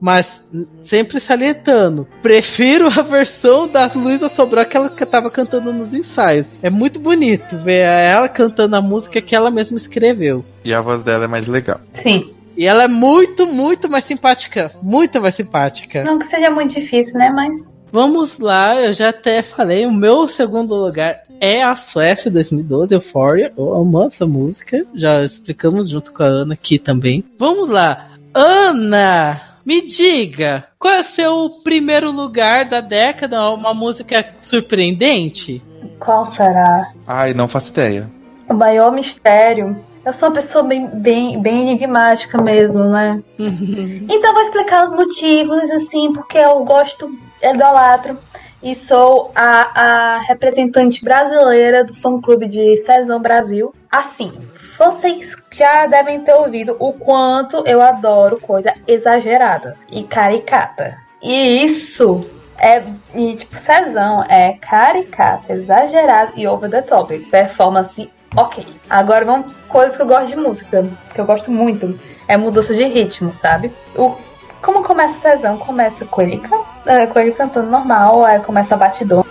mas 0.00 0.42
sempre 0.82 1.20
salientando. 1.20 2.06
Prefiro 2.22 2.88
a 2.88 3.02
versão 3.02 3.68
da 3.68 3.90
Luísa 3.94 4.28
Sobrou 4.28 4.64
que 4.64 4.76
ela 4.76 4.88
tava 4.88 5.30
cantando 5.30 5.72
nos 5.72 5.94
ensaios. 5.94 6.46
É 6.62 6.70
muito 6.70 7.00
bonito 7.00 7.56
ver 7.58 7.86
ela 7.86 8.28
cantando 8.28 8.76
a 8.76 8.80
música 8.80 9.20
que 9.20 9.34
ela 9.34 9.50
mesma 9.50 9.76
escreveu. 9.76 10.44
E 10.64 10.74
a 10.74 10.80
voz 10.80 11.02
dela 11.02 11.24
é 11.24 11.28
mais 11.28 11.46
legal. 11.46 11.80
Sim. 11.92 12.32
E 12.56 12.66
ela 12.66 12.84
é 12.84 12.88
muito, 12.88 13.46
muito 13.46 13.88
mais 13.88 14.04
simpática. 14.04 14.72
Muito 14.82 15.20
mais 15.20 15.34
simpática. 15.34 16.02
Não 16.04 16.18
que 16.18 16.26
seja 16.26 16.50
muito 16.50 16.74
difícil, 16.74 17.18
né? 17.18 17.30
Mas. 17.30 17.76
Vamos 17.92 18.38
lá, 18.38 18.82
eu 18.82 18.92
já 18.92 19.10
até 19.10 19.42
falei, 19.42 19.86
o 19.86 19.92
meu 19.92 20.26
segundo 20.26 20.74
lugar 20.74 21.22
é 21.40 21.62
a 21.62 21.76
Suécia 21.76 22.30
2012, 22.30 22.94
Euphoria. 22.94 23.52
Eu 23.56 23.72
amo 23.74 24.04
essa 24.04 24.26
música, 24.26 24.84
já 24.94 25.22
explicamos 25.22 25.88
junto 25.88 26.12
com 26.12 26.22
a 26.22 26.26
Ana 26.26 26.54
aqui 26.54 26.78
também. 26.78 27.24
Vamos 27.38 27.70
lá, 27.70 28.15
Ana, 28.38 29.40
me 29.64 29.80
diga, 29.80 30.66
qual 30.78 30.92
é 30.92 31.00
o 31.00 31.04
seu 31.04 31.48
primeiro 31.64 32.10
lugar 32.10 32.66
da 32.66 32.82
década? 32.82 33.48
Uma 33.48 33.72
música 33.72 34.34
surpreendente? 34.42 35.64
Qual 35.98 36.26
será? 36.26 36.92
Ai, 37.06 37.32
não 37.32 37.48
faço 37.48 37.70
ideia. 37.70 38.10
O 38.46 38.52
maior 38.52 38.92
mistério. 38.92 39.82
Eu 40.04 40.12
sou 40.12 40.28
uma 40.28 40.34
pessoa 40.34 40.62
bem, 40.62 40.86
bem, 40.86 41.40
bem 41.40 41.62
enigmática 41.62 42.40
mesmo, 42.42 42.84
né? 42.84 43.22
então 43.38 44.34
vou 44.34 44.42
explicar 44.42 44.84
os 44.84 44.92
motivos, 44.92 45.70
assim, 45.70 46.12
porque 46.12 46.36
eu 46.36 46.62
gosto, 46.62 47.10
idolatro 47.42 48.18
e 48.62 48.74
sou 48.74 49.30
a, 49.34 50.16
a 50.16 50.18
representante 50.20 51.02
brasileira 51.02 51.84
do 51.84 51.94
fã-clube 51.94 52.46
de 52.48 52.76
Cezão 52.76 53.18
Brasil. 53.18 53.74
Assim, 53.90 54.34
vocês 54.76 55.34
já 55.52 55.86
devem 55.86 56.20
ter 56.20 56.34
ouvido 56.34 56.76
o 56.78 56.92
quanto 56.92 57.66
eu 57.66 57.80
adoro 57.80 58.40
coisa 58.40 58.72
exagerada 58.86 59.76
e 59.90 60.02
caricata. 60.02 60.96
E 61.22 61.64
isso 61.64 62.24
é, 62.58 62.82
e, 63.14 63.34
tipo, 63.34 63.56
Cezão 63.56 64.24
é 64.28 64.52
caricata, 64.54 65.52
exagerado 65.52 66.32
e 66.36 66.46
over 66.46 66.70
the 66.70 66.82
top. 66.82 67.18
Performance 67.30 68.10
ok. 68.34 68.66
Agora 68.88 69.24
vamos 69.24 69.52
coisas 69.68 69.96
que 69.96 70.02
eu 70.02 70.06
gosto 70.06 70.28
de 70.28 70.36
música, 70.36 70.88
que 71.14 71.20
eu 71.20 71.26
gosto 71.26 71.50
muito. 71.50 71.98
É 72.28 72.36
mudança 72.36 72.74
de 72.74 72.84
ritmo, 72.84 73.32
sabe? 73.32 73.72
O, 73.94 74.14
como 74.62 74.82
começa 74.82 75.18
Cezão? 75.18 75.58
Começa 75.58 76.04
com 76.04 76.22
ele, 76.22 76.42
é, 76.86 77.06
com 77.06 77.18
ele 77.18 77.32
cantando 77.32 77.70
normal, 77.70 78.24
aí 78.24 78.40
começa 78.40 78.74
a 78.74 78.78
batidão, 78.78 79.24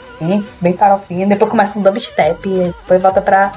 bem 0.62 0.74
farofinha, 0.74 1.28
depois 1.28 1.52
começa 1.52 1.78
um 1.78 1.82
dubstep, 1.82 2.48
depois 2.48 3.02
volta 3.02 3.22
pra 3.22 3.52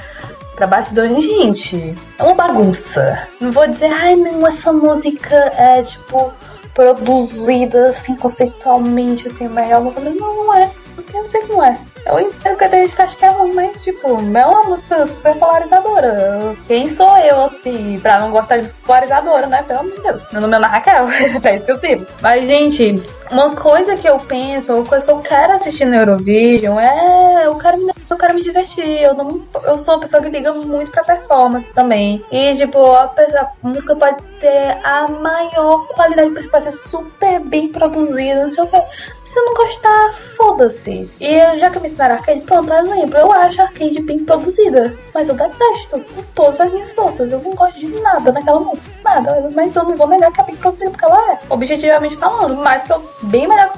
pra 0.59 0.67
batidões. 0.67 1.23
Gente, 1.23 1.95
é 2.19 2.23
uma 2.23 2.35
bagunça. 2.35 3.29
Não 3.41 3.53
vou 3.53 3.67
dizer, 3.69 3.87
ai 3.93 4.17
não, 4.17 4.47
essa 4.47 4.73
música 4.73 5.35
é 5.57 5.83
tipo 5.85 6.33
produzida 6.75 7.91
assim 7.91 8.15
conceitualmente, 8.17 9.29
assim, 9.29 9.49
melhor 9.49 9.83
música. 9.83 10.03
Não, 10.03 10.15
não 10.15 10.55
é. 10.55 10.71
Porque 11.09 11.17
eu 11.17 11.25
sei 11.27 11.41
não 11.49 11.65
é. 11.65 11.79
Eu 12.05 12.21
entendo 12.21 12.57
que 12.59 12.69
gente 12.69 12.95
que 12.95 13.03
acha 13.03 13.17
que 13.17 13.25
é 13.25 13.31
ruim, 13.31 13.53
mas, 13.55 13.83
tipo, 13.83 14.09
é 14.09 14.47
uma 14.47 14.65
música 14.65 15.07
super 15.07 15.35
polarizadora. 15.37 16.55
Quem 16.67 16.93
sou 16.93 17.17
eu, 17.17 17.45
assim, 17.45 17.99
pra 18.01 18.21
não 18.21 18.31
gostar 18.31 18.57
de 18.57 18.63
música 18.65 18.81
polarizadora, 18.85 19.47
né? 19.47 19.63
Pelo 19.63 19.81
amor 19.81 19.95
de 19.95 20.03
Deus. 20.03 20.23
Meu 20.31 20.43
nome 20.43 20.53
é 20.53 20.57
Ana 20.57 20.67
Raquel, 20.67 21.09
é 21.45 21.57
isso 21.57 21.65
que 21.65 21.73
eu 21.73 21.79
sirvo. 21.79 22.07
Mas, 22.21 22.47
gente, 22.47 23.03
uma 23.31 23.55
coisa 23.57 23.97
que 23.97 24.09
eu 24.09 24.19
penso, 24.19 24.75
uma 24.75 24.85
coisa 24.85 25.05
que 25.05 25.11
eu 25.11 25.21
quero 25.21 25.53
assistir 25.55 25.87
no 25.87 25.97
Eurovision 25.97 26.79
é. 26.79 27.47
Eu 27.47 27.57
quero 27.57 27.79
me, 27.79 27.93
eu 28.11 28.19
quero 28.19 28.35
me 28.35 28.43
divertir. 28.43 29.03
Eu, 29.03 29.15
não, 29.15 29.43
eu 29.65 29.77
sou 29.79 29.95
uma 29.95 30.01
pessoa 30.01 30.23
que 30.23 30.29
liga 30.29 30.53
muito 30.53 30.91
pra 30.91 31.05
performance 31.05 31.73
também. 31.73 32.23
E, 32.31 32.55
tipo, 32.55 32.79
a, 32.93 33.05
a 33.05 33.67
música 33.67 33.97
pode 33.97 34.23
ter 34.41 34.79
a 34.85 35.09
maior 35.09 35.87
qualidade, 35.89 36.49
pode 36.49 36.65
ser 36.65 36.73
super 36.73 37.41
bem 37.41 37.69
produzida, 37.69 38.45
não 38.45 38.51
sei 38.51 38.65
o 38.65 38.67
que. 38.67 38.83
Se 39.29 39.39
eu 39.39 39.45
não 39.45 39.55
gostar, 39.55 40.15
foda-se. 40.37 41.11
E 41.21 41.59
já 41.59 41.69
que 41.69 41.79
me 41.81 41.87
ensinaram 41.87 42.15
arcade, 42.15 42.41
pronto, 42.41 42.73
exemplo. 42.73 43.19
Eu 43.19 43.31
acho 43.31 43.61
arcade 43.61 44.01
bem 44.01 44.25
produzida. 44.25 44.97
Mas 45.15 45.29
eu 45.29 45.35
detesto 45.35 46.01
com 46.01 46.23
todas 46.35 46.59
as 46.61 46.73
minhas 46.73 46.93
forças. 46.93 47.31
Eu 47.31 47.43
não 47.43 47.53
gosto 47.53 47.79
de 47.79 47.89
nada 48.01 48.33
naquela 48.33 48.61
música. 48.61 48.89
Nada. 49.05 49.51
Mas 49.55 49.77
eu 49.77 49.85
não 49.85 49.97
vou 49.97 50.09
negar 50.09 50.33
que 50.33 50.41
é 50.41 50.45
bem 50.45 50.57
produzida 50.57 50.91
porque 50.91 51.05
ela 51.05 51.33
é. 51.33 51.39
Objetivamente 51.51 52.17
falando. 52.17 52.57
Mas 52.57 52.85
bem 53.25 53.47
melhor 53.47 53.71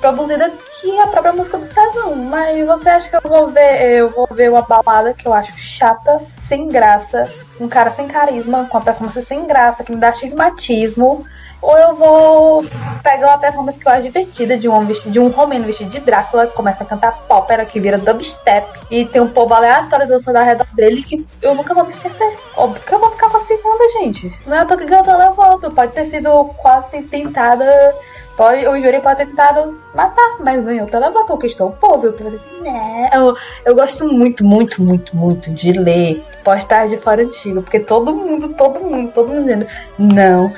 produzida 0.00 0.50
que 0.80 0.98
a 0.98 1.06
própria 1.08 1.34
música 1.34 1.58
do 1.58 1.64
Cezão. 1.64 2.16
Mas 2.16 2.66
você 2.66 2.88
acha 2.88 3.10
que 3.10 3.16
eu 3.16 3.30
vou 3.30 3.48
ver, 3.48 3.98
eu 3.98 4.08
vou 4.08 4.26
ver 4.30 4.50
uma 4.50 4.62
balada 4.62 5.12
que 5.12 5.28
eu 5.28 5.34
acho 5.34 5.52
chata, 5.58 6.22
sem 6.38 6.68
graça, 6.68 7.30
um 7.60 7.68
cara 7.68 7.90
sem 7.90 8.08
carisma, 8.08 8.66
com 8.70 8.78
a 8.78 8.80
performance 8.80 9.22
sem 9.22 9.46
graça, 9.46 9.84
que 9.84 9.92
me 9.92 9.98
dá 9.98 10.08
estigmatismo 10.08 11.26
ou 11.62 11.76
eu 11.76 11.94
vou 11.94 12.64
pegar 13.02 13.28
uma 13.28 13.38
performance 13.38 13.78
que 13.78 13.86
eu 13.86 13.92
acho 13.92 14.02
divertida 14.02 14.56
de 14.56 14.68
um 14.68 14.84
vestido, 14.84 15.12
de 15.12 15.20
um 15.20 15.28
romeno 15.28 15.64
vestido 15.64 15.90
de 15.90 16.00
Drácula, 16.00 16.46
que 16.46 16.54
começa 16.54 16.82
a 16.82 16.86
cantar 16.86 17.12
pópera, 17.28 17.64
que 17.64 17.80
vira 17.80 17.98
dubstep, 17.98 18.66
e 18.90 19.04
tem 19.04 19.20
um 19.20 19.28
povo 19.28 19.54
aleatório 19.54 20.08
dançando 20.08 20.36
ao 20.36 20.44
redor 20.44 20.66
dele 20.74 21.02
que 21.02 21.24
eu 21.42 21.54
nunca 21.54 21.74
vou 21.74 21.84
me 21.84 21.90
esquecer. 21.90 22.38
Óbvio 22.56 22.82
que 22.82 22.94
eu 22.94 22.98
vou 22.98 23.10
ficar 23.10 23.30
com 23.30 23.36
a 23.36 23.42
segunda, 23.42 23.88
gente. 24.00 24.32
Não 24.46 24.56
é 24.56 24.60
à 24.60 24.64
toa 24.64 24.76
que 24.76 24.86
ganhou 24.86 25.04
televoto. 25.04 25.70
Pode 25.70 25.92
ter 25.92 26.06
sido 26.06 26.44
quase 26.56 27.02
tentada. 27.02 27.94
Pode, 28.36 28.66
o 28.66 28.80
júri 28.80 29.00
pode 29.00 29.18
ter 29.18 29.26
tentado 29.26 29.78
matar, 29.94 30.36
mas 30.40 30.64
ganhou 30.64 30.86
o 30.86 30.90
televoto, 30.90 31.26
conquistou 31.26 31.68
o 31.68 31.72
povo. 31.72 32.06
Eu, 32.06 32.62
né? 32.62 33.10
eu, 33.12 33.36
eu 33.66 33.74
gosto 33.74 34.06
muito, 34.06 34.44
muito, 34.44 34.82
muito, 34.82 35.14
muito 35.14 35.50
de 35.50 35.72
ler 35.72 36.24
postagem 36.42 36.96
de 36.96 37.02
fora 37.02 37.22
antigo, 37.22 37.62
porque 37.62 37.80
todo 37.80 38.14
mundo, 38.14 38.48
todo 38.50 38.80
mundo, 38.80 39.10
todo 39.10 39.28
mundo 39.28 39.42
dizendo, 39.42 39.66
não, 39.98 40.50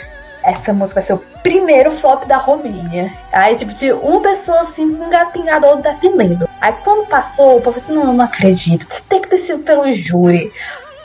essa 0.43 0.73
música 0.73 1.01
vai 1.01 1.07
ser 1.07 1.15
o 1.15 1.25
primeiro 1.43 1.91
flop 1.99 2.25
da 2.25 2.37
Romênia. 2.37 3.13
Aí, 3.33 3.57
tipo, 3.57 3.73
de 3.73 3.93
uma 3.93 4.21
pessoa 4.21 4.61
assim, 4.61 4.85
um 4.85 5.09
gatinhador 5.09 5.77
defendendo. 5.79 6.49
Aí, 6.61 6.73
quando 6.85 7.07
passou, 7.09 7.59
o 7.59 7.61
povo 7.61 7.81
disse: 7.81 7.93
Não, 7.93 8.13
não 8.13 8.25
acredito, 8.25 8.87
tem 9.09 9.21
que 9.21 9.29
ter 9.29 9.39
sido 9.39 9.63
pelo 9.63 9.91
júri. 9.93 10.53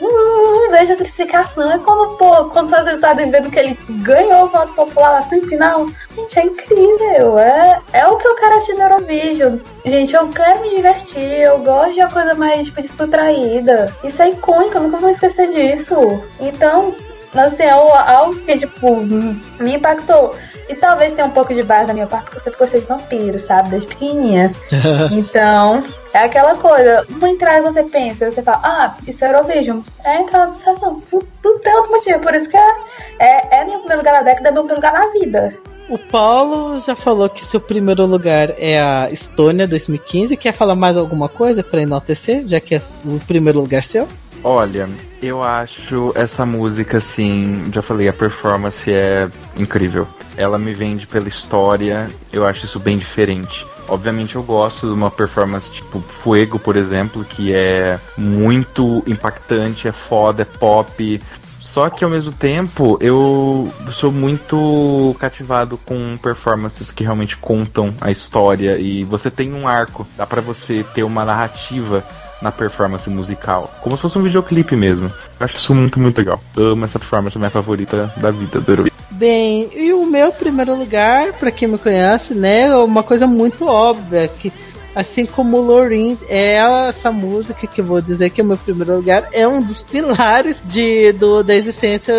Hum, 0.00 0.06
não 0.52 0.70
vejo 0.70 0.92
outra 0.92 1.06
explicação. 1.06 1.72
É 1.72 1.78
quando, 1.78 2.16
pô, 2.16 2.44
quando 2.46 2.66
os 2.66 2.72
resultados 2.72 3.24
vendo 3.30 3.50
que 3.50 3.58
ele 3.58 3.78
ganhou 4.02 4.44
o 4.44 4.48
voto 4.48 4.72
popular 4.72 5.14
na 5.14 5.22
semifinal. 5.22 5.86
Gente, 6.14 6.38
é 6.38 6.44
incrível. 6.44 7.38
É, 7.38 7.80
é 7.92 8.06
o 8.06 8.16
que 8.16 8.26
eu 8.26 8.36
quero 8.36 8.56
assistir 8.56 8.74
no 8.74 8.82
Eurovision. 8.82 9.58
Gente, 9.84 10.14
eu 10.14 10.28
quero 10.28 10.60
me 10.60 10.70
divertir. 10.70 11.40
Eu 11.40 11.58
gosto 11.58 11.94
de 11.94 12.00
uma 12.00 12.10
coisa 12.10 12.34
mais 12.34 12.66
tipo, 12.66 12.80
descontraída. 12.80 13.92
Isso 14.04 14.22
é 14.22 14.30
icônico, 14.30 14.76
eu 14.76 14.82
nunca 14.82 14.98
vou 14.98 15.10
esquecer 15.10 15.50
disso. 15.50 16.22
Então, 16.40 16.94
assim, 17.34 17.62
é 17.62 17.70
algo 17.70 18.36
que, 18.40 18.58
tipo, 18.58 18.96
me 18.96 19.74
impactou. 19.74 20.34
E 20.68 20.74
talvez 20.74 21.14
tenha 21.14 21.26
um 21.26 21.30
pouco 21.30 21.54
de 21.54 21.62
base 21.62 21.86
da 21.86 21.94
minha 21.94 22.06
parte, 22.06 22.24
porque 22.24 22.36
eu 22.36 22.42
sempre 22.42 22.58
gostei 22.58 22.80
de 22.80 22.86
vampiro, 22.86 23.40
sabe? 23.40 23.70
Desde 23.70 23.88
pequenininha. 23.88 24.52
então, 25.10 25.82
é 26.12 26.18
aquela 26.24 26.54
coisa. 26.56 27.06
Uma 27.08 27.30
entrada 27.30 27.70
você 27.70 27.82
pensa, 27.84 28.30
você 28.30 28.42
fala, 28.42 28.60
ah, 28.62 28.94
isso 29.06 29.24
é 29.24 29.28
Eurovision. 29.28 29.80
É 30.04 30.10
a 30.10 30.20
entrada 30.20 30.48
de 30.48 30.56
sessão. 30.56 31.02
Não, 31.10 31.22
não 31.44 31.58
tem 31.58 31.74
outro 31.74 31.92
motivo. 31.92 32.20
Por 32.20 32.34
isso 32.34 32.50
que 32.50 32.56
é, 32.56 32.70
é, 33.18 33.60
é 33.60 33.64
meu 33.64 33.78
primeiro 33.78 33.98
lugar 33.98 34.14
na 34.14 34.22
década, 34.22 34.48
é 34.48 34.52
meu 34.52 34.64
primeiro 34.64 34.86
lugar 34.86 34.92
na 34.92 35.12
vida. 35.12 35.54
O 35.88 35.96
Paulo 35.96 36.78
já 36.80 36.94
falou 36.94 37.30
que 37.30 37.46
seu 37.46 37.58
primeiro 37.58 38.04
lugar 38.04 38.54
é 38.58 38.78
a 38.78 39.08
Estônia 39.10 39.66
2015. 39.66 40.36
Quer 40.36 40.52
falar 40.52 40.74
mais 40.74 40.98
alguma 40.98 41.30
coisa 41.30 41.64
para 41.64 41.80
enaltecer, 41.80 42.46
já 42.46 42.60
que 42.60 42.74
é 42.74 42.82
o 43.06 43.18
primeiro 43.20 43.58
lugar 43.58 43.82
seu? 43.82 44.06
Olha, 44.42 44.88
eu 45.20 45.42
acho 45.42 46.12
essa 46.14 46.46
música, 46.46 46.98
assim, 46.98 47.64
já 47.72 47.82
falei, 47.82 48.08
a 48.08 48.12
performance 48.12 48.90
é 48.92 49.28
incrível. 49.56 50.06
Ela 50.36 50.58
me 50.58 50.72
vende 50.72 51.06
pela 51.06 51.28
história, 51.28 52.08
eu 52.32 52.46
acho 52.46 52.64
isso 52.64 52.78
bem 52.78 52.96
diferente. 52.96 53.66
Obviamente 53.88 54.36
eu 54.36 54.42
gosto 54.42 54.86
de 54.86 54.92
uma 54.92 55.10
performance 55.10 55.72
tipo 55.72 56.00
Fuego, 56.00 56.58
por 56.58 56.76
exemplo, 56.76 57.24
que 57.24 57.52
é 57.52 57.98
muito 58.16 59.02
impactante, 59.06 59.88
é 59.88 59.92
foda, 59.92 60.42
é 60.42 60.44
pop, 60.44 61.20
Só 61.58 61.90
que 61.90 62.04
ao 62.04 62.10
mesmo 62.10 62.32
tempo 62.32 62.98
eu 63.00 63.70
sou 63.90 64.12
muito 64.12 65.16
cativado 65.18 65.78
com 65.78 66.16
performances 66.18 66.90
que 66.90 67.02
realmente 67.02 67.36
contam 67.36 67.94
a 68.00 68.10
história 68.10 68.78
e 68.78 69.04
você 69.04 69.30
tem 69.30 69.52
um 69.52 69.66
arco, 69.66 70.06
dá 70.16 70.26
para 70.26 70.40
você 70.40 70.84
ter 70.94 71.02
uma 71.02 71.24
narrativa 71.24 72.04
na 72.40 72.52
performance 72.52 73.08
musical, 73.10 73.72
como 73.80 73.96
se 73.96 74.02
fosse 74.02 74.18
um 74.18 74.22
videoclipe 74.22 74.76
mesmo. 74.76 75.06
Eu 75.38 75.44
acho 75.44 75.56
isso 75.56 75.74
muito, 75.74 75.98
muito 75.98 76.18
legal. 76.18 76.40
Amo 76.56 76.84
essa 76.84 76.98
performance, 76.98 77.36
é 77.36 77.38
minha 77.38 77.50
favorita 77.50 78.12
da 78.16 78.30
vida 78.30 78.60
do. 78.60 78.90
Bem, 79.10 79.68
e 79.74 79.92
o 79.92 80.06
meu 80.06 80.30
primeiro 80.30 80.76
lugar, 80.76 81.32
para 81.32 81.50
quem 81.50 81.66
me 81.66 81.76
conhece, 81.76 82.34
né, 82.34 82.68
é 82.68 82.76
uma 82.76 83.02
coisa 83.02 83.26
muito 83.26 83.66
óbvia 83.66 84.28
que 84.28 84.52
assim 84.94 85.26
como 85.26 85.60
Lorin, 85.60 86.18
é 86.28 86.54
essa 86.88 87.10
música 87.12 87.66
que 87.66 87.82
vou 87.82 88.00
dizer 88.00 88.30
que 88.30 88.40
é 88.40 88.44
o 88.44 88.46
meu 88.46 88.58
primeiro 88.58 88.96
lugar, 88.96 89.28
é 89.32 89.46
um 89.46 89.62
dos 89.62 89.80
pilares 89.80 90.62
de, 90.64 91.12
do, 91.12 91.42
da 91.42 91.54
existência 91.54 92.14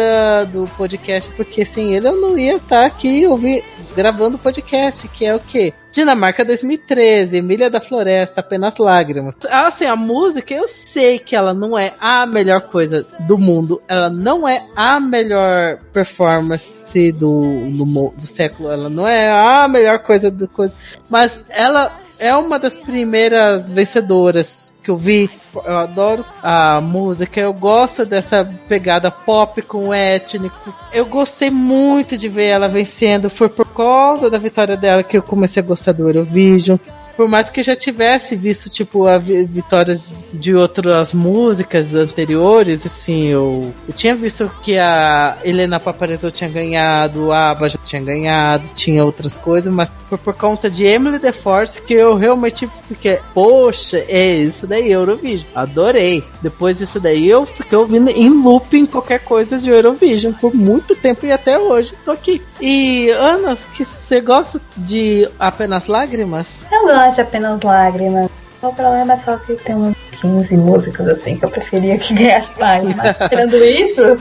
do 0.52 0.68
podcast, 0.78 1.30
porque 1.36 1.66
sem 1.66 1.96
ele 1.96 2.08
eu 2.08 2.22
não 2.22 2.38
ia 2.38 2.56
estar 2.56 2.86
aqui 2.86 3.28
ouvir, 3.28 3.64
gravando 3.96 4.38
podcast, 4.38 5.08
que 5.08 5.26
é 5.26 5.36
o 5.36 5.40
quê? 5.40 5.74
Dinamarca 5.92 6.46
2013, 6.46 7.38
Emília 7.38 7.70
da 7.70 7.82
Floresta, 7.82 8.42
apenas 8.42 8.78
lágrimas. 8.78 9.36
Assim, 9.50 9.86
a 9.86 9.96
música, 9.96 10.54
eu 10.54 10.68
sei 10.68 11.18
que 11.18 11.36
ela 11.36 11.54
não 11.54 11.78
é 11.78 11.94
a 12.00 12.28
melhor 12.28 12.62
coisa 12.62 13.06
do 13.22 13.38
mundo, 13.38 13.82
ela 13.88 14.10
não 14.10 14.48
é 14.48 14.64
a 14.76 15.00
melhor 15.00 15.80
performance 15.92 17.12
do, 17.12 17.40
do, 17.72 17.86
do 18.12 18.28
século, 18.28 18.72
ela 18.72 18.90
não 18.90 19.08
é 19.08 19.32
a 19.32 19.68
melhor 19.68 20.00
coisa 20.00 20.30
do 20.30 20.48
coisa, 20.48 20.74
mas 21.10 21.40
ela 21.50 21.92
é 22.20 22.36
uma 22.36 22.60
das 22.60 22.76
primeiras 22.76 23.72
vencedoras 23.72 24.74
que 24.84 24.92
eu 24.92 24.98
vi. 24.98 25.30
Eu 25.66 25.78
adoro 25.78 26.26
a 26.44 26.80
música, 26.82 27.40
eu 27.40 27.54
gosto 27.54 28.06
dessa 28.06 28.48
pegada 28.68 29.10
pop 29.10 29.62
com 29.62 29.94
étnico. 29.94 30.74
Eu 30.92 31.06
gostei 31.06 31.50
muito 31.50 32.18
de 32.18 32.28
ver 32.28 32.48
ela 32.48 32.68
vencendo. 32.68 33.30
Foi 33.30 33.50
por 33.50 33.74
causa 33.74 34.30
da 34.30 34.38
vitória 34.38 34.78
dela 34.78 35.04
que 35.04 35.18
eu 35.18 35.24
comecei 35.24 35.62
a 35.62 35.66
gostar 35.66 35.94
do 35.94 36.08
Eurovision 36.08 36.78
por 37.20 37.28
mais 37.28 37.50
que 37.50 37.62
já 37.62 37.76
tivesse 37.76 38.34
visto, 38.38 38.70
tipo, 38.70 39.06
a 39.06 39.18
vitórias 39.18 40.10
de 40.32 40.56
outras 40.56 41.14
músicas 41.14 41.94
anteriores, 41.94 42.86
assim, 42.86 43.26
eu, 43.26 43.74
eu 43.86 43.94
tinha 43.94 44.16
visto 44.16 44.50
que 44.64 44.80
a 44.80 45.38
Helena 45.44 45.82
Paparizou 45.82 46.32
tinha 46.32 46.50
ganhado, 46.50 47.34
a 47.34 47.50
Aba 47.50 47.68
já 47.68 47.78
tinha 47.86 48.02
ganhado, 48.02 48.70
tinha 48.74 49.04
outras 49.04 49.36
coisas, 49.36 49.74
mas 49.74 49.92
foi 50.08 50.18
por 50.18 50.34
conta 50.34 50.70
de 50.70 50.86
Emily 50.86 51.20
The 51.20 51.34
Force 51.34 51.82
que 51.82 51.94
eu 51.94 52.16
realmente 52.16 52.70
fiquei, 52.88 53.20
poxa, 53.34 53.98
é 54.08 54.36
isso 54.36 54.66
daí, 54.66 54.90
Eurovision. 54.90 55.46
Adorei. 55.54 56.24
Depois 56.42 56.78
disso 56.78 57.02
daí 57.02 57.30
eu 57.30 57.46
fiquei 57.46 57.78
ouvindo 57.78 58.10
em 58.10 58.30
looping 58.30 58.86
qualquer 58.86 59.20
coisa 59.20 59.60
de 59.60 59.70
Eurovision 59.70 60.32
por 60.34 60.56
muito 60.56 60.96
tempo 60.96 61.26
e 61.26 61.32
até 61.34 61.60
hoje 61.60 61.94
tô 62.04 62.12
aqui. 62.12 62.42
E 62.60 63.10
Ana, 63.12 63.56
que 63.74 63.86
você 63.86 64.20
gosta 64.20 64.60
de 64.76 65.30
apenas 65.40 65.86
lágrimas? 65.86 66.48
Eu 66.72 66.82
gosto 66.88 67.09
de 67.16 67.22
apenas 67.22 67.62
lágrimas. 67.62 68.30
O 68.62 68.74
problema 68.74 69.14
é 69.14 69.18
só 69.18 69.38
que 69.38 69.56
tem 69.56 69.76
uns 69.76 69.96
15 70.22 70.58
músicas 70.58 71.08
assim 71.08 71.38
que 71.38 71.46
eu 71.46 71.50
preferia 71.50 71.98
que 71.98 72.14
ganhasse 72.16 72.60
mais. 72.60 72.96
Mas 72.96 73.18
tirando 73.30 73.56
isso. 73.56 74.18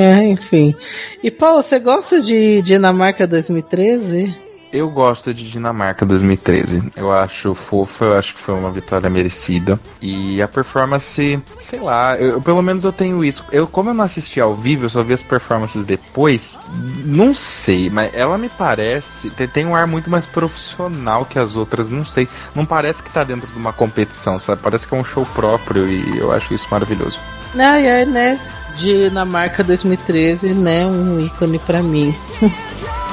É, 0.00 0.26
enfim. 0.26 0.74
E 1.22 1.30
Paulo, 1.30 1.62
você 1.62 1.78
gosta 1.78 2.20
de 2.20 2.62
Dinamarca 2.62 3.26
2013? 3.26 4.51
Eu 4.72 4.88
gosto 4.88 5.34
de 5.34 5.50
Dinamarca 5.50 6.06
2013. 6.06 6.92
Eu 6.96 7.12
acho 7.12 7.54
fofa, 7.54 8.06
eu 8.06 8.18
acho 8.18 8.34
que 8.34 8.40
foi 8.40 8.54
uma 8.54 8.70
vitória 8.70 9.10
merecida. 9.10 9.78
E 10.00 10.40
a 10.40 10.48
performance, 10.48 11.38
sei 11.58 11.78
lá, 11.78 12.16
eu, 12.16 12.40
pelo 12.40 12.62
menos 12.62 12.82
eu 12.82 12.90
tenho 12.90 13.22
isso. 13.22 13.44
Eu, 13.52 13.66
como 13.66 13.90
eu 13.90 13.94
não 13.94 14.04
assisti 14.04 14.40
ao 14.40 14.54
vivo, 14.54 14.86
eu 14.86 14.90
só 14.90 15.02
vi 15.02 15.12
as 15.12 15.22
performances 15.22 15.84
depois. 15.84 16.58
Não 17.04 17.34
sei, 17.34 17.90
mas 17.90 18.14
ela 18.14 18.38
me 18.38 18.48
parece. 18.48 19.28
Tem, 19.28 19.66
um 19.66 19.76
ar 19.76 19.86
muito 19.86 20.08
mais 20.08 20.24
profissional 20.24 21.26
que 21.26 21.38
as 21.38 21.54
outras, 21.54 21.90
não 21.90 22.06
sei. 22.06 22.26
Não 22.54 22.64
parece 22.64 23.02
que 23.02 23.10
tá 23.10 23.22
dentro 23.22 23.46
de 23.46 23.58
uma 23.58 23.74
competição, 23.74 24.38
sabe? 24.38 24.62
Parece 24.62 24.88
que 24.88 24.94
é 24.94 24.98
um 24.98 25.04
show 25.04 25.26
próprio 25.34 25.86
e 25.86 26.18
eu 26.18 26.32
acho 26.32 26.54
isso 26.54 26.66
maravilhoso. 26.70 27.20
Não, 27.54 27.74
é, 27.74 28.06
né? 28.06 28.40
Dinamarca 28.76 29.62
2013, 29.62 30.54
né? 30.54 30.86
Um 30.86 31.20
ícone 31.20 31.58
para 31.58 31.82
mim. 31.82 32.14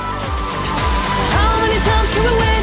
to 2.11 2.21
away. 2.21 2.58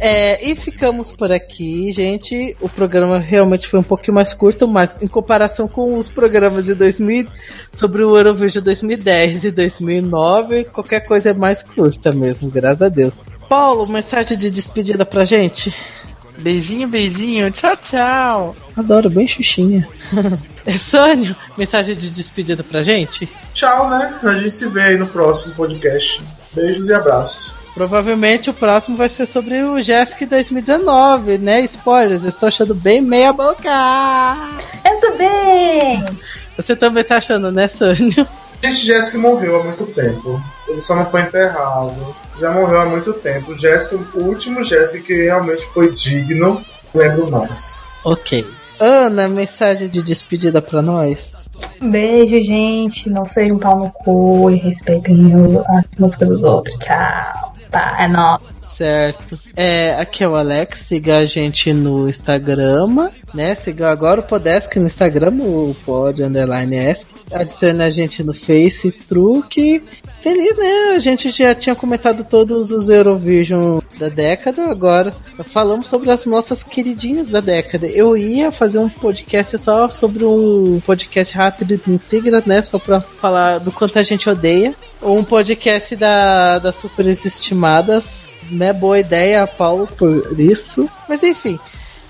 É, 0.00 0.48
e 0.48 0.56
ficamos 0.56 1.12
por 1.12 1.30
aqui, 1.30 1.92
gente. 1.92 2.56
O 2.60 2.68
programa 2.68 3.18
realmente 3.18 3.68
foi 3.68 3.78
um 3.78 3.84
pouquinho 3.84 4.14
mais 4.14 4.32
curto, 4.32 4.66
mas 4.66 4.98
em 5.00 5.06
comparação 5.06 5.68
com 5.68 5.96
os 5.96 6.08
programas 6.08 6.64
de 6.64 6.74
2000 6.74 7.26
sobre 7.72 8.02
o 8.02 8.16
Eurovision 8.16 8.64
2010 8.64 9.44
e 9.44 9.50
2009, 9.50 10.64
qualquer 10.64 11.00
coisa 11.00 11.30
é 11.30 11.34
mais 11.34 11.62
curta 11.62 12.12
mesmo, 12.12 12.50
graças 12.50 12.82
a 12.82 12.88
Deus. 12.88 13.14
Paulo, 13.48 13.86
mensagem 13.86 14.36
de 14.36 14.50
despedida 14.50 15.04
pra 15.04 15.24
gente? 15.24 15.74
Beijinho, 16.38 16.88
beijinho, 16.88 17.50
tchau, 17.50 17.76
tchau. 17.76 18.56
Adoro, 18.76 19.10
bem 19.10 19.28
xuxinha. 19.28 19.86
é 20.64 20.78
Sânio, 20.78 21.36
mensagem 21.56 21.94
de 21.94 22.10
despedida 22.10 22.62
pra 22.62 22.82
gente? 22.82 23.28
Tchau, 23.52 23.90
né? 23.90 24.18
A 24.22 24.32
gente 24.32 24.54
se 24.54 24.66
vê 24.68 24.82
aí 24.82 24.96
no 24.96 25.06
próximo 25.06 25.54
podcast. 25.54 26.39
Beijos 26.52 26.88
e 26.88 26.94
abraços. 26.94 27.52
Provavelmente 27.74 28.50
o 28.50 28.54
próximo 28.54 28.96
vai 28.96 29.08
ser 29.08 29.26
sobre 29.26 29.62
o 29.62 29.80
Jessica 29.80 30.26
2019, 30.26 31.38
né? 31.38 31.60
Spoilers, 31.62 32.24
estou 32.24 32.48
achando 32.48 32.74
bem 32.74 33.00
meia 33.00 33.32
boca. 33.32 33.70
Eu 34.84 35.00
também! 35.00 36.04
Você 36.56 36.74
também 36.74 37.04
tá 37.04 37.18
achando, 37.18 37.50
né, 37.52 37.68
Sânio? 37.68 38.26
Gente, 38.62 38.84
Jessica 38.84 39.16
morreu 39.18 39.60
há 39.60 39.64
muito 39.64 39.86
tempo. 39.86 40.42
Ele 40.68 40.82
só 40.82 40.94
não 40.94 41.06
foi 41.06 41.22
enterrado. 41.22 42.14
Já 42.38 42.50
morreu 42.50 42.80
há 42.80 42.86
muito 42.86 43.12
tempo. 43.14 43.58
Jessica, 43.58 43.96
o 44.14 44.24
último 44.24 44.62
Jessica 44.62 45.06
que 45.06 45.14
realmente 45.14 45.64
foi 45.72 45.90
digno, 45.94 46.62
lembro 46.94 47.30
mais. 47.30 47.78
Ok. 48.04 48.46
Ana, 48.78 49.28
mensagem 49.28 49.88
de 49.88 50.02
despedida 50.02 50.60
para 50.60 50.82
nós. 50.82 51.32
Beijo, 51.80 52.40
gente. 52.42 53.08
Não 53.08 53.26
sejam 53.26 53.56
um 53.56 53.60
pau 53.60 53.78
no 53.78 53.90
cu 53.90 54.50
e 54.50 54.56
respeitem 54.56 55.32
a 55.68 55.82
música 55.98 56.26
dos 56.26 56.42
outros. 56.42 56.78
Tchau. 56.78 57.54
Tá, 57.70 57.96
é 58.00 58.08
nóis. 58.08 58.59
Certo. 58.80 59.38
É, 59.54 59.94
aqui 59.96 60.24
é 60.24 60.28
o 60.28 60.34
Alex, 60.34 60.78
siga 60.78 61.18
a 61.18 61.26
gente 61.26 61.70
no 61.70 62.08
Instagram, 62.08 63.10
né? 63.34 63.54
Siga 63.54 63.90
agora 63.90 64.20
o 64.20 64.22
Podesk 64.22 64.74
no 64.76 64.86
Instagram, 64.86 65.34
o 65.34 65.76
Pod 65.84 66.22
Underline 66.22 66.76
Esk. 66.76 67.06
Adicione 67.30 67.82
a 67.82 67.90
gente 67.90 68.22
no 68.22 68.32
Face 68.32 68.90
Truque. 68.90 69.82
Feliz, 70.22 70.56
né? 70.56 70.94
A 70.94 70.98
gente 70.98 71.28
já 71.28 71.54
tinha 71.54 71.74
comentado 71.74 72.24
todos 72.24 72.70
os 72.70 72.88
Eurovision 72.88 73.80
da 73.98 74.08
década, 74.08 74.70
agora 74.70 75.14
falamos 75.44 75.86
sobre 75.86 76.10
as 76.10 76.24
nossas 76.24 76.62
queridinhas 76.62 77.28
da 77.28 77.40
década. 77.40 77.86
Eu 77.86 78.16
ia 78.16 78.50
fazer 78.50 78.78
um 78.78 78.88
podcast 78.88 79.58
só 79.58 79.90
sobre 79.90 80.24
um 80.24 80.80
podcast 80.86 81.34
rápido 81.34 81.76
de 81.76 81.98
siglas, 81.98 82.46
né? 82.46 82.62
Só 82.62 82.78
pra 82.78 83.02
falar 83.02 83.58
do 83.58 83.70
quanto 83.70 83.98
a 83.98 84.02
gente 84.02 84.30
odeia. 84.30 84.74
Ou 85.02 85.18
um 85.18 85.24
podcast 85.24 85.94
da, 85.96 86.58
das 86.58 86.76
superestimadas, 86.76 88.30
né? 88.50 88.72
Boa 88.72 88.98
ideia, 88.98 89.46
Paulo, 89.46 89.86
por 89.86 90.38
isso. 90.38 90.88
Mas 91.08 91.22
enfim. 91.22 91.58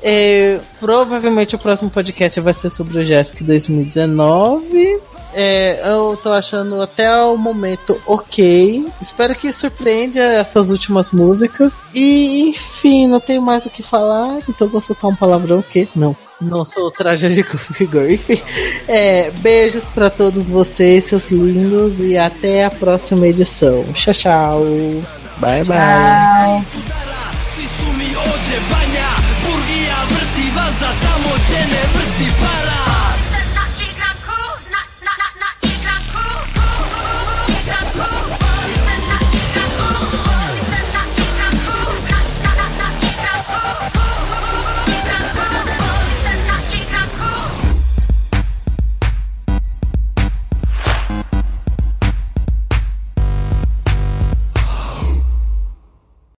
É, 0.02 0.58
provavelmente 0.78 1.54
o 1.54 1.58
próximo 1.58 1.90
podcast 1.90 2.40
vai 2.40 2.54
ser 2.54 2.70
sobre 2.70 2.98
o 2.98 3.04
Jessica 3.04 3.44
2019. 3.44 5.00
É, 5.32 5.80
eu 5.88 6.18
tô 6.20 6.30
achando 6.30 6.82
até 6.82 7.14
o 7.22 7.36
momento 7.36 8.00
ok. 8.06 8.84
Espero 9.00 9.34
que 9.34 9.52
surpreenda 9.52 10.20
essas 10.20 10.70
últimas 10.70 11.12
músicas. 11.12 11.82
E, 11.94 12.48
enfim, 12.48 13.06
não 13.06 13.20
tenho 13.20 13.42
mais 13.42 13.64
o 13.64 13.70
que 13.70 13.82
falar. 13.82 14.38
Então 14.48 14.68
vou 14.68 14.80
soltar 14.80 15.10
um 15.10 15.14
palavrão 15.14 15.62
que 15.62 15.88
não. 15.94 16.16
Não 16.40 16.64
sou 16.64 16.90
tragédico 16.90 17.56
figure. 17.58 18.14
Enfim, 18.14 18.40
é, 18.88 19.30
beijos 19.30 19.84
para 19.84 20.10
todos 20.10 20.48
vocês, 20.48 21.04
seus 21.04 21.30
lindos, 21.30 22.00
e 22.00 22.16
até 22.16 22.64
a 22.64 22.70
próxima 22.70 23.28
edição. 23.28 23.84
Tchau, 23.92 24.14
tchau. 24.14 25.19
Bye, 25.40 25.62
bye. 25.64 25.64
bye. 25.64 27.06